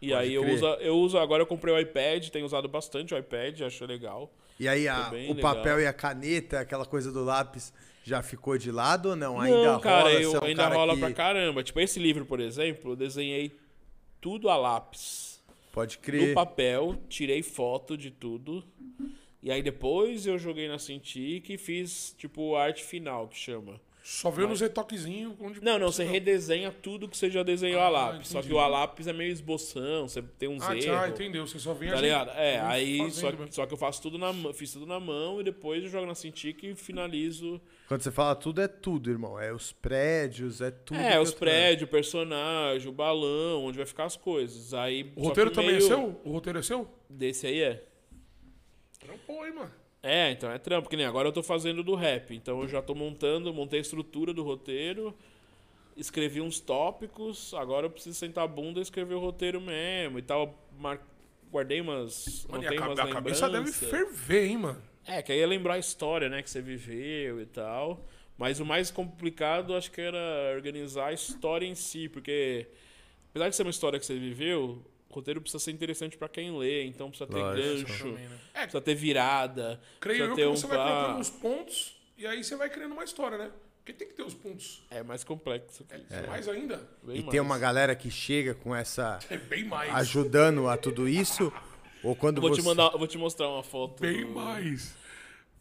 [0.02, 0.56] E Pode aí eu crer.
[0.56, 4.34] uso, eu uso, agora eu comprei o iPad, tenho usado bastante o iPad, acho legal.
[4.60, 5.36] E aí a- o legal.
[5.56, 7.72] papel e a caneta, aquela coisa do lápis,
[8.04, 9.40] já ficou de lado ou não?
[9.40, 10.14] Ainda Não, cara, rola?
[10.14, 11.00] eu é um ainda cara rola que...
[11.02, 11.64] pra caramba.
[11.64, 13.52] Tipo, esse livro, por exemplo, eu desenhei
[14.20, 15.40] tudo a lápis.
[15.72, 16.30] Pode crer.
[16.30, 18.64] No papel, tirei foto de tudo.
[19.42, 23.80] E aí depois eu joguei na Cintiq e fiz, tipo, arte final, que chama.
[24.04, 25.36] Só veio nos retoquezinhos.
[25.40, 28.30] Onde Não, não, você redesenha tudo que você já desenhou Ah, a lápis.
[28.30, 30.86] Só que o a lápis é meio esboção, você tem uns Ah, erros.
[30.86, 31.46] tá, entendeu.
[31.46, 32.32] Você só vem Tá ligado?
[32.32, 33.52] É, aí só, mesmo.
[33.52, 36.08] só que eu faço tudo na mão, fiz tudo na mão e depois eu jogo
[36.08, 37.62] na Cintiq e finalizo.
[37.88, 39.40] Quando você fala tudo, é tudo, irmão.
[39.40, 41.00] É os prédios, é tudo.
[41.00, 44.74] é, os prédios, o personagem, o balão, onde vai ficar as coisas.
[44.74, 46.20] Aí, O roteiro também meio- é seu?
[46.26, 46.88] O roteiro é seu?
[47.08, 47.84] Desse aí é.
[49.00, 49.72] Trampou, hein, mano.
[50.04, 52.36] É, então é trampo, que nem agora eu tô fazendo do rap.
[52.36, 55.16] Então eu já tô montando, montei a estrutura do roteiro,
[55.96, 60.22] escrevi uns tópicos, agora eu preciso sentar a bunda e escrever o roteiro mesmo e
[60.22, 60.58] tal.
[60.80, 61.00] Mar...
[61.52, 62.48] Guardei umas.
[62.50, 64.82] Mano, a, umas a cabeça deve ferver, hein, mano.
[65.06, 68.06] É, que aí é lembrar a história, né, que você viveu e tal.
[68.38, 72.68] Mas o mais complicado, acho que era organizar a história em si, porque
[73.30, 76.58] apesar de ser uma história que você viveu, o roteiro precisa ser interessante pra quem
[76.58, 77.88] lê, então precisa ter Lógico.
[77.90, 78.38] gancho, Também, né?
[78.54, 81.96] É, precisa ter virada, creio eu precisa que ter um você vai colocando uns pontos
[82.18, 83.52] e aí você vai criando uma história, né?
[83.78, 84.84] Porque tem que ter os pontos.
[84.92, 86.28] É mais complexo que isso.
[86.28, 86.78] Mais ainda.
[87.02, 87.32] bem E mais.
[87.32, 89.18] tem uma galera que chega com essa.
[89.30, 89.92] É bem mais.
[89.96, 91.52] ajudando a tudo isso?
[92.04, 92.62] Ou quando Eu vou você.
[92.62, 94.00] te mandar, vou te mostrar uma foto.
[94.00, 94.94] Bem do- mais.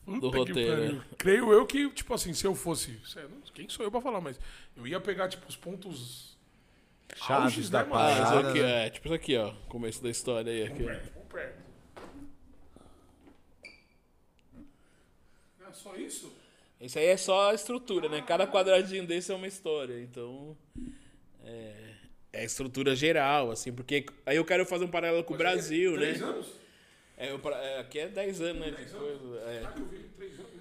[0.05, 1.03] Puta do roteiro.
[1.17, 2.99] Creio eu que, tipo assim, se eu fosse.
[3.55, 4.39] Quem sou eu pra falar, mas
[4.77, 6.30] eu ia pegar, tipo, os pontos.
[7.17, 7.89] Chaves auges, da né?
[7.89, 8.51] Ah, parada.
[8.51, 8.87] aqui, né?
[8.87, 9.53] é, tipo isso aqui, ó.
[9.69, 10.63] Começo da história aí.
[10.65, 10.87] Aqui.
[15.69, 16.33] É só isso?
[16.81, 18.23] Isso aí é só a estrutura, né?
[18.23, 20.01] Cada quadradinho desse é uma história.
[20.01, 20.57] Então.
[21.45, 21.91] É,
[22.33, 25.93] é a estrutura geral, assim, porque aí eu quero fazer um paralelo com o Brasil,
[25.93, 26.13] né?
[26.13, 26.47] Três anos?
[27.17, 28.71] É, eu é, aqui é 10 anos, né?
[28.71, 29.63] de coisa, é.
[29.63, 30.60] Ah, que eu vi, três anos,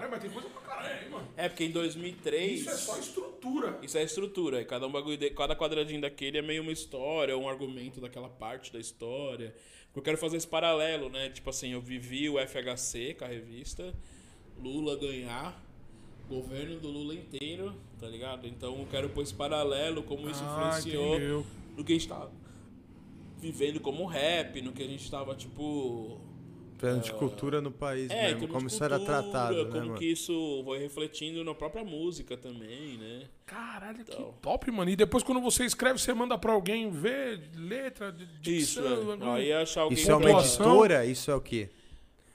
[0.00, 0.08] tá.
[0.08, 1.28] Caralho, mas tem coisa pra caralho, hein, mano?
[1.36, 2.60] É, porque em 2003.
[2.60, 3.78] Isso é só estrutura.
[3.82, 4.60] Isso é estrutura.
[4.60, 8.28] e Cada, um bagulho de- cada quadradinho daquele é meio uma história, um argumento daquela
[8.28, 9.54] parte da história.
[9.94, 11.28] Eu quero fazer esse paralelo, né?
[11.30, 13.92] Tipo assim, eu vivi o FHC com a revista,
[14.62, 15.60] Lula ganhar,
[16.28, 18.46] governo do Lula inteiro, tá ligado?
[18.46, 21.46] Então eu quero pôr esse paralelo, como isso Ah, influenciou entendeu.
[21.76, 22.30] no que a gente tava
[23.38, 26.20] vivendo como rap, no que a gente tava, tipo,
[26.78, 30.04] Falando de cultura no país é, mesmo, como isso era cultura, tratado, né, como que
[30.06, 33.28] isso foi refletindo na própria música também, né?
[33.44, 34.34] Caralho, que Então.
[34.40, 34.90] top, mano.
[34.90, 38.24] E depois, quando você escreve, você manda pra alguém ver letra, de
[38.56, 39.36] Isso, dicção, é.
[39.38, 41.04] Aí achar alguém Isso é uma editora?
[41.06, 41.68] Isso é o quê?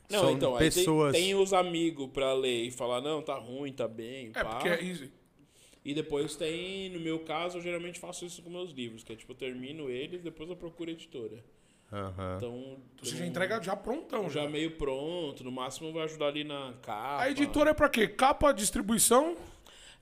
[0.10, 1.14] Não, São então, aí tem, pessoas.
[1.14, 4.56] tem os amigos pra ler e falar, não, tá ruim, tá bem, É, pá.
[4.56, 5.11] porque é easy.
[5.86, 9.15] E depois tem, no meu caso, eu geralmente faço isso com meus livros, que é
[9.15, 11.44] tipo, eu termino eles, depois eu procuro editora.
[11.94, 12.34] Aham.
[12.38, 14.41] Então, Você já entrega já prontão, já.
[14.44, 17.22] já meio pronto, no máximo vai ajudar ali na capa.
[17.22, 18.07] A editora é pra quê?
[18.07, 19.36] Capa, distribuição?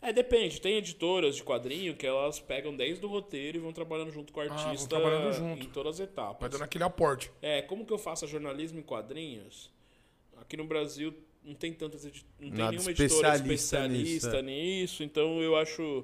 [0.02, 0.60] É, depende.
[0.62, 4.40] Tem editoras de quadrinho que elas pegam desde o roteiro e vão trabalhando junto com
[4.40, 5.66] o Ah, artista trabalhando junto.
[5.66, 6.50] em todas as Vai etapas.
[6.50, 7.32] dando aquele aporte.
[7.42, 9.70] É, como que eu faço jornalismo em quadrinhos?
[10.40, 11.14] Aqui no Brasil
[11.44, 15.56] não tem tantas edi- não tem Nada nenhuma editora especialista especialista nisso, nisso, então eu
[15.56, 16.04] acho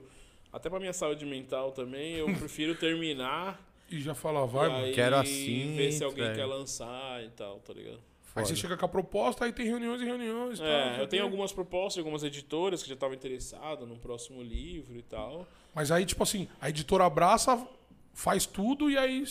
[0.54, 4.94] até pra minha saúde mental também, eu prefiro terminar E já fala, vai, mano.
[4.94, 6.36] Quero assim, ver se alguém velho.
[6.36, 8.00] quer lançar e tal, tá ligado?
[8.36, 10.60] Aí você chega com a proposta, aí tem reuniões e reuniões.
[10.60, 13.98] tal, É, eu o tenho algumas propostas de algumas editoras que já estavam interessadas no
[13.98, 15.48] próximo livro e tal.
[15.74, 17.66] Mas aí, tipo assim, a editora abraça,
[18.14, 19.24] faz tudo e aí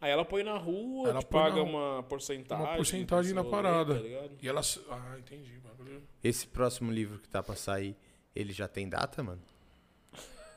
[0.00, 2.64] Aí ela põe na rua, Ela paga na- uma porcentagem.
[2.64, 3.94] uma porcentagem na rolê, parada.
[4.00, 4.06] tá?
[4.42, 4.62] E ela.
[4.88, 5.58] Ah, entendi.
[5.62, 6.02] bagulho.
[6.24, 7.94] Esse próximo livro que tá pra sair,
[8.34, 9.42] ele já tem data, mano?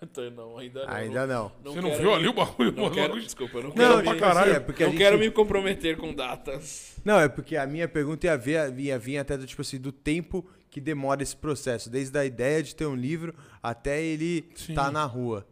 [0.04, 0.94] Então, não, ainda não.
[0.94, 1.52] Ainda não.
[1.64, 2.72] Você não viu me- ali o bagulho?
[2.72, 4.52] Não quero, desculpa, eu não Não, quero, pra me, caralho.
[4.52, 5.02] assim, é porque a não gente...
[5.02, 6.98] quero me comprometer com datas.
[7.04, 9.92] Não, é porque a minha pergunta ia, ver, ia vir até do tipo assim, do
[9.92, 14.74] tempo que demora esse processo, desde a ideia de ter um livro até ele Sim.
[14.74, 15.46] tá na rua.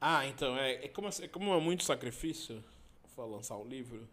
[0.00, 2.62] Ah, então, é, é, como, é como é muito sacrifício
[3.14, 4.06] pra lançar um livro,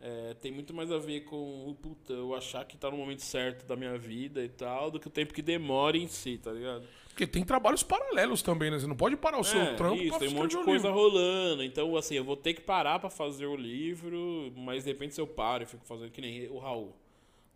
[0.00, 1.36] é, tem muito mais a ver com
[1.68, 4.98] o puta, eu achar que tá no momento certo da minha vida e tal, do
[4.98, 6.86] que o tempo que demora em si, tá ligado?
[7.14, 8.78] Porque tem trabalhos paralelos também, né?
[8.80, 10.88] Você não pode parar o seu É, trampo isso, pra tem um monte de coisa
[10.88, 11.00] livro.
[11.00, 11.62] rolando.
[11.62, 15.20] Então, assim, eu vou ter que parar pra fazer o livro, mas de repente se
[15.20, 16.92] eu paro e fico fazendo que nem o Raul.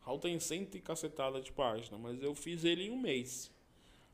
[0.01, 3.51] O Raul tem cento e cacetada de página, mas eu fiz ele em um mês.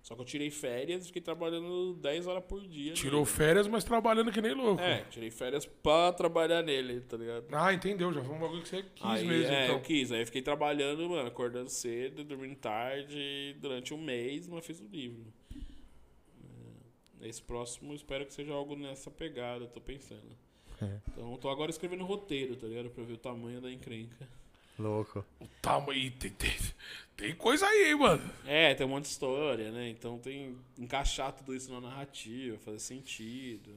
[0.04, 2.92] Só que eu tirei férias e fiquei trabalhando 10 horas por dia.
[2.92, 3.32] Tirou nele.
[3.32, 4.78] férias, mas trabalhando que nem louco.
[4.82, 7.46] É, tirei férias pra trabalhar nele, tá ligado?
[7.50, 8.12] Ah, entendeu.
[8.12, 9.76] Já foi um bagulho que você quis Aí, mesmo, é, então.
[9.76, 10.12] eu quis.
[10.12, 14.86] Aí eu fiquei trabalhando, mano, acordando cedo, dormindo tarde, durante um mês, mas fiz o
[14.86, 15.24] livro.
[17.22, 20.36] É, Esse próximo espero que seja algo nessa pegada, tô pensando.
[20.82, 21.00] É.
[21.12, 22.90] Então tô agora escrevendo roteiro, tá ligado?
[22.90, 24.28] Pra ver o tamanho da encrenca.
[24.78, 25.24] Louco.
[25.40, 26.10] O tamanho.
[26.12, 26.50] Tem, tem,
[27.16, 28.30] tem coisa aí, hein, mano.
[28.46, 29.88] É, tem um monte de história, né?
[29.88, 33.70] Então tem encaixar tudo isso na narrativa, fazer sentido.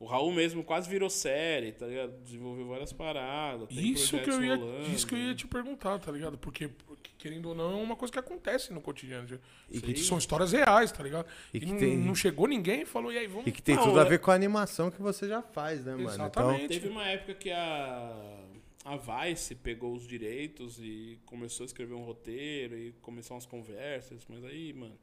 [0.00, 2.10] O Raul mesmo quase virou série, tá ligado?
[2.24, 3.68] Desenvolveu várias paradas.
[3.68, 4.90] Tem Isso que, eu ia, rolando.
[4.90, 6.36] isso que eu ia te perguntar, tá ligado?
[6.36, 9.38] Porque, porque, querendo ou não, é uma coisa que acontece no cotidiano.
[9.70, 11.24] E que são histórias reais, tá ligado?
[11.54, 13.46] E E, que não, tem- não chegou ninguém e falou, e aí, vamos.
[13.46, 15.92] E que tem Não, tudo a ver com a animação que você já faz, né,
[15.92, 16.08] mano?
[16.08, 16.66] Exatamente.
[16.66, 18.40] Teve uma época que a,
[18.84, 24.24] a Vice pegou os direitos e começou a escrever um roteiro e começou umas conversas,
[24.28, 24.98] mas aí, mano,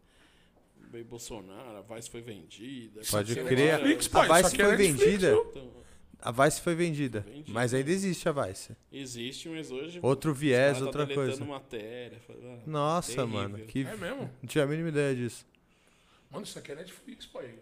[0.91, 3.01] veio Bolsonaro, a Vice foi vendida.
[3.09, 3.79] Pode crer.
[3.79, 5.31] Netflix, A Vice é foi Netflix, vendida.
[5.33, 5.71] Então,
[6.21, 7.51] A Vice foi vendida, Vendida.
[7.53, 8.75] mas ainda existe a Vice.
[8.91, 9.99] existe, mas hoje.
[10.01, 11.45] Outro viés, tá outra coisa.
[11.45, 12.19] matéria.
[12.29, 13.27] ah, Nossa, terrível.
[13.27, 14.29] mano, que É mesmo?
[14.41, 15.45] não tinha a mínima ideia disso.
[16.29, 17.55] Mano, isso aqui é Netflix, pai.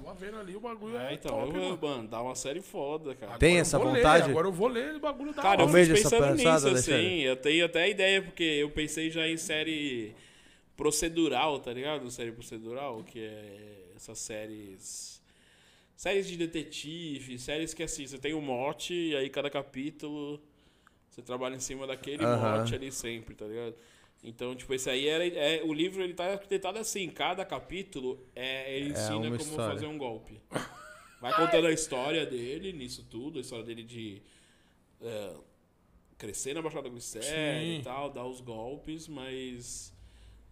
[0.00, 1.78] Eu tava vendo ali, o bagulho É, então, top, eu, mano.
[1.82, 3.38] mano, dá uma série foda, cara.
[3.38, 4.30] Tem Agora eu essa vou ler, vontade?
[4.30, 5.84] agora eu vou ler o bagulho da Cara, eu hora.
[5.84, 7.06] Fico essa pensando pensada, nisso, Alexandre?
[7.06, 7.20] assim.
[7.20, 10.14] Eu tenho até ideia, porque eu pensei já em série
[10.76, 12.10] procedural, tá ligado?
[12.10, 15.20] Série procedural, que é essas séries.
[15.96, 20.40] Séries de detetive, séries que assim, você tem um mote, e aí cada capítulo
[21.10, 22.58] você trabalha em cima daquele Aham.
[22.58, 23.74] mote ali sempre, tá ligado?
[24.22, 25.26] Então, tipo, esse aí era.
[25.26, 29.74] É, o livro ele tá arquitetado assim, cada capítulo é, ele ensina uma como história.
[29.74, 30.40] fazer um golpe.
[31.20, 34.20] Vai contando a história dele nisso tudo, a história dele de
[35.00, 35.34] é,
[36.18, 39.92] crescer na Baixada Glicéria e tal, dar os golpes, mas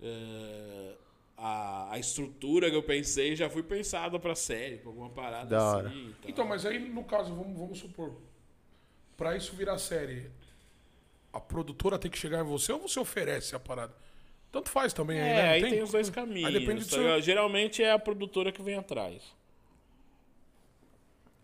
[0.00, 0.94] é,
[1.36, 5.62] a, a estrutura que eu pensei já foi pensada pra série, pra alguma parada Da
[5.76, 5.88] hora.
[5.88, 6.08] assim.
[6.08, 6.30] e tal.
[6.30, 8.14] Então, mas aí, no caso, vamos, vamos supor,
[9.16, 10.30] pra isso virar série,
[11.32, 13.94] a produtora tem que chegar em você ou você oferece a parada?
[14.50, 15.50] Tanto faz também aí, É, né?
[15.50, 16.46] aí Não tem, os dois caminhos.
[16.46, 17.20] Aí depende do tá seu-?
[17.20, 19.22] Geralmente é a produtora que vem atrás.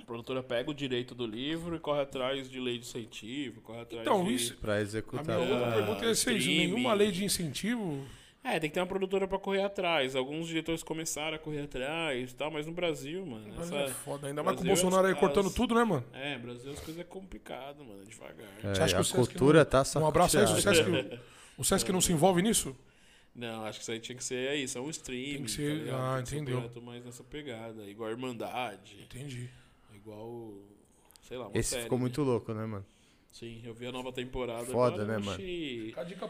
[0.01, 3.81] A produtora pega o direito do livro e corre atrás de lei de incentivo, corre
[3.81, 4.35] atrás Então, de...
[4.35, 5.25] isso- Pra A executar.
[5.25, 8.07] minha outra Ah, pergunta é se nenhuma lei de incentivo.
[8.47, 10.15] É, tem que ter uma produtora pra correr atrás.
[10.15, 13.47] Alguns diretores começaram a correr atrás e tal, mas no Brasil, mano.
[13.59, 16.05] Essa- é foda, ainda mais com o Bolsonaro aí as- cortando as- tudo, né, mano?
[16.13, 18.47] É, Brasil as coisas é complicado, mano, devagar.
[18.63, 20.61] É, Você acha que a cultura não- tá Um abraço aí, o.
[20.61, 20.83] Sesc,
[21.59, 22.77] o Sesc não se envolve nisso?
[23.35, 25.37] Não, acho que isso aí tinha que ser é isso, é um stream.
[25.37, 26.59] Tem que ser- ah, entendeu.
[26.59, 29.49] Um projeto mais nessa pegada, igual a Irmandade, Entendi.
[29.95, 30.53] igual,
[31.23, 32.03] sei lá, uma Esse série, ficou né?
[32.03, 32.85] muito louco, né, mano?
[33.35, 34.65] Sim, eu vi a nova temporada.
[34.67, 35.19] Foda, agora, né,
[35.87, 36.29] Fica a dica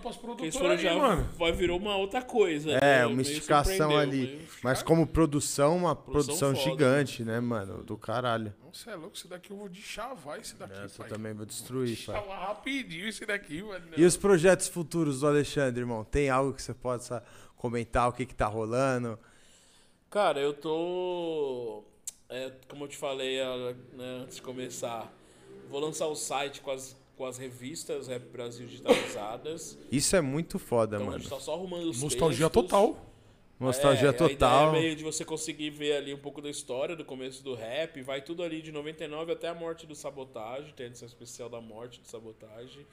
[0.59, 1.28] foram aí, já mano.
[1.36, 2.72] vai virou uma outra coisa.
[2.72, 2.78] né?
[2.81, 4.20] É, uma Meio esticação ali.
[4.26, 7.85] meio- Mas como produção, uma Produção produção foda, gigante, né, mano?
[7.85, 8.55] Do caralho.
[8.64, 11.09] Nossa, é louco, esse daqui eu vou deschavar esse daqui, Essa eu pai.
[11.10, 12.16] também vou destruir, pai.
[12.16, 13.85] Chavar rapidinho esse daqui, mano.
[13.98, 16.05] E os projetos futuros do Alexandre, irmão?
[16.05, 17.22] Tem algo que você possa
[17.55, 18.09] comentar?
[18.09, 19.18] O que que tá rolando?
[20.09, 21.85] Cara, eu tô.
[22.31, 23.36] é, como eu te falei
[23.93, 25.12] né, antes de começar,
[25.69, 29.78] vou lançar o site com as, com as revistas Rap Brasil digitalizadas.
[29.91, 31.20] Isso é muito foda, Então a mano.
[31.23, 32.70] gente tá só arrumando os Nostalgia textos.
[32.70, 33.11] total.
[33.59, 34.66] Nostalgia É, total.
[34.66, 37.43] A ideia é meio de você conseguir ver ali um pouco da história do começo
[37.43, 38.03] do rap.
[38.03, 40.73] Vai tudo ali de 99 até a morte do Sabotagem.
[40.74, 42.85] Tem a edição especial da morte do Sabotagem.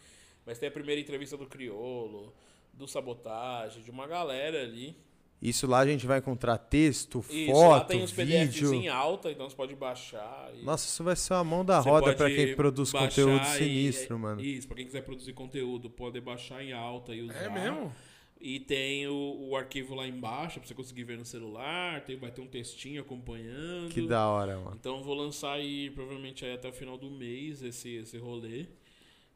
[0.46, 2.32] Mas tem a primeira entrevista do Criolo,
[2.74, 4.96] do Sabotagem, de uma galera ali.
[5.42, 8.94] Isso lá a gente vai encontrar texto, Isso, lá foto, tem os PDFs em vídeo.
[8.94, 10.52] alta, então você pode baixar.
[10.56, 13.58] e- Nossa, isso vai ser uma mão da Você roda pra quem produz conteúdo e-
[13.58, 14.42] sinistro, é- mano.
[14.42, 17.34] Isso, pra quem quiser produzir conteúdo, pode baixar em alta e usar.
[17.46, 17.92] É mesmo?
[18.40, 22.04] E tem o, o arquivo lá embaixo pra você conseguir ver no celular.
[22.06, 23.90] Tem, vai ter um textinho acompanhando.
[23.90, 24.76] Que da hora, mano.
[24.80, 28.66] Então eu vou lançar aí, provavelmente aí até o final do mês, esse, esse rolê.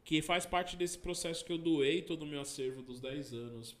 [0.04, 3.76] Que faz parte desse processo que eu doei todo o meu acervo dos 10 anos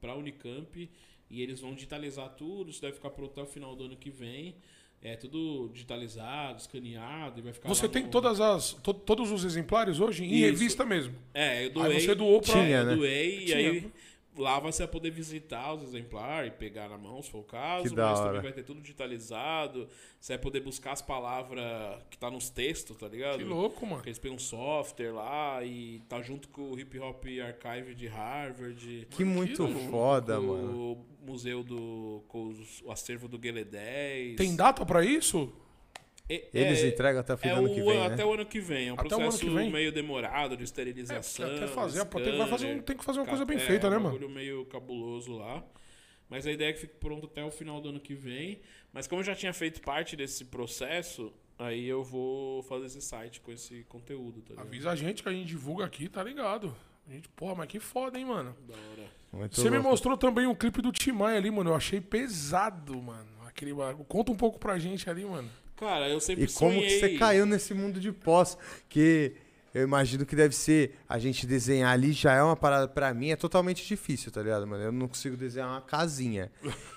[0.00, 0.88] pra Unicamp.
[1.30, 4.10] E eles vão digitalizar tudo, isso deve ficar pronto até o final do ano que
[4.10, 4.54] vem.
[5.00, 9.44] É tudo digitalizado, escaneado e vai ficar Você tem no- todas as, to- todos os
[9.44, 10.40] exemplares hoje em Isso.
[10.46, 11.14] revista mesmo.
[11.32, 12.00] É, eu Aí doei.
[12.00, 12.96] você doou pra- Tinha, eu né?
[12.96, 13.60] doei Tinha.
[13.60, 13.90] e aí
[14.38, 17.94] lá você vai poder visitar os exemplares, pegar na mão, se for o caso, Que
[17.94, 18.28] da mas hora.
[18.28, 19.88] também vai ter tudo digitalizado.
[20.20, 21.62] Você vai poder buscar as palavras
[22.10, 23.38] que tá nos textos, tá ligado?
[23.38, 23.96] Que louco, mano.
[23.96, 28.06] Porque eles pegam um software lá e tá junto com o Hip Hop Archive de
[28.06, 29.06] Harvard.
[29.10, 29.90] Que muito louco.
[29.90, 30.92] foda, com mano.
[30.92, 32.22] o museu do.
[32.28, 34.36] com os- o acervo do Guelé 10.
[34.36, 35.52] Tem data pra isso?
[36.30, 38.24] E- Eles é- entregam até o é fim do ano o- que vem, até né?
[38.24, 38.88] o ano que vem.
[38.88, 39.70] É um Até o ano processo que vem?
[39.70, 41.46] meio demorado de É, esterilização.
[41.48, 42.82] porque até fazer, pô, tem, fazer um- scanner.
[42.82, 44.14] tem que fazer uma coisa bem É, feita, né, um mano?
[44.18, 45.64] bagulho meio cabuloso lá.
[46.28, 48.60] Mas a ideia é que fique pronto até o final do ano que vem.
[48.92, 53.40] Mas como eu já tinha feito parte desse processo, aí eu vou fazer esse site
[53.40, 54.66] com esse conteúdo, tá ligado?
[54.66, 56.76] Avisa a gente que a gente divulga aqui, tá ligado?
[57.08, 58.54] A gente, porra, mas que foda, hein, mano?
[58.68, 59.08] Da hora.
[59.32, 61.70] Muito Você me mostrou também um clipe do Timaya ali, mano.
[61.70, 63.28] Eu achei pesado, mano.
[63.46, 64.04] Aquele bagulho.
[64.04, 65.48] Conta um pouco pra gente ali, mano.
[65.78, 67.00] Cara, eu sempre E como que sonhei...
[67.00, 68.58] você caiu nesse mundo de pós?
[68.88, 69.34] Que
[69.72, 70.96] eu imagino que deve ser.
[71.08, 72.88] A gente desenhar ali já é uma parada.
[72.88, 74.82] Pra mim é totalmente difícil, tá ligado, mano?
[74.82, 76.50] Eu não consigo desenhar uma casinha.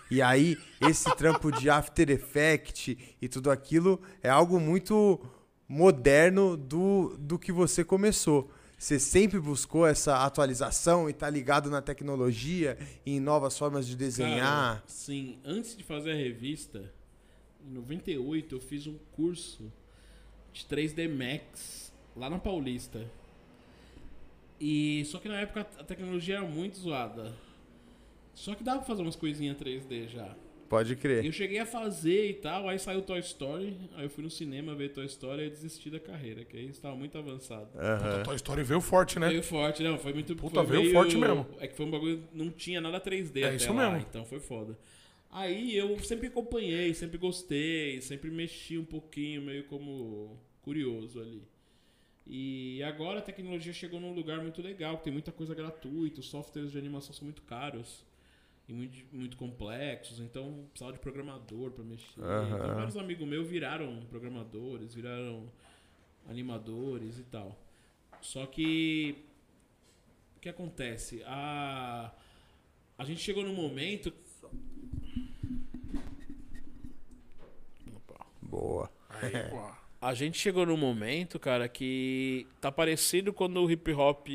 [0.09, 5.19] E aí, esse trampo de After Effects e tudo aquilo é algo muito
[5.67, 8.49] moderno do, do que você começou.
[8.77, 13.95] Você sempre buscou essa atualização e tá ligado na tecnologia e em novas formas de
[13.95, 14.77] desenhar?
[14.77, 16.91] Cara, sim, antes de fazer a revista,
[17.69, 19.71] em 98 eu fiz um curso
[20.53, 23.05] de 3D Max lá na Paulista.
[24.59, 27.33] E só que na época a tecnologia era muito zoada.
[28.33, 30.35] Só que dava pra fazer umas coisinhas 3D já.
[30.69, 31.25] Pode crer.
[31.25, 34.73] Eu cheguei a fazer e tal, aí saiu Toy Story, aí eu fui no cinema
[34.73, 37.65] ver Toy Story e desisti da carreira, que aí estava muito avançado.
[37.71, 39.27] Puta, Toy Story veio forte, né?
[39.27, 41.45] Veio forte, não, foi muito Puta, foi veio meio- forte mesmo.
[41.59, 44.07] É que foi um bagulho, não tinha nada 3D É até isso lá, mesmo.
[44.09, 44.77] então foi foda.
[45.31, 51.41] Aí eu sempre acompanhei, sempre gostei, sempre mexi um pouquinho, meio como curioso ali.
[52.27, 56.71] E agora a tecnologia chegou num lugar muito legal, tem muita coisa gratuita, os softwares
[56.71, 58.05] de animação são muito caros
[58.67, 62.21] e muito, muito complexos, então precisava de programador pra mexer.
[62.21, 62.55] Aham.
[62.55, 65.49] Então, vários amigos meus viraram programadores, viraram
[66.27, 67.57] animadores e tal.
[68.21, 69.15] Só que
[70.37, 71.23] o que acontece?
[71.25, 72.13] A,
[72.97, 74.13] a gente chegou num momento.
[78.51, 78.89] Boa.
[79.09, 79.59] Aí, pô.
[80.01, 84.27] A gente chegou num momento, cara, que tá parecido quando o hip hop.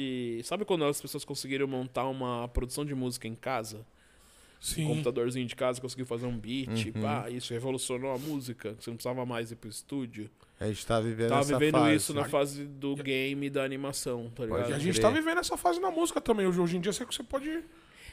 [0.44, 3.78] Sabe quando as pessoas conseguiram montar uma produção de música em casa?
[3.78, 4.86] Um Sim.
[4.86, 8.74] computadorzinho de casa, conseguiu fazer um beat, pá, isso revolucionou a música.
[8.80, 10.30] Você não precisava mais ir pro estúdio.
[10.58, 11.94] A gente tá vivendo Tava essa vivendo fase.
[11.96, 14.70] isso na fase do game e da animação, tá ligado?
[14.70, 15.02] E a gente crer.
[15.02, 16.46] tá vivendo essa fase na música também.
[16.46, 17.62] Hoje, hoje em dia você você pode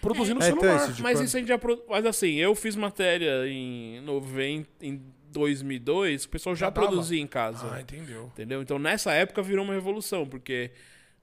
[0.02, 0.92] produzir no É, então, celular.
[0.92, 1.58] de Mas quando- isso a gente já.
[1.58, 5.02] pro- Mas assim, eu fiz matéria em 90, em
[5.34, 7.70] 2002, o pessoal já, Já produzia em casa.
[7.74, 8.26] Ah, entendeu.
[8.34, 8.62] Entendeu?
[8.62, 10.72] Então nessa época virou uma revolução, porque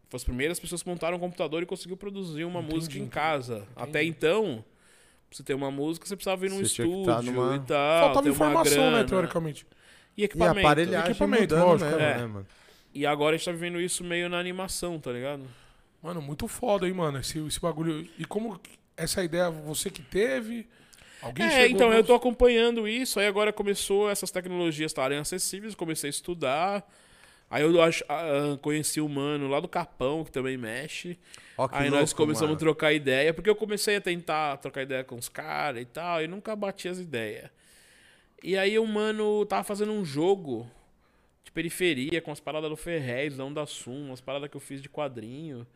[0.09, 2.99] foi as primeiras pessoas que montaram um computador e conseguiu produzir uma Entendi, música em
[2.99, 3.67] entendi, casa.
[3.77, 4.65] Até então,
[5.29, 7.57] pra você ter uma música, você precisava ir num Você tinha que estúdio tá numa-
[7.57, 8.01] e tal.
[8.05, 9.67] Faltava ter uma informação, né, teoricamente.
[10.17, 10.59] E E equipamento.
[10.67, 12.17] aparelhagem equipamento, mudando lógico, mesmo, é.
[12.19, 12.47] né, mano?
[12.93, 15.45] E agora a gente tá vivendo isso meio na animação, tá ligado?
[16.03, 18.09] Mano, muito foda, hein, mano, esse, esse bagulho.
[18.19, 18.61] E como
[18.97, 20.67] essa ideia você que teve?
[21.23, 25.75] Alguém É, então, pra eu tô acompanhando isso, aí agora começou essas tecnologias estarem acessíveis,
[25.75, 26.91] comecei a estudar.
[27.51, 31.19] Aí eu ach- ah, conheci o mano lá do Capão, que também mexe.
[31.59, 32.57] Ó, que Aí nós louco, começamos mano.
[32.57, 36.23] a trocar ideia, porque eu comecei a tentar trocar ideia com os caras e tal,
[36.23, 37.51] e nunca bati as ideias.
[38.43, 40.71] E aí o mano tava fazendo um jogo
[41.45, 44.81] de periferia com as paradas do Ferrez, da Onda Sum, umas paradas que eu fiz
[44.81, 45.67] de quadrinho.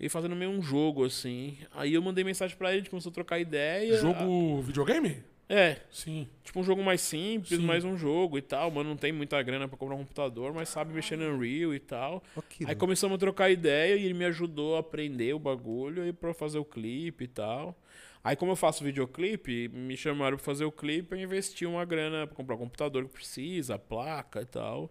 [0.00, 1.58] E fazendo meio um jogo, assim.
[1.72, 3.98] Aí eu mandei mensagem pra ele, a gente começou a trocar ideia.
[3.98, 5.22] Jogo videogame?
[5.46, 6.28] É, Sim.
[6.44, 7.66] tipo um jogo mais simples, Sim.
[7.66, 8.70] mais um jogo e tal.
[8.70, 11.80] Mano, não tem muita grana pra comprar um computador, mas sabe mexer no Unreal e
[11.80, 12.22] tal.
[12.48, 16.12] Que Aí começamos a trocar ideia e ele me ajudou a aprender o bagulho e
[16.12, 17.76] pra fazer o clipe e tal.
[18.22, 22.26] Aí como eu faço videoclipe, me chamaram pra fazer o clipe, eu investi uma grana
[22.28, 24.90] pra comprar o computador que precisa, a placa e tal.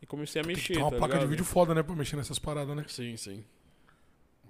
[0.00, 1.30] E comecei a Tem mexer, que ter uma tá placa de ligado?
[1.30, 2.84] vídeo foda, né, pra mexer nessas paradas, né?
[2.88, 3.44] Sim, sim.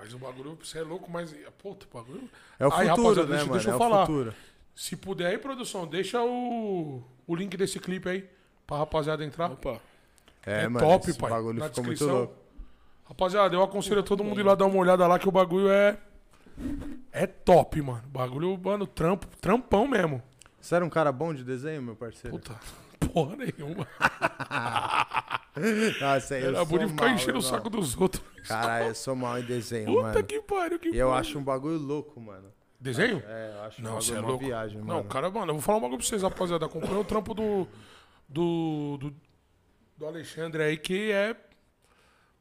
[0.03, 1.33] Mas o bagulho, você é louco, mas.
[1.59, 2.29] Puta, o bagulho.
[2.59, 3.53] É o Aí, futuro, rapaziada, né, deixa- mano?
[3.53, 4.03] deixa eu é falar.
[4.03, 4.35] o futuro.
[4.75, 8.29] Se puder aí, produção, deixa o, o link desse clipe aí
[8.67, 9.51] pra rapaziada entrar.
[9.53, 9.79] Opa.
[10.45, 11.31] É, É mano, top, esse pai.
[11.31, 12.19] bagulho Na ficou muito descrição.
[12.19, 12.35] louco.
[13.05, 15.71] Rapaziada, eu aconselho a todo mundo ir lá dar uma olhada lá que o bagulho
[15.71, 15.99] é.
[17.13, 18.03] É top, mano.
[18.09, 20.23] Bagulho, mano, trampo, trampão mesmo.
[20.61, 22.37] Você era um cara bom de desenho, meu parceiro?
[22.39, 22.59] Puta,
[23.09, 23.87] porra nenhuma.
[26.01, 28.23] Nossa, eu Era de ficar mal, enchendo o saco dos outros.
[28.49, 30.25] Caralho, eu sou mal em desenho, Puta mano.
[30.25, 31.21] que pariu, que E eu pariu.
[31.21, 32.53] acho um bagulho louco, mano.
[32.81, 33.23] Desenho?
[33.27, 34.45] É, eu acho Não, você é uma louco.
[34.45, 34.95] viagem, mano.
[34.95, 36.67] Não, cara, mano, eu vou falar um bagulho pra vocês, rapaziada.
[36.67, 37.67] Acompanha o trampo do.
[38.29, 38.97] Do.
[38.99, 39.15] Do,
[39.99, 41.37] do Alexandre aí, que é.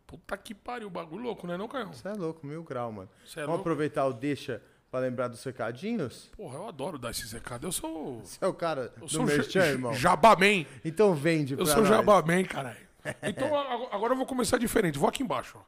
[0.07, 1.87] Puta que pariu, bagulho louco, né, não, Caio?
[1.93, 3.09] Você é louco, mil grau, mano.
[3.23, 3.61] É Vamos louco?
[3.61, 4.61] aproveitar o deixa
[4.91, 6.29] pra lembrar dos recadinhos?
[6.35, 7.63] Porra, eu adoro dar esses recados.
[7.63, 8.19] Eu sou.
[8.25, 9.93] Você é o cara Eu do sou merchan, irmão?
[9.93, 10.65] Jabaman.
[10.83, 11.87] Então vende Eu pra sou nós.
[11.87, 12.91] Jabaman, caralho.
[13.23, 13.57] Então
[13.91, 14.99] agora eu vou começar diferente.
[14.99, 15.61] Vou aqui embaixo, ó.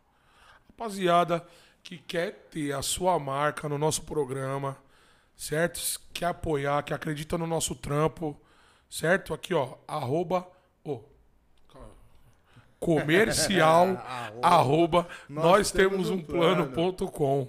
[0.69, 1.43] Rapaziada
[1.81, 4.77] que quer ter a sua marca no nosso programa,
[5.35, 5.81] certo?
[6.13, 8.39] Quer apoiar, que acredita no nosso trampo,
[8.87, 9.33] certo?
[9.33, 10.47] Aqui, ó, arroba,
[10.83, 11.01] ô,
[12.79, 13.87] comercial,
[14.41, 17.47] arroba, nós temos um plano ponto com.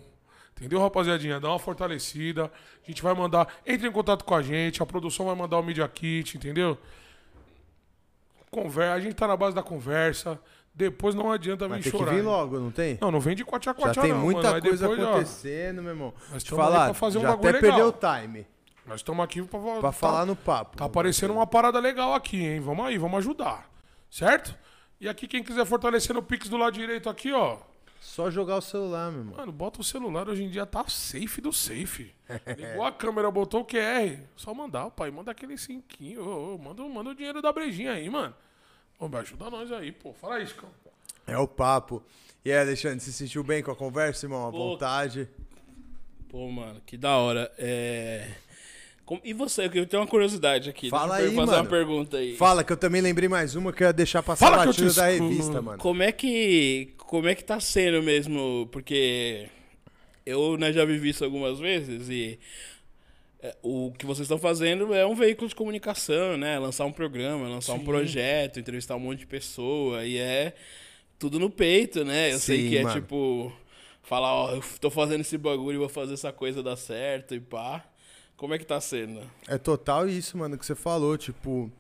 [0.57, 1.41] Entendeu, rapaziadinha?
[1.41, 2.51] Dá uma fortalecida.
[2.83, 3.49] A gente vai mandar.
[3.67, 4.83] Entre em contato com a gente.
[4.83, 6.79] A produção vai mandar o Media Kit, entendeu?
[8.51, 8.89] Conver...
[8.91, 10.39] A gente tá na base da conversa.
[10.73, 12.15] Depois não adianta vir Mas tem que chorar.
[12.15, 12.99] vir logo, não tem?
[13.01, 14.63] Não, não vem de quatia Já quatia tem não, muita mano.
[14.63, 16.15] Coisa depois, ó, acontecendo, meu irmão.
[16.33, 17.93] Nós Te estamos aí falar, pra fazer um já bagulho até legal.
[17.93, 18.47] perdeu o time
[18.85, 20.77] Nós estamos aqui pra, pra falar no papo.
[20.77, 22.61] Tá aparecendo uma parada legal aqui, hein?
[22.61, 23.71] Vamos aí, vamos ajudar.
[24.11, 24.57] Certo?
[25.01, 27.59] E aqui, quem quiser fortalecer no Pix do lado direito aqui, ó.
[28.05, 29.37] Só jogar o celular, meu irmão.
[29.39, 32.15] Mano, bota o celular, hoje em dia tá safe do safe.
[32.57, 34.21] Ligou a câmera, botou o QR.
[34.37, 35.11] Só mandar, pai.
[35.11, 36.23] Manda aquele cinquinho.
[36.23, 38.35] Ô, ô, manda, manda o dinheiro da brejinha aí, mano.
[38.99, 40.13] Ô, me ajuda nós aí, pô.
[40.13, 40.69] Fala isso, cão.
[41.27, 42.03] É o papo.
[42.45, 44.47] E aí, Alexandre, se sentiu bem com a conversa, irmão?
[44.47, 44.59] À Pô.
[44.59, 45.27] vontade.
[46.29, 47.51] Pô, mano, que da hora.
[47.57, 48.29] É...
[49.23, 49.65] E você?
[49.73, 50.89] Eu tenho uma curiosidade aqui.
[50.91, 51.63] Fala Deixa eu aí, fazer mano.
[51.63, 52.37] uma pergunta aí.
[52.37, 54.73] Fala, que eu também lembrei mais uma que eu ia deixar passar Fala que eu
[54.73, 55.31] batido da escuto.
[55.31, 55.79] revista, mano.
[55.79, 56.95] Como é que.
[57.15, 58.69] Como é que tá sendo mesmo?
[58.73, 59.49] Porque
[60.27, 62.41] eu né, já vivi isso algumas vezes e
[63.41, 66.59] é, o que vocês estão fazendo é um veículo de comunicação, né?
[66.59, 67.85] Lançar um programa, lançar um Sim.
[67.85, 70.55] projeto, entrevistar um monte de pessoa e é
[71.17, 72.33] tudo no peito, né?
[72.33, 73.01] Eu sei Sim, que é mano.
[73.01, 73.53] tipo
[74.03, 77.39] falar, ó, eu tô fazendo esse bagulho e vou fazer essa coisa dar certo e
[77.39, 77.89] pá.
[78.37, 79.23] Como é que tá sendo?
[79.47, 81.17] É total isso, mano, que você falou.
[81.17, 81.71] Tipo,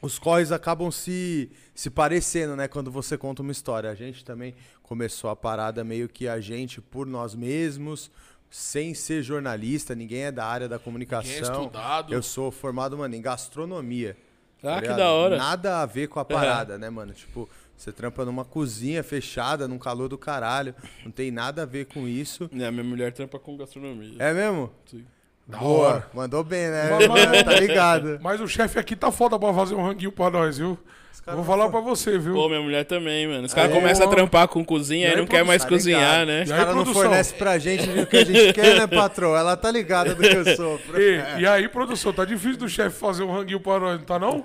[0.00, 2.68] os corres acabam se, se parecendo, né?
[2.68, 3.90] Quando você conta uma história.
[3.90, 8.10] A gente também começou a parada meio que a gente por nós mesmos,
[8.50, 9.94] sem ser jornalista.
[9.94, 11.32] Ninguém é da área da comunicação.
[11.32, 12.12] Ninguém é estudado.
[12.12, 14.16] Eu sou formado, mano, em gastronomia.
[14.62, 15.36] Ah, tá que da hora.
[15.36, 17.12] Nada a ver com a parada, né, mano?
[17.12, 20.74] Tipo, você trampa numa cozinha fechada, num calor do caralho.
[21.04, 22.50] Não tem nada a ver com isso.
[22.52, 24.16] É, minha mulher trampa com gastronomia.
[24.18, 24.72] É mesmo?
[24.86, 25.04] Sim.
[25.46, 26.06] Da Boa, hora.
[26.12, 26.90] mandou bem, né?
[26.90, 28.18] Mas- mas- tá ligado.
[28.20, 30.76] Mas o chefe aqui tá foda pra fazer um ranguinho pra nós, viu?
[31.24, 32.34] Vou não falar pra você, viu?
[32.34, 33.46] Pô, minha mulher também, mano.
[33.46, 36.20] Os caras É, começam a trampar com cozinha E aí, não quer mais Tá cozinhar,
[36.20, 36.26] ligado.
[36.28, 36.42] né?
[36.44, 37.02] Os aí, caras não produção?
[37.02, 39.36] fornecem pra gente o que a gente quer, né, patrão?
[39.36, 40.94] Ela tá ligada do que eu sofro.
[41.02, 44.18] E, e aí, produção, tá difícil do chefe fazer um ranguinho pra nós, não tá
[44.20, 44.40] não?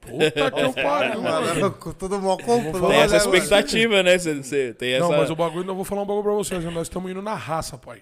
[0.00, 2.18] Puta que eu pariu, mano.
[2.22, 4.18] Mó complô, falar Tem essa né, expectativa, né?
[4.18, 5.04] Cê, cê tem essa...
[5.08, 7.34] Não, mas o bagulho, não vou falar um bagulho pra você, nós estamos indo na
[7.34, 7.98] raça, pai.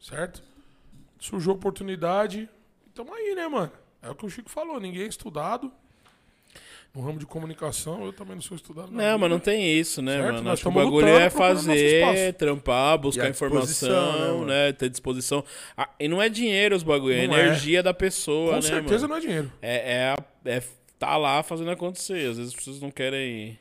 [0.00, 0.42] Certo?
[1.18, 2.48] Surgiu oportunidade.
[2.94, 3.72] Tamo aí, né, mano?
[4.02, 5.70] É o que o Chico falou, ninguém é estudado.
[6.94, 8.90] No ramo de comunicação, eu também não sou estudado.
[8.90, 10.50] Não, mas não tem isso, né, Certo, mano?
[10.50, 14.46] Acho que o bagulho é fazer, trampar, buscar a né, informação, mano?
[14.46, 14.72] né?
[14.72, 15.44] Ter disposição.
[15.76, 17.40] Ah, e não é dinheiro os bagulho, é Não é.
[17.46, 19.08] energia da pessoa, Com né, certeza mano?
[19.08, 19.52] não é dinheiro.
[19.60, 20.62] É, é, a- é
[20.98, 22.30] tá lá fazendo acontecer.
[22.30, 23.58] Às vezes as pessoas não querem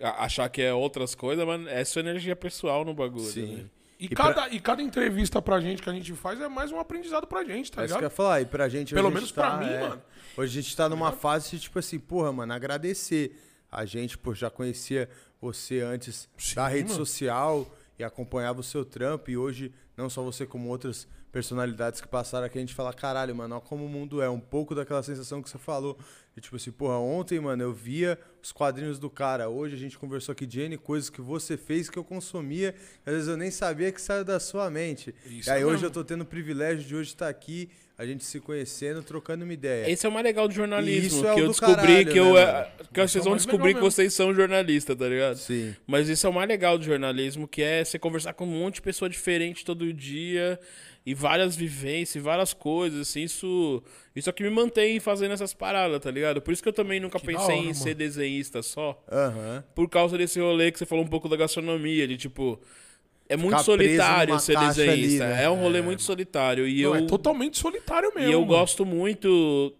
[0.00, 3.24] a- achar que é outras coisas, mas é sua energia pessoal no bagulho.
[3.24, 3.54] Sim.
[3.56, 3.64] né?
[3.98, 6.78] E, E cada, e cada entrevista pra gente que a gente faz é mais um
[6.80, 8.16] aprendizado pra gente, tá É isso que eu ia ligado?
[8.16, 8.40] falar.
[8.40, 10.02] E pra gente Pelo menos gente pra tá, mim, é, mano.
[10.36, 13.40] Hoje a gente tá numa fase de, tipo assim, porra, mano, agradecer.
[13.70, 15.08] A gente, pô, já conhecia
[15.40, 16.94] você antes Sim, da rede mano.
[17.04, 17.66] social
[17.98, 19.30] e acompanhava o seu trampo.
[19.30, 23.34] E hoje, não só você, como outras personalidades que passaram aqui, a gente fala, caralho,
[23.34, 24.28] mano, ó como o mundo é.
[24.30, 25.98] Um pouco daquela sensação que você falou.
[26.36, 29.48] E tipo assim, porra, ontem, mano, eu via os quadrinhos do cara.
[29.48, 32.74] Hoje a gente conversou aqui de N coisas que você fez que eu consumia.
[33.06, 35.14] Às vezes eu nem sabia que saiu da sua mente.
[35.26, 35.86] Isso e aí é hoje mesmo.
[35.86, 39.52] eu tô tendo o privilégio de hoje estar aqui, a gente se conhecendo, trocando uma
[39.52, 39.90] ideia.
[39.90, 41.06] Esse é o mais legal do jornalismo.
[41.06, 42.34] isso é que o eu do descobri caralho, que eu.
[42.34, 45.36] né, é- que é vocês vão descobrir que vocês são jornalistas, tá ligado?
[45.36, 45.74] Sim.
[45.86, 48.76] Mas isso é o mais legal do jornalismo, que é você conversar com um monte
[48.76, 50.58] de pessoa diferente todo dia
[51.06, 53.82] e várias vivências, várias coisas, assim, isso,
[54.16, 56.40] isso é que me mantém fazendo essas paradas, tá ligado?
[56.40, 57.96] Por isso que eu também nunca Que pensei hora, em ser mano.
[57.98, 59.62] desenhista só, Aham.
[59.74, 62.58] por causa desse rolê que você falou um pouco da gastronomia, de tipo,
[63.28, 65.44] é muito Ficar solitário ser caixa ali, desenhista, né?
[65.44, 68.30] é um rolê muito solitário e Não, eu é totalmente solitário mesmo.
[68.30, 68.52] e eu mano.
[68.52, 69.74] gosto muito.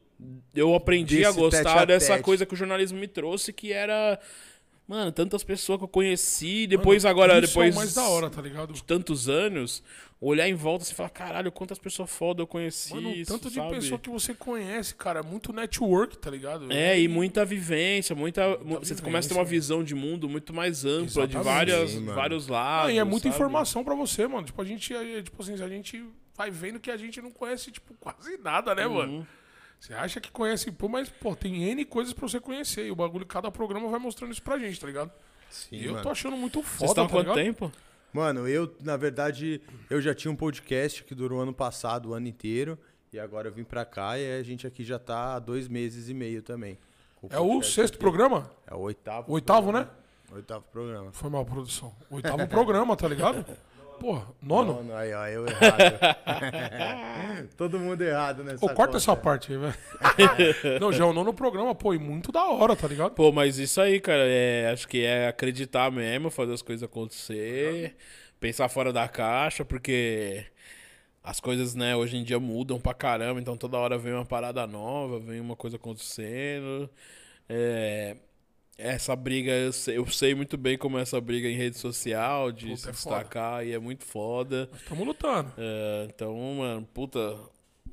[0.54, 4.18] Eu aprendi Desse a gostar a dessa coisa que o jornalismo me trouxe, que era.
[4.86, 6.66] Mano, tantas pessoas que eu conheci.
[6.66, 8.74] Depois, agora, Isso depois é mais da hora, tá ligado?
[8.74, 9.82] de tantos anos,
[10.20, 12.92] olhar em volta e falar: caralho, quantas pessoas foda eu conheci.
[12.92, 13.70] Mano, o tanto de sabe?
[13.76, 16.70] pessoa que você conhece, cara, é muito network, tá ligado?
[16.70, 18.42] É, e muita vivência, muita.
[18.58, 19.50] você vivência, começa a ter uma mano.
[19.50, 22.14] visão de mundo muito mais ampla, de várias, Sim, mano.
[22.14, 22.92] vários Ah, lados.
[22.94, 23.36] e é muita sabe?
[23.36, 24.44] informação pra você, mano.
[24.46, 26.04] Tipo, a gente, é, tipo assim, a gente
[26.36, 28.94] vai vendo que a gente não conhece, tipo, quase nada, né, Uhum.
[28.94, 29.26] mano?
[29.84, 32.86] Você acha que conhece, pô, mas, pô, tem N coisas pra você conhecer.
[32.86, 35.12] E o bagulho, cada programa vai mostrando isso pra gente, tá ligado?
[35.50, 36.02] Sim, e eu mano.
[36.02, 37.44] tô achando muito Vocês foda, estão há tá quanto ligado?
[37.44, 37.72] tempo?
[38.10, 42.26] Mano, eu, na verdade, eu já tinha um podcast que durou ano passado, o ano
[42.26, 42.78] inteiro.
[43.12, 46.08] E agora eu vim pra cá e a gente aqui já tá há dois meses
[46.08, 46.78] e meio também.
[47.16, 48.00] com É o sexto aqui.
[48.00, 48.50] programa?
[48.66, 49.30] É o oitavo.
[49.30, 49.80] O oitavo, né?
[49.84, 50.04] programa.
[50.32, 51.12] Oitavo programa.
[51.12, 51.94] Foi mal, produção.
[52.10, 53.44] Oitavo programa, tá ligado?
[54.04, 54.74] Porra, nono?
[54.74, 57.48] Nono, aí, ó, eu errado.
[57.56, 58.96] Todo mundo errado nessa Pô, corta conta.
[58.98, 59.74] essa parte aí, velho.
[60.78, 63.12] não, já é o nono programa, pô, e muito da hora, tá ligado?
[63.12, 67.96] Pô, mas isso aí, cara, é, acho que é acreditar mesmo, fazer as coisas acontecer,
[68.38, 70.44] pensar fora da caixa, porque
[71.22, 74.66] as coisas, né, hoje em dia mudam pra caramba, então toda hora vem uma parada
[74.66, 76.90] nova, vem uma coisa acontecendo.
[77.48, 78.18] É,
[78.76, 82.50] essa briga, eu sei, eu sei muito bem como é essa briga em rede social,
[82.50, 84.68] de Puta, se é destacar, e é muito foda.
[84.74, 85.52] Estamos lutando.
[85.56, 87.38] É, então, mano, puta,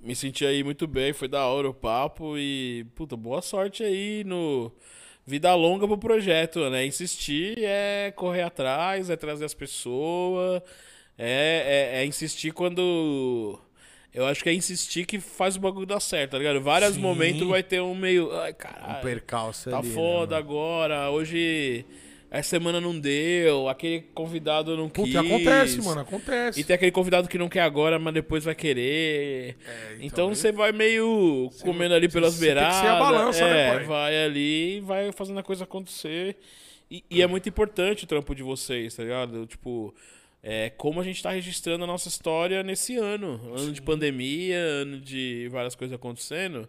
[0.02, 4.24] me senti aí muito bem, foi da hora o papo e, puta, boa sorte aí
[4.24, 4.72] no
[5.26, 6.86] vida longa pro projeto, né?
[6.86, 10.62] Insistir é correr atrás, é trazer as pessoas,
[11.18, 13.60] é, é, é insistir quando.
[14.14, 16.60] Eu acho que é insistir que faz o bagulho dar certo, tá ligado?
[16.60, 17.00] Vários Sim.
[17.02, 18.32] momentos vai ter um meio.
[18.34, 18.98] Ai, caralho.
[19.00, 20.48] Um percalço Tá ali, né, foda mano?
[20.48, 21.10] agora.
[21.10, 21.86] Hoje.
[22.34, 23.68] Essa semana não deu.
[23.68, 25.06] Aquele convidado não quis.
[25.06, 26.62] Puta, acontece, mano, acontece.
[26.62, 29.58] E tem aquele convidado que não quer agora, mas depois vai querer.
[29.96, 32.90] então, então aí- você vai meio comendo ali pelas você tem que ser beiradas.
[32.90, 33.84] a balança, né, é, pai?
[33.84, 36.38] vai ali e vai fazendo a coisa acontecer.
[36.90, 39.46] E, e é muito importante o trampo de vocês, tá ligado?
[39.46, 39.94] Tipo,
[40.44, 43.40] é, como a gente tá registrando a nossa história nesse ano.
[43.56, 46.68] Ano de pandemia, ano de várias coisas acontecendo.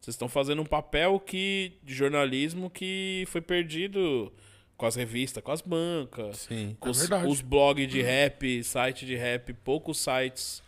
[0.00, 4.32] Vocês estão fazendo um papel que de jornalismo que foi perdido
[4.76, 6.76] com as revistas, com as bancas, Sim.
[6.80, 10.60] com É os, os blogs de rap, site de rap, poucos sites.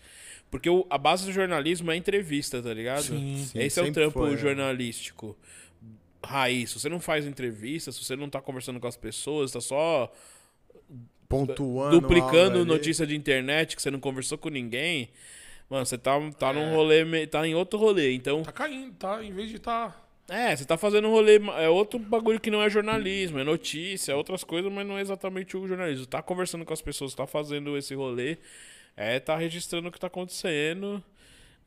[0.52, 3.02] Porque o- a base do jornalismo é entrevista, tá ligado?
[3.02, 3.44] Sim.
[3.44, 4.36] Sim, Esse é o trampo foi, né?
[4.36, 5.36] jornalístico.
[6.24, 6.70] Raiz.
[6.70, 10.10] Se você não faz entrevista, se você não tá conversando com as pessoas, tá só
[11.38, 12.00] Pontuando.
[12.00, 12.64] duplicando algo ali.
[12.64, 15.10] notícia de internet que você não conversou com ninguém,
[15.68, 18.12] mano, você tá, tá num rolê, tá em outro rolê.
[18.14, 19.22] Então, Tá caindo, tá?
[19.22, 19.94] Em vez de tá.
[20.28, 24.12] é, você tá fazendo um rolê, é outro bagulho que não é jornalismo, é notícia,
[24.12, 26.06] é outras coisas, mas não é exatamente o jornalismo.
[26.06, 28.38] Tá conversando com as pessoas, tá fazendo esse rolê,
[28.96, 31.02] é tá registrando o que tá acontecendo,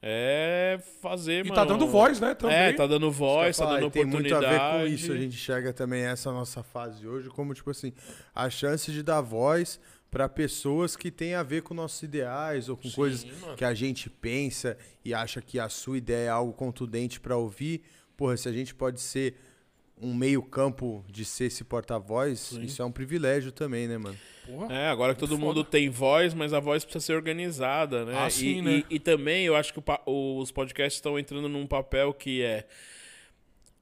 [0.01, 1.55] é fazer, E mano...
[1.55, 2.33] tá dando voz, né?
[2.35, 2.55] Também.
[2.55, 4.77] É, tá dando voz, tá dando falar, e tem muito a oportunidade.
[4.77, 5.11] ver com isso.
[5.11, 7.91] A gente enxerga também essa nossa fase hoje como, tipo assim,
[8.33, 9.79] a chance de dar voz
[10.09, 13.55] para pessoas que têm a ver com nossos ideais ou com Sim, coisas mano.
[13.55, 17.81] que a gente pensa e acha que a sua ideia é algo contundente para ouvir.
[18.15, 19.35] Porra, se a gente pode ser
[20.01, 24.17] um meio campo de ser esse porta-voz, isso é um privilégio também, né, mano?
[24.45, 24.73] Porra.
[24.73, 25.69] É, agora que todo Muito mundo foda.
[25.69, 28.13] tem voz, mas a voz precisa ser organizada, né?
[28.15, 28.83] Ah, e, sim, e- né?
[28.89, 32.65] e também eu acho que o os podcasts estão entrando num papel que é.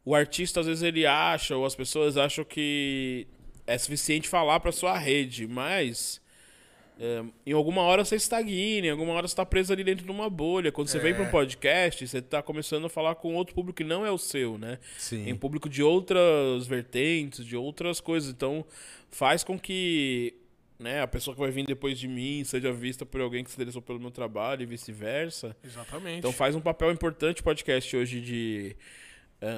[0.04, 3.28] O artista, às vezes, ele acha, ou as pessoas acham que
[3.68, 6.22] é suficiente falar pra sua rede, mas.
[7.00, 10.12] É, em alguma hora você estagna, em alguma hora você tá preso ali dentro de
[10.12, 10.72] uma bolha.
[10.72, 11.16] Quando você vem É.
[11.16, 14.18] para um podcast, você tá começando a falar com outro público que não é o
[14.18, 14.80] seu, né?
[14.98, 15.28] Sim.
[15.30, 18.30] em público de outras vertentes, de outras coisas.
[18.30, 18.66] Então,
[19.10, 20.34] faz com que
[20.78, 23.56] né, a pessoa que vai vir depois de mim seja vista por alguém que se
[23.56, 25.56] interessou pelo meu trabalho e vice-versa.
[25.64, 26.20] Exatamente.
[26.20, 28.76] Então, faz um papel importante o podcast hoje de.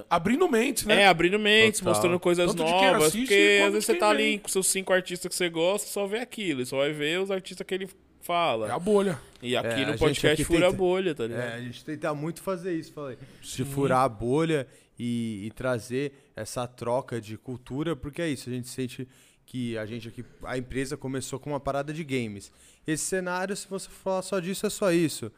[0.09, 1.01] Abrindo mentes, né?
[1.03, 1.93] É, abrindo mentes, Total.
[1.93, 3.03] mostrando coisas Tanto de quem novas.
[3.07, 4.27] assiste porque às vezes você tá vem.
[4.27, 6.61] ali com seus cinco artistas que você gosta, só vê aquilo.
[6.61, 7.89] E só vai ver os artistas que ele
[8.21, 8.67] fala.
[8.67, 9.19] É a bolha.
[9.41, 11.41] E aqui É, a no podcast aqui fura a tenta- bolha, tá ligado?
[11.43, 13.17] É, a gente tenta muito fazer isso, falei.
[13.41, 13.65] De Sim.
[13.65, 14.67] furar a bolha
[14.99, 19.07] e, e trazer essa troca de cultura, porque é isso, a gente sente
[19.45, 22.51] que a gente aqui, a empresa começou com uma parada de games.
[22.85, 25.31] Esse cenário, se você falar só disso, é só isso.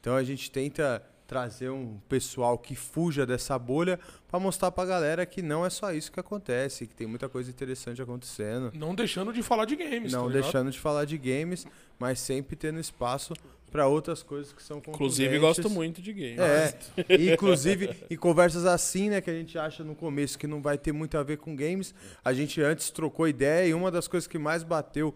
[0.00, 3.98] Então a gente tenta trazer um pessoal que fuja dessa bolha
[4.28, 7.50] pra mostrar pra galera que não é só isso que acontece, que tem muita coisa
[7.50, 8.70] interessante acontecendo.
[8.74, 10.12] Não deixando de falar de games.
[10.12, 11.66] Não tá deixando de falar de games,
[11.98, 13.34] mas sempre tendo espaço
[13.72, 16.38] pra outras coisas que são Inclusive, gosto muito de game.
[16.38, 16.72] É,
[17.08, 20.78] e, inclusive em conversas assim, né, que a gente acha no começo que não vai
[20.78, 21.92] ter muito a ver com games,
[22.24, 25.12] a gente antes trocou ideia e uma das coisas que mais bateu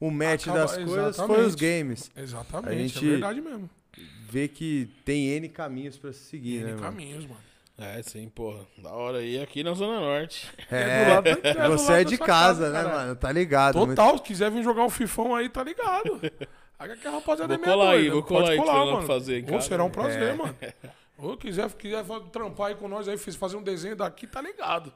[0.00, 2.10] o match Acaba- das coisas foi os games.
[2.16, 3.70] Exatamente, A gente- é verdade mesmo.
[4.28, 6.82] Vê que tem N caminhos pra se seguir, N né, mano?
[6.82, 7.40] caminhos, mano.
[7.78, 8.66] É, sim, porra.
[8.78, 9.22] Da hora.
[9.22, 10.48] E aqui na Zona Norte.
[10.70, 12.96] É, do lado é do você lado é de sua casa, né, caralho.
[12.98, 13.16] mano?
[13.16, 13.78] Tá ligado?
[13.78, 16.20] Muito- Total, se quiser vir jogar um fifão aí, tá ligado.
[16.78, 18.92] Aí que a rapaziada Vou é meio colar aí, vou pode colar aí, que colar,
[18.92, 19.06] mano.
[19.06, 19.68] fazer em Ô, casa.
[19.68, 20.32] será um prazer, É.
[20.34, 20.56] mano.
[21.18, 24.92] Ou quiser, quiser trampar aí com nós aí, fazer um desenho daqui, tá ligado.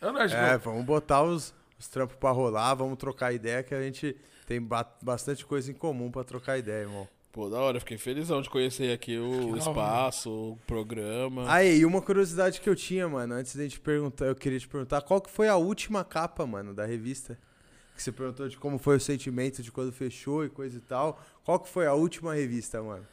[0.00, 3.82] É, né, É, vamos botar os, os trampos pra rolar, vamos trocar ideia que a
[3.82, 4.16] gente
[4.46, 7.08] tem ba- bastante coisa em comum pra trocar ideia, irmão.
[7.36, 7.78] Pô, da hora.
[7.78, 9.58] Fiquei felizão de conhecer aqui o hora.
[9.58, 11.44] espaço, o programa.
[11.52, 14.66] Aí, e uma curiosidade que eu tinha, mano, antes da gente perguntar, eu queria te
[14.66, 17.38] perguntar, qual que foi a última capa, mano, da revista?
[17.94, 21.22] Que você perguntou de como foi o sentimento de quando fechou e coisa e tal.
[21.44, 23.06] Qual que foi a última revista, mano?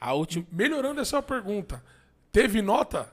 [0.00, 0.46] A última.
[0.50, 1.84] Melhorando essa pergunta,
[2.32, 3.12] teve nota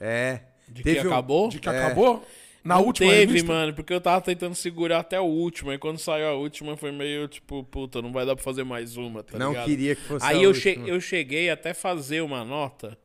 [0.00, 0.40] É.
[0.68, 1.48] De Teve que um- acabou?
[1.50, 1.84] de que É.
[1.84, 2.26] acabou?
[2.64, 3.46] Na Não última teve, revista?
[3.52, 5.70] mano, porque eu tava tentando segurar até o último.
[5.70, 8.96] E quando saiu a última, foi meio tipo, puta, não vai dar pra fazer mais
[8.96, 9.66] uma, tá não ligado?
[9.66, 10.88] queria que fosse Aí a eu, che última.
[10.88, 12.96] eu cheguei até fazer uma nota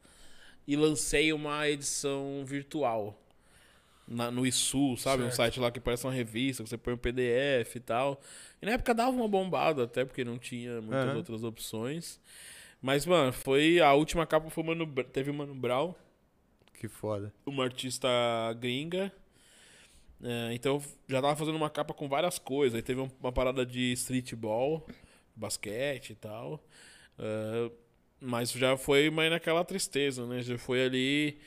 [0.66, 3.16] e lancei uma edição virtual.
[4.12, 5.22] na- no ISU, sabe?
[5.22, 5.36] Um Certo.
[5.36, 8.20] site lá que parece uma revista, que você põe um PDF e tal.
[8.60, 11.18] E na época dava uma bombada, até porque não tinha muitas Aham.
[11.18, 12.20] outras opções.
[12.82, 13.80] Mas, mano, foi.
[13.80, 15.94] A última capa foi o Mano, teve o Mano Brown,
[16.80, 17.32] Que foda.
[17.46, 18.10] uma artista
[18.60, 19.12] gringa.
[20.24, 22.76] É, então já tava fazendo uma capa com várias coisas.
[22.76, 24.86] Aí teve um- uma parada de streetball,
[25.36, 26.64] basquete e tal.
[27.18, 27.72] É,
[28.22, 30.42] mas já foi mais naquela tristeza, né?
[30.42, 31.38] Já foi ali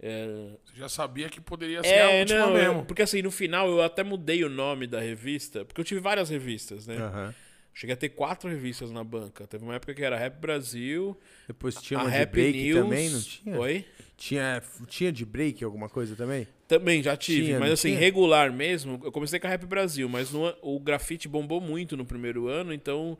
[0.00, 2.84] É, Você já sabia que poderia ser a é última não, mesmo.
[2.84, 6.28] porque assim, no final eu até mudei o nome da revista, porque eu tive várias
[6.30, 6.98] revistas, né?
[6.98, 7.34] Aham.
[7.74, 9.44] Cheguei a ter quatro revistas na banca.
[9.48, 11.18] Teve uma época que era Rap Brasil,
[11.48, 12.80] Depois tinha a uma de Rap break News.
[12.84, 13.58] também, não tinha?
[13.58, 13.84] Oi?
[14.16, 16.46] Tinha, tinha de break alguma coisa também?
[16.68, 17.98] Também já tive, Tinha, mas assim, tinha?
[17.98, 22.04] regular mesmo, eu comecei com a Rap Brasil, mas no o grafite bombou muito no
[22.04, 23.16] primeiro ano, então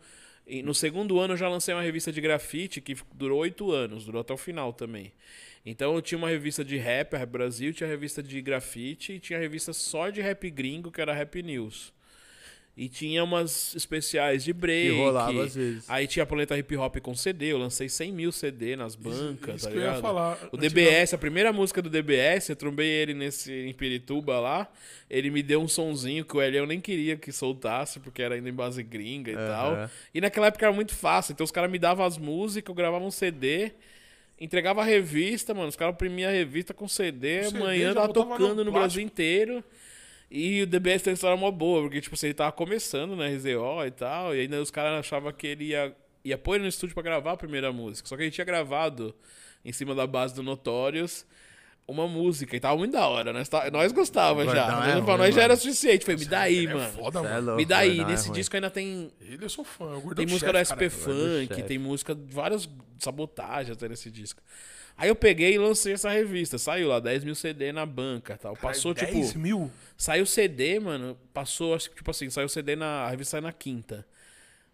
[0.62, 4.20] no segundo ano eu já lancei uma revista de grafite que durou oito anos, durou
[4.20, 5.12] até o final também.
[5.64, 9.14] Então eu tinha uma revista de rap, a Rap Brasil, tinha a revista de grafite
[9.14, 11.92] e tinha a revista só de rap gringo, que era a Rap News.
[12.80, 14.88] E tinha umas especiais de break.
[14.90, 15.84] Que rolava às vezes.
[15.88, 19.56] Aí tinha a Planeta Hip Hop com CD, eu lancei 100 mil CD nas bancas,
[19.56, 20.00] Isso tá que eu ia ligado?
[20.00, 20.38] falar.
[20.52, 24.70] O DBS, a primeira música do DBS, eu trombei ele nesse em Pirituba lá.
[25.10, 28.48] Ele me deu um sonzinho que o Eliel nem queria que soltasse, porque era ainda
[28.48, 29.48] em base gringa e Aham.
[29.48, 29.90] tal.
[30.14, 31.32] E naquela época era muito fácil.
[31.32, 33.72] Então os caras me davam as músicas, eu gravava um CD,
[34.40, 35.66] entregava a revista, mano.
[35.68, 38.70] Os caras oprimiam a revista com CD, O CD amanhã já tava no tocando no,
[38.70, 38.72] plástico.
[38.72, 39.64] Brasil inteiro.
[40.30, 43.26] E o DBS tem uma história mó boa, porque, tipo, assim, ele tava começando na
[43.28, 45.94] RZO e tal, e ainda os caras achavam que ele ia,
[46.24, 48.06] ia pôr ele no estúdio pra gravar a primeira música.
[48.08, 49.14] Só que ele tinha gravado,
[49.64, 51.24] em cima da base do Notorious,
[51.86, 54.70] uma música, e tava muito da hora, nós, tá- nós gostava Agora já.
[54.70, 56.04] não é pra ruim, nós já era suficiente.
[56.04, 56.92] Falei, me dá aí, Ele é mano.
[56.92, 57.40] foda, é mano.
[57.46, 58.04] louco, Me dá aí.
[58.04, 58.34] Nesse ruim.
[58.36, 59.86] disco ainda tem Ele eu sou fã.
[59.96, 61.16] é gordão tem música da chefe, SP cara.
[61.48, 62.68] Funk, tem música de várias
[62.98, 64.42] sabotagens até nesse disco.
[64.98, 66.58] Aí eu peguei e lancei essa revista.
[66.58, 68.56] Saiu lá, 10 mil CD na banca tal.
[68.56, 69.18] Passou, Cara, tipo.
[69.20, 69.70] 10 mil?
[69.96, 71.16] Saiu CD, mano.
[71.32, 73.04] Passou, acho que, tipo assim, saiu CD na.
[73.04, 74.04] A revista saiu na quinta.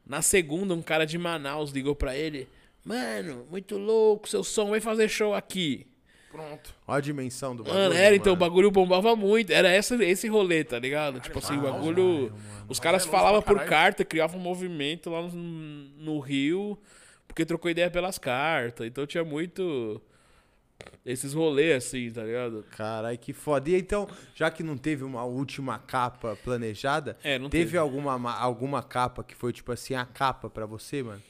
[0.07, 2.49] Na segunda, um cara de Manaus ligou pra ele.
[2.83, 5.87] Mano, muito louco, seu som, vem fazer show aqui.
[6.31, 6.75] Pronto.
[6.89, 7.83] Olha a dimensão do bagulho.
[7.83, 8.51] Mano, era, então o mano.
[8.51, 9.53] bagulho bombava muito.
[9.53, 11.21] Era essa, esse rolê, tá ligado?
[11.21, 12.33] tipo assim, o Manaus, bagulho.
[12.69, 16.77] Os caras é falavam por carta, criavam um movimento lá no, no Rio,
[17.29, 18.87] porque trocou ideia pelas cartas.
[18.87, 20.03] Então tinha muito.
[21.05, 22.65] Esses rolês assim, tá ligado?
[22.77, 23.69] Caralho, que foda.
[23.71, 27.79] E então, já que não teve uma última capa planejada, É, não teve, teve.
[27.79, 31.23] Alguma, ma- alguma capa que foi, tipo assim, a capa pra você, mano?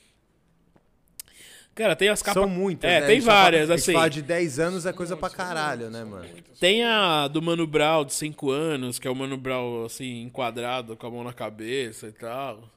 [1.75, 2.41] Cara, tem as capas.
[2.41, 3.07] São muitas, É, né?
[3.07, 3.93] tem A gente só fala- várias, a gente assim.
[3.95, 6.29] fala de 10 anos é coisa pra caralho, né, mano?
[6.61, 10.97] Tem a do Mano Brown de 5 anos, que é o Mano Brown, assim, enquadrado,
[10.97, 12.71] com a mão na cabeça e tal.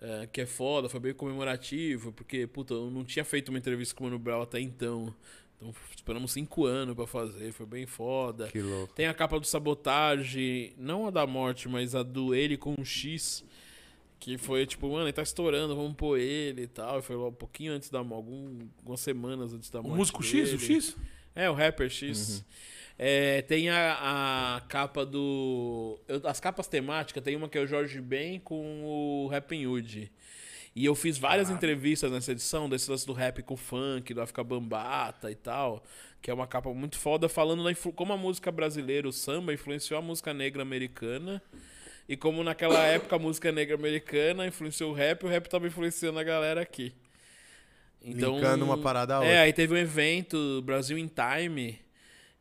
[0.00, 3.96] é, que é foda, foi bem comemorativo, porque, puta, eu não tinha feito uma entrevista
[3.96, 5.12] com o Mano Brown até então.
[5.58, 8.46] Então esperamos 5 anos pra fazer, foi bem foda.
[8.48, 8.94] Que louco.
[8.94, 12.84] Tem a capa do Sabotage, não a da morte, mas a do ele com um
[12.84, 13.44] X.
[14.20, 16.98] Que foi tipo, mano, ele tá estourando, vamos pôr ele e tal.
[16.98, 19.96] E foi um pouquinho antes da morte, algum, algumas semanas antes da O morte.
[19.96, 20.74] músico X, o dele.
[20.74, 20.96] X?
[21.36, 22.44] É, o Rapper X.
[23.00, 26.00] É, tem a, a capa do.
[26.08, 30.10] eu- as capas temáticas, tem uma que é o Jorge Ben com o Rapping Hood.
[30.78, 34.44] E eu fiz várias entrevistas nessa edição, desse lance do rap com funk, do África
[34.44, 35.82] Bambata e tal.
[36.22, 39.98] Que é uma capa muito foda, falando da como a música brasileira, o samba, influenciou
[39.98, 41.42] a música negra americana.
[42.08, 46.16] E como naquela época a música negra americana influenciou o rap, o rap tava influenciando
[46.16, 46.94] a galera aqui.
[48.00, 49.40] Linkando uma parada a É, outra.
[49.40, 51.76] aí teve um evento, Brasil in Time,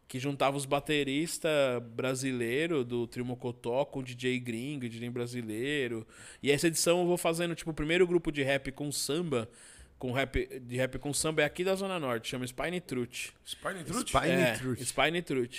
[0.07, 6.07] que juntava os bateristas brasileiros do Trio Mocotó com o DJ gringo, DJ brasileiro.
[6.41, 9.49] E essa edição eu vou fazendo, tipo, o primeiro grupo de rap com samba,
[9.99, 13.33] com rap, de rap com samba é aqui da Zona Norte, chama Spine Truth.
[13.45, 14.07] Spine Truth?
[14.07, 14.79] Spine é, Truth.
[14.81, 15.57] Spine Truth.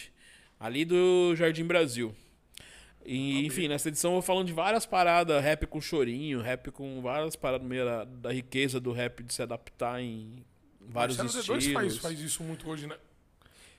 [0.59, 2.15] Ali do Jardim Brasil.
[3.05, 7.01] E, enfim, nessa edição eu vou falando de várias paradas, rap com chorinho, rap com
[7.01, 10.45] várias paradas meio da, da riqueza do rap de se adaptar em
[10.81, 11.65] vários Marcelo estilos.
[11.65, 12.97] D2 faz, faz isso muito hoje, né?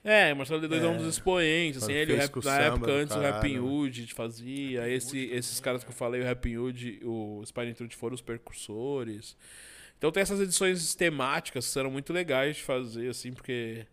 [0.02, 0.98] É, Marcelo D2 é, um É.
[0.98, 3.58] dos expoentes, assim, ele, rap, na época antes o né?
[3.60, 8.14] Hood fazia, esse, esses caras que eu falei, o Rapping Hood, o Spine Truth foram
[8.14, 9.36] os percursores.
[9.98, 13.86] Então tem essas edições temáticas que eram muito legais de fazer, assim, porque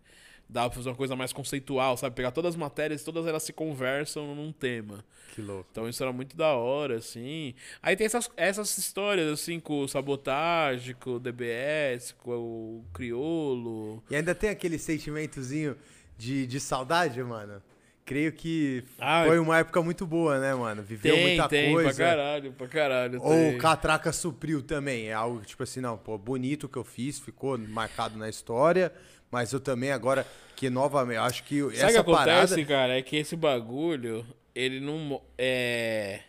[0.49, 2.15] dá pra fazer uma coisa mais conceitual, sabe?
[2.15, 5.03] Pegar todas as matérias, todas elas se conversam num tema.
[5.35, 5.67] Que louco.
[5.69, 7.53] Então isso era muito da hora, assim.
[7.83, 14.01] Aí tem essas, essas histórias, assim, com o Sabotage, com o DBS, com o Criolo.
[14.09, 15.75] E ainda tem aquele sentimentozinho
[16.17, 17.61] de, de saudade, mano?
[18.05, 20.81] Creio que Ah, foi uma época muito boa, né, mano?
[20.81, 21.93] Viveu Tem, muita tem, coisa.
[21.93, 23.21] pra caralho, pra caralho.
[23.21, 23.55] Ou tem.
[23.55, 25.07] o Catraca supriu também.
[25.09, 28.93] É algo tipo assim, não, pô, bonito que eu fiz, ficou marcado na história.
[29.29, 30.25] Mas eu também agora,
[30.55, 32.65] que novamente, acho que Sabe o que essa acontece, parada.
[32.65, 32.97] cara?
[32.97, 34.25] É que esse bagulho,
[34.55, 35.21] ele não.
[35.37, 36.21] É.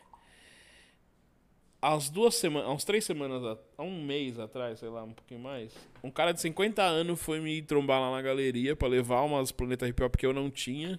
[1.80, 5.72] Uns duas semanas, uns três semanas, há um mês atrás, sei lá, um pouquinho mais,
[6.02, 9.86] um cara de 50 anos foi me trombar lá na galeria pra levar umas Planeta
[9.86, 10.98] Hip Hop que eu não tinha.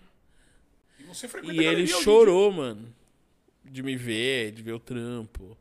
[0.97, 2.93] E você frequenta E ele chorou, mano.
[3.63, 5.57] De me ver, de ver o trampo.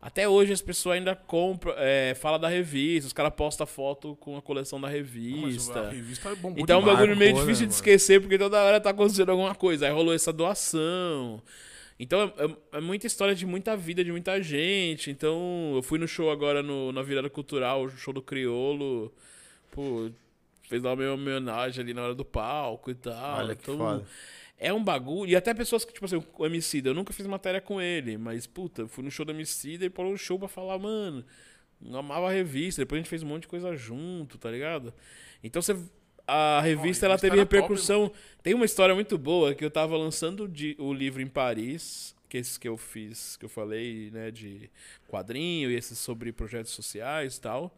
[0.00, 4.36] Até hoje as pessoas ainda compram, é, fala da revista, os caras postam foto com
[4.36, 5.90] a coleção da Mas a revista.
[5.90, 7.74] revista bombou Então é um bagulho meio marcou, difícil né, de mano?
[7.74, 9.86] esquecer, porque toda hora tá acontecendo alguma coisa.
[9.86, 11.42] Aí rolou essa doação.
[11.98, 15.10] Então é, é- é muita história de muita vida, de muita gente.
[15.10, 19.12] Então eu fui no show agora no, na virada cultural, o show do Criolo.
[19.70, 20.10] Pô,
[20.68, 23.38] fez lá uma homenagem ali na hora do palco e tal.
[23.38, 24.04] Olha que então, foda.
[24.58, 25.30] é um bagulho.
[25.30, 28.46] E até pessoas que, tipo assim, o Emicida, eu nunca fiz matéria com ele, mas,
[28.46, 31.24] puta, eu fui no show do Emicida e parou um show pra falar, mano,
[31.92, 34.92] amava a revista, depois a gente fez um monte de coisa junto, tá ligado?
[35.42, 35.76] Então você.
[36.26, 38.10] A revista, ela revista teve era top, repercussão.
[38.42, 42.38] Tem uma história muito boa que eu tava lançando de- o livro em Paris, que
[42.38, 44.70] esse que eu fiz, que eu falei, né, de
[45.08, 47.76] quadrinho e esses sobre projetos sociais e tal.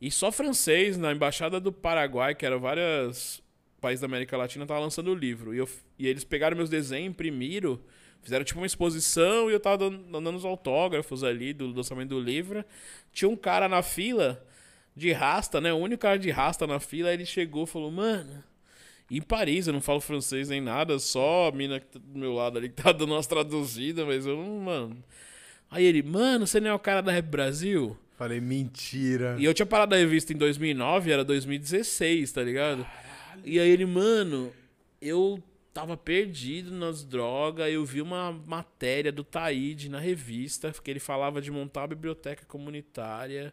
[0.00, 3.42] E só francês, na embaixada do Paraguai, que eram vários
[3.80, 5.54] países da América Latina, tava lançando o livro.
[5.54, 5.68] E, eu,
[5.98, 7.78] e eles pegaram meus desenhos, imprimiram,
[8.22, 12.20] fizeram tipo uma exposição e eu tava dando, dando os autógrafos ali do lançamento do
[12.20, 12.64] livro.
[13.12, 14.42] Tinha um cara na fila
[14.94, 15.72] de rasta, né?
[15.72, 18.42] O único cara de rasta na fila, ele chegou e falou, mano.
[19.10, 22.32] Em Paris, eu não falo francês nem nada, só a mina que tá do meu
[22.32, 25.04] lado ali que tá dando umas traduzidas, mas eu não, mano.
[25.70, 27.96] Aí ele, mano, você não é o cara da Rap Brasil?
[28.16, 29.36] Falei, mentira.
[29.38, 32.86] E eu tinha parado a revista em 2009, era 2016, tá ligado?
[33.44, 34.52] E aí ele, mano,
[35.02, 35.42] eu
[35.72, 41.42] tava perdido nas drogas, eu vi uma matéria do Taíde na revista, que ele falava
[41.42, 43.52] de montar uma biblioteca comunitária.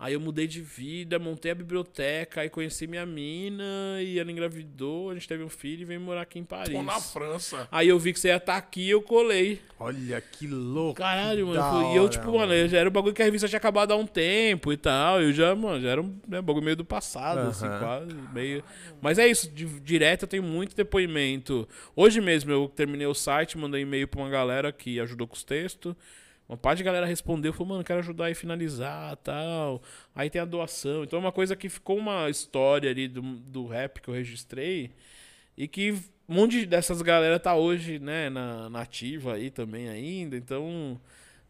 [0.00, 5.10] Aí eu mudei de vida, montei a biblioteca, aí conheci minha mina e ela engravidou,
[5.10, 6.72] a gente teve um filho e veio morar aqui em Paris.
[6.72, 7.66] Tô na França.
[7.72, 9.60] Aí eu vi que você ia estar aqui e eu colei.
[9.76, 10.98] Olha que louco.
[11.00, 11.60] Caralho, mano.
[11.60, 13.56] foi- e eu, hora, tipo, mano, eu já era um bagulho que a revista tinha
[13.58, 15.20] acabado há um tempo e tal.
[15.20, 18.14] Eu já, mano, já era um né, bagulho meio do passado, assim, quase.
[18.32, 18.62] Meio...
[19.02, 21.68] Mas é isso, de, direto eu tenho muito depoimento.
[21.96, 25.42] Hoje mesmo eu terminei o site, mandei e-mail pra uma galera que ajudou com os
[25.42, 25.96] textos.
[26.48, 29.82] Uma parte de galera respondeu, falou, mano, quero ajudar a finalizar tal.
[30.14, 31.04] Aí tem a doação.
[31.04, 34.90] Então é uma coisa que ficou uma história ali do, do rap que eu registrei.
[35.56, 35.92] E que
[36.26, 40.36] um monte dessas galera tá hoje, né, na, na ativa aí também ainda.
[40.36, 40.98] Então,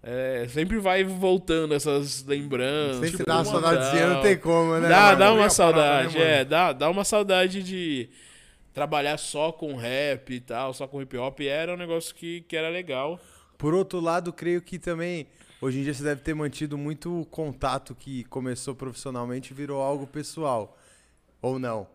[0.03, 3.01] é, sempre vai voltando essas lembranças.
[3.01, 4.89] Sem tipo, tirar uma saudadezinha, não tem como, né?
[4.89, 5.19] Dá, mano?
[5.19, 8.09] dá uma é a saudade, parada, né, é, dá, dá uma saudade de
[8.73, 11.41] trabalhar só com rap e tal, só com hip hop.
[11.41, 13.21] E era um negócio que, que era legal.
[13.59, 15.27] Por outro lado, creio que também,
[15.61, 20.07] hoje em dia você deve ter mantido muito contato que começou profissionalmente e virou algo
[20.07, 20.79] pessoal.
[21.43, 21.87] Ou não?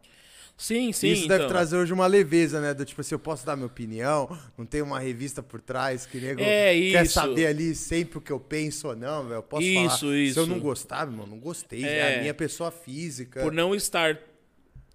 [0.55, 1.07] Sim, sim.
[1.11, 1.49] Isso deve então.
[1.49, 2.73] trazer hoje uma leveza, né?
[2.73, 6.19] Do tipo assim, eu posso dar minha opinião, não tem uma revista por trás que
[6.19, 7.13] nego É, quer isso.
[7.15, 9.35] saber ali sempre o que eu penso ou não, velho.
[9.39, 9.97] Eu posso Isso, falar.
[9.97, 10.45] Se eu isso.
[10.45, 11.83] não gostar, meu irmão, não gostei.
[11.83, 12.17] É, É.
[12.17, 13.41] a minha pessoa física.
[13.41, 14.17] Por não estar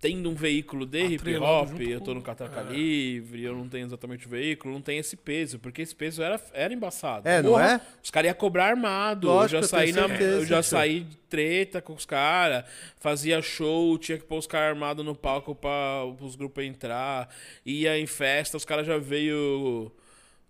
[0.01, 2.73] tendo um veículo de hip hop, eu tô no Catraca é.
[2.73, 6.41] Livre, eu não tenho exatamente o veículo, não tem esse peso, porque esse peso era,
[6.53, 7.29] era embaçado.
[7.29, 7.81] É, não Porra, é?
[8.03, 9.27] Os caras iam cobrar armado.
[9.27, 12.65] Lógico, eu já saí, na, certeza, eu já saí de treta com os caras,
[13.01, 17.29] fazia show, tinha que pôr os caras armados no palco pra os grupos entrar,
[17.67, 19.93] ia em festa, os caras já veio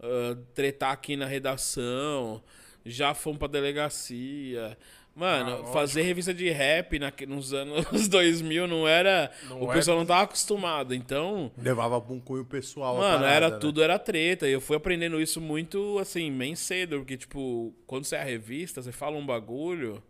[0.01, 2.43] ah, tretar aqui na redação,
[2.85, 4.77] já fomos pra delegacia.
[5.19, 9.31] Mano, Ah, fazer revista de rap na, nos anos 2000 não era.
[9.49, 10.95] Não o é- pessoal não tava acostumado.
[10.95, 12.97] Então, Levava pra um cunho pessoal.
[12.97, 13.59] mano, parada, era né?
[13.59, 14.47] tudo era treta.
[14.49, 16.99] E eu fui aprendendo isso muito, assim, bem cedo.
[16.99, 20.01] Porque, tipo, quando você é a revista, você fala um bagulho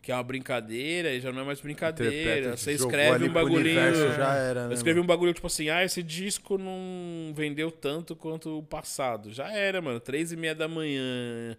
[0.00, 2.56] que é uma brincadeira e já não é mais brincadeira.
[2.56, 3.60] Você escreve um bagulhinho.
[3.60, 5.04] universo, já era, Eu né, escrevi mano?
[5.04, 9.30] um bagulho tipo assim, ah, esse disco não vendeu tanto quanto o passado.
[9.30, 10.00] Já era, mano.
[10.00, 11.56] Três e meia da manhã.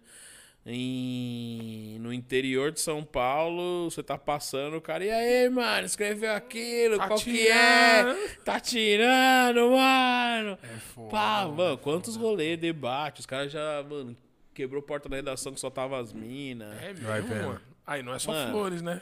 [0.66, 1.98] Em...
[2.00, 6.96] No interior de São Paulo, você tá passando, o cara, e aí, mano, escreveu aquilo,
[6.98, 7.98] Tá qual que é?
[8.02, 8.36] tirando.
[8.44, 10.58] Tá tirando, mano.
[10.62, 11.10] É foda.
[11.10, 14.16] Pá, mano, quantos rolês, debate, os caras já, mano,
[14.54, 16.80] quebrou porta da redação que só tava as minas.
[16.82, 17.60] É Vai mesmo, mano.
[17.86, 18.50] Aí não é só Mano.
[18.52, 19.00] flores, né?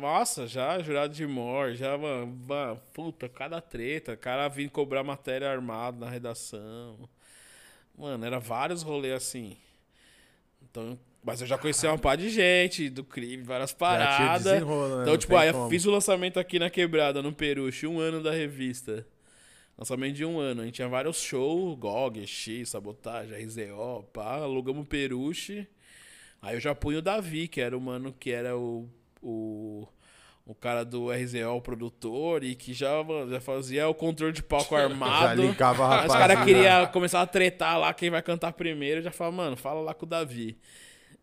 [0.00, 5.50] Nossa, já jurado de morte, já, mano, mano, puta, cada treta, cara vindo cobrar matéria
[5.50, 7.08] armada na redação.
[7.96, 9.56] Mano, era vários rolês assim.
[10.70, 14.44] Então, mas eu já conheci uma par de gente do crime, várias paradas.
[14.44, 14.56] né?
[14.58, 15.68] Então, Não tipo, aí eu como.
[15.70, 19.06] fiz o lançamento aqui na Quebrada, no Peruche, um ano da revista.
[19.76, 20.62] Lançamento de um ano.
[20.62, 25.66] A gente tinha vários shows, GOG, X, Sabotagem, RZO, pá, alugamos o Peruche.
[26.40, 28.88] Aí eu já punho o Davi, que era o mano que era o,
[29.22, 29.86] o,
[30.46, 34.42] o cara do RZO, o produtor, e que já, mano, já fazia o controle de
[34.42, 35.42] palco Já armado.
[35.42, 39.00] linkava a Aí Os caras queriam começar a tretar lá quem vai cantar primeiro.
[39.02, 40.58] Já falava, mano, fala lá com o Davi.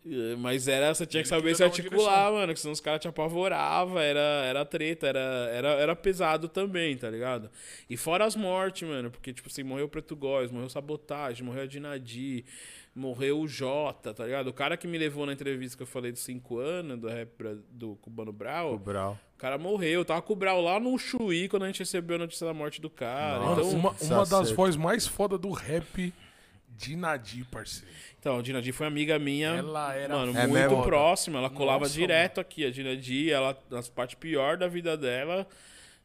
[0.06, 2.34] Eh, Mas era, você tinha que saber se articular, direção.
[2.36, 5.20] mano, que senão os caras te apavoravam, era, era treta, era,
[5.52, 7.50] era, era pesado também, tá ligado?
[7.90, 11.64] E fora as mortes, mano, porque, tipo assim, morreu o Preto Góes, morreu Sabotagem, morreu
[11.64, 12.46] a Dinadi,
[12.98, 14.48] morreu o Jota, tá ligado?
[14.48, 17.30] O cara que me levou na entrevista que eu falei dos 5 anos, do rap
[17.70, 19.18] do Cubano Brau, O Brau.
[19.36, 20.00] o cara morreu.
[20.02, 22.54] Eu tava com o Brau lá no Chuí quando a gente recebeu a notícia da
[22.54, 23.40] morte do cara.
[23.40, 23.62] Nossa.
[23.62, 26.14] Mano, Então, uma, uma das vozes mais foda do rap
[26.76, 27.88] de Nadir, parceiro.
[28.20, 31.40] Então, a Dinadi foi amiga minha, Ela era mano, É muito próxima.
[31.40, 32.66] Ela colava Nossa, direto aqui.
[32.66, 35.48] A Dinadi, ela, nas partes pior da vida dela,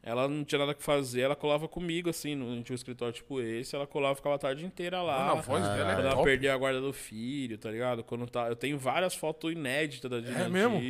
[0.03, 1.21] ela não tinha nada que fazer.
[1.21, 3.73] Ela colava comigo, assim, no, tinha um escritório tipo esse.
[3.75, 5.19] Ela colava, ficava a tarde inteira lá.
[5.27, 6.23] Mano, a voz dela Quando é ela top.
[6.25, 8.03] perdeu a guarda do filho, tá ligado?
[8.03, 10.51] Quando tá, eu tenho várias fotos inéditas da Dinadi.
[10.51, 10.81] mesmo?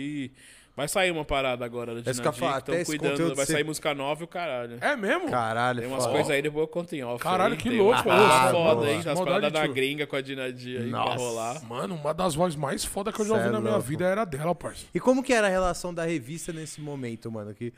[0.75, 3.35] Vai sair uma parada agora da É Dinadi, estão cuidando.
[3.35, 4.79] Vai você- sair música nova e o caralho.
[4.81, 5.29] É mesmo?
[5.29, 6.15] Caralho, Tem umas foda.
[6.15, 7.23] coisas aí, depois eu conto em off.
[7.23, 7.59] Caralho, aí.
[7.59, 10.99] que louco, umas Ah, foda aí, as paradas da gringa com a Dinadi aí pra
[10.99, 11.17] Nossa.
[11.17, 11.63] rolar.
[11.65, 13.87] Mano, uma das vozes mais foda que eu já ouvi é na minha louco.
[13.87, 14.89] vida era dela, parceiro.
[14.95, 17.53] E como que era a relação da revista nesse momento, mano?
[17.53, 17.71] Que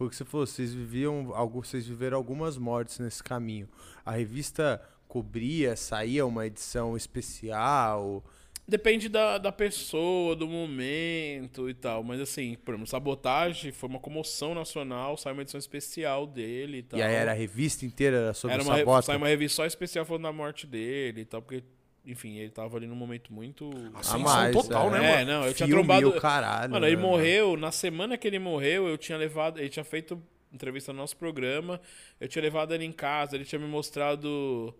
[0.00, 3.68] foi o que você falou, vocês viviam, algo, vocês viveram algumas mortes nesse caminho.
[4.02, 8.24] A revista cobria, saía uma edição especial.
[8.66, 12.02] Depende da, da pessoa, do momento e tal.
[12.02, 16.82] Mas assim, por exemplo, Sabotagem foi uma comoção nacional, saiu uma edição especial dele e
[16.82, 16.98] tal.
[16.98, 19.02] E aí era a revista inteira sobre Era uma, Sabota.
[19.02, 21.62] saiu uma revista só especial falando da morte dele e tal, porque,
[22.04, 23.70] enfim, ele tava ali num momento muito.
[23.94, 25.00] Ascensão mais, total, é.
[25.00, 25.32] né, é, mano?
[25.32, 26.08] não, eu tinha Filme, trombado.
[26.08, 29.58] o caralho, Mano, ele né, morreu, na semana que ele morreu, eu tinha levado.
[29.58, 30.20] Ele tinha feito
[30.52, 31.80] entrevista no nosso programa,
[32.18, 34.74] eu tinha levado ele em casa, ele tinha me mostrado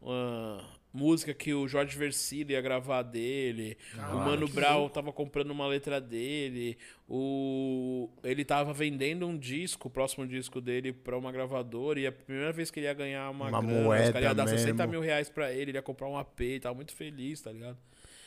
[0.00, 3.76] uma música que o Jorge Versilo ia gravar dele,
[4.12, 6.76] o Mano Brown tava comprando uma letra dele,
[7.08, 12.12] o ele tava vendendo um disco, o próximo disco dele, pra uma gravadora, e a
[12.12, 14.74] primeira vez que ele ia ganhar uma, Uma grana, os moeda caras iam dar 60
[14.74, 14.90] mesmo.
[14.90, 17.76] mil reais pra ele, ele ia comprar um AP, e tava muito feliz, tá ligado?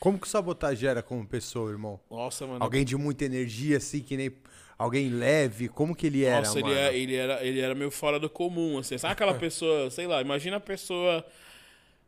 [0.00, 1.98] Como que o Sabotagem era como pessoa, irmão?
[2.10, 2.62] Nossa, mano.
[2.62, 4.30] Alguém de muita energia, assim, que nem...
[4.76, 5.68] Alguém leve?
[5.68, 8.76] Como que ele era, Nossa, ele, é- ele era, ele era meio fora do comum,
[8.78, 8.98] assim.
[8.98, 11.24] Sabe aquela pessoa, sei lá, imagina a pessoa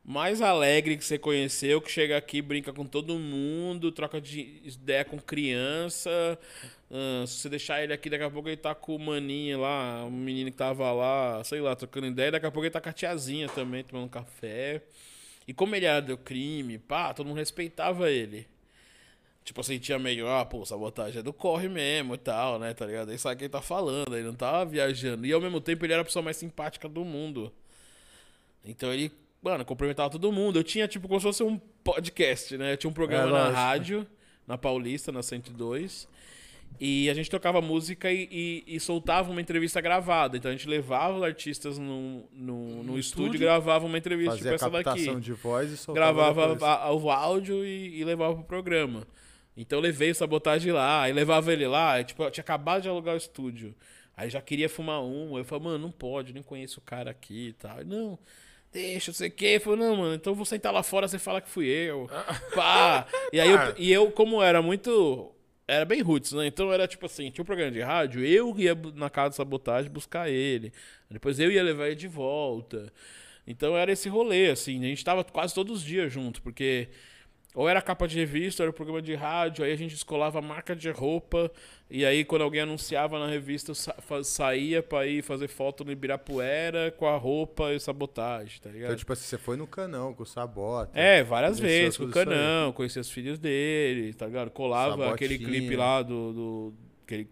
[0.09, 5.05] mais alegre que você conheceu, que chega aqui, brinca com todo mundo, troca de ideia
[5.05, 6.39] com criança.
[6.89, 10.05] ah, se você deixar ele aqui, daqui a pouco ele tá com o maninho lá,
[10.05, 12.89] o menino que tava lá, sei lá, trocando ideia, daqui a pouco ele tá com
[12.89, 14.81] a tiazinha também, tomando café.
[15.49, 18.47] E como ele era do crime, pá, todo mundo respeitava ele.
[19.45, 22.87] Tipo assim, tinha meio, ah, pô, sabotagem é do corre mesmo e tal, né, tá
[22.87, 23.11] ligado?
[23.11, 25.27] Aí sabe quem tá falando, ele não tava viajando.
[25.27, 27.53] E ao mesmo tempo ele era a pessoa mais simpática do mundo.
[28.65, 30.59] Então ele, mano, cumprimentava todo mundo.
[30.59, 32.73] Eu tinha, tipo, como se fosse um podcast, né?
[32.73, 33.57] Eu tinha um programa É, na lógico.
[33.57, 34.07] rádio,
[34.47, 36.09] na Paulista, na 102.
[36.81, 40.37] E a gente tocava música e, e- e soltava uma entrevista gravada.
[40.37, 44.53] Então a gente levava os artistas no, no, no estúdio, e gravava uma entrevista Fazia
[44.53, 48.45] tipo essa daqui de voz e soltava gravava a- o áudio e, e levava pro
[48.45, 49.07] programa.
[49.57, 52.83] Então eu levei o sabotagem lá, aí levava ele lá, e, tipo, eu tinha acabado
[52.83, 53.75] de alugar o estúdio.
[54.15, 57.11] Aí já queria fumar um, aí eu falei, mano, não pode, nem conheço o cara
[57.11, 57.83] aqui e tal.
[57.85, 58.19] Não,
[58.77, 59.59] deixa, não sei o quê.
[59.59, 62.09] Falei, não, mano, então eu vou sentar lá fora, você fala que fui eu.
[62.55, 63.07] Pá.
[63.33, 65.33] E aí eu, e eu, como era muito.
[65.67, 66.47] Era bem roots, né?
[66.47, 69.91] Então era tipo assim, tinha um programa de rádio, eu ia na casa de sabotagem
[69.91, 70.73] buscar ele.
[71.11, 72.93] Depois eu ia levar ele de volta.
[73.47, 74.79] Então era esse rolê, assim.
[74.85, 76.89] A gente tava quase todos os dias junto, porque
[77.57, 80.43] ou era capa de revista, ou era programa de rádio, aí a gente descolava a
[80.43, 81.51] marca de roupa,
[81.91, 85.91] e aí quando alguém anunciava na revista, eu sa saía pra ir fazer foto no
[85.91, 88.91] Ibirapuera com a roupa e sabotagem, tá ligado?
[88.91, 90.91] Então, tipo assim, você foi no canão com o Sabota.
[90.93, 92.11] É, várias vezes, com o.
[92.11, 94.51] Canão, conhecia os filhos dele, tá ligado?
[94.51, 95.15] Colava Sabotinha.
[95.15, 96.33] aquele clipe lá do.
[96.33, 96.75] do
[97.07, 97.27] aquele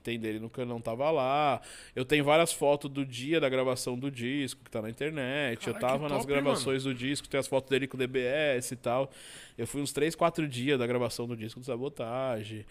[0.00, 1.60] que tem dele no Canão, tava lá.
[1.94, 5.66] Eu tenho várias fotos do dia da gravação do disco, que tá na internet.
[5.66, 7.98] eu Caralho, tava nas top, hein, gravações do disco, tem as fotos dele com o
[7.98, 9.10] DBS e tal.
[9.56, 12.64] Eu fui uns 3, 4 dias da gravação do disco do Sabotagem.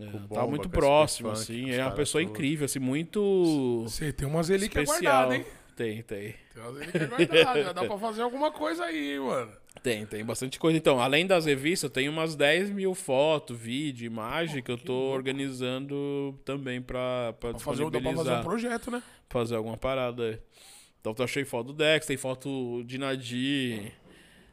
[0.00, 1.70] É, tava bomba, muito com próximo, assim.
[1.70, 2.34] É uma pessoa todos.
[2.34, 5.46] incrível, assim, muito Você tem umas relíquias guardadas, hein?
[5.76, 6.34] Tem, tem.
[6.52, 7.64] Tem umas relíquias guardadas.
[7.66, 9.52] Já dá pra fazer alguma coisa aí, mano.
[9.82, 10.78] Tem, tem bastante coisa.
[10.78, 14.94] Então, além das revistas, eu tenho umas 10 mil fotos, vídeo, imagem que eu tô
[15.12, 19.02] organizando também pra, pra Pra fazer, dá pra fazer um projeto, né?
[19.28, 20.38] fazer alguma parada aí.
[21.00, 23.92] Então, eu achei foto do Dex, tem foto de Nadir.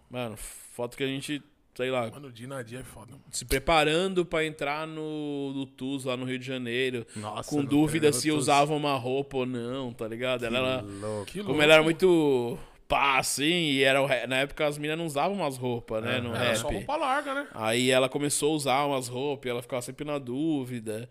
[0.10, 1.42] Mano, foto que a gente,
[1.76, 3.14] sei lá, Mano, o Dinadia é foda.
[3.32, 7.06] se preparando pra entrar no, no TUS lá no Rio de Janeiro.
[7.16, 10.44] Nossa, com dúvida tem se usava uma roupa ou não, tá ligado?
[10.46, 10.82] Ela era.
[10.82, 11.26] Louco.
[11.28, 11.64] Que Como louco.
[11.64, 12.58] ela era muito
[12.92, 16.20] pá, assim, e era o ra- na época as meninas não usavam umas roupas, né,
[16.20, 16.58] no Era rap.
[16.58, 17.48] só roupa larga, né?
[17.54, 21.08] Aí ela começou a usar umas roupas, e ela ficava sempre na dúvida.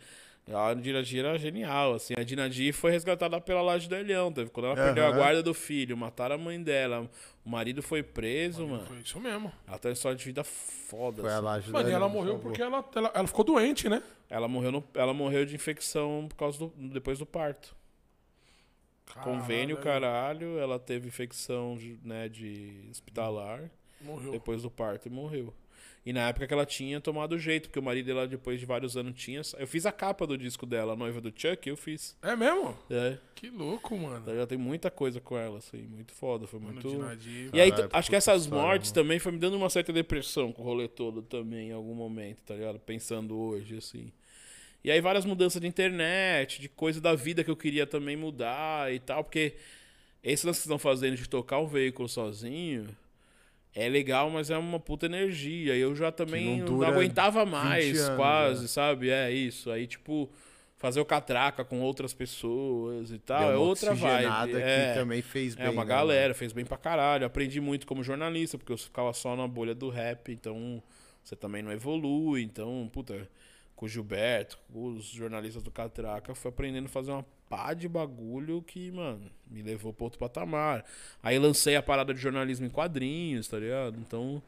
[0.53, 2.13] A Dinadi era genial, assim.
[2.19, 4.33] A Dinadi foi resgatada pela Laje do Elhão.
[4.33, 7.09] Teve, quando ela perdeu a guarda do filho, mataram a mãe dela.
[7.45, 8.85] O marido foi preso, mano.
[8.85, 9.53] Foi isso mesmo.
[9.69, 11.23] Ela tem uma história de vida foda.
[11.23, 11.45] Foi a assim.
[11.45, 14.03] laje Mano, da e ela morreu por porque ela, ela, ela ficou doente, né?
[14.29, 17.77] Ela morreu, no, ela morreu de infecção por causa do, depois do parto.
[19.15, 20.01] Convênio, Caralho,
[20.47, 20.59] caralho.
[20.59, 23.71] Ela teve infecção né, de hospitalar
[24.01, 24.33] Morreu.
[24.33, 25.53] depois do parto e morreu.
[26.05, 28.97] E na época que ela tinha tomado jeito, porque o marido dela, depois de vários
[28.97, 29.43] anos, tinha.
[29.59, 32.17] Eu fiz a capa do disco dela, a noiva do Chuck, eu fiz.
[32.23, 32.75] É mesmo?
[32.89, 33.19] É.
[33.35, 34.35] Que louco, mano.
[34.35, 36.47] Já tem muita coisa com ela, assim, muito foda.
[36.47, 36.89] Foi Mano, muito.
[37.55, 39.03] E aí, Caralho, acho que essas mortes mano.
[39.03, 42.41] também foi me dando uma certa depressão com o rolê todo também, em algum momento,
[42.47, 42.79] tá ligado?
[42.81, 44.11] Pensando hoje, assim.
[44.83, 48.93] E aí várias mudanças de internet, de coisa da vida que eu queria também mudar
[48.93, 49.55] e tal, porque
[50.23, 52.89] esse lance que estão fazendo de tocar um veículo sozinho
[53.75, 55.77] é legal, mas é uma puta energia.
[55.77, 58.69] E eu já também não não, aguentava 20 mais, anos, quase, né?
[58.69, 59.11] sabe?
[59.11, 59.71] É isso.
[59.71, 60.29] Aí, tipo,
[60.77, 64.53] fazer o catraca com outras pessoas e tal, é outra vibe.
[64.53, 64.95] que É.
[64.95, 65.67] também fez bem.
[65.67, 67.25] É uma né, galera, fez bem pra caralho.
[67.27, 70.83] Aprendi muito como jornalista, porque eu ficava só na bolha do rap, então
[71.23, 72.43] você também não evolui.
[72.43, 73.29] Então, puta,
[73.81, 77.89] com o Gilberto, com os jornalistas do Catraca, fui aprendendo a fazer uma pá de
[77.89, 80.85] bagulho que, mano, me levou pra outro patamar.
[81.23, 83.99] Aí lancei a parada de jornalismo em quadrinhos, tá ligado?
[83.99, 84.43] Então.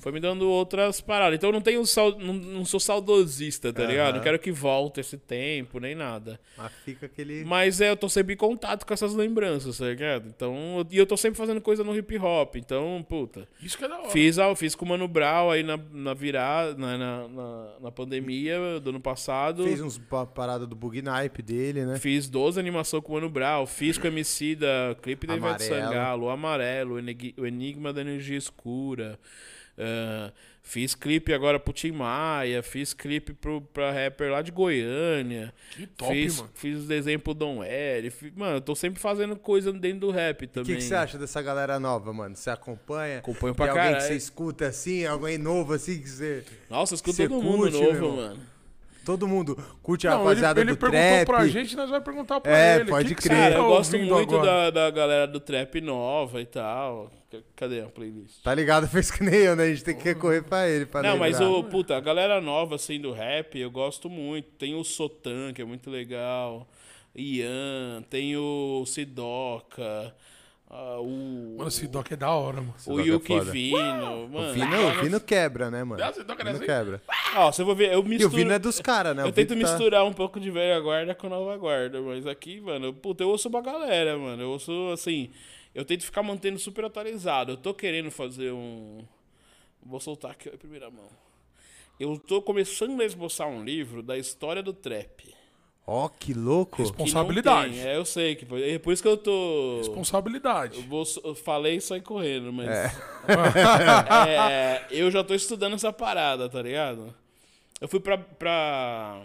[0.00, 1.36] Foi me dando outras paradas.
[1.36, 4.08] Então eu não tenho sau- não, não sou saudosista, tá ligado?
[4.08, 4.16] Aham.
[4.16, 6.40] Não quero que volte esse tempo, nem nada.
[6.56, 7.44] Mas fica aquele.
[7.44, 10.26] Mas é, eu tô sempre em contato com essas lembranças, tá ligado?
[10.28, 12.56] Então, e eu tô sempre fazendo coisa no hip hop.
[12.56, 13.46] Então, puta.
[13.62, 14.10] Isso que é da hora.
[14.10, 17.90] Fiz, ah, fiz com o Mano Brown aí na, na virada, na, na, na, na
[17.92, 19.64] pandemia do ano passado.
[19.64, 21.98] Fez uns pa- parada do bug naipe dele, né?
[21.98, 23.66] Fiz 12 animação com o Mano Brown.
[23.66, 25.84] Fiz com o MC da clipe da Ivete Amarelo.
[25.88, 26.94] Sangalo, o Amarelo,
[27.36, 29.18] o Enigma da Energia Escura.
[29.82, 30.32] Ah,
[30.62, 32.62] fiz clipe agora pro Tim Maia.
[32.62, 35.52] Fiz clipe pro, pra rapper lá de Goiânia.
[35.70, 36.50] Que top, fiz, mano.
[36.54, 38.10] fiz desenho pro Dom L.
[38.10, 40.66] Fiz- Mano, eu tô sempre fazendo coisa dentro do rap O também.
[40.74, 42.36] que, que você acha dessa galera nova, mano?
[42.36, 43.18] Você acompanha?
[43.18, 44.06] Acompanho pra alguém que caralho.
[44.08, 45.04] você escuta assim?
[45.06, 46.44] Alguém novo assim que você.
[46.68, 48.40] Nossa, eu escuto todo mundo curte, novo, mano.
[49.04, 51.26] Todo mundo curte a Não, ele, rapaziada ele do perguntou trap.
[51.26, 52.90] pra gente, nós vamos perguntar pra É, ele.
[52.90, 53.36] pode Que que crer.
[53.36, 54.70] você Cara, tá eu gosto ouvindo muito agora?
[54.70, 57.10] da, da galera do trap nova e tal.
[57.56, 58.42] Cadê a playlist?
[58.42, 58.86] Tá ligado?
[58.90, 59.64] Fez que nem eu, né?
[59.64, 60.84] A gente tem que recorrer pra ele.
[60.86, 61.58] Pra Não, mas lembrar.
[61.58, 64.48] o, puta, a galera nova, assim, do rap, eu gosto muito.
[64.58, 66.68] Tem o Sotan, que é muito legal.
[67.16, 70.14] Ian, tem o Sidoca,
[70.72, 72.74] ah, o, Mano, esse doc é da hora, mano.
[72.86, 73.50] o é Yuki foda.
[73.50, 74.24] Vino.
[74.24, 76.02] O Mano, Vino, o Vino quebra, né, mano?
[76.02, 76.64] Ah, Sidoca O Vino assim?
[76.66, 77.02] quebra.
[77.36, 78.36] Ó, você vai ver, eu E o misturo...
[78.36, 79.24] Vino é dos caras, né?
[79.24, 82.24] Eu O tento Vino tá- misturar um pouco de velha guarda com nova guarda, mas
[82.26, 84.42] aqui, mano, puta, eu ouço uma galera, mano.
[84.42, 85.30] Eu ouço, assim,
[85.74, 87.52] eu tento ficar mantendo super atualizado.
[87.52, 89.04] Eu tô querendo fazer um.
[89.82, 91.08] Vou soltar aqui ó, em primeira mão.
[91.98, 95.34] Eu tô começando a esboçar um livro da história do trap.
[95.92, 96.76] Ó, que louco.
[96.76, 97.72] que não Responsabilidade.
[97.72, 97.80] tem.
[97.84, 98.46] É, eu sei que.
[98.62, 99.78] É por isso que eu tô.
[99.78, 100.76] Responsabilidade.
[100.78, 102.68] Eu, vou, eu falei e saí correndo, mas.
[102.68, 102.92] É.
[104.28, 107.12] É, eu já tô estudando essa parada, tá ligado?
[107.80, 108.16] Eu fui pra.
[108.16, 109.20] pra.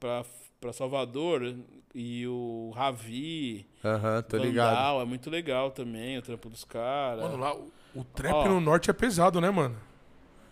[0.00, 0.24] pra,
[0.60, 1.54] pra Salvador
[1.94, 3.64] e o Ravi.
[3.84, 4.74] Aham, tô ligado.
[4.74, 7.22] Vandal, é muito legal também, o trampo dos caras.
[7.22, 8.48] Mano, lá, o, o trap Ó.
[8.48, 9.76] no norte é pesado, né, mano?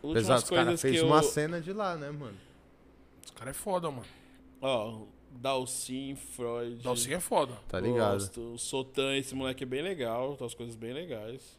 [0.01, 1.09] Pesado, os caras fez que eu.
[1.09, 2.37] uma cena de lá, né, mano?
[3.25, 4.22] Os caras é foda, mano.
[4.63, 5.01] Ó,
[5.33, 6.77] Dalcin, Freud.
[6.83, 7.53] Dalcinho é foda.
[7.69, 8.13] Tá ligado.
[8.21, 8.41] Gosto.
[8.55, 11.59] O Sotan, esse moleque é bem legal, tá as coisas bem legais.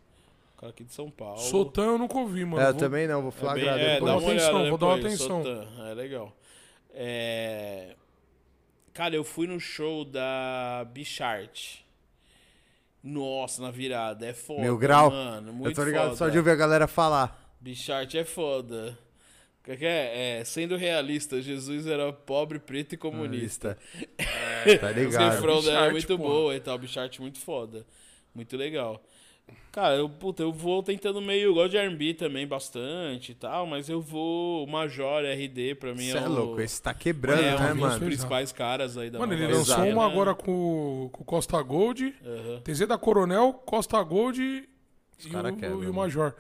[0.56, 1.38] O cara aqui de São Paulo.
[1.40, 2.64] Sotan eu nunca ouvi, mano.
[2.64, 4.24] É, eu Vou- também não, vou É, bem, flagrar é, vou dá dar depois.
[4.24, 5.44] uma atenção, olhada vou dar uma depois, atenção.
[5.44, 6.34] Sotan, é legal.
[6.94, 7.96] É...
[8.94, 11.80] Cara, eu fui no show da Bichart.
[13.04, 14.26] Nossa, na virada.
[14.26, 14.62] É foda.
[14.62, 15.10] Meu grau.
[15.12, 16.16] Mano, muito Eu tô ligado foda.
[16.16, 17.54] só de ouvir a galera falar.
[17.60, 18.98] Bichart é foda.
[19.64, 20.40] Que que é?
[20.40, 23.78] É, sendo realista, Jesus era pobre, preto e comunista.
[24.18, 25.32] Tá Os ligado.
[25.32, 26.30] refrão dela é muito porra.
[26.30, 26.78] boa e tal.
[26.78, 27.86] Bichart muito foda.
[28.36, 29.02] Muito legal.
[29.72, 31.46] Cara, eu, puta, eu vou tentando meio.
[31.50, 34.64] Eu gosto de R&B também bastante e tal, mas eu vou.
[34.66, 37.72] O Major RD pra mim Você é, é o, louco, esse tá quebrando, é né,
[37.72, 38.06] um dos mano?
[38.06, 39.88] principais caras aí da Mano, ele lançou cena.
[39.94, 42.62] uma agora com, com o Costa Gold, Aham.
[42.62, 44.42] TZ da Coronel, Costa Gold
[45.26, 45.94] e cara o, e o mano.
[45.94, 46.36] Major.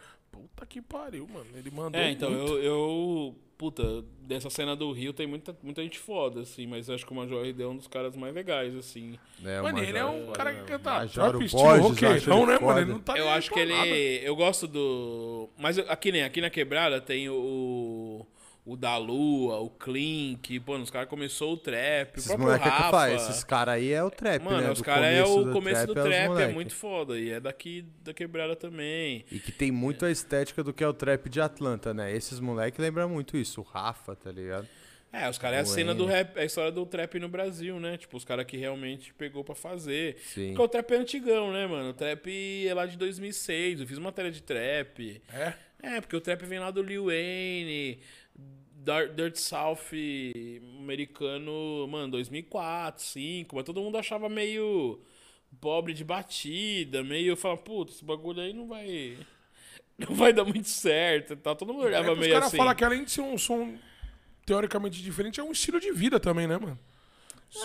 [0.55, 1.47] Puta que pariu, mano.
[1.55, 1.99] Ele mandou.
[1.99, 2.53] É, então, muito.
[2.53, 3.35] eu, eu.
[3.57, 7.11] Puta, dessa cena do Rio tem muita, muita gente foda, assim, mas eu acho que
[7.11, 9.17] o Major RD é um dos caras mais legais, assim.
[9.43, 12.59] É, Mano, ele é Major um cara que canta Major, trap o estilo roqueirão, né,
[12.59, 12.79] mano?
[12.79, 13.73] Ele não tá eu acho que ele.
[13.73, 13.87] nada.
[13.87, 15.49] Eu gosto do.
[15.57, 18.25] Mas aqui nem aqui na quebrada tem o.
[18.65, 22.65] O da Lua, o Clink, pô, os caras começou o trap, o Esses próprio moleques
[22.67, 22.85] é Rafa.
[22.85, 23.29] que faz.
[23.29, 24.71] Esses caras aí é o trap, Mano, né?
[24.71, 26.53] os Do caras é o do começo do é os trap, é moleque.
[26.53, 27.19] muito foda.
[27.19, 29.25] E é daqui da quebrada também.
[29.29, 32.15] E que tem muito a estética do que é o trap de Atlanta, né?
[32.15, 33.59] Esses moleques lembram muito isso.
[33.59, 34.65] O Rafa, tá ligado?
[35.11, 37.27] É, os caras é a O cena do rap, é a história do trap no
[37.27, 37.97] Brasil, né?
[37.97, 40.15] Tipo, os caras que realmente pegou pra fazer.
[40.23, 40.47] Sim.
[40.47, 41.89] Porque o trap é antigão, né, mano?
[41.89, 42.27] O trap
[42.65, 45.21] é lá de 2006, eu fiz matéria de trap.
[45.33, 45.53] É?
[45.83, 47.99] É, porque o trap vem lá do Lil Wayne,
[49.15, 49.77] Dirt South
[50.79, 54.99] americano, mano, 2004, 2005, mas todo mundo achava meio
[55.61, 59.17] pobre de batida, meio, falava, puta, esse bagulho aí não vai
[59.97, 61.55] não vai dar muito certo, tal.
[61.55, 62.57] Todo mundo É olhava os meio caras assim.
[62.57, 63.77] falam que além de ser um som
[64.45, 66.77] teoricamente diferente, é um estilo de vida também, né, mano?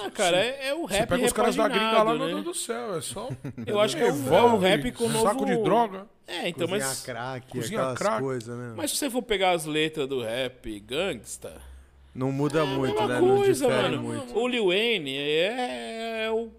[0.04, 2.26] Ah, cara, é, é o Você rap pega os caras da gringa lá, repaginado, meu
[2.28, 2.32] né?
[2.34, 3.28] Deus do céu, é só.
[3.66, 5.24] Eu acho que é um, é Revolve, rap com novo...
[5.24, 6.06] Saco de droga.
[6.26, 7.02] É, então, Cozinhar mas...
[7.02, 8.20] crack, Cozinha aquelas crack.
[8.22, 8.74] coisas, né?
[8.76, 11.60] Mas se você for pegar as letras do rap gangsta...
[12.14, 13.20] Não muda É a muito, né?
[13.20, 14.02] Não coisa, difere mano.
[14.02, 14.38] muito.
[14.38, 16.50] O Lil Wayne é, é o-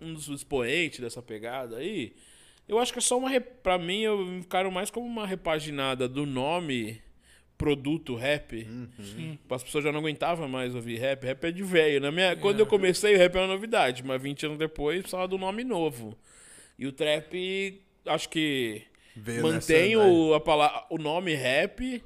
[0.00, 2.12] um dos expoentes dessa pegada aí.
[2.68, 3.30] Eu acho que é só uma.
[3.30, 7.00] rep- Pra mim, eu encaro mais como uma repaginada do nome
[7.56, 8.66] produto rap.
[8.68, 9.38] Uhum.
[9.50, 11.24] As pessoas já não aguentavam mais ouvir rap.
[11.24, 12.00] Rap é de velho.
[12.00, 15.26] Na minha, Quando eu comecei, o rap era uma novidade, mas 20 anos depois precisava
[15.26, 16.16] do nome novo.
[16.78, 18.82] E o trap, acho que
[19.14, 22.04] Veio mantém o, a palavra, o nome rap,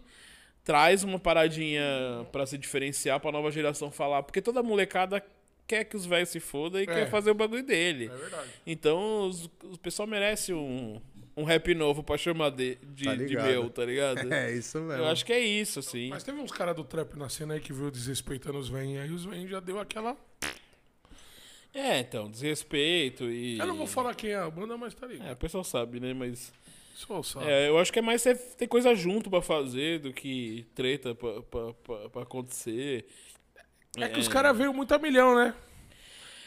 [0.62, 1.82] traz uma paradinha
[2.30, 4.22] pra se diferenciar pra nova geração falar.
[4.22, 5.22] Porque toda molecada
[5.66, 8.06] quer que os velhos se fodam e quer fazer o bagulho dele.
[8.06, 8.50] É verdade.
[8.66, 11.00] Então os, o pessoal merece um,
[11.40, 14.20] um rap novo pra chamar de, de, Tá de meu, tá ligado?
[14.32, 15.02] É isso mesmo.
[15.02, 16.08] Eu acho que é isso, assim.
[16.10, 19.10] Mas teve uns caras do trap na cena aí que viu desrespeitando os velhinhos aí,
[19.10, 20.16] os velhinhos já deu aquela.
[21.72, 23.58] É, então, desrespeito e.
[23.58, 25.28] Eu não vou falar quem é a banda, mas tá ligado.
[25.28, 26.12] É, o pessoal sabe, né?
[26.12, 26.52] Mas.
[26.94, 27.46] Só sabe.
[27.46, 31.14] É, eu acho que é mais você ter coisa junto pra fazer do que treta
[31.14, 33.06] pra, pra, pra, pra acontecer.
[33.96, 35.54] É que os caras veio muito a milhão, né?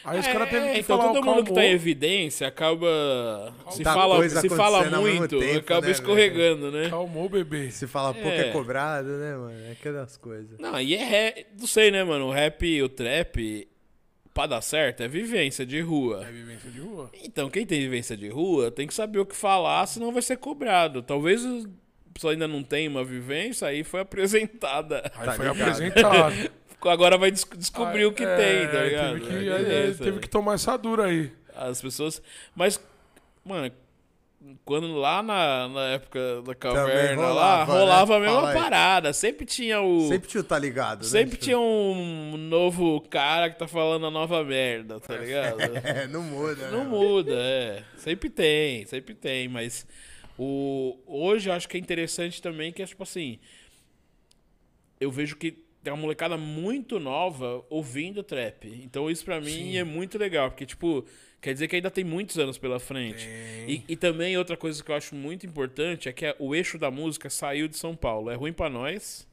[0.06, 3.54] Aí os caras teve que então falar todo o mundo que tá em evidência acaba.
[3.72, 6.90] Se Tá fala, coisa se fala muito, tempo, acaba né, escorregando, né?
[6.90, 7.72] Calmou o bebê.
[7.72, 8.52] Se fala pouco é É.
[8.52, 9.60] cobrado, né, mano?
[9.68, 10.60] É aquelas coisas.
[10.60, 11.46] Não, e é rap.
[11.60, 12.26] Não sei, né, mano?
[12.28, 13.68] O rap e o trap,
[14.34, 16.26] pra dar certo, é vivência de rua.
[16.28, 17.10] É vivência de rua.
[17.24, 20.38] Então, quem tem vivência de rua tem que saber o que falar, senão vai ser
[20.38, 21.02] cobrado.
[21.02, 21.64] Talvez o
[22.14, 25.10] pessoal ainda não tenha uma vivência, aí foi apresentada.
[25.16, 25.62] Aí Tá foi ligado.
[25.70, 26.52] apresentado.
[26.90, 29.14] Agora vai des- descobrir o que É, tem, tá ligado?
[29.14, 30.04] Teve que, Aí é, beleza.
[30.04, 31.32] teve que tomar essa dura aí.
[31.56, 32.22] As pessoas.
[32.56, 32.80] Mas,
[33.46, 33.72] mano,
[34.66, 37.80] quando lá na, na época da caverna lá, rolava, né?
[37.80, 38.58] rolava a mesma Fala aí.
[38.58, 39.14] parada.
[39.14, 40.08] Sempre tinha o.
[40.10, 41.08] Sempre tio tá ligado, né?
[41.08, 45.58] Sempre Tipo, tinha um novo cara que tá falando a nova merda, tá ligado?
[45.86, 46.90] É, não muda, Não né?
[46.90, 47.84] muda, é.
[47.98, 49.88] Sempre tem, sempre tem, mas
[50.38, 53.40] o hoje eu acho que é interessante também que é tipo assim,
[55.00, 58.68] eu vejo que tem uma molecada muito nova ouvindo trap.
[58.84, 61.06] Então isso pra mim é muito legal, porque tipo,
[61.42, 63.28] quer dizer que ainda tem muitos anos pela frente.
[63.68, 66.78] E, e também outra coisa que eu acho muito importante é que a- o eixo
[66.78, 68.30] da música saiu de São Paulo.
[68.30, 69.28] É ruim pra nós.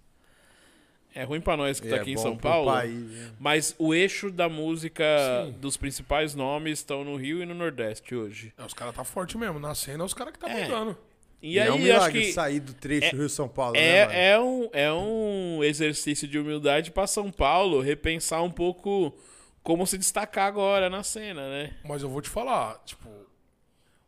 [1.12, 2.70] É ruim pra nós que E tá é aqui em São Paulo.
[2.70, 3.30] país, né?
[3.40, 5.04] Mas o eixo da música
[5.46, 5.52] Sim.
[5.60, 8.52] dos principais nomes estão no Rio e no Nordeste hoje.
[8.56, 9.58] É, Os caras tá forte mesmo.
[9.58, 10.62] Na cena, os caras que tá É.
[10.64, 10.96] mudando.
[11.42, 14.12] E, E aí é um acho milagre que sair do trecho Rio-São Paulo, né, mano?
[14.12, 19.16] é, é, um, é um exercício de humildade pra São Paulo repensar um pouco
[19.62, 21.74] como se destacar agora na cena, né?
[21.84, 23.08] Mas eu vou te falar, tipo,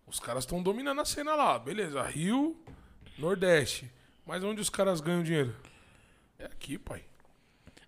[0.07, 1.59] os caras estão dominando a cena lá.
[1.59, 2.57] Beleza, Rio,
[3.19, 3.91] Nordeste.
[4.27, 5.55] Mas onde os caras ganham dinheiro?
[6.39, 7.03] É aqui, pai.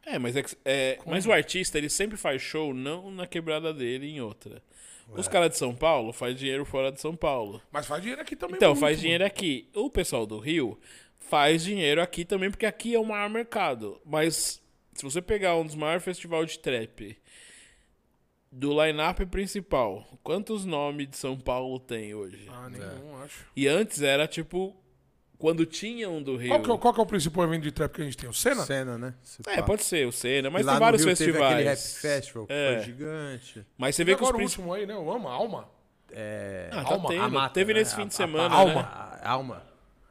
[0.06, 4.06] É, mas, é, é, mas o artista ele sempre faz show não na quebrada dele
[4.06, 4.62] em outra.
[5.10, 7.60] Os caras de São Paulo faz dinheiro fora de São Paulo.
[7.70, 8.56] Mas faz dinheiro aqui também.
[8.56, 9.02] Então, muito, faz mano.
[9.02, 9.68] dinheiro aqui.
[9.74, 10.78] O pessoal do Rio
[11.18, 14.00] faz dinheiro aqui também, porque aqui é o maior mercado.
[14.04, 14.60] Mas
[14.94, 17.16] se você pegar um dos maiores festivais de trap
[18.50, 22.46] do line-up principal, quantos nomes de São Paulo tem hoje?
[22.48, 23.46] Ah, nenhum, acho.
[23.56, 24.76] E antes era tipo.
[25.44, 26.48] Quando tinha um do Rio.
[26.48, 28.30] Qual que, é, qual que é o principal evento de trap que a gente tem?
[28.30, 28.62] O Senna?
[28.64, 29.14] Cena, né?
[29.46, 29.62] É, pá.
[29.64, 31.52] pode ser o Senna, mas E tem vários Rio Teve festivais.
[31.52, 32.72] aquele Rap Festival, que É.
[32.76, 33.66] foi gigante.
[33.76, 34.68] Mas você E vê que os agora o principais.
[34.70, 34.96] último aí, né?
[34.96, 35.68] O Alma, Alma.
[36.10, 36.70] É...
[36.72, 37.22] Ah, tá Alma, tendo.
[37.24, 37.80] a Mata, Teve né?
[37.80, 38.74] nesse fim A- de a- semana, Alma.
[38.82, 38.88] né?
[39.22, 39.62] A Alma.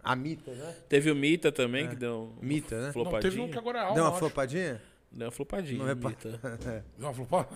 [0.03, 0.75] A Mita, né?
[0.87, 2.85] Teve o Mita também, que deu Mita, né?
[2.87, 3.21] Não, flopadinha.
[3.31, 4.81] teve um que agora é Alma, Deu uma flopadinha?
[5.11, 5.77] Deu uma flopadinha.
[5.79, 6.15] Não o repara.
[6.15, 6.83] Mita.
[6.95, 7.49] Deu uma flopada?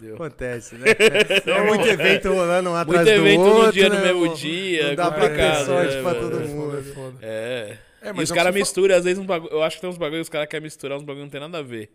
[0.00, 0.14] Deu.
[0.14, 0.86] Acontece, né?
[1.46, 4.34] é muito evento rolando um atrás Muito evento do outro, no dia, né, no mesmo
[4.36, 6.78] dia, Não dá pra ter sorte né, pra todo É mundo.
[6.78, 7.18] é foda.
[7.22, 7.78] É.
[8.02, 9.52] É, e mas os é o caras misturam, às vezes, um bagulho.
[9.52, 11.30] Eu acho que tem uns bagulhos que os caras querem misturar, uns bagulho que não
[11.30, 11.90] tem nada a ver.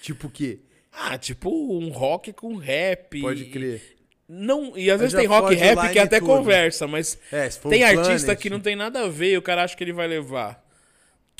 [0.00, 0.60] Tipo o quê?
[0.92, 3.20] Ah, tipo um rock com rap.
[3.20, 3.82] Pode crer.
[4.28, 6.28] Não, e às vezes tem rock e rap que até tudo.
[6.28, 9.64] conversa, mas É, tem artista Planet, que não tem nada a ver e o cara
[9.64, 10.64] acha que ele vai levar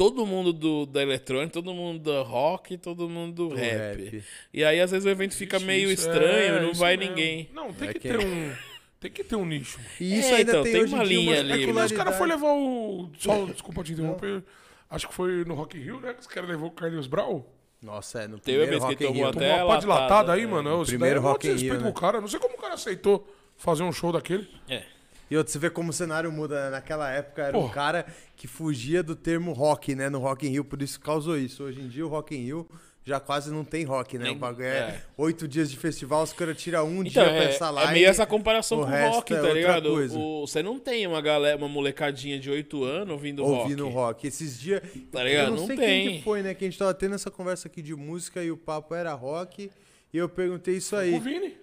[0.00, 4.02] todo mundo do, da eletrônica, todo mundo do rock, todo mundo do rap.
[4.02, 4.24] rap.
[4.54, 7.10] E aí às vezes o evento fica Isso, meio isso, estranho, é, não vai mesmo.
[7.14, 7.50] ninguém.
[7.52, 8.52] Não, tem É que que- ter um.
[8.98, 9.78] Tem que ter um nicho.
[10.00, 11.92] E isso É, ainda então, tem, tem uma linha uma ali, É que nem os
[11.92, 13.10] caras foram levar o.
[13.18, 14.42] Só, desculpa te interromper.
[14.88, 16.14] Acho que foi no Rock Rio, né?
[16.14, 17.46] Que os caras levou o Carlos Brau.
[17.82, 19.28] Nossa, é, no Teve primeiro vez que Rock in tomou Rio.
[19.38, 20.46] até- Tomou uma pá de latada, latada aí, é.
[20.46, 20.84] mano.
[20.86, 22.00] Primeiro daí é Rock in desrespeito Rio, né?
[22.00, 22.20] cara.
[22.22, 24.48] Não sei como o cara aceitou fazer um show daquele.
[24.68, 24.82] É.
[25.30, 26.70] E outro, você vê como o cenário muda, né?
[26.70, 27.68] Naquela época era um Pô.
[27.68, 28.04] cara
[28.36, 30.08] que fugia do termo rock, né?
[30.08, 31.62] No Rock in Rio, por isso causou isso.
[31.62, 32.68] Hoje em dia o Rock in Rio
[33.04, 34.24] já quase não tem rock, né?
[34.24, 35.02] Nem- o bagulho é é.
[35.16, 37.90] oito dias de festival, os caras tiram um Então, dia pra é, essa live.
[37.90, 39.88] é meio essa comparação com o rock, é tá outra ligado?
[39.90, 40.18] coisa.
[40.18, 43.94] O- você não tem uma galera, uma molecadinha de 8 anos ouvindo, ouvindo rock.
[43.96, 44.26] rock.
[44.26, 44.82] Esses dias.
[45.12, 45.46] Tá ligado?
[45.46, 46.16] Eu não, Não sei quem tem.
[46.18, 46.54] que foi, né?
[46.54, 49.70] Que a gente tava tendo essa conversa aqui de música e o papo era rock.
[50.12, 51.14] E eu perguntei isso aí.
[51.14, 51.54] O Vini.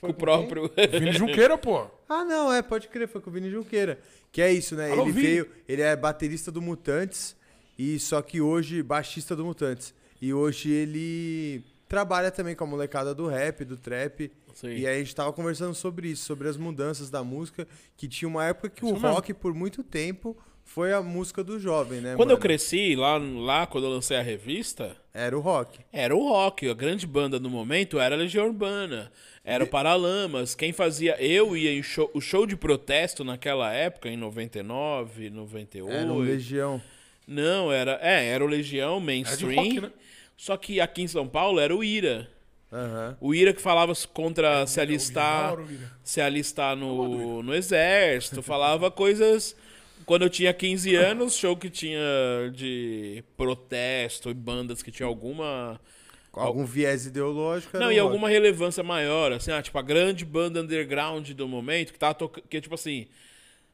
[0.00, 0.70] Com o próprio.
[0.92, 1.86] Vini Junqueira, pô.
[2.08, 3.98] Ah, não, é, pode crer, foi com o Vini Junqueira.
[4.32, 4.90] Que é isso, né?
[4.90, 5.26] Alô, ele Vini.
[5.26, 7.36] veio, ele é baterista do Mutantes,
[7.78, 9.92] e só que hoje, baixista do Mutantes.
[10.20, 14.30] E hoje ele trabalha também com a molecada do rap, do trap.
[14.54, 14.68] Sim.
[14.68, 18.28] E aí a gente tava conversando sobre isso, sobre as mudanças da música, que tinha
[18.28, 19.08] uma época que Isso o mesmo.
[19.14, 22.14] rock, por muito tempo, foi a música do jovem, né?
[22.16, 22.42] Quando eu mano?
[22.42, 25.80] cresci, lá, lá quando eu lancei a revista, Era o rock.
[25.92, 26.68] era o rock.
[26.68, 29.10] A grande banda no momento era a Legião Urbana.
[29.44, 30.54] Era o Paralamas.
[30.54, 31.16] Quem fazia.
[31.20, 32.10] Eu ia em show.
[32.12, 35.90] O show de protesto naquela época, em 99, 98.
[35.96, 36.80] Era um Legião.
[37.26, 37.98] Não, era.
[38.02, 39.54] É, era o Legião, mainstream.
[39.54, 39.90] rock, né?
[40.36, 42.28] Só que aqui em São Paulo era o Ira.
[42.72, 43.16] Aham.
[43.20, 45.92] O Ira que falava contra se Da alistar, o Ira.
[46.04, 49.56] se alistar no, no exército, falava coisas.
[50.06, 52.00] Quando eu tinha 15 anos, show que tinha
[52.54, 55.80] de protesto e bandas que tinha alguma.
[56.32, 57.76] Com algum viés ideológico.
[57.78, 61.98] Não, e alguma relevância maior, assim, ah, tipo, a grande banda underground do momento, que
[61.98, 62.44] tava tocando.
[62.48, 63.08] Que, tipo assim,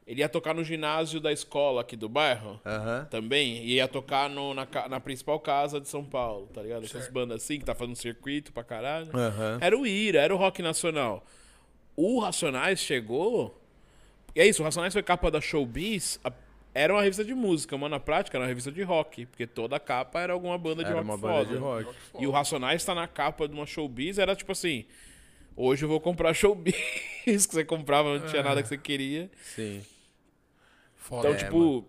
[0.07, 2.59] ele ia tocar no ginásio da escola aqui do bairro.
[2.65, 3.05] Aham.
[3.11, 6.85] Também, e ia tocar no, na, na principal casa de São Paulo, tá ligado?
[6.85, 9.09] Essas bandas assim, que tá fazendo circuito pra caralho.
[9.15, 9.59] Aham.
[9.61, 11.23] Era o Ira, era o rock nacional.
[11.95, 13.61] O Racionais chegou.
[14.35, 16.19] E é isso, o Racionais foi capa da Showbiz.
[16.23, 16.31] a-
[16.73, 19.25] Era uma revista de música, mas na prática era uma revista de rock.
[19.25, 21.33] Porque toda a capa era alguma banda de Era rock uma foda.
[21.33, 21.95] banda de rock.
[22.19, 24.85] E o Racionais tá na capa de uma Showbiz, era tipo assim.
[25.55, 26.75] Hoje eu vou comprar Showbiz,
[27.25, 29.29] que você comprava, não tinha nada que você queria.
[29.55, 29.83] Sim.
[30.95, 31.29] Foda.
[31.29, 31.85] Então, É, tipo,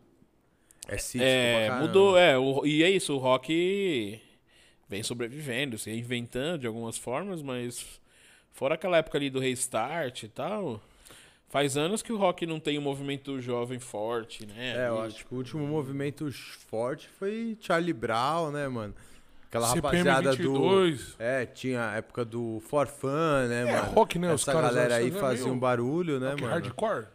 [0.86, 1.86] É cítico é, pra caramba.
[1.86, 2.39] mudou, é.
[2.39, 4.18] o- e é isso, o rock
[4.89, 8.00] vem sobrevivendo, se reinventando de algumas formas, mas
[8.52, 10.81] fora aquela época ali do restart e tal,
[11.49, 14.75] faz anos que o rock não tem um movimento jovem forte, né?
[14.77, 18.94] É, eu acho que o último movimento forte foi Charlie Brown, né, mano?
[19.49, 20.52] Aquela CPM rapaziada do.
[20.52, 21.17] 22.
[21.18, 23.09] É, tinha a época do For Fun,
[23.49, 23.93] né, É, mano?
[23.93, 24.35] rock, né?
[24.35, 26.52] Os Essa caras galera aí que é fazia meio- um barulho, né, rock mano?
[26.55, 27.07] hardcore?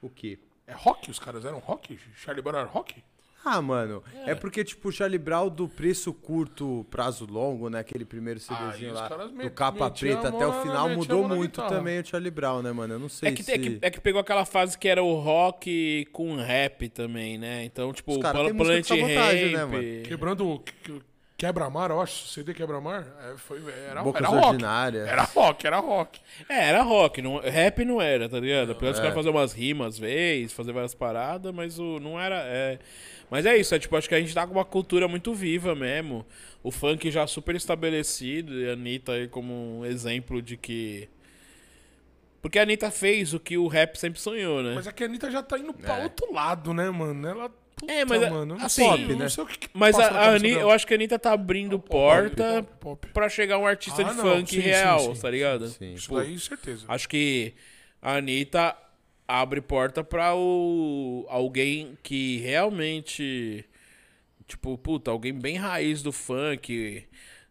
[0.00, 0.38] O quê?
[0.66, 1.10] É rock?
[1.10, 1.98] Os caras eram rock?
[2.16, 3.02] Charlie Brown era rock?
[3.44, 4.34] Ah, mano, é.
[4.36, 7.80] porque, tipo, o Charlie Brown do preço curto, prazo longo, né?
[7.80, 12.06] Aquele primeiro CDzinho os lá, do capa preta até o final, mudou muito também o
[12.06, 12.94] Charlie Brown, né, mano?
[12.94, 13.50] Eu não sei É que, se...
[13.52, 17.64] é, que, é que pegou aquela fase que era o rock com rap também, né?
[17.64, 19.72] Então, tipo, o Planet sabotagem, né, Ramp...
[19.72, 20.02] mano?
[20.04, 20.62] Quebrando
[21.42, 22.28] Quebra-Mar, eu acho.
[22.28, 23.04] CD Quebra-Mar.
[23.20, 24.64] É, foi, era, Bocas era rock.
[24.64, 26.20] Era rock, era rock.
[26.48, 28.70] É, era rock, não, rap não era, tá ligado?
[28.70, 29.02] Apesar dos é.
[29.02, 32.36] caras fazer umas rimas às vezes, fazer várias paradas, mas o, não era.
[32.44, 32.78] É...
[33.28, 35.74] Mas é isso, é tipo, acho que a gente tá com uma cultura muito viva
[35.74, 36.24] mesmo.
[36.62, 41.08] O funk já super estabelecido, e a Anitta aí como um exemplo de que.
[42.40, 44.74] Porque a Anitta fez o que o rap sempre sonhou, né?
[44.76, 46.04] Mas é que a Anitta já tá indo pra É.
[46.04, 47.26] outro lado, né, mano?
[47.26, 47.50] Ela.
[47.82, 49.14] Puta, É, mas, mano, assim, pop, né?
[49.16, 51.32] não sei o que que Mas a, a Ani- eu acho que a Anitta tá
[51.32, 53.08] abrindo Pop, porta pop, pop.
[53.12, 55.66] pra chegar um artista Ah, de não, funk sim, sim, real, sim, tá ligado?
[55.68, 55.94] Sim.
[55.94, 56.84] Isso daí, certeza.
[56.86, 57.54] Acho que
[58.00, 58.76] a Anitta
[59.26, 63.64] abre porta pra o, alguém que realmente.
[64.46, 67.04] Tipo, puta, alguém bem raiz do funk.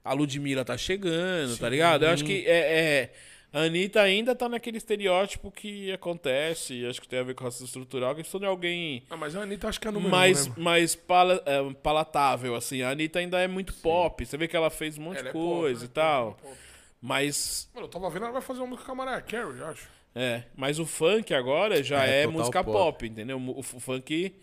[0.06, 1.72] A Ludmilla tá chegando, tá Sim.
[1.72, 2.06] ligado?
[2.06, 3.14] Eu acho que é, é-
[3.54, 7.66] a Anitta ainda tá naquele estereótipo que acontece, acho que tem a ver com racismo
[7.66, 10.56] estrutural, que de alguém Ah, mas a Anitta acho que é número mais, um, né,
[10.58, 12.82] mais pala- é, palatável, assim.
[12.82, 14.26] A Anitta ainda é muito pop.
[14.26, 15.86] Você vê que ela fez um monte Ela de é pop, coisa né?
[15.86, 16.32] e tal.
[16.34, 16.58] Pop, pop.
[17.02, 19.66] Mas Mano, eu tava vendo, ela vai fazer uma música com a Mariah Carey, eu
[19.68, 19.88] acho.
[20.14, 22.74] É, mas o funk agora já É, é, música pop.
[22.78, 23.08] pop.
[23.08, 23.38] entendeu?
[23.40, 24.36] O, o funk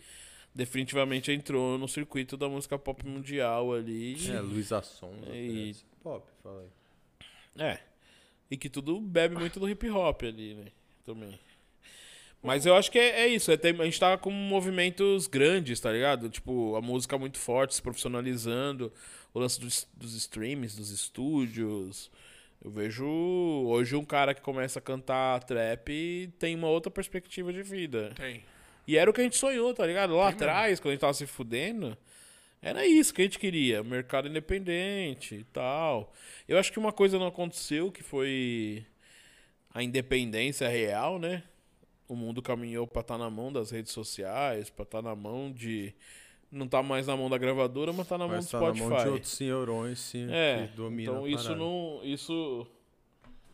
[0.53, 4.15] definitivamente entrou no circuito da música pop mundial ali.
[4.29, 5.29] É, Luísa Sonza.
[5.31, 5.75] E-.
[6.03, 7.65] Pop, fala aí.
[7.65, 7.79] É.
[8.49, 10.65] E que tudo bebe muito do hip hop ali, né?
[11.05, 11.37] Também.
[12.41, 13.51] Mas eu acho que é, é isso.
[13.51, 16.29] é tem- a gente tá com movimentos grandes, tá ligado?
[16.29, 18.91] Tipo, a música muito forte, se profissionalizando.
[19.33, 22.09] O lance dos, dos streams, dos estúdios.
[22.63, 27.53] Eu vejo hoje um cara que começa a cantar trap e tem uma outra perspectiva
[27.53, 28.11] de vida.
[28.15, 28.43] Tem.
[28.87, 30.15] E era o que a gente sonhou, tá ligado?
[30.15, 30.49] Lá Tem mesmo.
[30.49, 31.95] atrás, quando a gente tava se fudendo,
[32.61, 33.83] era isso que a gente queria.
[33.83, 36.11] Mercado independente e tal.
[36.47, 38.85] Eu acho que uma coisa não aconteceu, que foi
[39.73, 41.43] a independência real, né?
[42.07, 45.93] O mundo caminhou pra estar na mão das redes sociais, pra estar na mão de
[46.51, 48.83] Não tá mais na mão da gravadora, mas tá na mão Mas do tá Spotify.
[48.83, 51.99] na mão de outros senhorões, sim, É, que dominam então isso não.
[52.03, 52.67] Isso.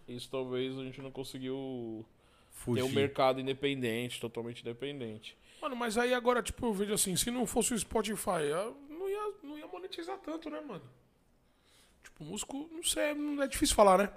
[0.07, 2.05] Isso talvez a gente não conseguiu
[2.51, 2.83] Fugir.
[2.83, 5.35] ter um mercado independente, totalmente independente.
[5.61, 8.84] Mano, mas aí agora, tipo, eu vejo assim, se não fosse o Spotify, não
[9.27, 10.83] ia, não ia monetizar tanto, né, mano?
[12.03, 14.09] Tipo, músico, não sei, não é difícil falar, né?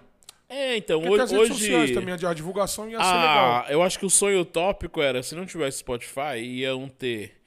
[0.48, 1.34] É, então, Porque hoje.
[1.34, 3.66] redes sociais hoje também, a divulgação ia ser ah, legal.
[3.70, 7.42] eu acho que o sonho utópico era, se não tivesse Spotify, iam ter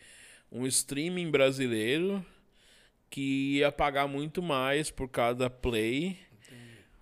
[0.52, 2.24] um streaming brasileiro
[3.10, 6.18] que ia pagar muito mais por cada play.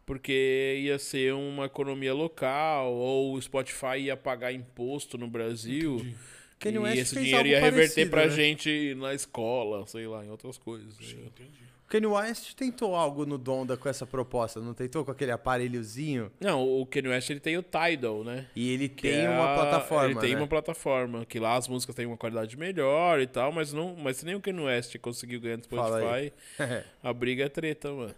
[0.06, 5.98] Porque ia ser uma economia local, ou o Spotify ia pagar imposto no Brasil.
[5.98, 6.16] Entendi.
[6.60, 8.30] Kanye e West esse fez dinheiro algo ia reverter parecido, pra né?
[8.30, 10.98] gente na escola, sei lá, em outras coisas.
[11.00, 11.06] né?
[11.26, 11.70] Entendi.
[11.88, 16.32] Kanye West tentou algo no Donda com essa proposta, não tentou com aquele aparelhozinho?
[16.40, 18.46] Não, o Kanye West ele tem o Tidal, né?
[18.56, 20.42] E ele Que tem é uma a- plataforma, Ele tem né?
[20.42, 24.22] uma plataforma, que lá as músicas têm uma qualidade melhor e tal, mas não, mas
[24.22, 26.34] nem o Kanye West conseguiu ganhar no Fala Spotify.
[26.60, 26.84] aí.
[27.02, 28.14] A briga é treta, mano.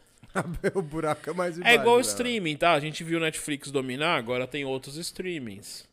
[0.76, 2.02] o buraco é mais É igual o né?
[2.04, 2.74] streaming, tá?
[2.74, 5.90] A gente viu o Netflix dominar, agora tem outros streamings.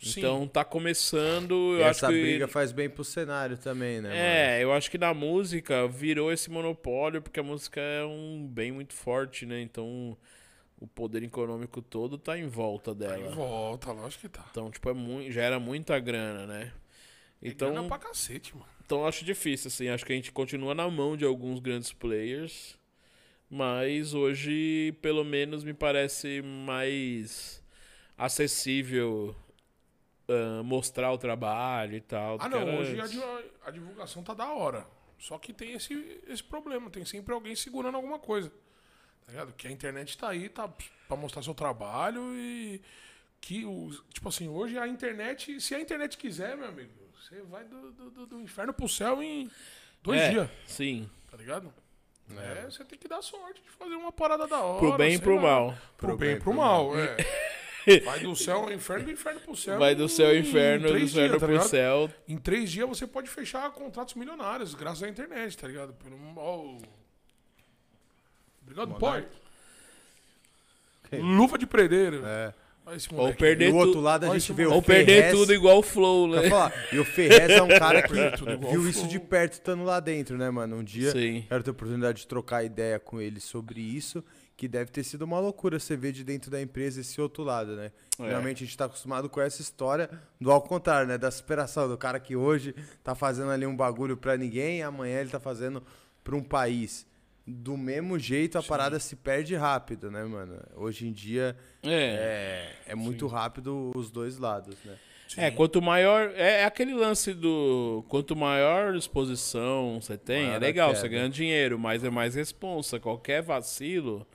[0.00, 0.20] Sim.
[0.20, 4.08] Então tá começando, E eu essa acho que briga faz bem pro cenário também, né?
[4.08, 4.20] mano?
[4.20, 8.70] É, eu acho que na música virou esse monopólio, porque a música é um bem
[8.70, 9.60] muito forte, né?
[9.60, 10.16] Então
[10.80, 13.34] o poder econômico todo tá em volta dela.
[13.34, 14.46] volta, lógico que tá.
[14.50, 16.72] Então, tipo, é muito, já era muita grana, né?
[17.42, 17.70] Então...
[17.70, 18.66] Então, pra cacete, mano.
[18.84, 19.88] então eu acho difícil, assim.
[19.88, 22.78] Acho que a gente continua na mão de alguns grandes players.
[23.50, 27.62] Mas hoje, pelo menos, me parece mais
[28.16, 29.34] acessível
[30.28, 32.36] ah, mostrar o trabalho e tal.
[32.40, 34.86] Ah, não, hoje a, a divulgação tá da hora.
[35.18, 38.50] Só que tem esse, esse problema, tem sempre alguém segurando alguma coisa.
[39.26, 39.52] Tá ligado?
[39.54, 40.68] Que a internet tá aí, tá
[41.08, 42.80] pra mostrar seu trabalho e
[43.40, 43.90] que o.
[44.12, 46.90] Tipo assim, hoje a internet, se a internet quiser, meu amigo,
[47.20, 49.50] você vai do, do, do- inferno pro céu em
[50.02, 51.10] dois É, dias, Sim.
[51.30, 51.72] tá ligado?
[52.36, 54.78] É, você tem que dar sorte de fazer uma parada da hora.
[54.78, 55.42] Pro bem e pro lá.
[55.42, 55.78] mal.
[55.96, 57.16] Pro, bem e pro pro mal, é.
[58.04, 59.78] Vai do céu ao inferno, do inferno pro céu.
[59.78, 61.68] Vai do céu ao inferno, do inferno dias, tá pro ligado?
[61.68, 62.10] céu.
[62.28, 65.92] Em três dias você pode fechar contratos milionários, graças à internet, tá ligado?
[65.94, 66.78] Pelo, ó, o-
[68.62, 69.26] Obrigado, pai.
[71.12, 72.22] Luva de predeiro.
[72.26, 72.52] É.
[72.86, 73.36] Ou moleque.
[73.36, 76.30] E perder do outro lado a gente vê o Ou perder tudo igual o Flow,
[76.32, 76.48] Quer né?
[76.48, 76.72] falar?
[76.90, 78.14] E o Ferrez é um cara que
[78.70, 80.76] viu o isso de perto estando lá dentro, né, mano?
[80.76, 81.44] Um dia Sim.
[81.48, 84.24] quero ter a oportunidade de trocar ideia com ele sobre isso,
[84.58, 87.76] que deve ter sido uma loucura você ver de dentro da empresa esse outro lado,
[87.76, 87.92] né?
[88.18, 88.26] É.
[88.26, 91.16] Realmente a gente tá acostumado com essa história do ao contrário, né?
[91.16, 95.30] Da superação, do cara que hoje tá fazendo ali um bagulho pra ninguém, amanhã ele
[95.30, 95.80] tá fazendo
[96.24, 97.06] pra um país.
[97.46, 100.60] Do mesmo jeito a parada se perde rápido, né, mano?
[100.74, 102.74] Hoje em dia É.
[102.88, 104.98] é, é muito rápido os dois lados, né?
[105.36, 106.32] É, quanto maior.
[106.34, 108.04] É, é aquele lance do.
[108.08, 112.98] Quanto maior exposição você tem, Maior é legal, você ganha dinheiro, mas é mais responsa.
[112.98, 114.26] Qualquer vacilo.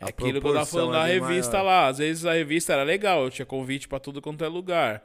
[0.00, 1.64] É A aquilo que eu tava falando é da revista maior.
[1.66, 1.86] lá.
[1.88, 5.02] Às vezes a revista era legal, eu tinha convite pra tudo quanto é lugar.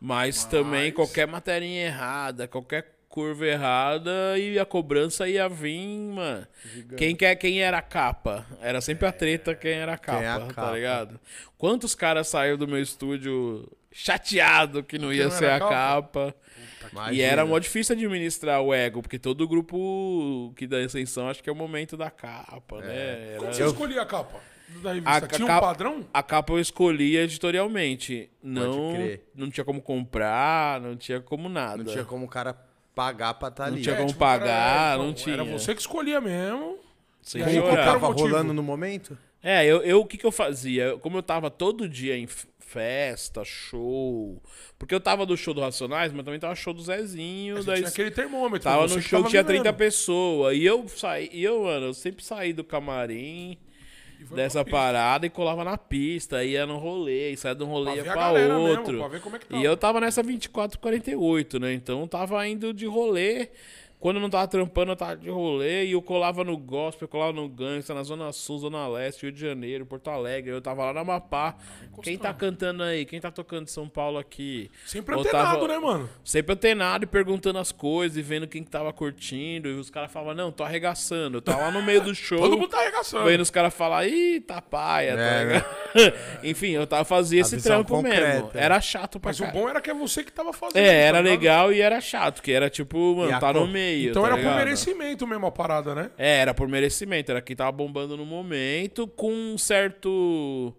[0.00, 6.46] Mas, também Mas- qualquer matéria errada, qualquer curva errada e a cobrança ia vir, mano.
[6.96, 8.46] Quem, quer, quem era a capa?
[8.60, 10.72] Era sempre a treta quem era a capa, é a tá capa?
[10.76, 11.20] ligado?
[11.58, 16.34] Quantos caras saíram do meu estúdio chateado que não ia não ser era a capa?
[16.80, 17.12] capa?
[17.12, 21.48] E era mó difícil administrar o ego, porque todo grupo que dá ascensão acho que
[21.48, 23.34] é o momento da capa, né?
[23.36, 24.40] Como Era- você escolhia a capa
[24.82, 25.10] da revista?
[25.10, 26.06] A Tinha um capa- padrão?
[26.12, 28.30] A capa eu escolhia editorialmente.
[28.42, 28.92] Não,
[29.34, 31.78] não tinha como comprar, não tinha como nada.
[31.78, 32.56] Não tinha como o cara
[32.94, 33.82] pagar pra estar Não ali.
[33.82, 35.44] tinha É, como tipo, pagar, era- não Era tinha.
[35.44, 36.78] você que escolhia mesmo.
[37.22, 39.16] Sem E aí, era o Tava rolando no momento?
[39.42, 40.96] É, eu, eu o que, que eu fazia?
[40.98, 42.26] Como eu tava todo dia em
[42.70, 44.40] festa, show.
[44.78, 47.62] Porque eu tava do show do Racionais, mas também tava show do Zezinho.
[47.64, 48.60] Daí tinha aquele termômetro.
[48.60, 49.62] tava no show tava tinha vivendo.
[49.64, 50.56] 30 pessoas.
[50.56, 53.58] E eu saí, e eu, mano, eu sempre saí do camarim
[54.30, 58.02] dessa parada e colava na pista, ia no rolê, saia de um rolê Pra ia
[58.02, 59.20] a pra galera mesmo, outro.
[59.38, 61.72] pra é E eu tava nessa 2448, né?
[61.72, 63.48] Então eu tava indo de rolê.
[64.00, 65.84] Quando eu não tava trampando, eu tava de rolê.
[65.84, 69.32] E eu colava no gospel, eu colava no gangsta, na Zona Sul, Zona Leste, Rio
[69.32, 70.50] de Janeiro, Porto Alegre.
[70.50, 71.54] Eu tava lá na Amapá.
[72.02, 73.04] Quem tá cantando aí?
[73.04, 74.70] Quem tá tocando São Paulo aqui?
[74.86, 76.08] Sempre Eu antenado, tava- né, mano?
[76.24, 79.68] Sempre antenado e perguntando as coisas e vendo quem que tava curtindo.
[79.68, 81.36] E os caras falavam, não, tô arregaçando.
[81.36, 82.38] Eu tava lá no meio do show.
[82.40, 83.24] Todo mundo tá arregaçando.
[83.26, 85.64] Vendo os caras falar, ih, tá paia, tá É, ligado?
[86.42, 88.08] Enfim, eu tava fazia A esse trampo mesmo.
[88.18, 88.58] concreta.
[88.58, 89.60] Era chato pra Mas o caralho.
[89.60, 90.82] bom era que é você que tava fazendo.
[90.82, 93.68] É, era tá legal e era chato, que era tipo, mano, E tá no cor-
[93.90, 94.10] meio.
[94.10, 94.56] Então tá era por ligado?
[94.58, 96.10] merecimento mesmo a parada, né?
[96.18, 100.74] É, era por merecimento, era quem tava bombando no momento, com um certo.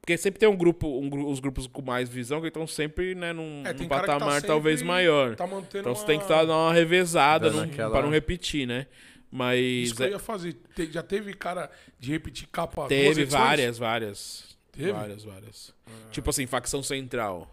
[0.00, 3.32] Porque sempre tem um grupo, um os grupos com mais visão que estão sempre, né,
[3.32, 5.34] num, É, num tá patamar talvez sempre- maior.
[5.34, 8.66] Tá Então você uma- tem que estar dando uma revezada não, aquela- pra não repetir,
[8.68, 8.86] né?
[9.28, 10.54] Mas Isso que eu é, ia fazer.
[10.74, 11.68] Te- Já teve cara
[11.98, 14.56] de repetir capa teve várias, várias.
[14.70, 14.92] Teve?
[14.92, 15.74] Várias, várias.
[16.12, 17.50] Tipo assim, facção central.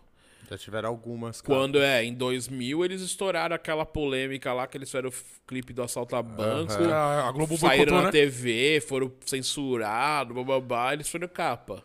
[0.50, 1.60] Já tiveram algumas, cara.
[1.60, 5.14] Quando é, em 2000, eles estouraram aquela polêmica lá, que eles fizeram o
[5.48, 6.74] clipe do assalto a banco.
[6.74, 7.28] Aham.
[7.28, 8.12] A, Globo Saíram na né?
[8.12, 11.84] TV, foram censurados, bababá, eles foram capa.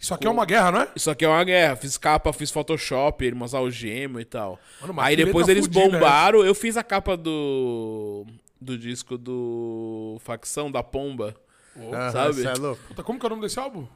[0.00, 0.88] Isso aqui é uma guerra, não é?
[0.94, 1.74] Isso aqui é uma guerra.
[1.74, 4.58] Fiz capa, fiz Photoshop, umas algemas e tal.
[4.80, 6.44] Mano, Aí depois eles fudida bombaram.
[6.44, 8.24] Eu fiz a capa do.
[8.60, 11.34] do disco do Facção da Pomba.
[11.76, 12.34] Aham, sabe?
[12.34, 12.82] cê é louco?
[12.88, 13.86] Puta, como que é o nome desse álbum?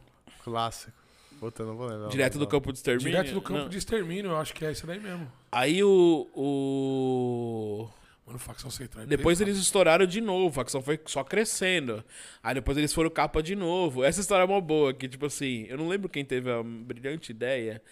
[0.43, 1.02] Clássico.
[1.43, 2.09] Puta, não vou lembrar.
[2.09, 3.11] direto do campo de extermínio.
[3.11, 3.69] Direto do campo Não.
[3.69, 5.27] de extermínio, eu acho que é esse daí mesmo.
[5.51, 6.31] Aí o.
[6.37, 7.91] o...
[8.25, 9.03] Mano, facção central.
[9.03, 9.51] é Depois pesado.
[9.51, 12.05] eles estouraram de novo, a facção foi só crescendo.
[12.45, 14.05] Aí depois eles foram capa de novo.
[14.05, 17.33] Essa história é uma boa, que tipo assim, eu não lembro quem teve a brilhante
[17.33, 17.83] ideia,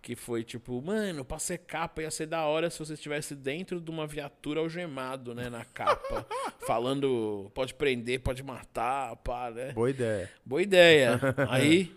[0.00, 3.80] que foi tipo, mano, pra ser capa ia ser da hora se você estivesse dentro
[3.80, 6.24] de uma viatura algemado, né, na capa.
[6.64, 9.72] falando, pode prender, pode matar, pá, né?
[9.72, 10.30] Boa ideia.
[10.44, 11.20] Boa ideia.
[11.50, 11.92] Aí,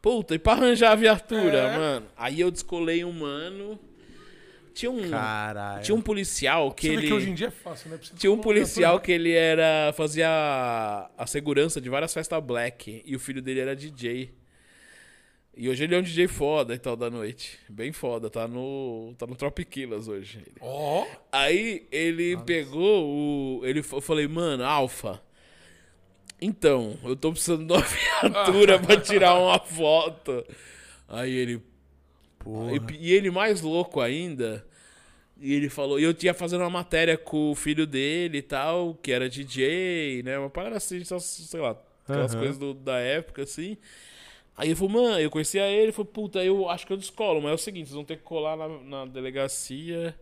[0.00, 1.76] puta, e pra arranjar a viatura, É.
[1.76, 2.06] mano?
[2.16, 3.78] Aí eu descolei um mano.
[4.74, 5.82] Tinha um, Caralho.
[5.82, 7.06] tinha um policial que Você vê ele...
[7.08, 7.98] que hoje em dia é fácil, né?
[8.16, 9.92] Tinha um policial que ele era.
[9.96, 13.02] fazia a, a segurança de várias festas black.
[13.04, 14.32] E o filho dele era DJ.
[15.56, 17.58] E hoje ele é um DJ foda e tal da noite.
[17.68, 19.12] Bem foda, tá no.
[19.18, 20.44] tá no Tropiquilas hoje.
[20.60, 23.66] Ó, Aí ele pegou o.
[23.66, 25.20] Ele, eu falei, mano, Alfa.
[26.40, 30.44] Então, eu tô precisando de uma viatura pra tirar uma foto.
[31.08, 31.62] Aí ele.
[32.38, 32.72] Porra.
[32.92, 34.64] E, e ele mais louco ainda.
[35.40, 36.00] E ele falou.
[36.00, 40.22] E eu tinha fazendo uma matéria com o filho dele e tal, que era DJ,
[40.24, 40.38] né?
[40.38, 41.76] Uma parada assim, sei lá,
[42.08, 42.40] aquelas Aham.
[42.40, 43.76] coisas do- da época, assim.
[44.56, 47.40] Aí ele falou, mano, eu conhecia ele, ele falou, puta, eu acho que eu descolo,
[47.40, 50.14] mas é o seguinte, vocês vão ter que colar na, na delegacia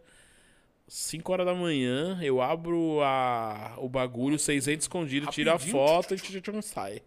[0.89, 6.15] 5 horas da manhã, eu abro a, o bagulho, vocês entram escondido, tira a foto
[6.15, 7.03] e tchum, tchum, sai.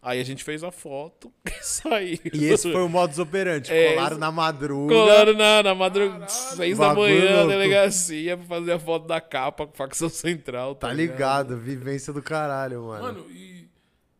[0.00, 2.20] Aí a gente fez a foto e saiu.
[2.32, 3.72] E esse foi o modus operandi.
[3.72, 4.94] É, Colaram na madruga.
[4.94, 9.66] Colaram na, na madrugada, 6 da manhã, na delegacia, pra fazer a foto da capa
[9.66, 10.76] com facção central.
[10.76, 11.58] Tá ligado?
[11.58, 13.02] Vivência do caralho, mano.
[13.02, 13.68] mano, e.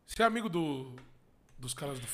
[0.05, 0.97] Você é amigo do,
[1.59, 2.07] dos caras do,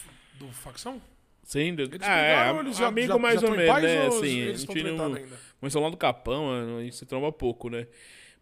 [0.47, 1.01] do facção?
[1.43, 1.69] Sim.
[1.79, 4.03] Eles ah, é, eles já- amigo já- mais já ou menos, né?
[4.03, 5.17] ou Assim, eles a gente não...
[5.61, 7.87] Começou lá do Capão, mano, a gente se tromba pouco, né?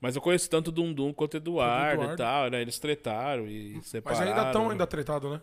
[0.01, 2.15] Mas eu conheço tanto o Dundum quanto o Eduardo, Eduardo.
[2.15, 2.63] e tal, né?
[2.63, 4.27] Eles tretaram e Mas separaram.
[4.29, 5.41] ainda estão ainda tretados, né?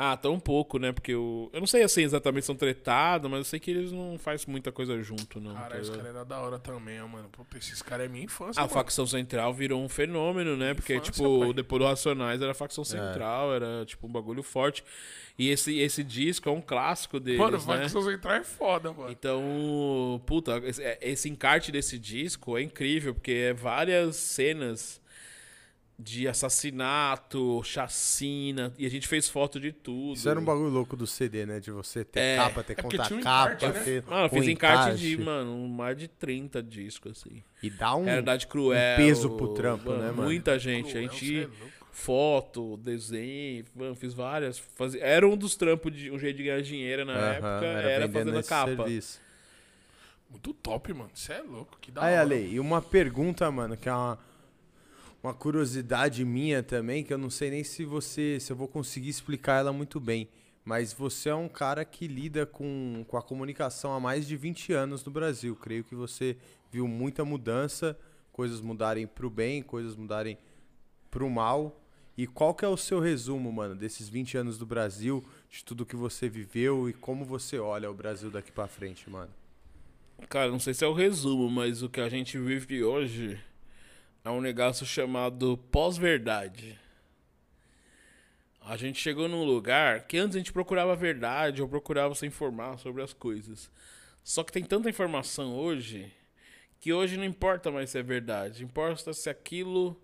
[0.00, 0.92] Ah, tão um pouco, né?
[0.92, 1.50] Porque eu...
[1.52, 4.46] Eu não sei assim exatamente se são tretados, mas eu sei que eles não fazem
[4.48, 5.54] muita coisa junto, não.
[5.54, 7.28] Cara, tá esse cara era da hora também, ó, mano.
[7.30, 8.74] Puta, esses caras é minha infância, A mano.
[8.74, 10.72] facção central virou um fenômeno, né?
[10.72, 11.52] Porque, Infância, tipo, pai.
[11.52, 14.84] depois do Racionais era a facção central, era, tipo, um bagulho forte.
[15.36, 17.62] E esse, esse disco é um clássico deles, Mano, né?
[17.82, 19.10] facção central é foda, mano.
[19.10, 25.00] Então, puta, esse, é- esse encarte desse disco é incrível, porque é várias cenas
[26.00, 30.14] de assassinato, chacina, e a gente fez foto de tudo.
[30.16, 31.58] Isso era um bagulho louco do CD, né?
[31.58, 32.36] De você ter É.
[32.36, 33.72] capa, ter É conta um capa, encarte, né?
[33.84, 34.02] ter.
[34.04, 35.24] Mano, eu um fiz encarte de, encarte.
[35.24, 37.42] mano, mais de 30 discos, assim.
[37.62, 38.04] E dá um.
[38.04, 38.96] Realidade Cruel.
[38.96, 40.22] peso pro trampo, né, mano?
[40.22, 40.90] Muita gente.
[40.92, 41.40] Cruel, a é gente.
[41.40, 41.78] louco.
[41.90, 44.56] Foto, desenho, mano, fiz várias.
[44.56, 48.12] Fazia, era um dos trampos de um jeito de ganhar dinheiro na época, era, vendendo
[48.30, 48.84] fazendo a capa.
[48.84, 49.20] serviço.
[50.30, 51.10] Muito top, mano.
[51.12, 51.76] Você é louco.
[51.80, 52.20] Que da Aí, hora.
[52.22, 54.16] Ale, e uma pergunta, mano, que é uma,
[55.22, 59.08] uma curiosidade minha também, que eu não sei nem se você, se eu vou conseguir
[59.08, 60.28] explicar ela muito bem.
[60.64, 64.72] Mas você é um cara que lida com, com a comunicação há mais de 20
[64.72, 65.56] anos no Brasil.
[65.56, 66.36] Creio que você
[66.70, 67.98] viu muita mudança,
[68.30, 70.38] coisas mudarem pro bem, coisas mudarem
[71.10, 71.80] pro mal.
[72.16, 75.86] E qual que é o seu resumo, mano, desses 20 anos do Brasil, de tudo
[75.86, 79.30] que você viveu e como você olha o Brasil daqui pra frente, mano?
[80.28, 83.40] Cara, não sei se é o resumo, mas o que a gente vive hoje
[84.24, 86.78] é um negócio chamado pós-verdade.
[88.60, 92.26] A gente chegou num lugar que antes a gente procurava a verdade ou procurava se
[92.26, 93.70] informar sobre as coisas.
[94.22, 96.12] Só que tem tanta informação hoje
[96.80, 98.62] que hoje não importa mais se é verdade.
[98.62, 100.00] Importa se aquilo.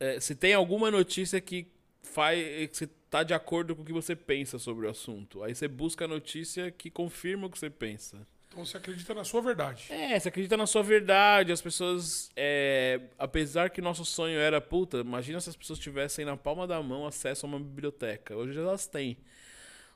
[0.00, 1.66] é, se tem alguma notícia que
[2.00, 2.38] faz.
[2.70, 5.42] que você tá de acordo com o que você pensa sobre o assunto.
[5.42, 8.26] Aí você busca a notícia que confirma o que você pensa.
[8.52, 9.86] Então você acredita na sua verdade.
[9.88, 11.52] É, você acredita na sua verdade.
[11.52, 12.30] As pessoas.
[12.36, 16.82] é, apesar que nosso sonho era, puta, imagina se as pessoas tivessem na palma da
[16.82, 18.36] mão acesso a uma biblioteca.
[18.36, 19.16] Hoje elas têm.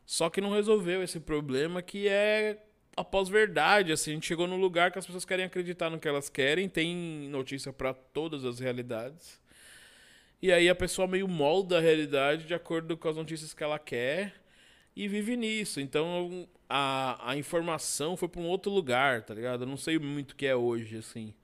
[0.06, 2.64] Só que não resolveu esse problema que é
[2.96, 3.92] a pós-verdade.
[3.92, 6.66] Assim, a gente chegou num lugar que as pessoas querem acreditar no que elas querem,
[6.66, 9.38] tem notícia pra todas as realidades.
[10.40, 13.78] E aí a pessoa meio molda a realidade de acordo com as notícias que ela
[13.78, 14.32] quer.
[14.96, 15.78] E vive nisso.
[15.78, 19.62] Então a, a informação foi para um outro lugar, tá ligado?
[19.62, 21.34] Eu não sei muito o que é hoje, assim.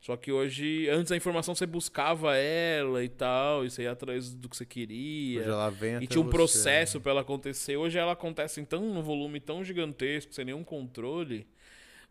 [0.00, 4.34] Só que hoje, antes a informação você buscava ela e tal, e você ia atrás
[4.34, 5.40] do que você queria.
[5.40, 7.02] Hoje ela vem e tinha um processo né?
[7.02, 7.78] para ela acontecer.
[7.78, 11.46] Hoje ela acontece em tão num volume tão gigantesco, sem nenhum controle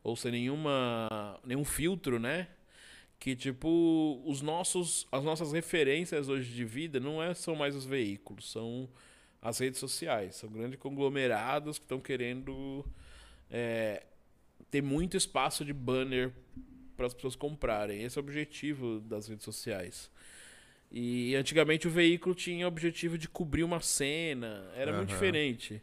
[0.03, 2.47] ou sem nenhuma nenhum filtro, né?
[3.19, 7.85] Que tipo os nossos as nossas referências hoje de vida não é, são mais os
[7.85, 8.89] veículos, são
[9.43, 12.85] as redes sociais, são grandes conglomerados que estão querendo
[13.51, 14.01] é,
[14.71, 16.31] ter muito espaço de banner
[16.95, 18.03] para as pessoas comprarem.
[18.03, 20.09] Esse é o objetivo das redes sociais.
[20.89, 25.19] E antigamente o veículo tinha o objetivo de cobrir uma cena, era muito Aham.
[25.19, 25.81] diferente.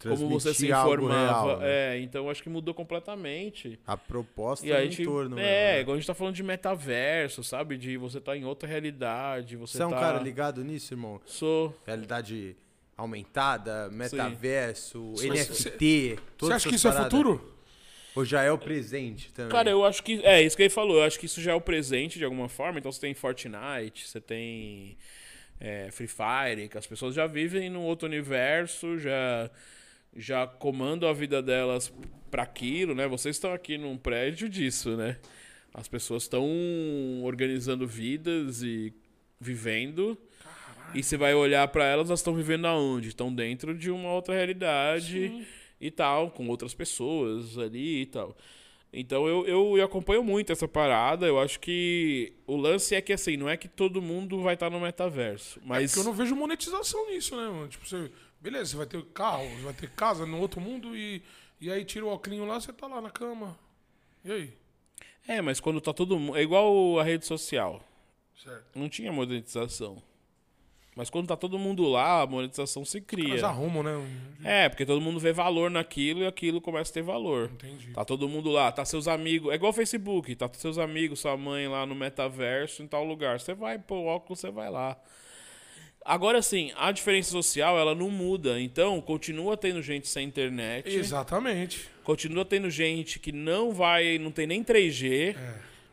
[0.00, 1.48] Como você se informava.
[1.48, 1.96] real, né?
[1.96, 3.78] É, então acho que mudou completamente.
[3.86, 5.38] A proposta E é a gente, entorno.
[5.38, 5.80] é, mesmo, né?
[5.80, 7.76] igual a gente tá falando de metaverso, sabe?
[7.76, 10.00] De você tá em outra realidade, você, Você é um tá...
[10.00, 11.20] cara ligado nisso, irmão?
[11.24, 11.76] Sou.
[11.86, 12.56] Realidade
[12.96, 15.30] aumentada, metaverso, Sim.
[15.30, 17.12] NFT, Você acha que isso é paradas.
[17.12, 17.52] futuro?
[18.14, 19.50] Ou já é o presente também?
[19.50, 20.20] Cara, eu acho que.
[20.24, 20.98] É, isso que ele falou.
[20.98, 22.78] Eu acho que isso já é o presente de alguma forma.
[22.78, 24.98] Então você tem Fortnite, você tem
[25.58, 29.50] é, Free Fire, que as pessoas já vivem num outro universo, já,
[30.14, 31.92] já comandam a vida delas
[32.30, 33.06] para aquilo, né?
[33.08, 35.16] Vocês estão aqui num prédio disso, né?
[35.72, 36.44] As pessoas estão
[37.22, 38.92] organizando vidas e
[39.40, 40.18] vivendo.
[40.94, 43.08] E você vai olhar para elas, elas estão vivendo aonde?
[43.08, 45.46] Estão dentro de uma outra realidade
[45.80, 48.36] e tal, com outras pessoas ali e tal.
[48.92, 51.26] Então eu, eu, eu acompanho muito essa parada.
[51.26, 54.68] Eu acho que o lance é que assim, não é que todo mundo vai estar
[54.68, 55.58] no metaverso.
[55.64, 57.68] Mas Porque eu não vejo monetização nisso, né, mano?
[57.68, 58.10] Tipo, você.
[58.38, 61.22] Beleza, você vai ter carro, você vai ter casa no outro mundo e,
[61.60, 63.56] e aí tira o óculos lá, você tá lá na cama.
[64.24, 64.52] E aí?
[65.26, 66.36] É, mas quando tá todo mundo.
[66.36, 67.82] É igual a rede social.
[68.36, 68.78] Certo.
[68.78, 70.02] Não tinha monetização.
[70.94, 73.46] Mas quando tá todo mundo lá, a monetização se Eles cria.
[73.46, 74.06] arrumam, né?
[74.44, 77.50] É, porque todo mundo vê valor naquilo e aquilo começa a ter valor.
[77.54, 77.92] Entendi.
[77.92, 79.50] Tá todo mundo lá, tá seus amigos.
[79.52, 83.40] É igual o Facebook, tá seus amigos, sua mãe lá no metaverso, em tal lugar.
[83.40, 84.98] Você vai pôr o óculos, você vai lá.
[86.04, 88.60] Agora sim, a diferença social ela não muda.
[88.60, 90.94] Então, continua tendo gente sem internet.
[90.94, 91.88] Exatamente.
[92.04, 95.36] Continua tendo gente que não vai, não tem nem 3G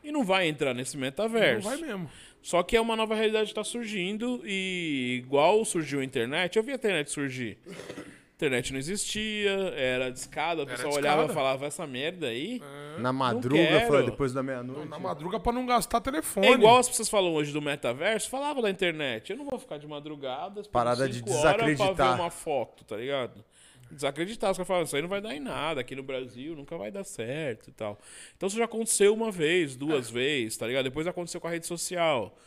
[0.03, 1.69] e não vai entrar nesse Não metaverso.
[1.69, 2.09] vai mesmo.
[2.49, 6.63] Só que é uma nova realidade que está surgindo e igual surgiu a internet, eu
[6.63, 7.59] vi a internet surgir.
[7.67, 11.13] A internet não existia, era discada, o Era pessoal discada.
[11.15, 12.59] olhava e falava, essa merda aí.
[12.97, 14.89] Na madruga, foi depois da meia-noite.
[14.89, 16.47] Na madruga pra não gastar telefone.
[16.47, 19.29] É igual as pessoas falam hoje do metaverso, falava da internet.
[19.29, 22.15] Eu não vou ficar de madrugada, Parada de horas pra desacreditar.
[22.15, 23.45] ver uma foto, tá ligado?
[23.91, 26.77] Desacreditar, os caras falam, isso aí não vai dar em nada, aqui no Brasil nunca
[26.77, 27.99] vai dar certo e tal.
[28.37, 30.83] Então isso já aconteceu uma vez, duas vezes, tá ligado?
[30.85, 32.37] Depois aconteceu com a rede social.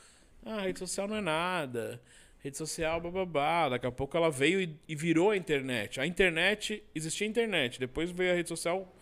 [0.45, 2.01] Ah, a rede social não é nada.
[2.39, 3.69] Rede social, bababá.
[3.69, 6.01] Daqui a pouco ela veio e, e virou a internet.
[6.01, 7.79] A internet, existia a internet.
[7.79, 8.93] Depois veio a rede social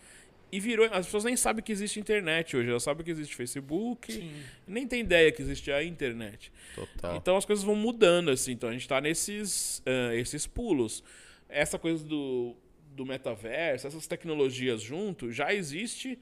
[0.51, 0.85] e virou.
[0.91, 2.69] As pessoas nem sabem que existe internet hoje.
[2.69, 4.31] Elas sabem que existe Facebook.
[4.67, 6.51] Nem tem ideia que existe a internet.
[6.75, 7.15] Total.
[7.15, 8.51] Então as coisas vão mudando, assim.
[8.51, 11.03] Então a gente tá nesses ah, esses pulos.
[11.51, 12.55] Essa coisa do,
[12.95, 16.17] do metaverso, essas tecnologias junto, já existe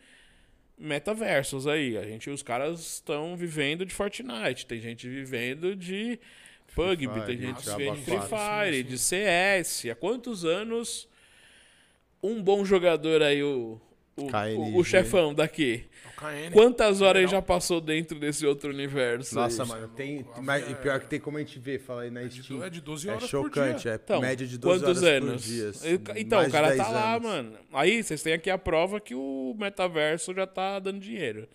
[0.77, 1.97] metaversos aí.
[1.97, 6.19] A gente, os caras estão vivendo de Fortnite, tem gente vivendo de
[6.73, 8.27] PUBG, tem gente vivendo de Free 4.
[8.29, 9.85] Fire, de CS.
[9.91, 11.07] Há quantos anos
[12.21, 13.79] um bom jogador aí, o,
[14.19, 15.83] o, o, o chefão daqui,
[16.17, 16.51] É KN.
[16.53, 19.33] quantas horas ele já passou dentro desse outro universo?
[19.35, 20.25] Nossa, mano, tem.
[20.41, 22.63] Mas, é- pior que tem como a gente ver, fala aí na de Steam.
[22.63, 23.91] é de 12 É horas por chocante, dia.
[23.93, 25.41] é Então, média de 12 quantos horas anos?
[25.45, 25.71] por dia.
[25.91, 27.27] Eu- Então, mais o cara de tá 10 lá, anos.
[27.27, 27.53] mano.
[27.73, 31.47] Aí vocês têm aqui a prova que o metaverso já tá dando dinheiro.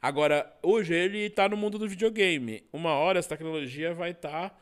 [0.00, 2.64] Agora, hoje ele tá no mundo do videogame.
[2.72, 4.60] Uma hora essa tecnologia vai estar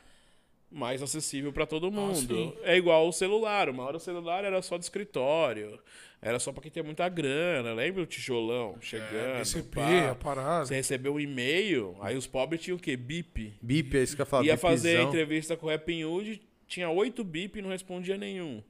[0.70, 2.16] mais acessível pra todo mundo.
[2.16, 2.52] sim.
[2.62, 3.68] é igual o celular.
[3.68, 5.78] Uma hora o celular era só de escritório.
[6.22, 7.72] Era só pra quem tem muita grana.
[7.72, 9.38] Lembra o tijolão chegando?
[9.38, 10.10] BCP, pá.
[10.10, 10.66] a parada.
[10.66, 12.96] Você recebeu um e-mail, aí os pobres tinham o quê?
[12.96, 13.54] Bip.
[13.60, 14.44] Bip, é isso que eu falo.
[14.44, 18.62] Ia fazer entrevista com o Rapping Hood, tinha oito bip e não respondia nenhum.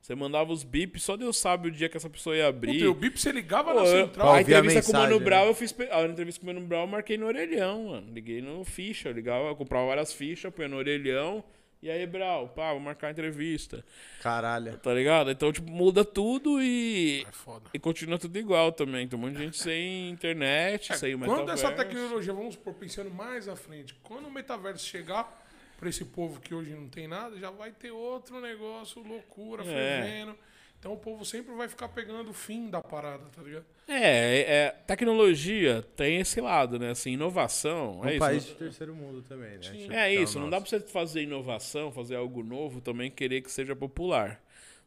[0.00, 2.78] Você mandava os bip, só Deus sabe o dia que essa pessoa ia abrir.
[2.78, 4.28] Puta, o Bip você ligava Pô, na central.
[4.28, 5.50] a ouvir a entrevista com o Mano mensagem, Brown, né?
[5.50, 5.74] eu fiz.
[5.90, 8.12] A entrevista com o Mano Brown, eu marquei no orelhão, mano.
[8.12, 11.44] Liguei no ficha, eu ligava, eu comprava várias fichas, punha no orelhão.
[11.82, 13.82] E aí, Brau, pá, vou marcar a entrevista.
[14.22, 14.76] Caralho.
[14.78, 15.30] Tá ligado?
[15.30, 17.24] Então, tipo, muda tudo e.
[17.26, 17.70] É foda.
[17.72, 19.08] E continua tudo igual também.
[19.08, 21.66] Tem um monte de gente sem internet, sem o Quando metaverso.
[21.66, 25.38] essa tecnologia, vamos supor, pensando mais à frente, quando o metaverso chegar
[25.80, 29.66] pra esse povo que hoje não tem nada, já vai ter outro negócio, loucura, É.
[29.66, 30.36] fervendo.
[30.78, 33.66] Então o povo sempre vai ficar pegando o fim da parada, tá ligado?
[33.86, 36.90] É, é, tecnologia tem esse lado, né?
[36.90, 38.00] Assim, inovação.
[38.00, 38.18] Um é isso.
[38.18, 39.58] país de terceiro mundo também, né?
[39.58, 43.42] Tipo, É o isso, não dá pra você fazer inovação, fazer algo novo, também querer
[43.42, 44.40] que seja popular.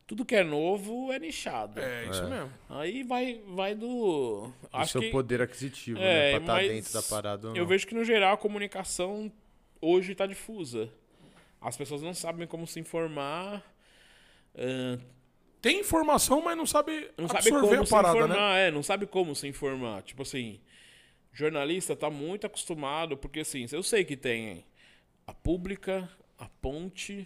[0.08, 1.80] tudo que é novo é nichado.
[1.80, 2.52] É, isso mesmo.
[2.70, 3.88] Aí vai, vai do.
[4.48, 6.30] O Acho seu que, poder aquisitivo, É, né?
[6.32, 9.32] Pra estar mas dentro da parada ou Eu vejo que no geral a comunicação
[9.86, 10.90] hoje tá difusa.
[11.62, 13.64] As pessoas não sabem como se informar.
[14.56, 14.98] ah,
[15.62, 18.26] Tem informação, mas não sabe não sabe absorver como a se parada, né?
[18.26, 20.02] informar, é, não sabe como se informar.
[20.04, 20.60] Tipo assim,
[21.32, 24.66] jornalista tá muito acostumado, porque assim, eu sei que tem
[25.26, 27.26] a Pública, a Ponte,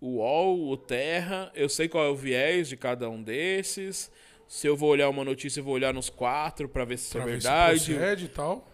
[0.00, 4.10] o UOL, o Terra, eu sei qual é o viés de cada um desses.
[4.46, 7.12] Se eu vou olhar uma notícia, eu vou olhar nos quatro pra ver se isso
[7.18, 7.84] Pra é ver se verdade.
[7.94, 8.68] procede e tal.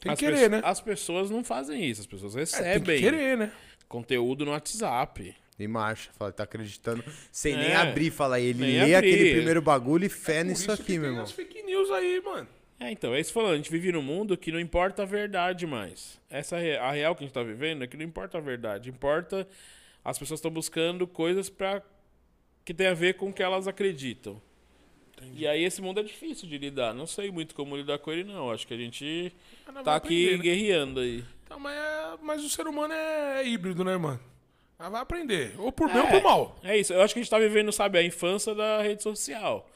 [0.00, 0.60] Tem as que querer, né?
[0.64, 3.52] As pessoas não fazem isso, as pessoas É, tem que recebem querer, né?
[3.88, 5.34] conteúdo no WhatsApp.
[5.58, 7.04] Em marcha, fala, tá acreditando.
[7.30, 7.76] Sem nem É.
[7.76, 9.12] abrir, fala, ele Nem lê abrir.
[9.12, 11.24] aquele primeiro bagulho e fé Por nisso isso aqui, que meu tem irmão.
[11.24, 12.48] as fake news aí, mano.
[12.78, 15.66] É, então, é isso falando, a gente vive num mundo que não importa a verdade
[15.66, 16.18] mais.
[16.30, 18.88] Essa é a real que a gente tá vivendo é que não importa a verdade,
[18.88, 19.46] importa
[20.02, 21.82] as pessoas estão buscando coisas para
[22.64, 24.40] que tem a ver com o que elas acreditam.
[25.36, 28.24] E aí esse mundo é difícil de lidar, não sei muito como lidar com ele
[28.24, 29.32] não, acho que a gente
[29.72, 30.42] nós tá aqui aprender, né?
[30.42, 31.24] guerreando aí.
[31.44, 34.20] Então, mas, é- mas o ser humano é híbrido, né, mano?
[34.78, 35.54] Mas vai aprender.
[35.58, 36.56] Ou por bem ou por mal.
[36.64, 39.68] É isso, eu acho que a gente tá vivendo, sabe, a infância da rede social.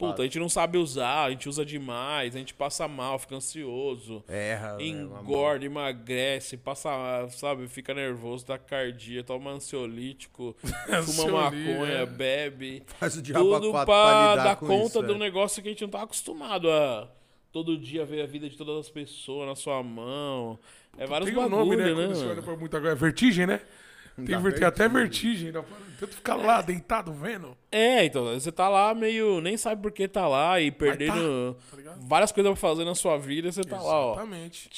[0.00, 3.36] Puta, a gente não sabe usar, a gente usa demais, a gente passa mal, fica
[3.36, 4.24] ansioso.
[4.26, 6.90] Erra, né, engorda, emagrece, passa,
[7.30, 10.56] sabe, fica nervoso, dá cardia, toma ansiolítico,
[11.04, 12.06] fuma maconha, é.
[12.06, 12.82] bebe.
[12.98, 15.18] Faz o diabo Tudo pra, pra dar conta isso, de um é.
[15.18, 17.08] negócio que a gente não tá acostumado a
[17.52, 20.58] todo dia ver a vida de todas as pessoas na sua mão.
[20.96, 21.84] É vários Tem um bagulho, nome, né?
[21.84, 21.94] né?
[21.94, 22.92] Quando você olha pra muita coisa.
[22.92, 23.60] É vertigem, né?
[24.16, 25.52] Tem, ver- tem até vertigem.
[25.52, 25.64] Né?
[25.98, 27.56] Tanto ficar lá deitado vendo.
[27.70, 29.40] É, então, você tá lá meio.
[29.40, 32.00] Nem sabe por que tá lá e perdendo tá ligado?
[32.08, 34.12] várias coisas pra fazer na sua vida e você tá lá, ó.
[34.12, 34.70] Exatamente.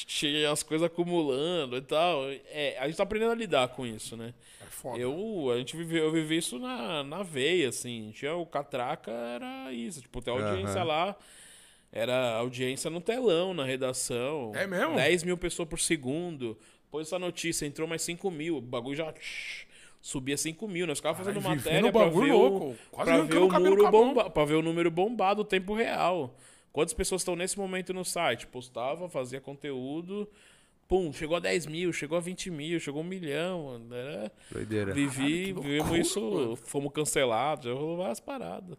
[0.50, 2.24] As coisas acumulando e tal.
[2.50, 4.34] É, a gente tá aprendendo a lidar com isso, né?
[4.60, 4.98] É foda.
[4.98, 8.10] Eu, a gente viveu, eu vivi isso na, na veia, assim.
[8.14, 10.00] Tinha o Catraca, era isso.
[10.02, 10.84] Tipo, tem audiência Aham.
[10.88, 11.16] lá.
[11.92, 14.50] Era audiência no telão, na redação.
[14.56, 14.96] É mesmo?
[14.96, 16.58] 10 mil pessoas por segundo.
[16.92, 18.58] Pôs essa notícia, entrou mais 5 mil.
[18.58, 19.14] O bagulho já
[20.02, 20.86] subia 5 mil.
[20.86, 22.66] Nós ficávamos fazendo Caralho, matéria pra ver, louco.
[22.66, 26.36] o, Quase pra, ver o muro bomba, pra ver o número bombado, o tempo real.
[26.70, 28.46] Quantas pessoas estão nesse momento no site?
[28.46, 30.28] Postava, fazia conteúdo.
[30.86, 33.80] Pum, chegou a 10 mil, chegou a 20 mil, chegou a um milhão.
[33.90, 34.30] Era...
[34.50, 34.92] Doideira.
[34.92, 36.56] Vivi, que vivemos isso, mano.
[36.56, 38.76] fomos cancelados, já rolou várias paradas.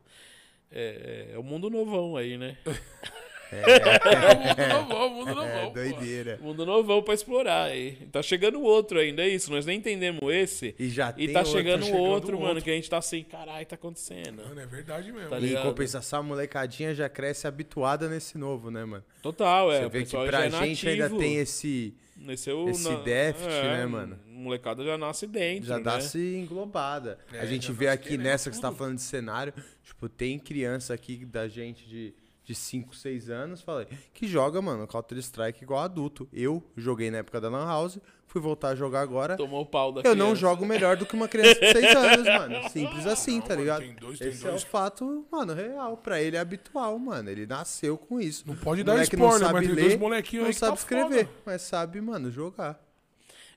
[0.72, 2.58] É, é, é o mundo novão aí, né?
[3.53, 5.67] É o mundo novão, o mundo É, novão.
[5.67, 5.73] pô.
[5.73, 6.40] doideira.
[6.41, 7.93] Mundo novão pra explorar aí.
[8.11, 9.51] Tá chegando outro ainda, é isso.
[9.51, 10.75] Nós nem entendemos esse.
[10.80, 11.53] E já E tem tá outro.
[11.53, 12.64] chegando, chegando outro, mano, outro.
[12.64, 14.43] que a gente tá assim, caralho, tá acontecendo.
[14.43, 15.30] Mano, é verdade mesmo.
[15.30, 19.03] Tá E em compensação, a molecadinha já cresce habituada nesse novo, né, mano?
[19.22, 19.80] Total, é.
[19.82, 21.19] Você o vê que pra é gente ainda nativo.
[21.19, 21.93] tem esse.
[22.30, 24.19] Esse, é o esse na- déficit, é, né, mano?
[24.27, 25.83] Molecada já nasce dentro, Já né?
[25.83, 27.17] dá-se englobada.
[27.33, 28.77] É, a gente vê nasce aqui nessa que você tá tudo.
[28.77, 32.14] falando de cenário, tipo, tem criança aqui da gente de,
[32.44, 36.28] de 5, 6 anos, falei, que joga, mano, Counter-Strike igual adulto.
[36.34, 39.38] Eu joguei na época da Lan House, fui voltar a jogar agora.
[39.38, 40.42] Tomou o pau da Eu não criança.
[40.42, 42.70] jogo melhor do que uma criança de 6 anos, mano.
[42.70, 43.80] Simples assim, não, tá mano, ligado?
[43.84, 44.64] tem dois, tem Esse é o dois.
[44.64, 45.96] fato, mano, real.
[45.98, 47.30] Pra ele é habitual, mano.
[47.30, 48.44] Ele nasceu com isso.
[48.46, 50.72] Não pode O dar spoiler, não sabe mas tem ler, dois molequinhos não aí sabe
[50.74, 51.38] tá escrever, foda.
[51.46, 52.78] mas sabe, mano, jogar.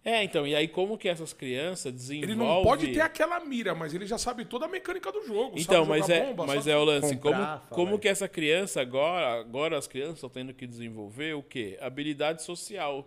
[0.08, 2.30] É, então, e aí como que essas crianças desenvolvem...
[2.30, 5.58] Ele não pode ter aquela mira, mas ele já sabe toda a mecânica do jogo.
[5.58, 7.16] Então, sabe mas é, bomba, mas sabe- é o lance.
[7.16, 11.42] comprar, como como que essa criança agora, agora as crianças estão tendo que desenvolver o
[11.42, 11.76] quê?
[11.80, 13.04] Habilidade social.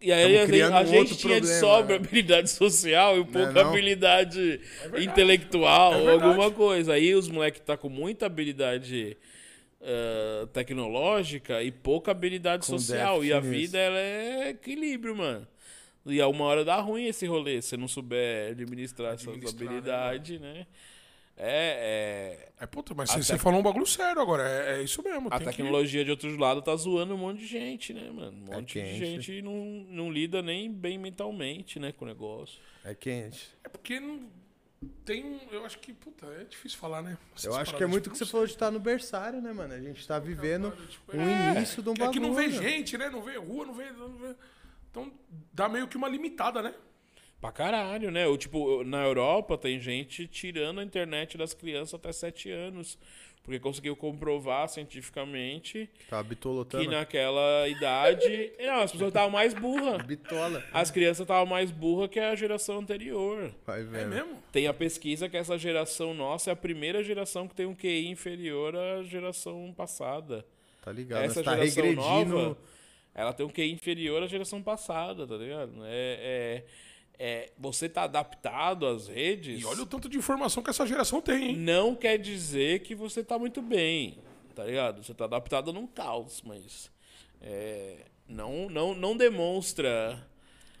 [0.00, 2.04] E aí a, a gente tinha de problema, sobra né?
[2.06, 3.70] habilidade social e pouca não?
[3.70, 4.60] habilidade
[4.98, 6.24] intelectual É ou verdade.
[6.30, 6.94] alguma coisa.
[6.94, 9.18] Aí os moleques tá com muita habilidade
[9.82, 13.22] ah, tecnológica e pouca habilidade Com social.
[13.22, 13.50] E a nisso.
[13.52, 15.46] vida ela é equilíbrio, mano.
[16.06, 19.66] E a uma hora dá ruim esse rolê, se você não souber administrar, Administrar, né,
[19.68, 20.66] habilidades, né?
[21.36, 24.48] É, é, É, puta, mas você, tec- falou um bagulho sério agora.
[24.48, 25.26] É, é isso mesmo.
[25.28, 28.36] a tem que- tecnologia de outros lados tá zoando um monte de gente, né, mano?
[28.48, 28.98] Um É monte de quente.
[29.20, 29.54] gente não,
[29.90, 32.60] não lida nem bem mentalmente, né, com o negócio.
[32.84, 33.48] É quente.
[33.64, 34.20] É porque não
[35.04, 35.40] tem um.
[35.50, 37.18] Eu acho que, puta, é difícil falar, né?
[37.34, 39.52] Essas Eu acho que é muito o que você falou de estar no berçário, né,
[39.52, 39.74] mano?
[39.74, 42.12] A gente tá vivendo tipo, um é, início de um é bagulho.
[42.12, 42.62] que não vê né?
[42.62, 43.10] gente, né?
[43.10, 44.36] Não vê rua, não vê, não vê.
[44.94, 45.10] Então
[45.52, 46.72] dá meio que uma limitada, né?
[47.40, 48.28] Pra caralho, né?
[48.28, 52.96] Ou, tipo, na Europa tem gente tirando a internet das crianças até 7 anos.
[53.42, 58.52] Porque conseguiu comprovar cientificamente Tá que naquela idade.
[58.58, 60.00] Não, as pessoas estavam mais burras.
[60.06, 60.64] Bitola.
[60.72, 63.52] As crianças estavam mais burras que a geração anterior.
[63.66, 64.08] Vai É vendo.
[64.08, 64.42] mesmo?
[64.50, 68.06] Tem a pesquisa que essa geração nossa é a primeira geração que tem um QI
[68.08, 70.46] inferior à geração passada.
[70.82, 71.24] Tá ligado?
[71.24, 72.34] Essa tá geração regredindo.
[72.38, 72.58] nova,
[73.14, 75.72] ela tem um QI inferior à geração passada, tá ligado?
[75.84, 76.64] É, é-
[77.16, 79.62] é, você tá adaptado às redes.
[79.62, 81.56] E olha o tanto de informação que essa geração tem, hein?
[81.56, 84.18] Não quer dizer que você tá muito bem,
[84.54, 85.02] tá ligado?
[85.02, 86.90] Você tá adaptado num caos, mas
[87.40, 90.26] é, não, não, não demonstra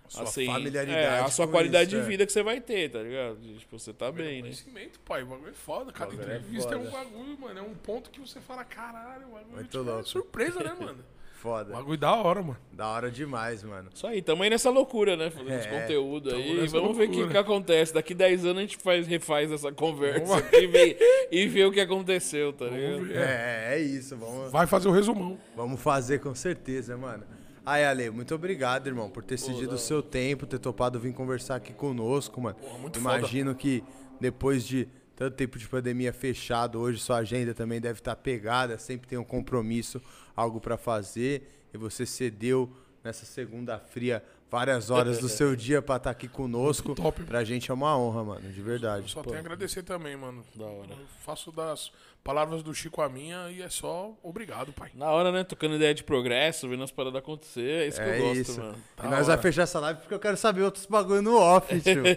[0.08, 2.08] Sua assim, familiaridade é, a sua qualidade isso, de é.
[2.08, 3.38] vida que você vai ter, tá ligado?
[3.58, 4.48] Tipo, você tá bem, né?
[4.48, 5.22] Conhecimento, pai.
[5.22, 5.92] O bagulho é foda.
[5.92, 7.04] Cada é entrevista é, um foda.
[7.04, 7.58] bagulho, mano.
[7.60, 11.04] É um ponto que você fala, caralho, o bagulho Muito tipo, é surpresa, né, mano?
[11.44, 11.74] O Foda.
[11.74, 12.56] bagulho da hora, mano.
[12.72, 13.90] Da hora demais, mano.
[13.94, 15.28] Isso aí, tamo aí nessa loucura, né?
[15.28, 16.66] Fazendo esse É, conteúdo tamo aí.
[16.68, 17.30] Vamos ver o que, loucura.
[17.32, 17.92] que acontece.
[17.92, 20.98] Daqui 10 anos a gente faz, refaz essa conversa Vamos aqui e vê,
[21.30, 23.12] e vê o que aconteceu, tá ligado?
[23.12, 24.16] É, é isso.
[24.16, 25.38] Vamos, Vai fazer o resumão.
[25.54, 27.24] vamos fazer com certeza, mano.
[27.66, 31.56] Aí, Ale, muito obrigado, irmão, por ter cedido o seu tempo, ter topado vir conversar
[31.56, 32.56] aqui conosco, mano.
[32.80, 33.84] muito Imagino que
[34.20, 39.08] depois de tanto tempo de pandemia fechado, hoje sua agenda também deve estar pegada, sempre
[39.08, 40.00] tem um compromisso,
[40.34, 42.70] algo pra fazer, e você cedeu
[43.02, 46.88] nessa segunda fria várias horas do seu dia pra estar aqui conosco.
[46.88, 47.24] Muito top.
[47.24, 49.10] Pra gente é uma honra, mano, de verdade.
[49.10, 50.44] Só tenho a agradecer também, mano.
[50.54, 50.92] Da hora.
[50.92, 51.90] Eu faço das
[52.24, 54.90] palavras do Chico a minha e é só obrigado, pai.
[54.94, 55.44] Na hora, né?
[55.44, 57.82] Tocando ideia de progresso, vendo as paradas acontecer.
[57.82, 58.60] É isso que É eu gosto, isso.
[58.60, 58.74] mano.
[58.98, 59.24] E Da nós hora.
[59.26, 62.02] vamos fechar essa live porque eu quero saber outros bagulho no off, tio.
[62.02, 62.10] Tá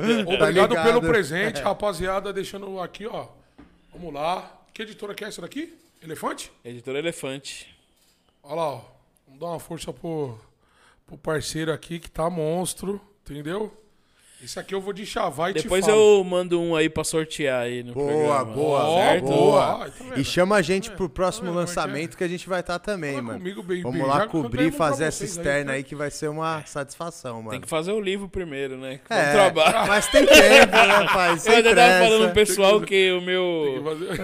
[0.44, 0.86] Obrigado ligado?
[0.86, 2.32] pelo presente, rapaziada.
[2.32, 3.28] Deixando aqui, ó.
[3.94, 4.60] Vamos lá.
[4.74, 5.78] Que editora que é essa daqui?
[6.02, 6.52] Elefante?
[6.64, 7.76] Editor Elefante.
[8.44, 8.82] Olha lá, ó.
[9.26, 10.40] Vamos dar uma força pro,
[11.06, 13.76] pro parceiro aqui que tá monstro, entendeu?
[14.44, 16.20] Esse aqui eu vou de chavar e Depois te falo.
[16.20, 18.46] eu mando um aí pra sortear aí no Boa, programa.
[18.46, 19.26] boa, certo?
[19.26, 19.60] boa.
[19.60, 19.90] Ó, tá?
[20.16, 23.24] E chama a gente pro próximo Tá lançamento que a gente vai estar também, Fala
[23.24, 23.40] mano.
[23.40, 23.82] comigo, baby.
[23.82, 25.72] Vamos lá Já cobrir e fazer essa aí, externa tá?
[25.78, 27.50] aí que vai ser uma satisfação, mano.
[27.50, 29.00] Tem que fazer o livro primeiro, né?
[29.10, 29.88] É, Vamos trabalhar.
[29.88, 31.40] mas tem tempo, né, pai?
[31.40, 33.82] Sem Eu ainda tava falando pro pessoal que- que o meu.
[33.84, 34.22] fazer-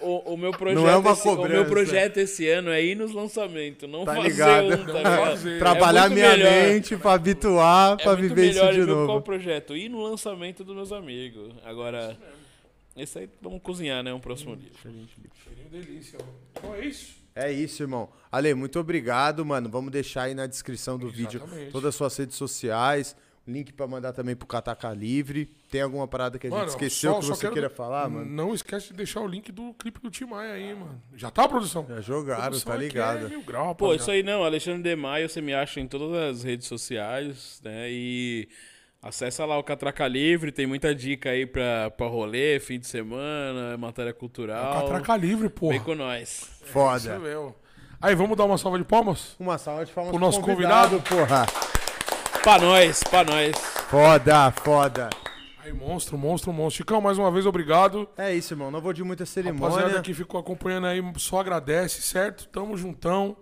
[0.00, 1.64] O, o, o, o meu projeto, Não é uma esse, o meu cobrança.
[1.70, 4.64] projeto esse ano é ir nos lançamentos, não Tá fazer ligado?
[4.68, 5.58] um, tá ligado?
[5.58, 6.50] Trabalhar É minha melhor.
[6.50, 9.22] mente pra habituar, É pra viver isso de ver qual novo.
[9.50, 9.76] Projeto?
[9.76, 11.52] Ir no lançamento dos meus amigos.
[11.64, 12.16] Agora,
[12.96, 14.12] esse aí vamos cozinhar, né?
[14.12, 14.78] Um próximo livro.
[14.82, 16.32] Cheirinho delícia, mano.
[16.52, 17.20] Então é isso.
[17.34, 18.08] É isso, irmão.
[18.30, 19.68] Ale, muito obrigado, mano.
[19.68, 21.70] Vamos deixar aí na descrição do vídeo Exatamente.
[21.72, 23.14] todas as suas redes sociais,
[23.46, 25.46] link pra mandar também pro Cataca Livre.
[25.70, 28.26] Tem alguma parada que a gente Mano, esqueceu só- que só você queira falar, mano?
[28.28, 31.00] Não esquece de deixar o link do clipe do Tim Maia aí, mano.
[31.14, 31.86] Já tá, produção?
[31.88, 33.26] Já jogaram, Produção tá ligado?
[33.26, 36.12] É mil grau, Pô, isso aí não, Alexandre de Maio, você me acha em todas
[36.38, 37.86] as redes sociais, né?
[37.88, 38.48] E
[39.02, 43.76] acessa lá o Catraca Livre, tem muita dica aí pra, pra rolê, fim de semana,
[43.76, 44.82] matéria cultural.
[44.82, 45.72] Catraca livre, porra.
[45.72, 46.50] Vem com nós.
[46.62, 47.18] Isso Foda.
[47.18, 47.54] mesmo.
[48.00, 49.36] Aí, vamos dar uma salva de palmas?
[49.38, 51.46] Uma salva de palmas Pro nosso convidado, porra.
[52.42, 53.54] Pra nós, pra nós.
[53.90, 55.10] Foda, foda.
[55.62, 56.78] Aí, monstro, monstro, monstro.
[56.78, 58.08] Chicão, mais uma vez, obrigado.
[58.16, 58.70] É isso, irmão.
[58.70, 60.00] Não vou de muita Rapaziada cerimônia.
[60.00, 62.48] que ficou acompanhando aí, só agradece, certo?
[62.48, 63.36] Tamo juntão.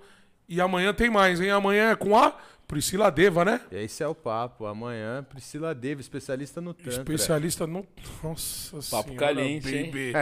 [0.48, 1.50] E amanhã tem mais, hein?
[1.50, 2.34] Amanhã é com a
[2.68, 3.62] Priscila Deva, né?
[3.72, 4.66] Esse é o papo.
[4.66, 6.92] Amanhã, Priscila Deva, especialista no Tantra.
[6.92, 7.86] Especialista no.
[8.22, 9.86] Nossa Papo senhora, caliente, hein?
[9.86, 10.12] baby.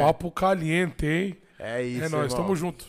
[0.00, 1.36] Papo caliente, hein?
[1.58, 2.42] É isso, é nóis, irmão.
[2.42, 2.86] tamo junto.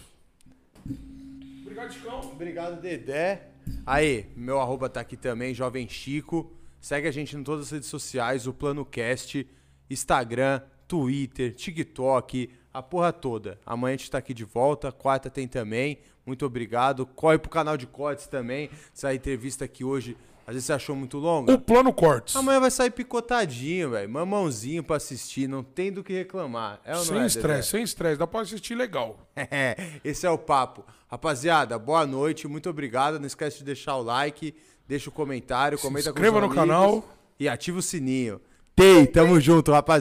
[1.61, 2.19] Obrigado, Chicão.
[2.21, 3.49] Obrigado, Dedé.
[3.85, 6.49] Aí, meu arroba tá aqui também, Jovem Chico.
[6.79, 9.45] Segue a gente em todas as redes sociais, o Plano Cast,
[9.89, 13.59] Instagram, Twitter, TikTok, a porra toda.
[13.65, 15.99] Amanhã a gente tá aqui de volta, quarta tem também.
[16.25, 17.05] Muito obrigado.
[17.05, 18.69] Corre pro canal de cortes também.
[18.95, 21.53] Essa entrevista aqui hoje, às vezes você achou muito longa.
[21.53, 22.35] O Plano Cortes.
[22.35, 24.09] Amanhã vai sair picotadinho, velho.
[24.09, 26.79] Mamãozinho pra assistir, não tem do que reclamar.
[26.85, 28.17] É ou sem é, estresse, sem estresse.
[28.17, 29.17] Dá pra assistir legal.
[29.53, 30.85] É, esse é o papo.
[31.09, 33.19] Rapaziada, boa noite, muito obrigado.
[33.19, 34.55] Não esquece de deixar o like,
[34.87, 37.03] deixa o comentário, comenta com os inscreva no amigos canal.
[37.39, 38.39] E ativa o sininho.
[38.75, 39.99] Tei, tamo junto, rapaziada.